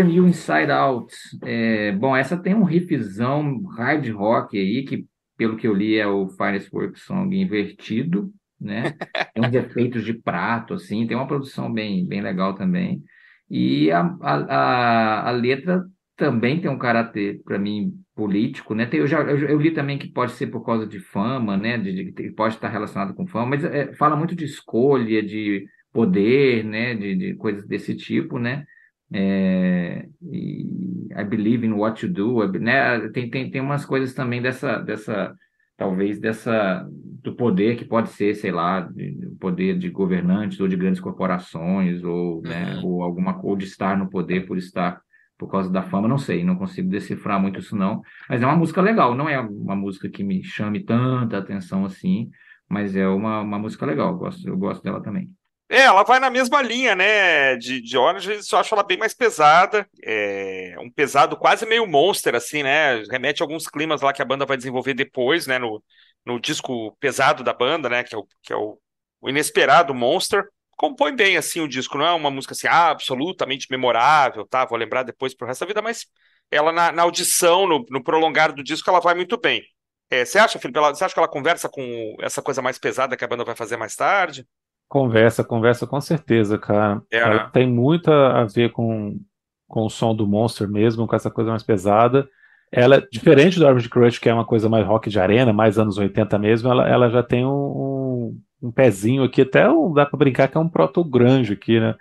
You 0.00 0.26
Inside 0.26 0.70
Out. 0.70 1.14
É, 1.42 1.92
bom, 1.92 2.16
essa 2.16 2.36
tem 2.36 2.54
um 2.54 2.64
riffzão 2.64 3.62
hard 3.76 4.08
rock 4.10 4.58
aí, 4.58 4.84
que 4.84 5.06
pelo 5.36 5.56
que 5.56 5.66
eu 5.66 5.74
li 5.74 5.96
é 5.96 6.06
o 6.06 6.28
Finest 6.28 6.72
Work 6.72 6.98
Song 6.98 7.34
invertido, 7.36 8.32
né? 8.60 8.94
Tem 9.34 9.44
uns 9.44 9.54
efeitos 9.54 10.04
de 10.04 10.14
prato, 10.14 10.74
assim, 10.74 11.06
tem 11.06 11.16
uma 11.16 11.26
produção 11.26 11.72
bem, 11.72 12.06
bem 12.06 12.22
legal 12.22 12.54
também. 12.54 13.02
E 13.50 13.90
a, 13.90 14.00
a, 14.20 15.28
a, 15.28 15.30
letra 15.32 15.84
também 16.16 16.60
tem 16.60 16.70
um 16.70 16.78
caráter, 16.78 17.42
para 17.44 17.58
mim, 17.58 17.92
político, 18.14 18.74
né? 18.74 18.86
Tem, 18.86 19.00
eu, 19.00 19.06
já, 19.06 19.20
eu, 19.22 19.38
eu 19.38 19.60
li 19.60 19.72
também 19.72 19.98
que 19.98 20.08
pode 20.08 20.32
ser 20.32 20.46
por 20.46 20.64
causa 20.64 20.86
de 20.86 21.00
fama, 21.00 21.56
né? 21.56 21.76
De, 21.76 22.12
de, 22.12 22.30
pode 22.32 22.54
estar 22.54 22.68
relacionado 22.68 23.14
com 23.14 23.26
fama, 23.26 23.46
mas 23.46 23.64
é, 23.64 23.92
fala 23.94 24.16
muito 24.16 24.34
de 24.34 24.44
escolha, 24.44 25.22
de 25.22 25.66
poder, 25.92 26.64
né? 26.64 26.94
De, 26.94 27.16
de 27.16 27.34
coisas 27.34 27.66
desse 27.66 27.94
tipo, 27.94 28.38
né? 28.38 28.64
É, 29.12 30.08
I 30.22 31.24
believe 31.24 31.64
in 31.66 31.72
what 31.72 32.04
you 32.04 32.12
do, 32.12 32.46
né? 32.58 33.08
Tem, 33.10 33.30
tem, 33.30 33.50
tem 33.50 33.60
umas 33.60 33.84
coisas 33.84 34.14
também 34.14 34.42
dessa, 34.42 34.78
dessa, 34.78 35.34
talvez 35.76 36.18
dessa, 36.18 36.86
do 37.22 37.34
poder 37.36 37.76
que 37.76 37.84
pode 37.84 38.10
ser, 38.10 38.34
sei 38.34 38.50
lá, 38.50 38.80
de, 38.80 39.16
poder 39.40 39.78
de 39.78 39.90
governantes 39.90 40.58
ou 40.60 40.68
de 40.68 40.76
grandes 40.76 41.00
corporações 41.00 42.02
ou, 42.02 42.42
né, 42.42 42.76
Uhum. 42.76 42.84
ou 42.86 43.02
alguma 43.02 43.40
ou 43.42 43.56
de 43.56 43.64
estar 43.64 43.96
no 43.96 44.08
poder 44.10 44.46
por 44.46 44.56
estar 44.58 45.00
por 45.36 45.50
causa 45.50 45.70
da 45.70 45.82
fama, 45.82 46.06
não 46.08 46.16
sei, 46.18 46.44
não 46.44 46.56
consigo 46.56 46.88
decifrar 46.88 47.40
muito 47.40 47.58
isso 47.58 47.74
não, 47.76 48.00
mas 48.28 48.40
é 48.40 48.46
uma 48.46 48.56
música 48.56 48.80
legal, 48.80 49.14
não 49.16 49.28
é 49.28 49.38
uma 49.40 49.74
música 49.74 50.08
que 50.08 50.22
me 50.22 50.44
chame 50.44 50.84
tanta 50.84 51.36
atenção 51.38 51.84
assim, 51.84 52.30
mas 52.68 52.94
é 52.94 53.06
uma, 53.08 53.40
uma 53.40 53.58
música 53.58 53.84
legal, 53.84 54.12
eu 54.12 54.16
gosto, 54.18 54.48
eu 54.48 54.56
gosto 54.56 54.82
dela 54.82 55.02
também. 55.02 55.28
É, 55.68 55.80
ela 55.82 56.02
vai 56.04 56.20
na 56.20 56.28
mesma 56.30 56.60
linha, 56.60 56.94
né, 56.94 57.56
de, 57.56 57.80
de 57.80 57.96
Orange, 57.96 58.42
só 58.42 58.58
acho 58.60 58.74
ela 58.74 58.82
bem 58.84 58.98
mais 58.98 59.14
pesada, 59.14 59.88
é, 60.04 60.74
um 60.78 60.90
pesado 60.90 61.36
quase 61.38 61.64
meio 61.64 61.86
monster, 61.86 62.34
assim, 62.34 62.62
né, 62.62 63.02
remete 63.10 63.42
a 63.42 63.44
alguns 63.44 63.66
climas 63.66 64.02
lá 64.02 64.12
que 64.12 64.20
a 64.20 64.24
banda 64.26 64.44
vai 64.44 64.58
desenvolver 64.58 64.92
depois, 64.92 65.46
né, 65.46 65.58
no, 65.58 65.82
no 66.24 66.38
disco 66.38 66.94
pesado 67.00 67.42
da 67.42 67.54
banda, 67.54 67.88
né, 67.88 68.04
que 68.04 68.14
é 68.14 68.18
o, 68.18 68.26
que 68.42 68.52
é 68.52 68.56
o, 68.56 68.78
o 69.22 69.28
inesperado 69.30 69.94
Monster, 69.94 70.44
compõe 70.76 71.16
bem 71.16 71.36
assim 71.38 71.60
o 71.60 71.68
disco, 71.68 71.96
não 71.96 72.06
é 72.06 72.12
uma 72.12 72.30
música 72.30 72.52
assim 72.52 72.68
absolutamente 72.68 73.66
memorável, 73.70 74.46
tá? 74.46 74.64
Vou 74.66 74.76
lembrar 74.78 75.02
depois 75.02 75.34
pro 75.34 75.46
resto 75.46 75.60
da 75.60 75.66
vida, 75.66 75.80
mas 75.82 76.06
ela 76.50 76.72
na, 76.72 76.92
na 76.92 77.02
audição, 77.02 77.66
no, 77.66 77.84
no 77.90 78.02
prolongar 78.02 78.52
do 78.52 78.62
disco, 78.62 78.90
ela 78.90 79.00
vai 79.00 79.14
muito 79.14 79.38
bem. 79.40 79.62
É, 80.10 80.24
você 80.24 80.38
acha, 80.38 80.58
Felipe, 80.58 80.78
você 80.80 81.04
acha 81.04 81.14
que 81.14 81.18
ela 81.20 81.28
conversa 81.28 81.68
com 81.68 82.16
essa 82.20 82.42
coisa 82.42 82.60
mais 82.60 82.78
pesada 82.78 83.16
que 83.16 83.24
a 83.24 83.28
banda 83.28 83.44
vai 83.44 83.56
fazer 83.56 83.76
mais 83.76 83.96
tarde? 83.96 84.46
Conversa, 84.88 85.42
conversa 85.42 85.86
com 85.86 86.00
certeza, 86.00 86.58
cara. 86.58 87.02
É, 87.10 87.18
Ela 87.18 87.50
tem 87.50 87.66
muito 87.68 88.10
a 88.12 88.44
ver 88.44 88.70
com, 88.70 89.18
com 89.66 89.86
o 89.86 89.90
som 89.90 90.14
do 90.14 90.26
Monster 90.26 90.68
mesmo, 90.68 91.06
com 91.06 91.16
essa 91.16 91.30
coisa 91.30 91.50
mais 91.50 91.62
pesada. 91.62 92.28
Ela, 92.70 93.00
diferente 93.10 93.58
do 93.58 93.66
Orange 93.66 93.88
Crush, 93.88 94.18
que 94.18 94.28
é 94.28 94.34
uma 94.34 94.44
coisa 94.44 94.68
mais 94.68 94.86
rock 94.86 95.08
de 95.10 95.18
arena, 95.18 95.52
mais 95.52 95.78
anos 95.78 95.96
80 95.98 96.38
mesmo, 96.38 96.68
ela, 96.68 96.88
ela 96.88 97.08
já 97.10 97.22
tem 97.22 97.44
um, 97.46 97.50
um, 97.50 98.40
um 98.62 98.72
pezinho 98.72 99.22
aqui, 99.24 99.42
até 99.42 99.68
um- 99.70 99.92
dá 99.92 100.04
pra 100.06 100.18
brincar 100.18 100.48
que 100.48 100.56
é 100.56 100.60
um 100.60 100.68
proto-grunge 100.68 101.52
aqui, 101.54 101.78
né? 101.80 101.94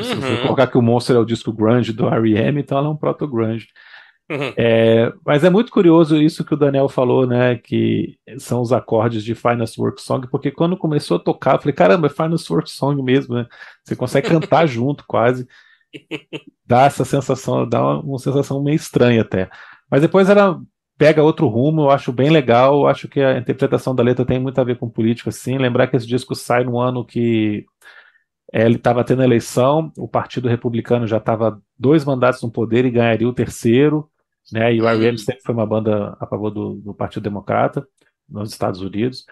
Se 0.00 0.14
você 0.16 0.32
Uhum, 0.32 0.38
colocar 0.38 0.66
que 0.68 0.78
o 0.78 0.82
Monster 0.82 1.16
é 1.16 1.18
o 1.18 1.24
disco 1.24 1.52
grunge 1.52 1.92
do 1.92 2.08
R.E.M., 2.08 2.60
então 2.60 2.78
ela 2.78 2.86
é 2.88 2.90
um 2.90 2.96
proto-grunge. 2.96 3.68
Uhum. 4.30 4.52
É, 4.56 5.12
mas 5.24 5.44
é 5.44 5.50
muito 5.50 5.72
curioso 5.72 6.16
isso 6.16 6.44
que 6.44 6.54
o 6.54 6.56
Daniel 6.56 6.88
falou, 6.88 7.26
né? 7.26 7.56
Que 7.56 8.16
são 8.38 8.60
os 8.60 8.72
acordes 8.72 9.24
de 9.24 9.34
Finest 9.34 9.78
Work 9.78 10.00
Song, 10.00 10.26
porque 10.28 10.50
quando 10.50 10.76
começou 10.76 11.16
a 11.16 11.20
tocar, 11.20 11.54
eu 11.54 11.60
falei, 11.60 11.74
caramba, 11.74 12.06
é 12.06 12.10
Finest 12.10 12.50
Work 12.50 12.70
Song 12.70 13.02
mesmo, 13.02 13.34
né? 13.34 13.46
Você 13.84 13.96
consegue 13.96 14.28
cantar 14.28 14.66
junto 14.68 15.04
quase. 15.06 15.46
Dá 16.66 16.82
essa 16.82 17.04
sensação, 17.04 17.68
dá 17.68 17.80
uma, 17.80 18.00
uma 18.00 18.18
sensação 18.18 18.62
meio 18.62 18.76
estranha 18.76 19.22
até. 19.22 19.48
Mas 19.90 20.02
depois 20.02 20.28
ela 20.28 20.60
pega 20.98 21.22
outro 21.22 21.46
rumo, 21.46 21.82
eu 21.82 21.90
acho 21.90 22.12
bem 22.12 22.28
legal, 22.28 22.80
eu 22.80 22.86
acho 22.88 23.08
que 23.08 23.20
a 23.20 23.38
interpretação 23.38 23.94
da 23.94 24.02
letra 24.02 24.26
tem 24.26 24.40
muito 24.40 24.60
a 24.60 24.64
ver 24.64 24.76
com 24.76 24.90
política, 24.90 25.30
sim. 25.30 25.56
Lembrar 25.56 25.86
que 25.86 25.96
esse 25.96 26.06
disco 26.06 26.34
sai 26.34 26.64
no 26.64 26.78
ano 26.78 27.04
que 27.04 27.64
é, 28.52 28.64
ele 28.64 28.76
estava 28.76 29.04
tendo 29.04 29.22
eleição, 29.22 29.92
o 29.96 30.08
Partido 30.08 30.48
Republicano 30.48 31.06
já 31.06 31.18
estava 31.18 31.60
dois 31.78 32.04
mandatos 32.04 32.42
no 32.42 32.50
poder 32.50 32.84
e 32.84 32.90
ganharia 32.90 33.28
o 33.28 33.32
terceiro, 33.32 34.10
né? 34.52 34.74
E 34.74 34.80
o 34.80 34.88
R.E.M. 34.88 35.14
Hum. 35.14 35.18
sempre 35.18 35.42
foi 35.42 35.54
uma 35.54 35.66
banda 35.66 36.16
a 36.20 36.26
favor 36.26 36.50
do, 36.50 36.74
do 36.76 36.94
Partido 36.94 37.22
Democrata 37.22 37.86
nos 38.28 38.50
Estados 38.50 38.80
Unidos. 38.80 39.24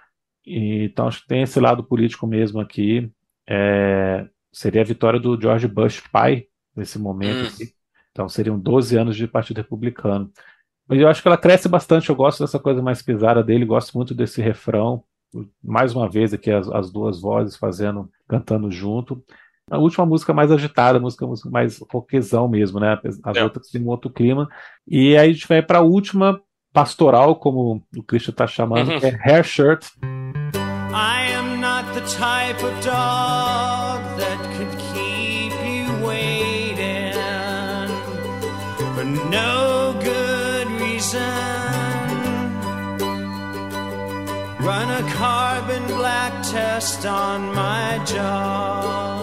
E, 0.44 0.84
então 0.84 1.08
acho 1.08 1.22
que 1.22 1.28
tem 1.28 1.42
esse 1.42 1.58
lado 1.60 1.82
político 1.84 2.26
mesmo 2.26 2.60
aqui. 2.60 3.10
É, 3.48 4.26
seria 4.52 4.80
a 4.82 4.84
vitória 4.84 5.20
do 5.20 5.40
George 5.40 5.68
Bush 5.68 6.00
pai 6.12 6.46
nesse 6.74 6.98
momento 6.98 7.44
Hum. 7.44 7.48
aqui. 7.48 7.72
Então 8.12 8.28
seriam 8.28 8.58
12 8.58 8.96
anos 8.96 9.16
de 9.16 9.26
Partido 9.26 9.58
Republicano. 9.58 10.30
Mas 10.88 11.00
eu 11.00 11.08
acho 11.08 11.20
que 11.20 11.28
ela 11.28 11.36
cresce 11.36 11.68
bastante. 11.68 12.08
Eu 12.08 12.16
gosto 12.16 12.42
dessa 12.42 12.58
coisa 12.58 12.80
mais 12.80 13.02
pesada 13.02 13.42
dele, 13.42 13.64
gosto 13.64 13.94
muito 13.96 14.14
desse 14.14 14.40
refrão. 14.40 15.02
Mais 15.62 15.94
uma 15.94 16.08
vez 16.08 16.32
aqui 16.32 16.50
as, 16.50 16.68
as 16.68 16.90
duas 16.90 17.20
vozes 17.20 17.56
fazendo, 17.56 18.08
cantando 18.28 18.70
junto. 18.70 19.22
A 19.68 19.78
última 19.78 20.06
música 20.06 20.32
mais 20.32 20.52
agitada, 20.52 20.98
a 20.98 21.00
música, 21.00 21.26
música 21.26 21.50
mais 21.50 21.80
roquezão 21.92 22.46
mesmo, 22.46 22.78
né? 22.78 22.96
As 23.24 23.36
É. 23.36 23.42
outras 23.42 23.68
têm 23.68 23.82
um 23.82 23.88
outro 23.88 24.08
clima. 24.08 24.48
E 24.86 25.16
aí 25.16 25.30
a 25.30 25.32
gente 25.32 25.48
vai 25.48 25.60
para 25.60 25.78
a 25.78 25.82
última 25.82 26.40
pastoral, 26.72 27.34
como 27.34 27.82
o 27.96 28.02
Christian 28.04 28.30
está 28.30 28.46
chamando, 28.46 28.92
Uhum. 28.92 29.00
que 29.00 29.06
é 29.06 29.18
Hair 29.20 29.42
Shirt. 29.42 29.86
I 30.04 31.32
am 31.36 31.60
not 31.60 31.84
the 31.94 32.00
type 32.02 32.62
of 32.64 32.72
dog 32.86 34.00
that 34.20 34.38
could 34.56 34.70
keep 34.94 35.52
you 35.66 36.06
waiting 36.06 37.12
for 38.94 39.04
no 39.04 39.94
good 39.94 40.70
reason. 40.80 41.18
Run 44.60 44.90
a 44.92 45.02
carbon 45.18 45.82
black 45.96 46.32
test 46.52 47.04
on 47.04 47.52
my 47.52 47.98
jaw, 48.06 49.15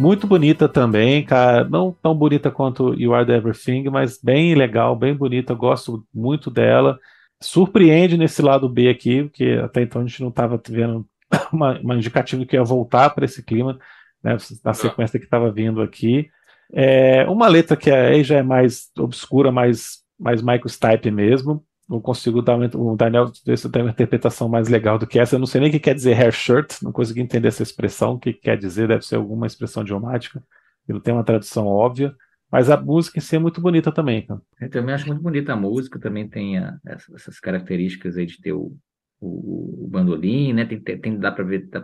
Muito 0.00 0.26
bonita 0.26 0.66
também, 0.66 1.22
cara. 1.22 1.68
Não 1.68 1.92
tão 1.92 2.14
bonita 2.14 2.50
quanto 2.50 2.94
You 2.98 3.12
Are 3.14 3.26
the 3.26 3.36
Everything, 3.36 3.90
mas 3.90 4.18
bem 4.18 4.54
legal, 4.54 4.96
bem 4.96 5.14
bonita. 5.14 5.52
Gosto 5.52 6.02
muito 6.12 6.50
dela. 6.50 6.98
Surpreende 7.38 8.16
nesse 8.16 8.40
lado 8.40 8.66
B 8.66 8.88
aqui, 8.88 9.24
porque 9.24 9.60
até 9.62 9.82
então 9.82 10.00
a 10.00 10.06
gente 10.06 10.22
não 10.22 10.30
estava 10.30 10.58
vendo 10.66 11.06
uma, 11.52 11.78
uma 11.80 11.96
indicativa 11.96 12.46
que 12.46 12.56
ia 12.56 12.64
voltar 12.64 13.10
para 13.10 13.26
esse 13.26 13.42
clima, 13.42 13.78
né? 14.24 14.38
Na 14.64 14.72
sequência 14.72 15.18
que 15.18 15.26
estava 15.26 15.52
vindo 15.52 15.82
aqui. 15.82 16.30
É, 16.72 17.28
uma 17.28 17.46
letra 17.46 17.76
que 17.76 17.90
aí 17.90 18.24
já 18.24 18.38
é 18.38 18.42
mais 18.42 18.90
obscura, 18.98 19.52
mais, 19.52 19.98
mais 20.18 20.40
Michael 20.40 20.68
Stipe 20.68 21.10
mesmo. 21.10 21.62
Não 21.90 22.00
consigo 22.00 22.42
dar 22.42 22.56
uma, 22.56 22.70
o 22.76 22.96
Daniel 22.96 23.32
ver 23.46 23.58
se 23.58 23.70
tem 23.70 23.82
uma 23.82 23.90
interpretação 23.92 24.48
mais 24.48 24.68
legal 24.68 24.98
do 24.98 25.06
que 25.08 25.18
essa. 25.18 25.36
Eu 25.36 25.40
não 25.40 25.46
sei 25.46 25.60
nem 25.60 25.70
o 25.70 25.72
que 25.72 25.80
quer 25.80 25.94
dizer 25.94 26.14
hair 26.16 26.32
shirt, 26.32 26.80
não 26.82 26.92
consegui 26.92 27.20
entender 27.20 27.48
essa 27.48 27.64
expressão. 27.64 28.14
O 28.14 28.20
que 28.20 28.32
quer 28.34 28.58
dizer? 28.58 28.88
Deve 28.88 29.02
ser 29.04 29.16
alguma 29.16 29.46
expressão 29.46 29.82
idiomática. 29.82 30.42
que 30.86 30.92
não 30.92 31.00
tem 31.00 31.12
uma 31.14 31.24
tradução 31.24 31.66
óbvia. 31.66 32.14
Mas 32.50 32.70
a 32.70 32.76
música 32.80 33.18
em 33.18 33.22
si 33.22 33.36
é 33.36 33.38
muito 33.38 33.60
bonita 33.60 33.92
também, 33.92 34.26
cara. 34.26 34.40
Eu 34.60 34.70
também 34.70 34.94
acho 34.94 35.06
muito 35.06 35.22
bonita 35.22 35.52
a 35.52 35.56
música, 35.56 35.98
também 36.00 36.28
tem 36.28 36.58
a- 36.58 36.78
essa- 36.86 37.14
essas 37.14 37.40
características 37.40 38.16
aí 38.16 38.26
de 38.26 38.40
ter 38.40 38.52
o, 38.52 38.76
o, 39.20 39.84
o 39.84 39.88
bandolim, 39.88 40.52
né? 40.52 40.64
Tem, 40.66 40.80
tem, 40.82 41.18
dá 41.18 41.30
para 41.32 41.44
ver, 41.44 41.68
dá 41.68 41.80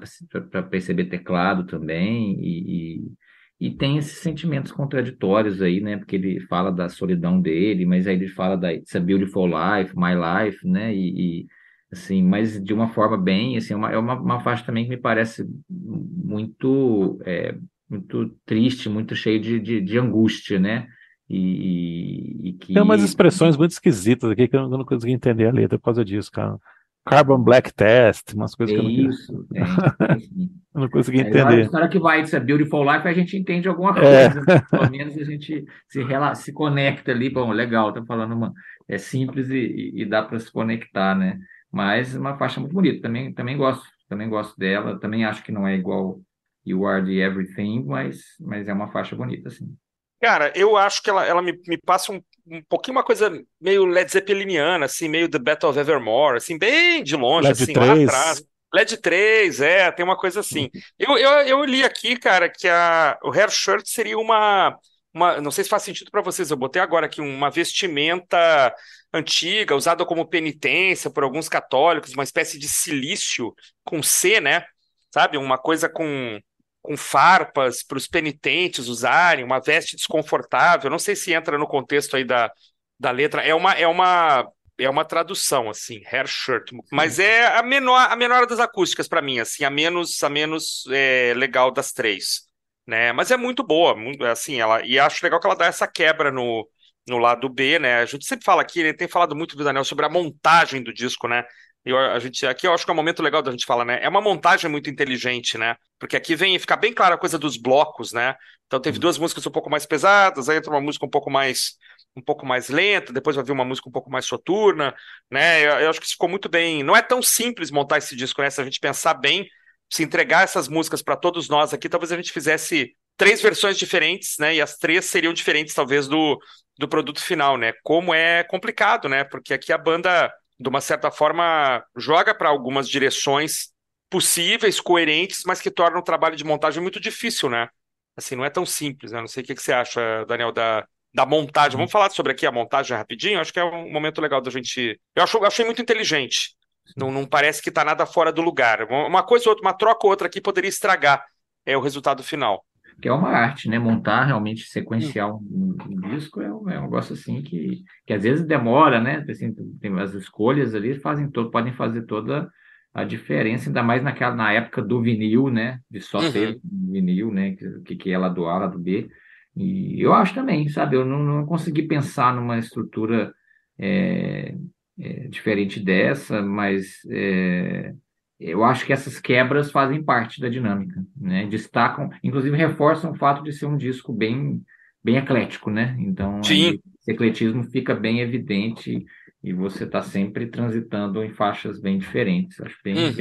para 0.51 0.63
perceber 0.65 1.07
teclado 1.07 1.65
também, 1.67 2.39
e, 2.41 2.97
e, 2.99 3.13
e 3.59 3.71
tem 3.71 3.97
esses 3.97 4.19
sentimentos 4.19 4.71
contraditórios 4.71 5.63
aí, 5.63 5.81
né? 5.81 5.97
Porque 5.97 6.17
ele 6.17 6.41
fala 6.41 6.71
da 6.71 6.89
solidão 6.89 7.41
dele, 7.41 7.87
mas 7.87 8.07
aí 8.07 8.15
ele 8.15 8.29
fala 8.29 8.57
da 8.57 8.73
It's 8.73 8.95
a 8.95 9.01
Beautiful 9.01 9.47
Life, 9.47 9.95
My 9.97 10.13
Life, 10.15 10.67
né? 10.67 10.95
E, 10.95 11.41
e, 11.41 11.47
assim, 11.91 12.23
mas 12.23 12.63
de 12.63 12.75
uma 12.75 12.89
forma 12.89 13.17
bem, 13.17 13.57
assim, 13.57 13.73
é 13.73 13.77
uma, 13.77 13.93
é 13.93 13.97
uma, 13.99 14.15
uma 14.21 14.41
faixa 14.41 14.65
também 14.65 14.85
que 14.85 14.91
me 14.91 14.99
parece 14.99 15.47
muito, 15.71 17.19
é, 17.25 17.57
muito 17.89 18.29
triste, 18.45 18.91
muito 18.91 19.17
cheio 19.17 19.41
de, 19.41 19.59
de, 19.59 19.81
de 19.81 19.99
angústia, 19.99 20.61
né? 20.61 20.87
E, 21.29 22.51
e, 22.51 22.53
que 22.53 22.75
Tem 22.75 22.83
umas 22.83 23.03
expressões 23.03 23.57
muito 23.57 23.73
esquisitas 23.73 24.31
aqui 24.31 24.47
que 24.47 24.57
eu 24.57 24.69
não 24.69 24.85
consegui 24.85 25.13
entender 25.13 25.47
a 25.47 25.53
letra 25.53 25.79
por 25.79 25.87
causa 25.87 26.05
disso, 26.05 26.31
cara. 26.31 26.59
Carbon 27.07 27.39
Black 27.43 27.73
Test, 27.75 28.35
umas 28.35 28.55
é 28.55 28.57
coisas 28.57 28.75
que 28.75 28.81
eu 28.81 28.85
não, 28.85 28.91
isso, 28.91 29.47
eu 30.75 30.81
não 30.81 30.89
consegui 30.91 31.21
É, 31.21 31.29
entender. 31.31 31.71
na 31.71 31.79
hora 31.79 31.89
que 31.89 31.99
vai 31.99 32.21
It's 32.21 32.35
a 32.35 32.41
Beautiful 32.41 32.85
Life, 32.85 33.07
a 33.09 33.13
gente 33.13 33.37
entende 33.37 33.69
alguma 33.69 33.95
É. 33.95 34.29
coisa. 34.29 34.41
né? 34.43 34.47
Pelo 34.71 34.87
menos 34.91 35.17
a 35.17 35.25
gente 35.25 35.65
se, 35.89 36.03
rela- 36.05 36.35
se 36.35 36.53
conecta 36.53 37.13
ali. 37.13 37.31
Bom, 37.31 37.51
legal, 37.53 37.93
tá 37.93 38.05
falando 38.05 38.35
uma. 38.35 38.53
É 38.89 38.99
simples 38.99 39.49
e, 39.51 39.57
e- 39.57 40.03
e 40.03 40.07
dá 40.07 40.23
para 40.23 40.39
se 40.39 40.51
conectar, 40.53 41.15
né? 41.15 41.39
Mas 41.73 42.15
é 42.15 42.19
uma 42.19 42.37
faixa 42.39 42.61
muito 42.61 42.73
bonita. 42.75 43.03
Também, 43.03 43.33
também 43.33 43.57
gosto, 43.57 43.85
também 44.09 44.29
gosto 44.29 44.57
dela. 44.59 44.99
Também 45.01 45.25
acho 45.25 45.43
que 45.43 45.53
não 45.53 45.67
é 45.67 45.75
igual 45.77 46.21
You 46.65 46.87
Are 46.87 47.05
the 47.05 47.13
Everything, 47.13 47.85
mas, 47.85 48.19
mas 48.41 48.69
é 48.69 48.73
uma 48.73 48.91
faixa 48.93 49.17
bonita, 49.17 49.49
assim. 49.49 49.77
Cara, 50.21 50.53
eu 50.57 50.77
acho 50.77 51.03
que 51.03 51.11
ela, 51.11 51.25
ela 51.27 51.43
me, 51.43 51.53
me 51.67 51.79
passa 51.79 52.13
um, 52.13 52.21
um 52.47 52.63
pouquinho 52.69 52.97
uma 52.97 53.05
coisa 53.05 53.31
meio 53.61 53.85
Led 53.85 54.11
Zeppeliniana, 54.11 54.87
assim, 54.87 55.09
meio 55.09 55.29
The 55.29 55.39
Battle 55.39 55.71
of 55.71 55.79
Evermore, 55.79 56.37
assim, 56.37 56.57
bem 56.59 57.03
de 57.03 57.17
longe, 57.17 57.49
Led 57.49 57.63
assim, 57.63 57.73
lá 57.73 57.95
3. 57.95 58.09
atrás. 58.09 58.43
LED 58.75 58.99
3, 58.99 59.61
é, 59.61 59.91
tem 59.91 60.05
uma 60.05 60.17
coisa 60.17 60.41
assim. 60.41 60.71
Eu, 60.99 61.17
eu, 61.17 61.31
eu 61.47 61.65
li 61.65 61.83
aqui, 61.85 62.17
cara, 62.17 62.49
que 62.49 62.69
a, 62.69 63.19
o 63.23 63.31
hair 63.31 63.51
shirt 63.51 63.87
seria 63.87 64.19
uma, 64.19 64.77
uma. 65.15 65.41
Não 65.41 65.51
sei 65.51 65.65
se 65.65 65.71
faz 65.71 65.83
sentido 65.83 66.11
para 66.11 66.21
vocês, 66.21 66.51
eu 66.51 66.57
botei 66.57 66.83
agora 66.83 67.07
aqui 67.07 67.21
uma 67.21 67.51
vestimenta 67.51 68.75
antiga, 69.13 69.75
usada 69.75 70.05
como 70.05 70.29
penitência 70.29 71.11
por 71.11 71.23
alguns 71.23 71.49
católicos, 71.49 72.13
uma 72.13 72.25
espécie 72.25 72.59
de 72.59 72.69
cilício 72.69 73.55
com 73.85 74.03
C, 74.03 74.41
né? 74.41 74.65
Sabe? 75.13 75.39
Uma 75.39 75.57
coisa 75.57 75.89
com, 75.89 76.39
com 76.87 76.97
farpas 76.97 77.83
para 77.83 77.99
os 77.99 78.07
penitentes 78.07 78.89
usarem, 78.89 79.45
uma 79.45 79.61
veste 79.61 79.97
desconfortável. 79.97 80.91
Não 80.91 80.99
sei 80.99 81.17
se 81.17 81.33
entra 81.33 81.59
no 81.59 81.67
contexto 81.67 82.17
aí 82.17 82.25
da, 82.25 82.51
da 82.99 83.11
letra. 83.11 83.43
É 83.43 83.55
uma, 83.55 83.73
é 83.73 83.87
uma 83.87 84.47
é 84.79 84.91
uma 84.91 85.05
tradução 85.05 85.71
assim, 85.71 86.03
hair 86.05 86.27
shirt, 86.27 86.71
mas 86.93 87.19
é 87.19 87.47
a 87.47 87.63
menor 87.63 88.11
a 88.11 88.15
menor 88.17 88.47
das 88.47 88.61
acústicas 88.61 89.09
para 89.09 89.23
mim, 89.23 89.39
assim, 89.39 89.65
a 89.65 89.71
menos 89.71 90.23
a 90.23 90.29
menos 90.29 90.85
é, 90.91 91.33
legal 91.35 91.71
das 91.71 91.93
três, 91.93 92.43
né? 92.87 93.13
Mas 93.13 93.31
é 93.31 93.37
muito 93.39 93.65
boa, 93.65 93.97
muito, 93.97 94.25
assim, 94.25 94.61
ela 94.61 94.85
e 94.85 94.99
acho 94.99 95.25
legal 95.25 95.41
que 95.41 95.47
ela 95.47 95.57
dá 95.57 95.67
essa 95.67 95.87
quebra 95.87 96.31
no 96.31 96.69
no 97.09 97.19
lado 97.19 97.49
B, 97.49 97.79
né? 97.79 98.01
A 98.01 98.05
gente 98.07 98.27
sempre 98.27 98.45
fala 98.45 98.63
aqui, 98.63 98.83
né, 98.83 98.93
tem 98.93 99.09
falado 99.09 99.35
muito 99.35 99.57
do 99.57 99.65
Daniel 99.65 99.85
sobre 99.85 100.05
a 100.05 100.09
montagem 100.09 100.83
do 100.83 100.93
disco, 100.93 101.29
né? 101.29 101.45
Eu, 101.87 101.97
a 101.97 102.19
gente, 102.19 102.45
aqui 102.45 102.67
eu 102.67 102.75
acho 102.75 102.85
que 102.85 102.91
é 102.91 102.93
um 102.93 102.97
momento 102.97 103.23
legal 103.23 103.41
da 103.41 103.53
gente 103.53 103.65
falar, 103.65 103.85
né? 103.85 104.01
É 104.03 104.09
uma 104.09 104.21
montagem 104.21 104.69
muito 104.69 104.91
inteligente, 104.91 105.57
né? 105.57 105.77
Porque 106.01 106.17
aqui 106.17 106.35
vem 106.35 106.59
fica 106.59 106.77
bem 106.77 106.93
clara 106.93 107.15
a 107.15 107.19
coisa 107.19 107.39
dos 107.39 107.57
blocos, 107.57 108.13
né? 108.13 108.35
Então 108.67 108.81
teve 108.81 108.99
duas 108.99 109.17
músicas 109.17 109.47
um 109.47 109.53
pouco 109.53 109.71
mais 109.71 109.87
pesadas, 109.87 110.49
aí 110.49 110.57
entra 110.59 110.73
uma 110.73 110.81
música 110.81 111.07
um 111.07 111.11
pouco 111.11 111.31
mais 111.31 111.77
um 112.17 112.23
pouco 112.23 112.47
mais 112.47 112.69
lenta, 112.69 113.13
depois 113.13 113.37
vai 113.37 113.45
vir 113.45 113.53
uma 113.53 113.65
música 113.65 113.89
um 113.89 113.93
pouco 113.93 114.11
mais 114.11 114.25
soturna, 114.25 114.95
né? 115.31 115.61
Eu, 115.65 115.73
eu 115.81 115.91
acho 115.91 116.01
que 116.01 116.07
isso 116.07 116.15
ficou 116.15 116.29
muito 116.29 116.49
bem. 116.49 116.83
Não 116.83 116.97
é 116.97 117.03
tão 117.03 117.23
simples 117.23 117.71
montar 117.71 117.99
esse 117.99 118.17
disco, 118.17 118.43
né? 118.43 118.51
Se 118.51 118.61
a 118.61 118.65
gente 118.65 118.81
pensar 118.81 119.15
bem, 119.15 119.47
se 119.93 120.03
entregar 120.03 120.43
essas 120.43 120.67
músicas 120.67 121.03
para 121.03 121.17
todos 121.17 121.49
nós 121.49 121.73
aqui, 121.73 121.89
talvez 121.89 122.11
a 122.11 122.17
gente 122.17 122.33
fizesse 122.33 122.97
três 123.17 123.41
versões 123.41 123.79
diferentes, 123.79 124.37
né? 124.39 124.55
E 124.57 124.61
as 124.61 124.77
três 124.77 125.05
seriam 125.05 125.33
diferentes, 125.33 125.75
talvez, 125.75 126.09
do, 126.09 126.39
do 126.79 126.89
produto 126.89 127.21
final, 127.23 127.57
né? 127.57 127.73
Como 127.85 128.13
é 128.15 128.43
complicado, 128.45 129.09
né? 129.09 129.23
Porque 129.25 129.55
aqui 129.55 129.73
a 129.73 129.79
banda, 129.79 130.33
de 130.59 130.69
uma 130.69 130.81
certa 130.81 131.11
forma, 131.11 131.85
joga 131.97 132.35
para 132.35 132.49
algumas 132.49 132.89
direções 132.89 133.73
possíveis, 134.09 134.81
coerentes, 134.81 135.43
mas 135.47 135.61
que 135.61 135.71
tornam 135.71 136.01
o 136.01 136.05
trabalho 136.05 136.37
de 136.37 136.45
montagem 136.45 136.83
muito 136.83 137.01
difícil, 137.01 137.51
né? 137.51 137.69
Assim, 138.17 138.35
não 138.35 138.45
é 138.45 138.51
tão 138.51 138.65
simples, 138.65 139.13
né? 139.13 139.21
Não 139.21 139.29
sei 139.29 139.43
o 139.43 139.47
que, 139.47 139.55
que 139.55 139.63
você 139.63 139.73
acha, 139.73 140.25
Daniel, 140.27 140.53
da, 140.53 140.87
da 141.13 141.27
montagem. 141.27 141.77
Vamos 141.77 141.93
falar 141.93 142.11
sobre 142.11 142.33
aqui 142.33 142.47
a 142.47 142.53
montagem 142.53 142.97
rapidinho? 142.97 143.41
Acho 143.41 143.53
que 143.53 143.61
é 143.61 143.65
um 143.65 143.91
momento 143.91 144.21
legal 144.21 144.41
da 144.41 144.51
gente. 144.51 144.99
Eu 145.15 145.23
acho, 145.23 145.45
achei 145.45 145.65
muito 145.65 145.83
inteligente. 145.83 146.57
Não, 146.97 147.11
não 147.11 147.27
parece 147.27 147.61
que 147.61 147.69
está 147.69 147.85
nada 147.85 148.07
fora 148.07 148.33
do 148.33 148.41
lugar. 148.41 148.85
Uma 148.85 149.23
coisa 149.23 149.47
ou 149.47 149.51
outra, 149.51 149.67
uma 149.67 149.77
troca 149.77 150.07
ou 150.07 150.11
outra 150.11 150.29
aqui 150.29 150.41
poderia 150.41 150.69
estragar 150.69 151.25
é, 151.67 151.77
o 151.77 151.81
resultado 151.81 152.23
final. 152.23 152.65
Que 153.01 153.09
é 153.09 153.13
uma 153.13 153.29
arte, 153.31 153.69
né? 153.69 153.79
Montar 153.79 154.25
realmente 154.25 154.65
sequencial 154.67 155.43
um, 155.51 155.77
um 155.87 156.01
disco 156.01 156.41
é 156.41 156.53
um, 156.53 156.69
é 156.71 156.79
um 156.79 156.85
negócio 156.85 157.15
assim 157.15 157.43
que, 157.43 157.83
que 158.07 158.13
às 158.15 158.23
vezes 158.23 158.47
demora, 158.47 159.01
né? 159.01 159.25
Assim, 159.29 159.55
tem 159.81 159.99
as 160.01 160.15
escolhas 160.15 160.75
ali 160.75 160.95
fazem 160.99 161.31
todo, 161.31 161.51
podem 161.51 161.73
fazer 161.75 162.03
toda 162.07 162.51
a 162.95 163.05
diferença, 163.05 163.69
ainda 163.69 163.83
mais 163.83 164.03
naquela, 164.03 164.35
na 164.35 164.53
época 164.53 164.81
do 164.83 165.03
vinil, 165.03 165.51
né? 165.51 165.81
De 165.91 166.01
só 166.01 166.23
Uhum. 166.23 166.33
ter 166.33 166.59
vinil, 166.65 167.31
né? 167.33 167.55
Que, 167.85 167.97
que 167.97 168.11
é 168.13 168.19
lá 168.19 168.29
do 168.31 168.47
A, 168.47 168.59
lá 168.61 168.67
do 168.67 168.79
B. 168.79 169.11
E 169.55 170.01
eu 170.01 170.13
acho 170.15 170.35
também, 170.35 170.69
sabe? 170.69 170.97
Eu 170.97 171.05
não, 171.05 171.19
não 171.23 171.47
consegui 171.47 171.83
pensar 171.83 172.35
numa 172.35 172.59
estrutura 172.59 173.33
é, 173.79 174.55
é, 174.99 175.29
diferente 175.29 175.81
dessa, 175.81 176.43
mas 176.43 176.99
é, 177.11 177.95
eu 178.39 178.65
acho 178.65 178.85
que 178.87 178.93
essas 178.93 179.19
quebras 179.21 179.71
fazem 179.71 180.03
parte 180.03 180.41
da 180.41 180.49
dinâmica, 180.49 181.05
né? 181.17 181.47
Destacam, 181.47 182.11
inclusive 182.23 182.57
reforçam 182.57 183.13
o 183.13 183.17
fato 183.17 183.43
de 183.43 183.53
ser 183.53 183.67
um 183.67 183.77
disco 183.77 184.13
bem, 184.13 184.63
bem 185.03 185.17
eclético, 185.17 185.71
né? 185.71 185.97
Então, 185.99 186.43
Sim. 186.45 186.69
aí, 186.71 186.81
esse 187.01 187.13
ecletismo 187.13 187.65
fica 187.65 187.95
bem 187.95 188.21
evidente 188.21 189.05
e 189.43 189.53
você 189.53 189.85
está 189.85 190.03
sempre 190.03 190.47
transitando 190.49 191.23
em 191.25 191.33
faixas 191.33 191.81
bem 191.81 191.99
diferentes. 191.99 192.61
Acho 192.61 192.77
bem, 192.83 192.97
Uhum. 192.97 193.15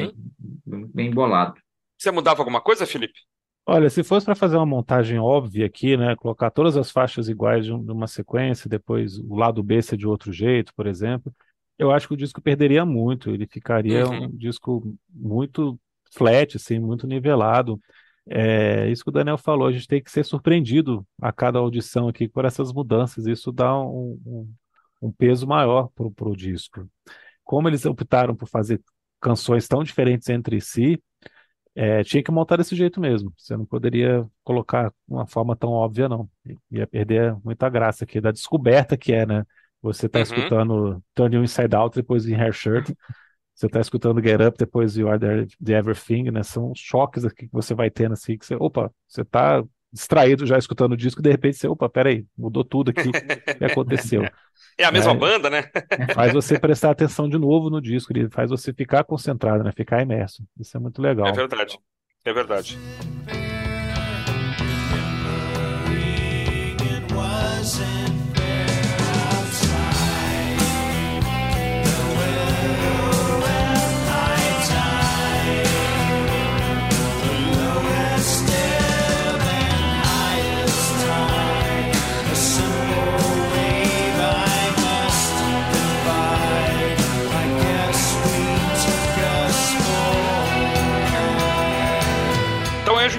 bem, 0.65 0.87
bem 0.93 1.11
bolado. 1.11 1.55
Você 1.97 2.11
mudava 2.11 2.41
alguma 2.41 2.61
coisa, 2.61 2.85
Felipe? 2.85 3.19
Olha, 3.67 3.89
se 3.89 4.03
fosse 4.03 4.25
para 4.25 4.35
fazer 4.35 4.57
uma 4.57 4.65
montagem 4.65 5.17
óbvia 5.17 5.65
aqui, 5.65 5.97
né, 5.97 6.15
colocar 6.15 6.51
todas 6.51 6.77
as 6.77 6.91
faixas 6.91 7.27
iguais 7.27 7.65
de 7.65 7.71
de 7.71 7.91
uma 7.91 8.05
sequência, 8.07 8.69
depois 8.69 9.17
o 9.17 9.35
lado 9.35 9.63
B 9.63 9.81
ser 9.81 9.97
de 9.97 10.07
outro 10.07 10.31
jeito, 10.31 10.71
por 10.75 10.85
exemplo, 10.85 11.33
eu 11.77 11.91
acho 11.91 12.07
que 12.07 12.13
o 12.13 12.17
disco 12.17 12.41
perderia 12.41 12.85
muito. 12.85 13.29
Ele 13.31 13.47
ficaria 13.47 14.07
Uhum. 14.09 14.25
um 14.25 14.35
disco 14.37 14.83
muito 15.09 15.79
flat, 16.13 16.55
assim, 16.57 16.79
muito 16.79 17.07
nivelado. 17.07 17.79
É 18.27 18.89
isso 18.89 19.03
que 19.03 19.09
o 19.09 19.13
Daniel 19.13 19.37
falou, 19.37 19.67
a 19.67 19.71
gente 19.71 19.87
tem 19.87 20.01
que 20.01 20.09
ser 20.11 20.23
surpreendido 20.25 21.05
a 21.21 21.31
cada 21.31 21.59
audição 21.59 22.07
aqui 22.07 22.27
por 22.27 22.45
essas 22.45 22.73
mudanças. 22.73 23.27
Isso 23.27 23.51
dá 23.51 23.77
um, 23.79 24.19
um- 24.25 24.53
um 25.01 25.11
peso 25.11 25.45
maior 25.47 25.89
pro, 25.95 26.11
pro 26.11 26.35
disco. 26.35 26.89
Como 27.43 27.67
eles 27.69 27.85
optaram 27.85 28.35
por 28.35 28.47
fazer 28.49 28.81
canções 29.21 29.67
tão 29.67 29.83
diferentes 29.83 30.29
entre 30.29 30.61
si, 30.61 31.01
é, 31.75 32.03
tinha 32.03 32.23
que 32.23 32.31
montar 32.31 32.57
desse 32.57 32.75
jeito 32.75 32.99
mesmo. 33.01 33.33
Você 33.37 33.55
não 33.57 33.65
poderia 33.65 34.25
colocar 34.43 34.93
uma 35.07 35.27
forma 35.27 35.55
tão 35.55 35.71
óbvia, 35.71 36.07
não. 36.09 36.29
Ia 36.71 36.87
perder 36.87 37.35
muita 37.43 37.69
graça 37.69 38.03
aqui, 38.05 38.21
da 38.21 38.31
descoberta 38.31 38.97
que 38.97 39.13
é, 39.13 39.25
né? 39.25 39.45
Você 39.93 40.09
tá 40.09 40.19
Uhum. 40.19 40.23
escutando 40.23 41.03
Turn 41.13 41.35
You 41.35 41.43
Inside 41.43 41.75
Out, 41.75 41.95
depois 41.95 42.27
em 42.27 42.35
Hair 42.35 42.53
Shirt. 42.53 42.91
Você 43.53 43.69
tá 43.69 43.79
escutando 43.79 44.21
Get 44.21 44.41
Up, 44.41 44.57
depois 44.57 44.97
You 44.97 45.07
Are 45.09 45.19
The, 45.19 45.47
The 45.63 45.73
Everything, 45.77 46.31
né? 46.31 46.43
São 46.43 46.73
choques 46.75 47.23
aqui 47.23 47.47
que 47.47 47.53
você 47.53 47.73
vai 47.73 47.89
tendo, 47.89 48.13
assim, 48.13 48.37
que 48.37 48.45
você, 48.45 48.55
opa, 48.55 48.91
você 49.07 49.23
tá 49.23 49.63
distraído 49.93 50.45
já 50.45 50.57
escutando 50.57 50.91
o 50.91 50.97
disco, 50.97 51.21
de 51.21 51.31
repente 51.31 51.55
você, 51.57 51.67
opa, 51.69 51.87
peraí, 51.89 52.25
mudou 52.37 52.65
tudo 52.65 52.89
aqui, 52.91 53.07
o 53.07 53.11
que 53.57 53.63
aconteceu? 53.63 54.25
É 54.77 54.83
a 54.83 54.91
mesma 54.91 55.13
É. 55.13 55.15
banda, 55.15 55.49
né? 55.49 55.69
Faz 56.13 56.33
você 56.33 56.59
prestar 56.59 56.91
atenção 56.91 57.29
de 57.29 57.37
novo 57.37 57.69
no 57.69 57.79
disco, 57.81 58.11
ele 58.11 58.29
faz 58.29 58.49
você 58.49 58.73
ficar 58.73 59.05
concentrado, 59.05 59.63
né? 59.63 59.71
Ficar 59.71 60.01
imerso. 60.01 60.43
Isso 60.59 60.75
é 60.75 60.79
muito 60.81 61.01
legal. 61.01 61.27
É 61.27 61.31
verdade. 61.31 61.79
É 62.25 62.33
verdade. 62.33 62.77
It 66.81 67.11
wasn't 67.13 68.14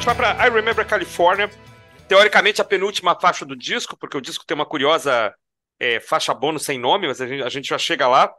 gente 0.07 0.15
vai 0.15 0.35
pra 0.35 0.47
I 0.47 0.51
Remember 0.51 0.87
California. 0.87 1.51
Teoricamente, 2.07 2.61
a 2.61 2.65
penúltima 2.65 3.19
faixa 3.19 3.45
do 3.45 3.57
disco, 3.57 3.97
porque 3.97 4.17
o 4.17 4.21
disco 4.21 4.47
tem 4.47 4.55
uma 4.55 4.65
curiosa 4.65 5.35
é, 5.81 5.99
faixa 5.99 6.33
bônus 6.33 6.63
sem 6.65 6.79
nome, 6.79 7.09
mas 7.09 7.21
a 7.21 7.27
gente, 7.27 7.43
a 7.43 7.49
gente 7.49 7.69
já 7.69 7.77
chega 7.77 8.07
lá. 8.07 8.33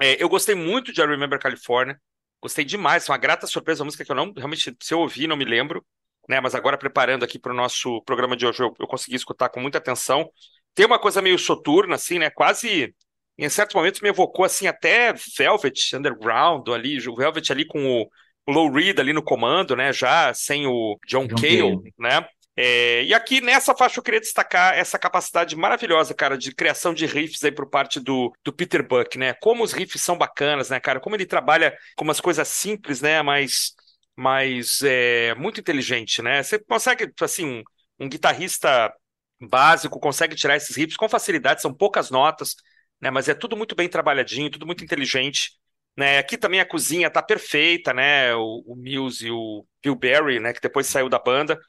É, 0.00 0.20
eu 0.20 0.28
gostei 0.28 0.56
muito 0.56 0.92
de 0.92 1.00
I 1.00 1.06
Remember 1.06 1.38
California. 1.38 1.96
Gostei 2.40 2.64
demais, 2.64 3.06
foi 3.06 3.12
uma 3.12 3.20
grata 3.20 3.46
surpresa, 3.46 3.82
uma 3.82 3.86
música 3.86 4.04
que 4.04 4.10
eu 4.10 4.16
não, 4.16 4.32
realmente, 4.32 4.76
se 4.82 4.94
eu 4.94 4.98
ouvir, 4.98 5.28
não 5.28 5.36
me 5.36 5.44
lembro. 5.44 5.84
Né, 6.28 6.40
mas 6.40 6.56
agora, 6.56 6.76
preparando 6.76 7.24
aqui 7.24 7.38
para 7.38 7.52
o 7.52 7.56
nosso 7.56 8.02
programa 8.02 8.36
de 8.36 8.44
hoje, 8.44 8.60
eu, 8.60 8.74
eu 8.80 8.86
consegui 8.88 9.14
escutar 9.14 9.48
com 9.48 9.60
muita 9.60 9.78
atenção. 9.78 10.28
Tem 10.74 10.86
uma 10.86 10.98
coisa 10.98 11.22
meio 11.22 11.38
soturna, 11.38 11.94
assim, 11.94 12.18
né? 12.18 12.30
Quase, 12.30 12.92
em 13.38 13.48
certos 13.48 13.76
momentos, 13.76 14.00
me 14.00 14.08
evocou, 14.08 14.44
assim, 14.44 14.66
até 14.66 15.12
Velvet 15.38 15.94
Underground 15.94 16.68
ali, 16.68 16.98
o 17.08 17.14
Velvet 17.14 17.52
ali 17.52 17.64
com 17.64 18.02
o 18.02 18.10
Low 18.48 18.70
Reed 18.72 18.98
ali 18.98 19.12
no 19.12 19.22
comando, 19.22 19.76
né? 19.76 19.92
Já 19.92 20.32
sem 20.34 20.66
o 20.66 20.98
John, 21.06 21.26
John 21.26 21.36
Cale, 21.36 21.58
Cale. 21.58 21.94
né? 21.98 22.28
É, 22.54 23.02
e 23.04 23.14
aqui 23.14 23.40
nessa 23.40 23.74
faixa 23.74 23.98
eu 23.98 24.02
queria 24.02 24.20
destacar 24.20 24.74
essa 24.74 24.98
capacidade 24.98 25.56
maravilhosa, 25.56 26.12
cara, 26.12 26.36
de 26.36 26.54
criação 26.54 26.92
de 26.92 27.06
riffs 27.06 27.42
aí 27.42 27.50
por 27.50 27.68
parte 27.70 27.98
do, 27.98 28.30
do 28.44 28.52
Peter 28.52 28.86
Buck, 28.86 29.16
né? 29.16 29.32
Como 29.34 29.64
os 29.64 29.72
riffs 29.72 30.02
são 30.02 30.18
bacanas, 30.18 30.68
né, 30.68 30.78
cara? 30.78 31.00
Como 31.00 31.16
ele 31.16 31.24
trabalha 31.24 31.74
com 31.96 32.04
umas 32.04 32.20
coisas 32.20 32.46
simples, 32.48 33.00
né? 33.00 33.22
Mas, 33.22 33.72
mas 34.14 34.82
é, 34.82 35.34
muito 35.34 35.60
inteligente, 35.60 36.20
né? 36.20 36.42
Você 36.42 36.58
consegue, 36.58 37.10
assim, 37.22 37.46
um, 37.46 37.62
um 38.00 38.08
guitarrista 38.08 38.92
básico 39.40 39.98
consegue 39.98 40.36
tirar 40.36 40.56
esses 40.56 40.76
riffs 40.76 40.96
com 40.96 41.08
facilidade, 41.08 41.62
são 41.62 41.74
poucas 41.74 42.10
notas, 42.10 42.54
né? 43.00 43.10
Mas 43.10 43.28
é 43.28 43.34
tudo 43.34 43.56
muito 43.56 43.74
bem 43.74 43.88
trabalhadinho, 43.88 44.50
tudo 44.50 44.66
muito 44.66 44.84
inteligente. 44.84 45.52
Né, 45.96 46.18
aqui 46.18 46.38
também 46.38 46.58
a 46.60 46.66
cozinha 46.66 47.10
tá 47.10 47.22
perfeita, 47.22 47.92
né? 47.92 48.34
O, 48.34 48.62
o 48.66 48.74
Mills 48.76 49.26
e 49.26 49.30
o 49.30 49.66
Bill 49.82 49.94
Berry, 49.94 50.40
né? 50.40 50.52
Que 50.52 50.60
depois 50.60 50.86
saiu 50.86 51.08
da 51.08 51.18
banda. 51.18 51.60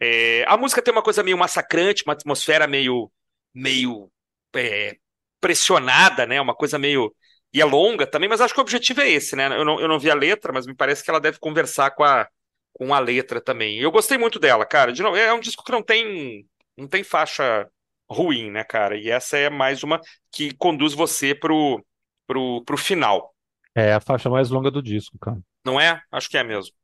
É, 0.00 0.44
a 0.48 0.56
música 0.56 0.82
tem 0.82 0.92
uma 0.92 1.02
coisa 1.02 1.22
meio 1.22 1.38
massacrante, 1.38 2.02
uma 2.06 2.14
atmosfera 2.14 2.66
meio, 2.66 3.10
meio 3.54 4.10
é, 4.54 4.96
pressionada, 5.40 6.26
né? 6.26 6.40
Uma 6.40 6.54
coisa 6.54 6.78
meio. 6.78 7.14
E 7.52 7.60
é 7.60 7.64
longa 7.64 8.06
também, 8.06 8.28
mas 8.28 8.40
acho 8.40 8.52
que 8.54 8.60
o 8.60 8.62
objetivo 8.62 9.00
é 9.00 9.10
esse, 9.10 9.36
né? 9.36 9.46
Eu 9.48 9.64
não, 9.64 9.80
eu 9.80 9.88
não 9.88 9.98
vi 9.98 10.10
a 10.10 10.14
letra, 10.14 10.52
mas 10.52 10.66
me 10.66 10.74
parece 10.74 11.02
que 11.04 11.10
ela 11.10 11.20
deve 11.20 11.38
conversar 11.38 11.90
com 11.92 12.04
a, 12.04 12.28
com 12.72 12.92
a 12.94 12.98
letra 12.98 13.40
também. 13.40 13.78
Eu 13.78 13.90
gostei 13.90 14.18
muito 14.18 14.38
dela, 14.38 14.66
cara. 14.66 14.92
De 14.92 15.02
novo, 15.02 15.16
é 15.16 15.32
um 15.32 15.40
disco 15.40 15.64
que 15.64 15.72
não 15.72 15.82
tem, 15.82 16.46
não 16.76 16.88
tem 16.88 17.02
faixa 17.04 17.68
ruim, 18.10 18.50
né, 18.50 18.64
cara? 18.64 18.96
E 18.98 19.10
essa 19.10 19.36
é 19.38 19.50
mais 19.50 19.82
uma 19.82 20.00
que 20.30 20.54
conduz 20.54 20.92
você 20.94 21.34
pro, 21.34 21.84
pro, 22.26 22.62
pro 22.64 22.76
final, 22.76 23.34
É 23.76 23.92
a 23.92 24.00
faixa 24.00 24.30
mais 24.30 24.50
longa 24.50 24.70
do 24.70 24.82
disco, 24.82 25.18
cara. 25.18 25.38
não 25.64 25.80
é? 25.80 26.02
Acho 26.10 26.28
que 26.30 26.38
é 26.38 26.42
mesmo. 26.42 26.74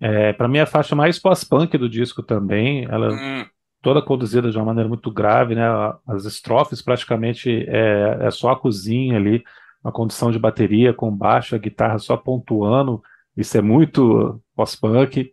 É, 0.00 0.32
para 0.32 0.48
mim, 0.48 0.58
é 0.58 0.62
a 0.62 0.66
faixa 0.66 0.94
mais 0.94 1.18
pós-punk 1.18 1.76
do 1.76 1.88
disco 1.88 2.22
também. 2.22 2.84
Ela 2.84 3.10
Hum, 3.12 3.46
toda 3.82 4.02
conduzida 4.02 4.50
de 4.50 4.56
uma 4.56 4.66
maneira 4.66 4.88
muito 4.88 5.10
grave, 5.10 5.54
né? 5.54 5.62
As 6.06 6.24
estrofes 6.24 6.82
praticamente 6.82 7.64
é, 7.68 8.18
é 8.26 8.30
só 8.30 8.50
a 8.50 8.58
cozinha 8.58 9.16
ali, 9.16 9.42
uma 9.82 9.92
condução 9.92 10.30
de 10.30 10.38
bateria 10.38 10.92
com 10.92 11.14
baixo, 11.14 11.54
a 11.54 11.58
guitarra 11.58 11.98
só 11.98 12.16
pontuando. 12.16 13.02
Isso 13.36 13.56
é 13.56 13.62
muito 13.62 14.40
pós-punk. 14.54 15.30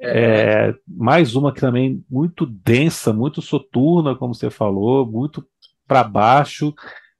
É, 0.00 0.74
mais 0.88 1.36
uma 1.36 1.52
que 1.52 1.60
também 1.60 2.04
muito 2.10 2.46
densa, 2.46 3.12
muito 3.12 3.42
soturna, 3.42 4.14
como 4.16 4.34
você 4.34 4.50
falou, 4.50 5.06
muito 5.06 5.46
para 5.86 6.02
baixo, 6.04 6.74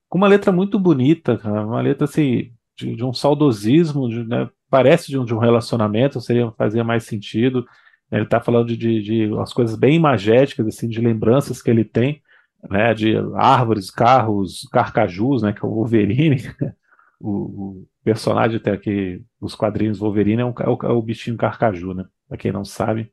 com 0.09 0.19
uma 0.19 0.29
letra 0.29 0.53
muito 0.53 0.79
bonita, 0.79 1.37
cara, 1.39 1.67
uma 1.67 1.81
letra 1.81 2.05
assim 2.05 2.53
de, 2.81 2.97
de 2.97 3.05
um 3.05 3.12
saudosismo, 3.12 4.09
de, 4.09 4.24
né, 4.24 4.48
parece 4.69 5.09
de 5.09 5.19
um, 5.19 5.24
de 5.24 5.35
um 5.35 5.39
relacionamento, 5.39 6.20
seria 6.20 6.51
fazia 6.52 6.85
mais 6.85 7.05
sentido. 7.05 7.66
Ele 8.11 8.24
está 8.24 8.40
falando 8.40 8.69
de, 8.69 8.77
de, 8.77 9.02
de 9.02 9.27
umas 9.27 9.52
coisas 9.52 9.77
bem 9.77 9.94
imagéticas, 9.94 10.66
assim, 10.66 10.89
de 10.89 11.01
lembranças 11.01 11.62
que 11.62 11.70
ele 11.70 11.85
tem, 11.85 12.23
né, 12.69 12.93
de 12.94 13.15
árvores, 13.36 13.90
carros, 13.90 14.69
carcajus, 14.73 15.43
né, 15.43 15.52
que 15.52 15.65
é 15.65 15.69
o 15.69 15.73
Wolverine. 15.73 16.43
O, 17.23 17.28
o 17.82 17.86
personagem 18.02 18.57
até 18.57 18.70
aqui, 18.70 19.23
os 19.39 19.55
quadrinhos 19.55 19.98
Wolverine 19.98 20.40
é, 20.40 20.44
um, 20.47 20.55
é, 20.59 20.69
o, 20.70 20.78
é 20.85 20.89
o 20.89 21.02
bichinho 21.02 21.36
carcaju, 21.36 21.93
né? 21.93 22.07
Para 22.27 22.39
quem 22.39 22.51
não 22.51 22.65
sabe. 22.65 23.12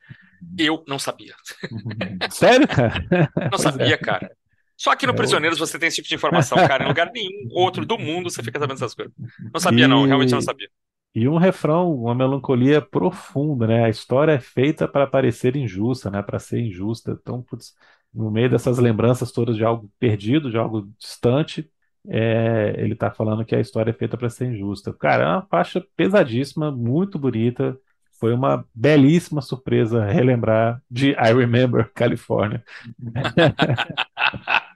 Eu 0.58 0.82
não 0.88 0.98
sabia. 0.98 1.36
Sério, 2.32 2.66
cara? 2.70 3.04
Não 3.36 3.50
Pois 3.50 3.62
sabia, 3.62 3.96
é. 3.96 3.98
cara. 3.98 4.32
Só 4.78 4.92
aqui 4.92 5.08
no 5.08 5.14
É, 5.14 5.16
Prisioneiros 5.16 5.60
você 5.60 5.80
tem 5.80 5.88
esse 5.88 5.98
tipo 5.98 6.08
de 6.10 6.16
informação, 6.16 6.64
cara. 6.64 6.84
Em 6.84 6.88
lugar 6.88 7.12
nenhum 7.14 7.32
outro 7.52 7.86
do 7.86 7.98
mundo 7.98 8.30
você 8.32 8.44
fica 8.44 8.60
sabendo 8.60 8.78
essas 8.78 8.94
coisas. 8.96 9.14
Não 9.54 9.60
sabia, 9.62 9.88
não. 9.88 10.06
Realmente 10.06 10.34
não 10.34 10.42
E, 10.42 10.44
sabia. 10.44 10.70
e 11.16 11.28
um 11.30 11.38
refrão, 11.38 11.94
uma 11.96 12.16
melancolia 12.16 12.82
profunda, 12.82 13.68
né? 13.68 13.86
A 13.86 13.90
história 13.90 14.34
é 14.34 14.40
feita 14.40 14.88
para 14.88 15.08
parecer 15.08 15.56
injusta, 15.58 16.12
né? 16.12 16.22
Para 16.24 16.40
ser 16.40 16.60
injusta. 16.62 17.12
Então, 17.22 17.42
putz, 17.44 17.76
no 18.14 18.32
meio 18.32 18.50
dessas 18.50 18.80
lembranças 18.80 19.32
todas 19.32 19.56
de 19.58 19.64
algo 19.66 19.92
perdido, 20.00 20.52
de 20.52 20.58
algo 20.58 20.90
distante, 21.00 21.72
é, 22.10 22.76
ele 22.80 22.96
tá 22.96 23.12
falando 23.12 23.46
que 23.46 23.56
a 23.56 23.62
história 23.62 23.92
é 23.92 23.94
feita 23.94 24.18
para 24.18 24.30
ser 24.30 24.48
injusta. 24.54 24.94
Cara, 24.94 25.24
é 25.24 25.28
uma 25.28 25.44
faixa 25.48 25.86
pesadíssima, 25.96 26.72
muito 26.72 27.20
bonita. 27.20 27.78
Foi 28.20 28.34
uma 28.34 28.66
belíssima 28.76 29.42
surpresa 29.42 30.06
relembrar 30.06 30.82
de 30.90 31.12
I 31.12 31.34
Remember 31.34 31.92
California. 31.94 32.64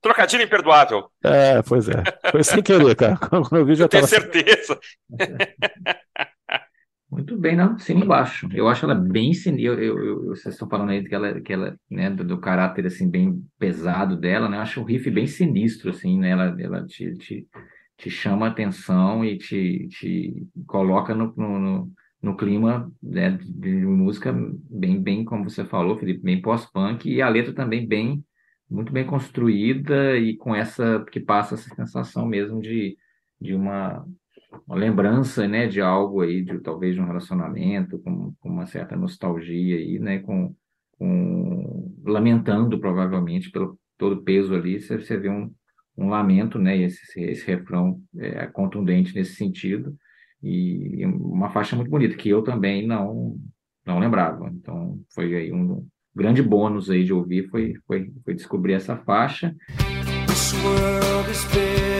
Trocadilho 0.00 0.42
imperdoável. 0.44 1.10
É, 1.24 1.62
pois 1.62 1.88
é. 1.88 2.08
Foi 2.30 2.42
sem 2.42 2.62
querer, 2.62 2.96
cara. 2.96 3.16
Quando 3.28 3.56
eu 3.56 3.66
vi, 3.66 3.74
já 3.76 3.84
Eu 3.84 3.88
tenho 3.88 4.02
tava. 4.02 4.06
certeza. 4.06 4.78
Muito 7.10 7.36
bem, 7.38 7.54
não, 7.54 7.78
cima 7.78 8.04
embaixo. 8.04 8.48
Eu 8.54 8.68
acho 8.68 8.86
ela 8.86 8.94
bem 8.94 9.34
sinistra. 9.34 9.62
Eu, 9.62 9.78
eu, 9.82 10.04
eu- 10.06 10.24
vocês 10.28 10.54
estão 10.54 10.68
falando 10.68 10.90
aí 10.90 11.04
que 11.06 11.14
ela, 11.14 11.40
que 11.42 11.52
ela 11.52 11.76
né, 11.90 12.08
do, 12.10 12.24
do 12.24 12.38
caráter 12.40 12.86
assim 12.86 13.10
bem 13.10 13.44
pesado 13.58 14.16
dela, 14.16 14.48
né? 14.48 14.56
Eu 14.56 14.62
acho 14.62 14.80
o 14.80 14.84
riff 14.84 15.10
bem 15.10 15.26
sinistro, 15.26 15.90
assim, 15.90 16.18
né? 16.18 16.30
Ela, 16.30 16.56
ela 16.58 16.86
te, 16.86 17.14
te, 17.18 17.46
te 17.98 18.10
chama 18.10 18.46
a 18.46 18.50
atenção 18.50 19.22
e 19.24 19.36
te, 19.36 19.88
te 19.88 20.46
coloca 20.66 21.14
no, 21.14 21.34
no, 21.36 21.58
no, 21.58 21.92
no 22.22 22.36
clima, 22.36 22.90
né, 23.02 23.32
de, 23.32 23.52
de 23.52 23.70
música 23.86 24.32
bem, 24.70 24.98
bem, 25.02 25.22
como 25.24 25.44
você 25.50 25.64
falou, 25.66 25.98
Felipe, 25.98 26.22
bem 26.22 26.40
pós-punk 26.40 27.08
e 27.10 27.20
a 27.20 27.28
letra 27.28 27.52
também 27.54 27.86
bem, 27.86 28.24
muito 28.72 28.92
bem 28.92 29.06
construída 29.06 30.16
e 30.16 30.36
com 30.36 30.54
essa 30.54 31.04
que 31.10 31.20
passa 31.20 31.54
essa 31.54 31.74
sensação 31.74 32.26
mesmo 32.26 32.60
de, 32.60 32.96
de 33.40 33.54
uma 33.54 34.04
uma 34.66 34.76
lembrança, 34.76 35.48
né, 35.48 35.66
de 35.66 35.80
algo 35.80 36.20
aí, 36.20 36.42
de 36.42 36.58
talvez 36.60 36.94
de 36.94 37.00
um 37.00 37.06
relacionamento, 37.06 37.98
com, 38.00 38.34
com 38.40 38.48
uma 38.48 38.66
certa 38.66 38.96
nostalgia 38.96 39.76
aí, 39.76 39.98
né, 39.98 40.18
com, 40.18 40.54
com 40.98 41.94
lamentando 42.04 42.78
provavelmente 42.78 43.50
pelo 43.50 43.78
todo 43.96 44.16
o 44.16 44.22
peso 44.22 44.54
ali, 44.54 44.80
você, 44.80 44.98
você 44.98 45.16
vê 45.16 45.30
um, 45.30 45.52
um 45.96 46.08
lamento, 46.08 46.58
né, 46.58 46.76
esse, 46.76 47.20
esse 47.22 47.46
refrão 47.46 48.00
é 48.18 48.46
contundente 48.46 49.14
nesse 49.14 49.34
sentido 49.36 49.96
e 50.42 51.04
uma 51.06 51.50
faixa 51.50 51.76
muito 51.76 51.90
bonita 51.90 52.16
que 52.16 52.28
eu 52.28 52.42
também 52.42 52.86
não 52.86 53.36
não 53.84 53.98
lembrava. 53.98 54.48
Então 54.48 55.00
foi 55.12 55.34
aí 55.34 55.52
um 55.52 55.86
grande 56.14 56.42
bônus 56.42 56.90
aí 56.90 57.04
de 57.04 57.12
ouvir 57.12 57.48
foi 57.48 57.74
foi, 57.86 58.12
foi 58.24 58.34
descobrir 58.34 58.74
essa 58.74 58.96
faixa. 58.96 59.54
This 60.26 60.52
world 60.64 61.30
is 61.30 61.44
big, 61.46 61.91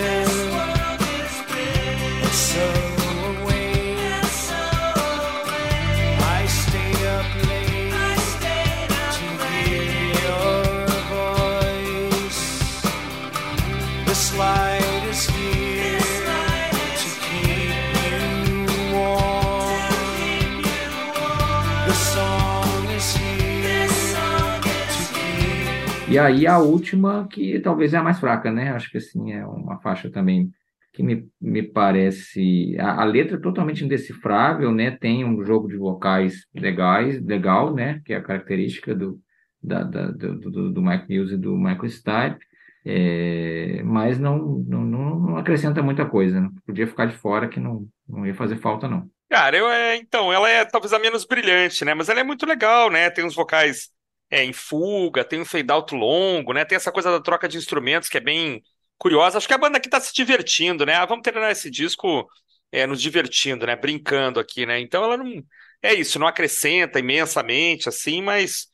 E 26.12 26.18
aí 26.18 26.47
a 26.47 26.59
última, 26.59 27.26
que 27.28 27.59
talvez 27.60 27.94
é 27.94 27.98
a 27.98 28.02
mais 28.02 28.18
fraca, 28.20 28.51
né? 28.51 28.70
Acho 28.72 28.90
que 28.90 28.98
assim 28.98 29.32
é 29.32 29.47
uma 29.47 29.80
faixa 29.80 30.10
também 30.10 30.51
que 30.93 31.02
me, 31.02 31.28
me 31.40 31.62
parece. 31.62 32.76
A, 32.78 33.02
a 33.02 33.05
letra 33.05 33.36
é 33.36 33.40
totalmente 33.40 33.84
indecifrável, 33.84 34.72
né? 34.72 34.90
Tem 34.98 35.24
um 35.24 35.44
jogo 35.44 35.68
de 35.68 35.76
vocais 35.76 36.47
legais, 36.55 37.20
legal, 37.24 37.74
né? 37.74 38.01
Que 38.05 38.12
é 38.12 38.16
a 38.16 38.22
característica 38.22 38.94
do, 38.94 39.20
da, 39.62 39.82
da- 39.84 40.10
do, 40.10 40.39
do, 40.40 40.72
do 40.72 40.82
Mike 40.82 41.06
Mills 41.09 41.34
e 41.34 41.39
do 41.39 41.56
Michael 41.56 41.89
Stipe. 41.89 42.44
É, 42.84 43.82
mas 43.84 44.18
não, 44.18 44.39
não, 44.66 44.84
não 44.84 45.36
acrescenta 45.36 45.82
muita 45.82 46.05
coisa, 46.06 46.40
né? 46.40 46.51
Podia 46.66 46.86
ficar 46.86 47.06
de 47.06 47.16
fora 47.16 47.48
que 47.48 47.60
não, 47.60 47.86
não 48.09 48.26
ia 48.26 48.34
fazer 48.34 48.56
falta, 48.56 48.89
não. 48.89 49.09
Cara, 49.28 49.56
eu 49.56 49.68
é, 49.70 49.97
então, 49.97 50.30
ela 50.32 50.48
é 50.48 50.64
talvez 50.64 50.93
a 50.93 50.98
menos 50.98 51.24
brilhante, 51.24 51.84
né? 51.84 51.94
Mas 51.94 52.09
ela 52.09 52.20
é 52.20 52.24
muito 52.24 52.44
legal, 52.44 52.90
né? 52.90 53.09
Tem 53.10 53.24
uns 53.24 53.34
vocais 53.34 53.90
é, 54.32 54.42
em 54.42 54.52
fuga, 54.54 55.24
tem 55.24 55.42
um 55.42 55.44
fade 55.44 55.70
out 55.70 55.94
longo, 55.94 56.54
né? 56.54 56.64
Tem 56.64 56.76
essa 56.76 56.90
coisa 56.90 57.10
da 57.10 57.20
troca 57.20 57.46
de 57.46 57.59
instrumentos 57.59 58.09
que 58.09 58.16
é 58.16 58.20
bem 58.20 58.62
curiosa. 58.96 59.36
Acho 59.36 59.46
que 59.46 59.52
a 59.52 59.59
banda 59.59 59.76
aqui 59.76 59.90
tá 59.90 60.00
se 60.00 60.14
divertindo, 60.14 60.86
né? 60.86 60.94
Ah, 60.94 61.04
vamos 61.04 61.22
terminar 61.22 61.52
esse 61.52 61.70
disco 61.70 62.26
é, 62.72 62.86
nos 62.86 63.02
divertindo, 63.02 63.66
né? 63.66 63.76
Brincando 63.76 64.40
aqui, 64.40 64.64
né? 64.64 64.80
Então 64.80 65.04
ela 65.04 65.18
não 65.18 65.44
é 65.82 65.92
isso, 65.94 66.18
não 66.18 66.26
acrescenta 66.26 66.98
imensamente 66.98 67.88
assim, 67.90 68.22
mas 68.22 68.68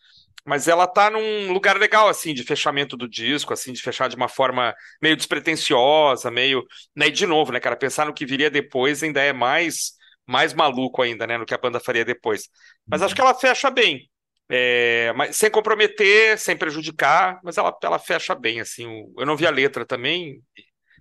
mas 0.45 0.69
ela 0.69 0.87
tá 0.87 1.11
num 1.11 1.53
lugar 1.53 1.77
legal 1.77 2.09
assim 2.09 2.33
de 2.33 2.43
fechamento 2.45 2.97
do 2.97 3.09
disco, 3.09 3.53
assim, 3.53 3.73
de 3.73 3.83
fechar 3.83 4.09
de 4.09 4.17
uma 4.17 4.29
forma 4.29 4.75
meio 5.03 5.17
despretensiosa, 5.17 6.31
meio, 6.31 6.65
né? 6.97 7.09
E 7.09 7.11
de 7.11 7.27
novo, 7.27 7.53
né, 7.53 7.61
cara, 7.61 7.77
pensar 7.77 8.07
no 8.07 8.15
que 8.15 8.25
viria 8.25 8.51
depois 8.51 9.03
ainda 9.03 9.21
é 9.21 9.33
mais 9.33 9.93
mais 10.27 10.55
maluco 10.55 11.03
ainda, 11.03 11.27
né, 11.27 11.39
no 11.39 11.47
que 11.47 11.55
a 11.55 11.59
banda 11.59 11.81
faria 11.81 12.05
depois. 12.05 12.49
Mas 12.91 13.03
acho 13.03 13.15
que 13.15 13.21
ela 13.21 13.35
fecha 13.35 13.71
bem. 13.71 14.09
É, 14.51 15.13
mas 15.15 15.37
sem 15.37 15.51
comprometer, 15.51 16.39
sem 16.39 16.57
prejudicar, 16.57 17.41
mas 17.45 17.59
ela, 17.59 17.77
ela 17.83 17.99
fecha 17.99 18.35
bem, 18.35 18.61
assim. 18.61 18.87
o- 18.87 19.15
eu 19.19 19.27
não 19.27 19.37
vi 19.37 19.47
a 19.47 19.51
letra 19.51 19.85
também. 19.87 20.43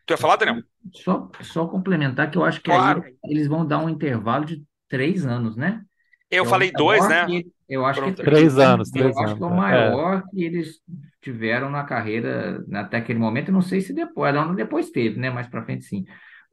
Tu 0.06 0.14
ia 0.14 0.18
falar, 0.18 0.38
Daniel? 0.38 0.62
Só, 0.94 1.30
só 1.42 1.68
complementar 1.68 2.32
que 2.32 2.38
eu 2.38 2.44
acho 2.46 2.62
que 2.62 2.72
Claro. 2.72 3.02
aí 3.02 3.04
eles 3.24 3.48
vão 3.48 3.66
dar 3.68 3.80
um 3.80 3.90
intervalo 3.90 4.46
de 4.46 4.64
três 4.88 5.26
anos, 5.26 5.56
né? 5.56 5.84
Eu 6.30 6.46
É 6.46 6.46
falei 6.46 6.72
dois, 6.72 7.08
né? 7.08 7.28
que- 7.28 7.52
eu 7.70 7.86
acho 7.86 8.04
que 8.04 8.10
é 8.10 8.14
Pronto. 8.14 8.22
Três 8.24 8.58
anos, 8.60 8.92
Eu 8.94 9.18
três 9.18 9.20
acho 9.20 9.36
que 9.38 9.44
é 9.44 9.46
o 9.46 9.52
anos, 9.52 9.66
é. 9.70 9.98
maior 9.98 10.24
que 10.30 10.44
eles 10.44 10.82
tiveram 11.22 11.70
na 11.70 11.84
carreira 11.86 12.66
até 12.74 12.98
aquele 12.98 13.20
momento. 13.20 13.50
Eu 13.50 13.54
não 13.54 13.62
sei 13.62 13.82
se 13.82 13.94
depois, 13.94 14.34
não, 14.34 14.56
depois 14.56 14.92
teve, 14.92 15.20
né? 15.20 15.30
Mais 15.32 15.48
pra 15.48 15.64
frente, 15.66 15.86
sim. 15.86 16.06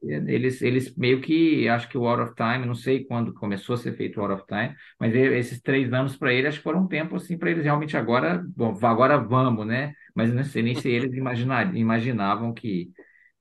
Eles, 0.07 0.61
eles 0.61 0.95
meio 0.95 1.21
que, 1.21 1.67
acho 1.69 1.87
que 1.89 1.97
o 1.97 2.07
Out 2.07 2.21
of 2.23 2.35
Time, 2.35 2.65
não 2.65 2.75
sei 2.75 3.05
quando 3.05 3.33
começou 3.33 3.75
a 3.75 3.77
ser 3.77 3.93
feito 3.95 4.19
o 4.19 4.23
Out 4.23 4.33
of 4.41 4.45
Time, 4.47 4.75
mas 4.99 5.13
esses 5.15 5.61
três 5.61 5.91
anos 5.93 6.15
para 6.15 6.33
eles, 6.33 6.49
acho 6.49 6.57
que 6.59 6.63
foram 6.63 6.81
um 6.83 6.87
tempo 6.87 7.15
assim 7.15 7.37
para 7.37 7.51
eles 7.51 7.63
realmente 7.63 7.97
agora, 7.97 8.43
bom, 8.55 8.77
agora 8.83 9.17
vamos, 9.17 9.65
né? 9.67 9.93
Mas 10.15 10.33
não 10.33 10.43
sei 10.43 10.63
nem 10.63 10.75
se 10.75 10.89
eles 10.89 11.13
imaginar, 11.13 11.75
imaginavam 11.75 12.53
que, 12.53 12.91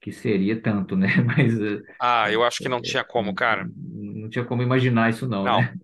que 0.01 0.13
seria 0.13 0.61
tanto, 0.61 0.97
né? 0.97 1.09
Mas 1.27 1.59
eh, 1.61 1.81
Ah, 1.99 2.31
eu 2.31 2.45
acho 2.45 2.61
que 2.61 2.69
não 2.69 2.81
tinha 2.81 3.05
como, 3.05 3.35
cara. 3.35 3.69
não 3.77 4.29
tinha 4.29 4.45
como 4.45 4.63
imaginar 4.63 5.11
isso 5.11 5.27
não, 5.29 5.51
Não. 5.51 5.53
né? 5.53 5.75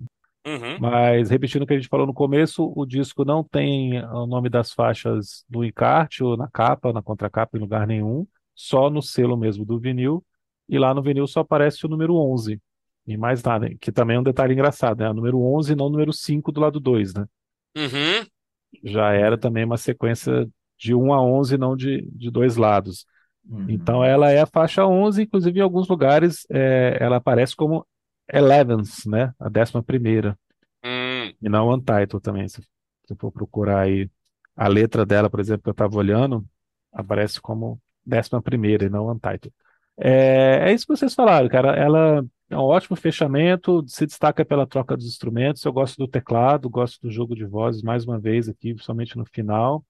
Uhum. 0.46 0.80
Mas 0.80 1.30
repetindo 1.30 1.62
o 1.62 1.66
que 1.66 1.74
a 1.74 1.76
gente 1.76 1.88
falou 1.88 2.06
no 2.06 2.14
começo, 2.14 2.72
o 2.76 2.86
disco 2.86 3.24
não 3.24 3.44
tem 3.44 4.02
o 4.04 4.26
nome 4.26 4.48
das 4.48 4.72
faixas 4.72 5.44
no 5.50 5.64
encarte 5.64 6.24
ou 6.24 6.36
na 6.36 6.48
capa, 6.48 6.92
na 6.92 7.02
contracapa, 7.02 7.56
em 7.56 7.60
lugar 7.60 7.86
nenhum, 7.86 8.26
só 8.54 8.88
no 8.90 9.02
selo 9.02 9.36
mesmo 9.36 9.64
do 9.64 9.78
vinil. 9.78 10.24
E 10.70 10.78
lá 10.78 10.94
no 10.94 11.02
vinil 11.02 11.26
só 11.26 11.40
aparece 11.40 11.84
o 11.84 11.88
número 11.88 12.14
11, 12.14 12.60
e 13.06 13.16
mais 13.16 13.42
nada, 13.42 13.68
que 13.80 13.90
também 13.90 14.16
é 14.16 14.20
um 14.20 14.22
detalhe 14.22 14.52
engraçado, 14.52 15.00
né? 15.00 15.10
O 15.10 15.14
número 15.14 15.42
11 15.42 15.72
e 15.72 15.76
não 15.76 15.86
o 15.86 15.90
número 15.90 16.12
5 16.12 16.52
do 16.52 16.60
lado 16.60 16.78
2, 16.78 17.12
né? 17.12 17.26
Uhum. 17.76 18.24
Já 18.84 19.12
era 19.12 19.36
também 19.36 19.64
uma 19.64 19.76
sequência 19.76 20.48
de 20.78 20.94
1 20.94 21.12
a 21.12 21.20
11, 21.20 21.58
não 21.58 21.76
de, 21.76 22.08
de 22.12 22.30
dois 22.30 22.56
lados. 22.56 23.04
Uhum. 23.48 23.66
Então 23.68 24.04
ela 24.04 24.30
é 24.30 24.40
a 24.40 24.46
faixa 24.46 24.86
11, 24.86 25.22
inclusive 25.22 25.58
em 25.58 25.62
alguns 25.62 25.88
lugares 25.88 26.46
é, 26.48 26.98
ela 27.00 27.16
aparece 27.16 27.56
como 27.56 27.84
Elevens, 28.32 29.04
né? 29.06 29.34
A 29.40 29.48
décima 29.48 29.82
primeira. 29.82 30.38
Hum. 30.84 31.34
E 31.42 31.48
não 31.48 31.68
Untitled 31.68 32.20
também. 32.22 32.48
Se 32.48 32.62
você 33.04 33.14
for 33.16 33.32
procurar 33.32 33.80
aí 33.80 34.08
a 34.54 34.68
letra 34.68 35.04
dela, 35.04 35.28
por 35.28 35.40
exemplo, 35.40 35.62
que 35.62 35.68
eu 35.68 35.72
estava 35.72 35.96
olhando, 35.96 36.44
aparece 36.92 37.40
como 37.40 37.80
décima 38.06 38.40
primeira 38.40 38.84
e 38.84 38.88
não 38.88 39.10
Untitled. 39.10 39.52
É, 40.02 40.70
é 40.70 40.72
isso 40.72 40.86
que 40.86 40.96
vocês 40.96 41.14
falaram, 41.14 41.48
cara. 41.48 41.76
Ela 41.76 42.24
é 42.48 42.56
um 42.56 42.60
ótimo 42.60 42.96
fechamento, 42.96 43.84
se 43.86 44.06
destaca 44.06 44.44
pela 44.44 44.66
troca 44.66 44.96
dos 44.96 45.06
instrumentos. 45.06 45.64
Eu 45.64 45.72
gosto 45.72 45.96
do 45.98 46.08
teclado, 46.08 46.70
gosto 46.70 47.00
do 47.02 47.10
jogo 47.10 47.34
de 47.34 47.44
vozes, 47.44 47.82
mais 47.82 48.04
uma 48.04 48.18
vez 48.18 48.48
aqui, 48.48 48.74
principalmente 48.74 49.16
no 49.16 49.24
final. 49.26 49.84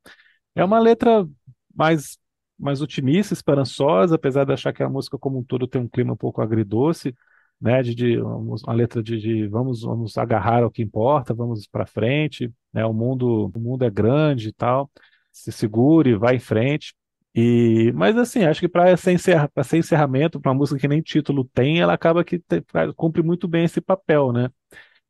É 0.54 0.64
uma 0.64 0.78
letra 0.78 1.28
mais, 1.74 2.18
mais 2.58 2.82
otimista, 2.82 3.34
esperançosa, 3.34 4.16
apesar 4.16 4.44
de 4.44 4.52
achar 4.52 4.72
que 4.72 4.82
a 4.82 4.88
música 4.88 5.18
como 5.18 5.38
um 5.38 5.44
todo 5.44 5.66
tem 5.68 5.80
um 5.80 5.88
clima 5.88 6.12
um 6.14 6.16
pouco 6.16 6.42
agridoce 6.42 7.14
né, 7.60 7.82
de, 7.82 7.94
de 7.94 8.18
uma 8.20 8.72
letra 8.72 9.02
de, 9.02 9.18
de 9.18 9.46
vamos 9.48 9.82
vamos 9.82 10.16
agarrar 10.16 10.62
ao 10.62 10.70
que 10.70 10.82
importa, 10.82 11.34
vamos 11.34 11.66
para 11.66 11.86
frente, 11.86 12.50
né, 12.72 12.84
o 12.86 12.92
mundo 12.92 13.50
o 13.54 13.60
mundo 13.60 13.84
é 13.84 13.90
grande 13.90 14.48
e 14.48 14.52
tal, 14.52 14.90
se 15.32 15.52
segure, 15.52 16.16
vai 16.16 16.36
em 16.36 16.38
frente. 16.40 16.94
E 17.34 17.92
mas 17.94 18.16
assim, 18.16 18.44
acho 18.44 18.60
que 18.60 18.68
para 18.68 18.96
ser, 18.96 19.12
encerra, 19.12 19.50
ser 19.64 19.78
encerramento 19.78 20.40
para 20.40 20.50
uma 20.50 20.58
música 20.58 20.80
que 20.80 20.88
nem 20.88 21.00
título 21.00 21.44
tem, 21.54 21.80
ela 21.80 21.92
acaba 21.94 22.24
que 22.24 22.38
te- 22.40 22.64
cumpre 22.96 23.22
muito 23.22 23.46
bem 23.46 23.64
esse 23.64 23.80
papel, 23.80 24.32
né? 24.32 24.50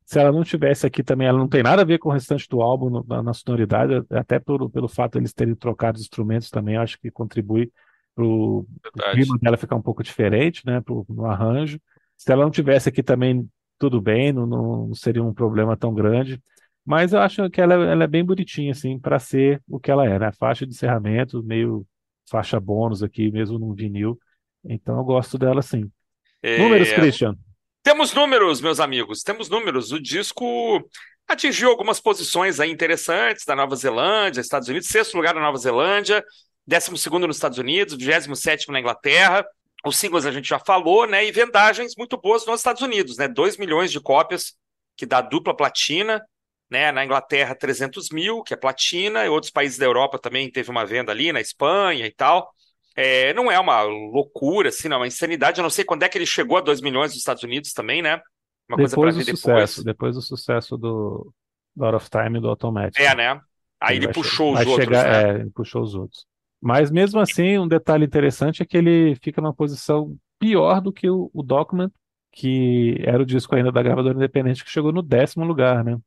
Se 0.05 0.19
ela 0.19 0.31
não 0.31 0.43
tivesse 0.43 0.85
aqui 0.87 1.03
também, 1.03 1.27
ela 1.27 1.37
não 1.39 1.47
tem 1.47 1.63
nada 1.63 1.81
a 1.83 1.85
ver 1.85 1.99
com 1.99 2.09
o 2.09 2.11
restante 2.11 2.47
do 2.49 2.61
álbum 2.61 2.89
no- 2.89 3.05
na, 3.07 3.23
na 3.23 3.33
sonoridade, 3.33 3.93
até 4.11 4.39
pelo, 4.39 4.69
pelo 4.69 4.87
fato 4.89 5.13
de 5.13 5.19
eles 5.19 5.33
terem 5.33 5.55
trocado 5.55 5.97
os 5.97 6.03
instrumentos 6.03 6.49
também, 6.49 6.77
acho 6.77 6.99
que 6.99 7.11
contribui 7.11 7.71
para 8.15 8.25
o 8.25 8.67
clima 9.09 9.37
dela 9.39 9.57
ficar 9.57 9.75
um 9.75 9.81
pouco 9.81 10.03
diferente, 10.03 10.65
né, 10.65 10.81
pro, 10.81 11.05
no 11.09 11.25
arranjo. 11.25 11.79
Se 12.17 12.31
ela 12.31 12.43
não 12.43 12.51
tivesse 12.51 12.89
aqui 12.89 13.01
também, 13.03 13.49
tudo 13.79 14.01
bem, 14.01 14.31
não, 14.33 14.45
não, 14.45 14.93
seria 14.93 15.23
um 15.23 15.33
problema 15.33 15.77
tão 15.77 15.93
grande. 15.93 16.41
Mas 16.85 17.13
eu 17.13 17.19
acho 17.19 17.49
que 17.49 17.61
ela, 17.61 17.73
ela 17.75 18.03
é 18.03 18.07
bem 18.07 18.23
bonitinha, 18.25 18.71
assim, 18.71 18.99
para 18.99 19.19
ser 19.19 19.61
o 19.67 19.79
que 19.79 19.91
ela 19.91 20.05
é, 20.07 20.19
né? 20.19 20.31
Faixa 20.33 20.65
de 20.65 20.73
encerramento, 20.73 21.43
meio 21.43 21.85
faixa 22.31 22.59
bônus 22.59 23.03
aqui, 23.03 23.29
mesmo 23.29 23.59
no 23.59 23.73
vinil. 23.73 24.17
Então 24.63 24.97
eu 24.97 25.03
gosto 25.03 25.37
dela, 25.37 25.61
sim. 25.61 25.91
Números, 26.57 26.89
É, 26.89 26.95
Christian. 26.95 27.35
Temos 27.83 28.13
números, 28.13 28.61
meus 28.61 28.79
amigos, 28.79 29.21
temos 29.21 29.49
números. 29.49 29.91
O 29.91 29.99
disco 29.99 30.81
atingiu 31.27 31.69
algumas 31.69 31.99
posições 31.99 32.59
aí 32.59 32.71
interessantes 32.71 33.45
da 33.45 33.55
Nova 33.55 33.75
Zelândia, 33.75 34.41
Estados 34.41 34.67
Unidos, 34.69 34.87
sexto 34.87 35.15
lugar 35.15 35.33
na 35.35 35.41
Nova 35.41 35.57
Zelândia, 35.57 36.23
décimo 36.65 36.97
segundo 36.97 37.27
nos 37.27 37.37
Estados 37.37 37.57
Unidos, 37.57 37.95
vigésimo 37.95 38.35
sétimo 38.35 38.73
na 38.73 38.79
Inglaterra. 38.79 39.45
Os 39.85 39.97
singles 39.97 40.25
a 40.25 40.31
gente 40.31 40.47
já 40.47 40.59
falou, 40.59 41.07
né? 41.07 41.25
E 41.25 41.31
vendagens 41.31 41.93
muito 41.97 42.15
boas 42.17 42.45
nos 42.45 42.59
Estados 42.59 42.81
Unidos, 42.81 43.17
né? 43.17 43.27
2 43.27 43.57
milhões 43.57 43.91
de 43.91 43.99
cópias, 43.99 44.53
que 44.95 45.05
dá 45.05 45.21
dupla 45.21 45.55
platina, 45.55 46.21
né? 46.71 46.91
Na 46.91 47.05
Inglaterra, 47.05 47.55
300 47.55 48.09
mil, 48.11 48.43
que 48.43 48.53
é 48.53 48.57
platina, 48.57 49.25
e 49.25 49.29
outros 49.29 49.51
países 49.51 49.77
da 49.77 49.85
Europa 49.85 50.17
também 50.19 50.51
teve 50.51 50.71
uma 50.71 50.85
venda 50.85 51.11
ali, 51.11 51.31
na 51.33 51.41
Espanha 51.41 52.05
e 52.07 52.11
tal. 52.13 52.51
É, 52.95 53.33
não 53.33 53.51
é 53.51 53.59
uma 53.59 53.81
loucura, 53.83 54.69
assim, 54.69 54.87
não, 54.89 54.97
é 54.97 54.99
uma 55.01 55.07
insanidade. 55.07 55.59
Eu 55.59 55.63
não 55.63 55.69
sei 55.69 55.85
quando 55.85 56.03
é 56.03 56.09
que 56.09 56.17
ele 56.17 56.25
chegou 56.25 56.57
a 56.57 56.61
2 56.61 56.81
milhões 56.81 57.11
nos 57.11 57.19
Estados 57.19 57.43
Unidos 57.43 57.73
também, 57.73 58.01
né? 58.01 58.21
Uma 58.69 58.79
coisa 58.79 58.97
Depois 58.97 59.15
do 59.15 59.21
ver 59.21 59.23
sucesso, 59.23 59.83
depois. 59.83 59.83
depois 59.83 60.15
do 60.15 60.21
sucesso 60.21 60.77
do, 60.77 61.33
do 61.75 61.85
Out 61.85 61.95
of 61.97 62.09
Time 62.09 62.37
e 62.39 62.41
do 62.41 62.47
Automatic. 62.49 62.97
É, 62.97 63.15
né? 63.15 63.41
Aí 63.79 63.97
ele 63.97 64.07
che- 64.13 64.13
puxou 64.13 64.53
os 64.53 64.65
outros, 64.65 65.03
chegar, 65.03 65.05
né? 65.05 65.25
é, 65.37 65.41
ele 65.41 65.49
puxou 65.51 65.83
os 65.83 65.95
outros. 65.95 66.25
Mas 66.61 66.91
mesmo 66.91 67.19
assim, 67.19 67.57
um 67.57 67.67
detalhe 67.67 68.05
interessante 68.05 68.61
é 68.63 68.65
que 68.65 68.77
ele 68.77 69.15
fica 69.17 69.41
numa 69.41 69.53
posição 69.53 70.17
pior 70.39 70.81
do 70.81 70.93
que 70.93 71.09
o, 71.09 71.29
o 71.33 71.43
Document, 71.43 71.91
que 72.31 72.97
era 73.01 73.21
o 73.21 73.25
disco 73.25 73.55
ainda 73.55 73.71
da 73.71 73.83
gravadora 73.83 74.15
independente 74.15 74.63
que 74.63 74.69
chegou 74.71 74.91
no 74.93 75.01
décimo 75.01 75.45
lugar, 75.45 75.83
né? 75.83 75.97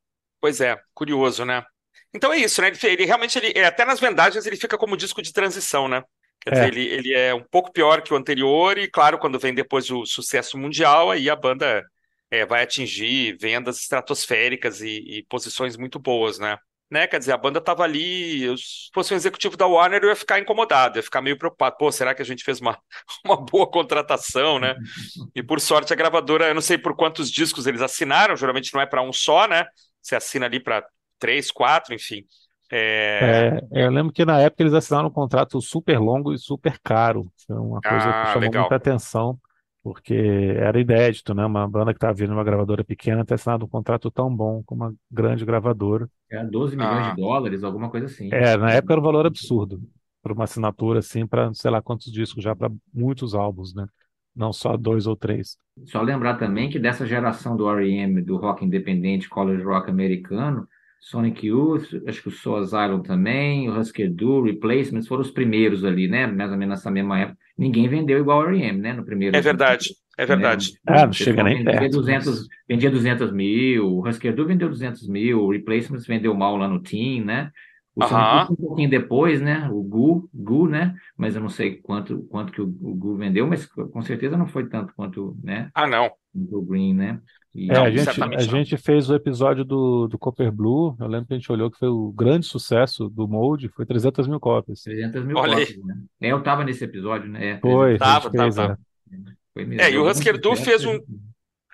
Pois 0.45 0.61
é, 0.61 0.79
curioso, 0.93 1.43
né? 1.43 1.65
Então 2.12 2.31
é 2.31 2.37
isso, 2.37 2.61
né? 2.61 2.69
Ele, 2.69 2.79
ele 2.93 3.05
realmente, 3.07 3.39
ele, 3.39 3.59
é, 3.59 3.65
até 3.65 3.83
nas 3.83 3.99
vendagens, 3.99 4.45
ele 4.45 4.59
fica 4.59 4.77
como 4.77 4.95
disco 4.95 5.23
de 5.23 5.33
transição, 5.33 5.89
né? 5.89 6.03
Quer 6.39 6.51
É. 6.51 6.53
dizer, 6.53 6.66
ele, 6.69 6.87
ele 6.87 7.15
é 7.15 7.35
um 7.35 7.43
pouco 7.43 7.73
pior 7.73 8.03
que 8.03 8.12
o 8.12 8.16
anterior, 8.19 8.77
e 8.77 8.87
claro, 8.87 9.19
quando 9.19 9.39
vem 9.39 9.55
depois 9.55 9.91
o 9.91 10.05
sucesso 10.05 10.59
mundial, 10.59 11.11
aí 11.11 11.31
a 11.31 11.35
banda 11.35 11.83
é, 12.31 12.45
vai 12.45 12.62
atingir 12.62 13.39
vendas 13.41 13.81
estratosféricas 13.81 14.83
e, 14.83 14.99
e 15.21 15.23
posições 15.31 15.79
muito 15.79 15.99
boas, 15.99 16.39
né? 16.39 16.59
Né? 16.91 17.07
Quer 17.07 17.19
dizer, 17.19 17.33
a 17.33 17.39
banda 17.39 17.59
tava 17.59 17.83
ali, 17.83 18.43
eu, 18.43 18.57
se 18.59 18.91
fosse 18.93 19.15
um 19.15 19.16
executivo 19.16 19.57
da 19.57 19.66
Warner, 19.66 20.03
eu 20.05 20.11
ia 20.11 20.15
ficar 20.15 20.39
incomodado, 20.39 20.99
ia 20.99 21.03
ficar 21.03 21.23
meio 21.23 21.39
preocupado. 21.39 21.77
Pô, 21.79 21.91
será 21.91 22.15
que 22.15 22.21
a 22.21 22.25
gente 22.25 22.45
fez 22.45 22.61
uma, 22.61 22.79
uma 23.25 23.37
boa 23.37 23.66
contratação, 23.66 24.59
né? 24.59 24.75
E 25.35 25.43
por 25.43 25.59
sorte 25.59 25.93
a 25.93 25.97
gravadora, 25.97 26.49
eu 26.49 26.55
não 26.55 26.61
sei 26.61 26.77
por 26.77 26.95
quantos 26.95 27.31
discos 27.31 27.66
eles 27.66 27.81
assinaram, 27.81 28.37
geralmente 28.37 28.73
não 28.75 28.81
é 28.83 28.87
para 28.87 29.03
um 29.03 29.12
só, 29.12 29.49
né? 29.49 29.65
Você 30.05 30.16
assina 30.16 30.47
ali 30.47 30.60
para 30.60 30.86
três, 31.18 31.51
quatro, 31.52 31.94
enfim. 31.94 32.26
É, 32.72 33.22
É, 33.22 33.60
eu 33.72 33.90
lembro 33.90 34.12
que 34.12 34.24
na 34.24 34.40
época 34.40 34.62
eles 34.62 34.74
assinaram 34.74 35.09
um 35.09 35.12
contrato 35.12 35.60
super 35.62 35.98
longo 35.98 36.32
e 36.35 36.39
super 36.39 36.78
caro. 36.81 37.32
Foi 37.47 37.56
uma 37.56 37.82
coisa 37.82 38.12
Ah, 38.12 38.24
que 38.24 38.28
chamou 38.28 38.52
legal. 38.52 38.52
muita 38.52 38.74
atenção, 38.76 39.39
porque 39.82 40.14
era 40.14 40.81
inédito, 40.81 41.32
né? 41.35 41.44
Uma 41.47 41.68
banda 41.68 41.93
que 41.93 41.97
estava 41.98 42.12
vindo 42.12 42.28
de 42.28 42.35
uma 42.35 42.44
gravadora 42.44 42.85
pequena 42.85 43.24
ter 43.24 43.35
assinado 43.35 43.64
um 43.64 43.68
contrato 43.68 44.10
tão 44.10 44.35
bom 44.35 44.62
com 44.64 44.74
uma 44.74 44.94
grande 45.10 45.44
gravadora. 45.44 46.09
Era 46.31 46.44
12 46.44 46.76
milhões 46.76 47.05
Ah. 47.05 47.10
de 47.10 47.16
dólares, 47.16 47.62
alguma 47.64 47.90
coisa 47.90 48.06
assim. 48.06 48.31
É, 48.31 48.56
na 48.56 48.72
época 48.72 48.94
era 48.94 49.01
um 49.01 49.05
valor 49.05 49.26
absurdo 49.26 49.81
para 50.22 50.32
uma 50.32 50.44
assinatura 50.44 50.98
assim, 51.01 51.26
para 51.26 51.52
sei 51.55 51.70
lá 51.70 51.82
quantos 51.82 52.10
discos 52.10 52.43
já 52.43 52.55
para 52.56 52.70
muitos 52.93 53.35
álbuns, 53.35 53.74
né? 53.74 53.86
Não 54.35 54.52
só 54.52 54.77
dois 54.77 55.06
ou 55.06 55.16
três. 55.16 55.56
Só 55.86 56.01
lembrar 56.02 56.35
também 56.39 56.70
que 56.70 56.78
dessa 56.78 57.06
geração 57.06 57.56
do 57.56 57.69
R.E.M., 57.69 58.23
do 58.23 58.36
rock 58.36 58.65
independente, 58.65 59.28
college 59.28 59.62
rock 59.62 59.90
americano, 59.90 60.69
Sonic 61.01 61.47
Youth, 61.47 61.85
acho 62.06 62.23
que 62.23 62.28
o 62.28 62.31
Soul 62.31 62.59
Asylum 62.59 63.02
também, 63.02 63.69
o 63.69 63.78
Husker 63.78 64.11
Du, 64.12 64.43
Replacements 64.43 65.06
foram 65.06 65.23
os 65.23 65.31
primeiros 65.31 65.85
ali, 65.85 66.09
né? 66.09 66.27
Mais 66.27 66.51
ou 66.51 66.56
menos 66.56 66.78
nessa 66.78 66.90
mesma 66.90 67.19
época. 67.20 67.39
Ninguém 67.59 67.89
vendeu 67.89 68.19
igual 68.19 68.40
ao 68.43 68.48
R.E.M., 68.48 68.81
né? 68.81 68.93
No 68.93 69.05
primeiro. 69.05 69.36
é 69.36 69.40
verdade, 69.40 69.94
é 70.16 70.24
verdade. 70.27 70.73
Né? 70.89 71.02
Ah, 71.02 71.06
não 71.06 71.12
O 71.12 71.12
chega 71.12 71.43
nem 71.43 71.59
vendia 71.59 71.65
perto, 71.65 71.90
200, 71.90 72.27
nossa. 72.27 72.48
vendia 72.69 72.90
200 72.90 73.32
mil, 73.32 73.86
o 73.86 74.09
Husker 74.09 74.35
Du 74.35 74.47
vendeu 74.47 74.69
200 74.69 75.06
mil, 75.09 75.40
o 75.43 75.51
Replacements 75.51 76.06
vendeu 76.06 76.35
mal 76.35 76.56
lá 76.56 76.69
no 76.69 76.81
Team, 76.82 77.24
né? 77.24 77.51
O 77.97 78.03
Aham. 78.03 78.49
Um 78.51 78.57
pouquinho 78.57 78.91
depois, 78.91 79.41
né? 79.41 79.69
O 79.71 79.83
Gu, 79.83 80.29
Gu, 80.35 80.69
né? 80.69 80.97
Mas 81.16 81.37
eu 81.37 81.41
não 81.41 81.49
sei 81.49 81.77
quanto, 81.77 82.23
quanto 82.25 82.53
que 82.53 82.61
o, 82.61 82.65
o 82.65 82.95
Gu 82.95 83.16
vendeu, 83.16 83.47
mas 83.47 83.66
com 83.66 84.03
certeza 84.03 84.37
não 84.37 84.47
foi 84.49 84.69
tanto 84.69 84.93
quanto, 84.95 85.37
né? 85.43 85.71
Ah, 85.75 85.87
não. 85.87 86.11
o 86.35 86.62
Green, 86.62 86.93
né? 86.93 87.21
E- 87.55 87.71
É, 87.71 87.75
Não, 87.75 87.85
a 87.85 87.91
gente, 87.91 88.21
a 88.21 88.41
gente 88.43 88.77
fez 88.77 89.09
o 89.09 89.15
episódio 89.15 89.65
do, 89.65 90.09
do 90.09 90.19
Copper 90.19 90.51
Blue. 90.51 90.97
Eu 90.99 91.07
lembro 91.07 91.29
que 91.29 91.35
a 91.35 91.39
gente 91.39 91.53
olhou 91.53 91.71
que 91.71 91.79
foi 91.79 91.89
o 91.89 92.11
grande 92.11 92.47
sucesso 92.47 93.09
do 93.09 93.29
Mold, 93.29 93.69
foi 93.69 93.87
300 93.87 94.27
mil 94.27 94.41
cópias. 94.41 94.83
300 94.83 95.25
mil 95.25 95.37
Olha 95.37 95.59
aí. 95.59 95.66
cópias, 95.66 95.85
né? 95.85 95.95
É, 96.21 96.33
eu 96.33 96.43
tava 96.43 96.65
nesse 96.65 96.83
episódio, 96.83 97.31
né? 97.31 97.51
É, 97.53 97.59
Foi, 97.61 97.95
a 97.95 97.99
300 97.99 97.99
gente 97.99 97.99
Tava, 97.99 98.31
fez, 98.31 98.55
tava, 98.57 98.73
é. 98.73 99.33
foi 99.53 99.65
mesmo. 99.65 99.83
É, 99.83 99.91
e 99.93 99.99
o 99.99 100.09
Husker 100.11 100.41
Du 100.41 100.57
fez 100.57 100.85
um- 100.85 100.99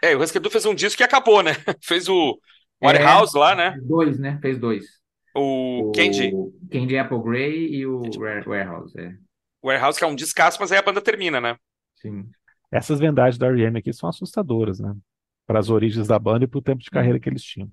É, 0.02 0.14
o 0.14 0.22
Husker 0.22 0.40
Du 0.42 0.50
fez 0.50 0.66
um 0.66 0.74
disco 0.74 0.98
que 0.98 1.04
acabou, 1.04 1.42
né? 1.42 1.52
Fez 1.82 2.08
o 2.08 2.38
Warehouse 2.82 3.36
lá, 3.38 3.54
né? 3.54 3.72
Fez 3.72 3.84
dois, 3.86 4.18
né? 4.18 4.38
Fez 4.42 4.58
dois. 4.58 4.99
O 5.34 5.90
Candy 5.92 6.32
O 6.32 6.52
Candy 6.70 6.98
Apple 6.98 7.22
Grey 7.22 7.74
e 7.74 7.86
o 7.86 8.18
Ware- 8.18 8.46
Warehouse, 8.48 8.98
é. 8.98 9.16
Warehouse, 9.62 9.98
que 9.98 10.04
é 10.04 10.06
um 10.06 10.14
descasso, 10.14 10.58
mas 10.60 10.72
aí 10.72 10.78
a 10.78 10.82
banda 10.82 11.00
termina, 11.02 11.40
né? 11.40 11.56
Sim. 11.96 12.30
Essas 12.70 12.98
vendagens 13.00 13.38
da 13.38 13.46
R.E.M. 13.48 13.78
aqui 13.78 13.92
são 13.92 14.08
assustadoras, 14.08 14.78
né? 14.80 14.94
Para 15.46 15.58
as 15.58 15.68
origens 15.70 16.06
da 16.08 16.18
banda 16.18 16.44
e 16.44 16.48
para 16.48 16.58
o 16.58 16.62
tempo 16.62 16.82
de 16.82 16.90
carreira 16.90 17.18
que 17.20 17.28
eles 17.28 17.42
tinham. 17.42 17.70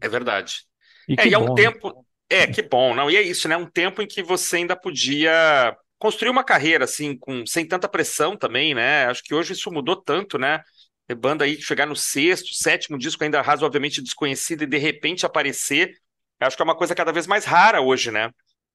É 0.00 0.08
verdade. 0.08 0.62
E 1.08 1.16
É, 1.16 1.26
que 1.26 1.28
e 1.28 1.34
é 1.34 1.38
um 1.38 1.46
bom, 1.46 1.58
né? 1.58 1.70
tempo. 1.70 1.92
É, 2.28 2.46
que 2.46 2.62
bom, 2.62 2.94
não. 2.94 3.10
E 3.10 3.16
é 3.16 3.22
isso, 3.22 3.48
né? 3.48 3.56
Um 3.56 3.66
tempo 3.70 4.02
em 4.02 4.06
que 4.06 4.22
você 4.22 4.56
ainda 4.56 4.76
podia 4.76 5.76
construir 5.98 6.30
uma 6.30 6.44
carreira, 6.44 6.84
assim, 6.84 7.16
com, 7.16 7.46
sem 7.46 7.66
tanta 7.66 7.88
pressão 7.88 8.36
também, 8.36 8.74
né? 8.74 9.06
Acho 9.06 9.22
que 9.22 9.34
hoje 9.34 9.52
isso 9.54 9.70
mudou 9.70 9.96
tanto, 9.96 10.38
né? 10.38 10.60
A 11.08 11.14
banda 11.14 11.44
aí 11.44 11.60
chegar 11.60 11.86
no 11.86 11.96
sexto, 11.96 12.52
sétimo 12.54 12.98
disco 12.98 13.22
ainda 13.24 13.40
razoavelmente 13.40 14.02
desconhecido 14.02 14.62
e 14.64 14.66
de 14.66 14.76
repente 14.78 15.24
aparecer. 15.24 15.92
Acho 16.40 16.56
que 16.56 16.62
é 16.62 16.64
uma 16.64 16.76
coisa 16.76 16.94
cada 16.94 17.12
vez 17.12 17.26
mais 17.26 17.44
rara 17.44 17.80
hoje, 17.80 18.10
né? 18.10 18.30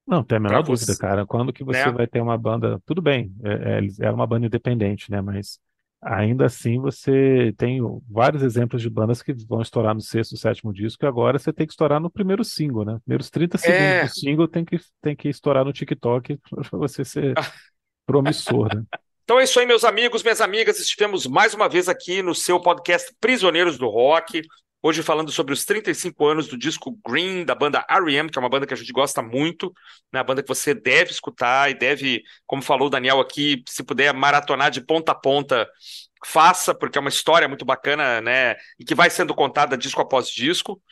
Não, 0.06 0.24
tem 0.24 0.36
a 0.36 0.40
menor 0.40 0.62
Pra 0.64 0.74
você, 0.74 0.84
dúvida, 0.86 0.98
cara. 0.98 1.26
Quando 1.26 1.52
que 1.52 1.62
você 1.62 1.84
né? 1.86 1.92
vai 1.92 2.06
ter 2.06 2.20
uma 2.20 2.36
banda. 2.36 2.80
Tudo 2.84 3.00
bem, 3.00 3.32
é, 3.44 3.74
é, 3.74 3.78
eles- 3.78 4.00
era 4.00 4.12
uma 4.12 4.26
banda 4.26 4.46
independente, 4.46 5.10
né? 5.10 5.20
Mas 5.20 5.58
ainda 6.02 6.46
assim 6.46 6.80
você 6.80 7.54
tem 7.56 7.78
vários 8.10 8.42
exemplos 8.42 8.82
de 8.82 8.90
bandas 8.90 9.22
que 9.22 9.32
vão 9.46 9.62
estourar 9.62 9.94
no 9.94 10.00
sexto, 10.00 10.36
sétimo 10.36 10.72
disco, 10.72 11.04
e 11.04 11.06
agora 11.06 11.38
você 11.38 11.52
tem 11.52 11.64
que 11.64 11.72
estourar 11.72 12.00
no 12.00 12.10
primeiro 12.10 12.44
single, 12.44 12.84
né? 12.84 12.98
Primeiros 13.04 13.30
30 13.30 13.56
segundos 13.58 13.80
É. 13.80 14.02
do 14.04 14.10
single 14.10 14.48
tem 14.48 14.64
que, 14.64 14.80
tem 15.00 15.14
que 15.14 15.28
estourar 15.28 15.64
no 15.64 15.72
TikTok 15.72 16.36
para 16.70 16.78
você 16.78 17.04
ser 17.04 17.34
promissor, 18.06 18.74
né? 18.74 18.82
Então 19.24 19.38
é 19.38 19.44
isso 19.44 19.58
aí, 19.60 19.64
meus 19.64 19.84
amigos, 19.84 20.20
minhas 20.24 20.40
amigas. 20.40 20.80
Estivemos 20.80 21.26
mais 21.28 21.54
uma 21.54 21.68
vez 21.68 21.88
aqui 21.88 22.22
no 22.22 22.34
seu 22.34 22.60
podcast 22.60 23.14
Prisioneiros 23.20 23.78
do 23.78 23.88
Rock. 23.88 24.42
Hoje 24.84 25.00
falando 25.00 25.30
sobre 25.30 25.54
os 25.54 25.64
35 25.64 26.26
anos 26.26 26.48
do 26.48 26.58
disco 26.58 26.98
Green, 27.06 27.44
da 27.44 27.54
banda 27.54 27.86
R.E.M., 27.88 28.28
que 28.28 28.36
é 28.36 28.40
uma 28.40 28.48
banda 28.48 28.66
que 28.66 28.74
a 28.74 28.76
gente 28.76 28.92
gosta 28.92 29.22
muito, 29.22 29.72
né? 30.12 30.18
Uma 30.18 30.24
banda 30.24 30.42
que 30.42 30.48
você 30.48 30.74
deve 30.74 31.12
escutar 31.12 31.70
e 31.70 31.74
deve, 31.74 32.24
como 32.44 32.62
falou 32.62 32.88
o 32.88 32.90
Daniel 32.90 33.20
aqui, 33.20 33.62
se 33.68 33.84
puder 33.84 34.12
maratonar 34.12 34.72
de 34.72 34.80
ponta 34.80 35.12
a 35.12 35.14
ponta, 35.14 35.70
faça, 36.26 36.74
porque 36.74 36.98
é 36.98 37.00
uma 37.00 37.10
história 37.10 37.46
muito 37.46 37.64
bacana, 37.64 38.20
né? 38.20 38.56
E 38.76 38.84
que 38.84 38.92
vai 38.92 39.08
sendo 39.08 39.32
contada 39.36 39.78
disco 39.78 40.00
após 40.00 40.28
disco. 40.28 40.82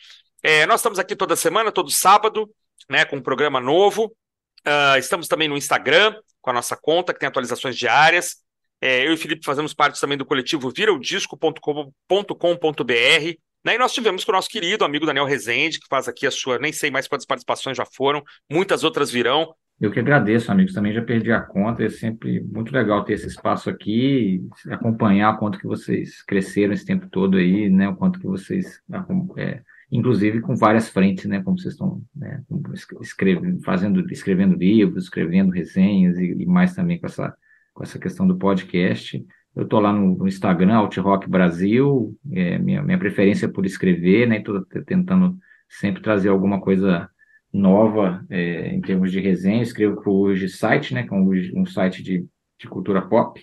É, 0.40 0.64
nós 0.66 0.80
estamos 0.80 1.00
aqui 1.00 1.16
toda 1.16 1.34
semana, 1.34 1.72
todo 1.72 1.90
sábado, 1.90 2.48
né? 2.88 3.04
Com 3.04 3.16
um 3.16 3.22
programa 3.22 3.60
novo. 3.60 4.16
Ah, 4.64 4.98
estamos 4.98 5.26
também 5.26 5.48
no 5.48 5.56
Instagram, 5.56 6.14
com 6.40 6.50
a 6.50 6.52
nossa 6.52 6.76
conta, 6.76 7.12
que 7.12 7.18
tem 7.18 7.28
atualizações 7.28 7.76
diárias. 7.76 8.36
É, 8.80 9.04
eu 9.04 9.10
e 9.10 9.14
o 9.14 9.18
Felipe 9.18 9.44
fazemos 9.44 9.74
parte 9.74 10.00
também 10.00 10.16
do 10.16 10.24
coletivo 10.24 10.70
viraudisco.com.br. 10.70 13.49
Né? 13.64 13.74
E 13.74 13.78
nós 13.78 13.92
tivemos 13.92 14.24
com 14.24 14.32
o 14.32 14.34
nosso 14.34 14.48
querido 14.48 14.84
amigo 14.84 15.06
Daniel 15.06 15.26
Rezende, 15.26 15.78
que 15.78 15.86
faz 15.88 16.08
aqui 16.08 16.26
a 16.26 16.30
sua, 16.30 16.58
nem 16.58 16.72
sei 16.72 16.90
mais 16.90 17.06
quantas 17.06 17.26
participações 17.26 17.76
já 17.76 17.84
foram, 17.84 18.22
muitas 18.50 18.84
outras 18.84 19.10
virão. 19.10 19.54
Eu 19.80 19.90
que 19.90 19.98
agradeço, 19.98 20.52
amigos. 20.52 20.74
Também 20.74 20.92
já 20.92 21.00
perdi 21.00 21.32
a 21.32 21.40
conta. 21.40 21.82
É 21.82 21.88
sempre 21.88 22.40
muito 22.40 22.70
legal 22.70 23.02
ter 23.02 23.14
esse 23.14 23.26
espaço 23.26 23.70
aqui, 23.70 24.46
acompanhar 24.68 25.34
o 25.34 25.38
quanto 25.38 25.58
que 25.58 25.66
vocês 25.66 26.22
cresceram 26.22 26.74
esse 26.74 26.84
tempo 26.84 27.08
todo 27.08 27.38
aí, 27.38 27.70
né? 27.70 27.88
O 27.88 27.96
quanto 27.96 28.20
que 28.20 28.26
vocês, 28.26 28.82
é, 29.38 29.62
inclusive 29.90 30.42
com 30.42 30.54
várias 30.54 30.90
frentes, 30.90 31.24
né? 31.24 31.42
Como 31.42 31.58
vocês 31.58 31.72
estão, 31.72 32.02
né? 32.14 32.42
escrevendo, 33.00 33.62
fazendo, 33.62 34.12
escrevendo 34.12 34.54
livros, 34.54 35.04
escrevendo 35.04 35.50
resenhas 35.50 36.18
e, 36.18 36.26
e 36.26 36.44
mais 36.46 36.74
também 36.74 37.00
com 37.00 37.06
essa, 37.06 37.34
com 37.72 37.82
essa 37.82 37.98
questão 37.98 38.26
do 38.28 38.36
podcast. 38.36 39.24
Eu 39.54 39.64
estou 39.64 39.80
lá 39.80 39.92
no, 39.92 40.16
no 40.16 40.28
Instagram, 40.28 40.74
Altrock 40.74 41.28
Brasil, 41.28 42.16
é, 42.32 42.58
minha, 42.58 42.82
minha 42.82 42.98
preferência 42.98 43.48
por 43.48 43.66
escrever, 43.66 44.28
né? 44.28 44.38
Estou 44.38 44.64
tentando 44.86 45.36
sempre 45.68 46.02
trazer 46.02 46.28
alguma 46.28 46.60
coisa 46.60 47.08
nova 47.52 48.24
é, 48.30 48.68
em 48.74 48.80
termos 48.80 49.10
de 49.10 49.20
resenha. 49.20 49.62
Escrevo 49.62 50.00
para 50.00 50.10
o 50.10 50.48
Site, 50.48 50.94
né? 50.94 51.02
Que 51.02 51.12
é 51.12 51.16
um, 51.16 51.30
um 51.56 51.66
site 51.66 52.02
de, 52.02 52.24
de 52.58 52.68
cultura 52.68 53.02
pop. 53.02 53.40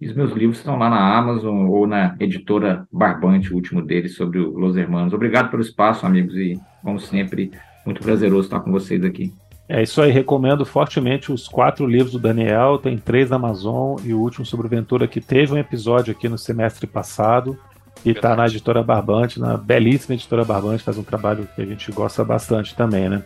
E 0.00 0.06
os 0.06 0.14
meus 0.14 0.32
livros 0.32 0.58
estão 0.58 0.78
lá 0.78 0.88
na 0.88 1.18
Amazon 1.18 1.68
ou 1.68 1.86
na 1.86 2.16
editora 2.18 2.88
Barbante, 2.90 3.52
o 3.52 3.56
último 3.56 3.82
deles, 3.82 4.14
sobre 4.14 4.38
o 4.38 4.58
Los 4.58 4.74
Hermanos. 4.74 5.12
Obrigado 5.12 5.50
pelo 5.50 5.60
espaço, 5.60 6.06
amigos, 6.06 6.34
e, 6.36 6.58
como 6.82 6.98
sempre, 6.98 7.50
muito 7.84 8.00
prazeroso 8.00 8.46
estar 8.46 8.60
com 8.60 8.72
vocês 8.72 9.04
aqui. 9.04 9.30
É 9.72 9.84
isso 9.84 10.02
aí, 10.02 10.10
recomendo 10.10 10.66
fortemente 10.66 11.30
os 11.30 11.46
quatro 11.46 11.86
livros 11.86 12.10
do 12.10 12.18
Daniel, 12.18 12.76
tem 12.76 12.98
três 12.98 13.30
na 13.30 13.36
Amazon 13.36 14.00
e 14.04 14.12
o 14.12 14.18
último 14.18 14.44
sobre 14.44 14.66
Ventura, 14.66 15.06
que 15.06 15.20
teve 15.20 15.54
um 15.54 15.58
episódio 15.58 16.10
aqui 16.10 16.28
no 16.28 16.36
semestre 16.36 16.88
passado 16.88 17.56
e 18.04 18.10
está 18.10 18.34
na 18.34 18.46
editora 18.46 18.82
Barbante, 18.82 19.38
na 19.38 19.56
belíssima 19.56 20.16
editora 20.16 20.44
Barbante, 20.44 20.82
faz 20.82 20.98
um 20.98 21.04
trabalho 21.04 21.46
que 21.54 21.62
a 21.62 21.64
gente 21.64 21.92
gosta 21.92 22.24
bastante 22.24 22.74
também, 22.74 23.08
né? 23.08 23.22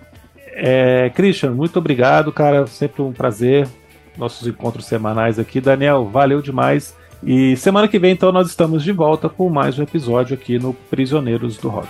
É, 0.49 1.11
Christian, 1.15 1.53
muito 1.53 1.79
obrigado, 1.79 2.31
cara, 2.31 2.67
sempre 2.67 3.01
um 3.01 3.11
prazer 3.11 3.67
nossos 4.15 4.47
encontros 4.47 4.85
semanais 4.85 5.39
aqui. 5.39 5.63
Daniel, 5.63 6.05
valeu 6.05 6.43
demais. 6.43 6.95
E 7.23 7.57
semana 7.57 7.89
que 7.89 7.99
vem, 7.99 8.13
então, 8.13 8.31
nós 8.31 8.49
estamos 8.49 8.85
de 8.85 8.93
volta 8.93 9.31
com 9.31 9.49
mais 9.49 9.79
um 9.79 9.83
episódio 9.83 10.35
aqui 10.35 10.59
no 10.59 10.75
Prisioneiros 10.75 11.57
do 11.57 11.71
Rock. 11.71 11.89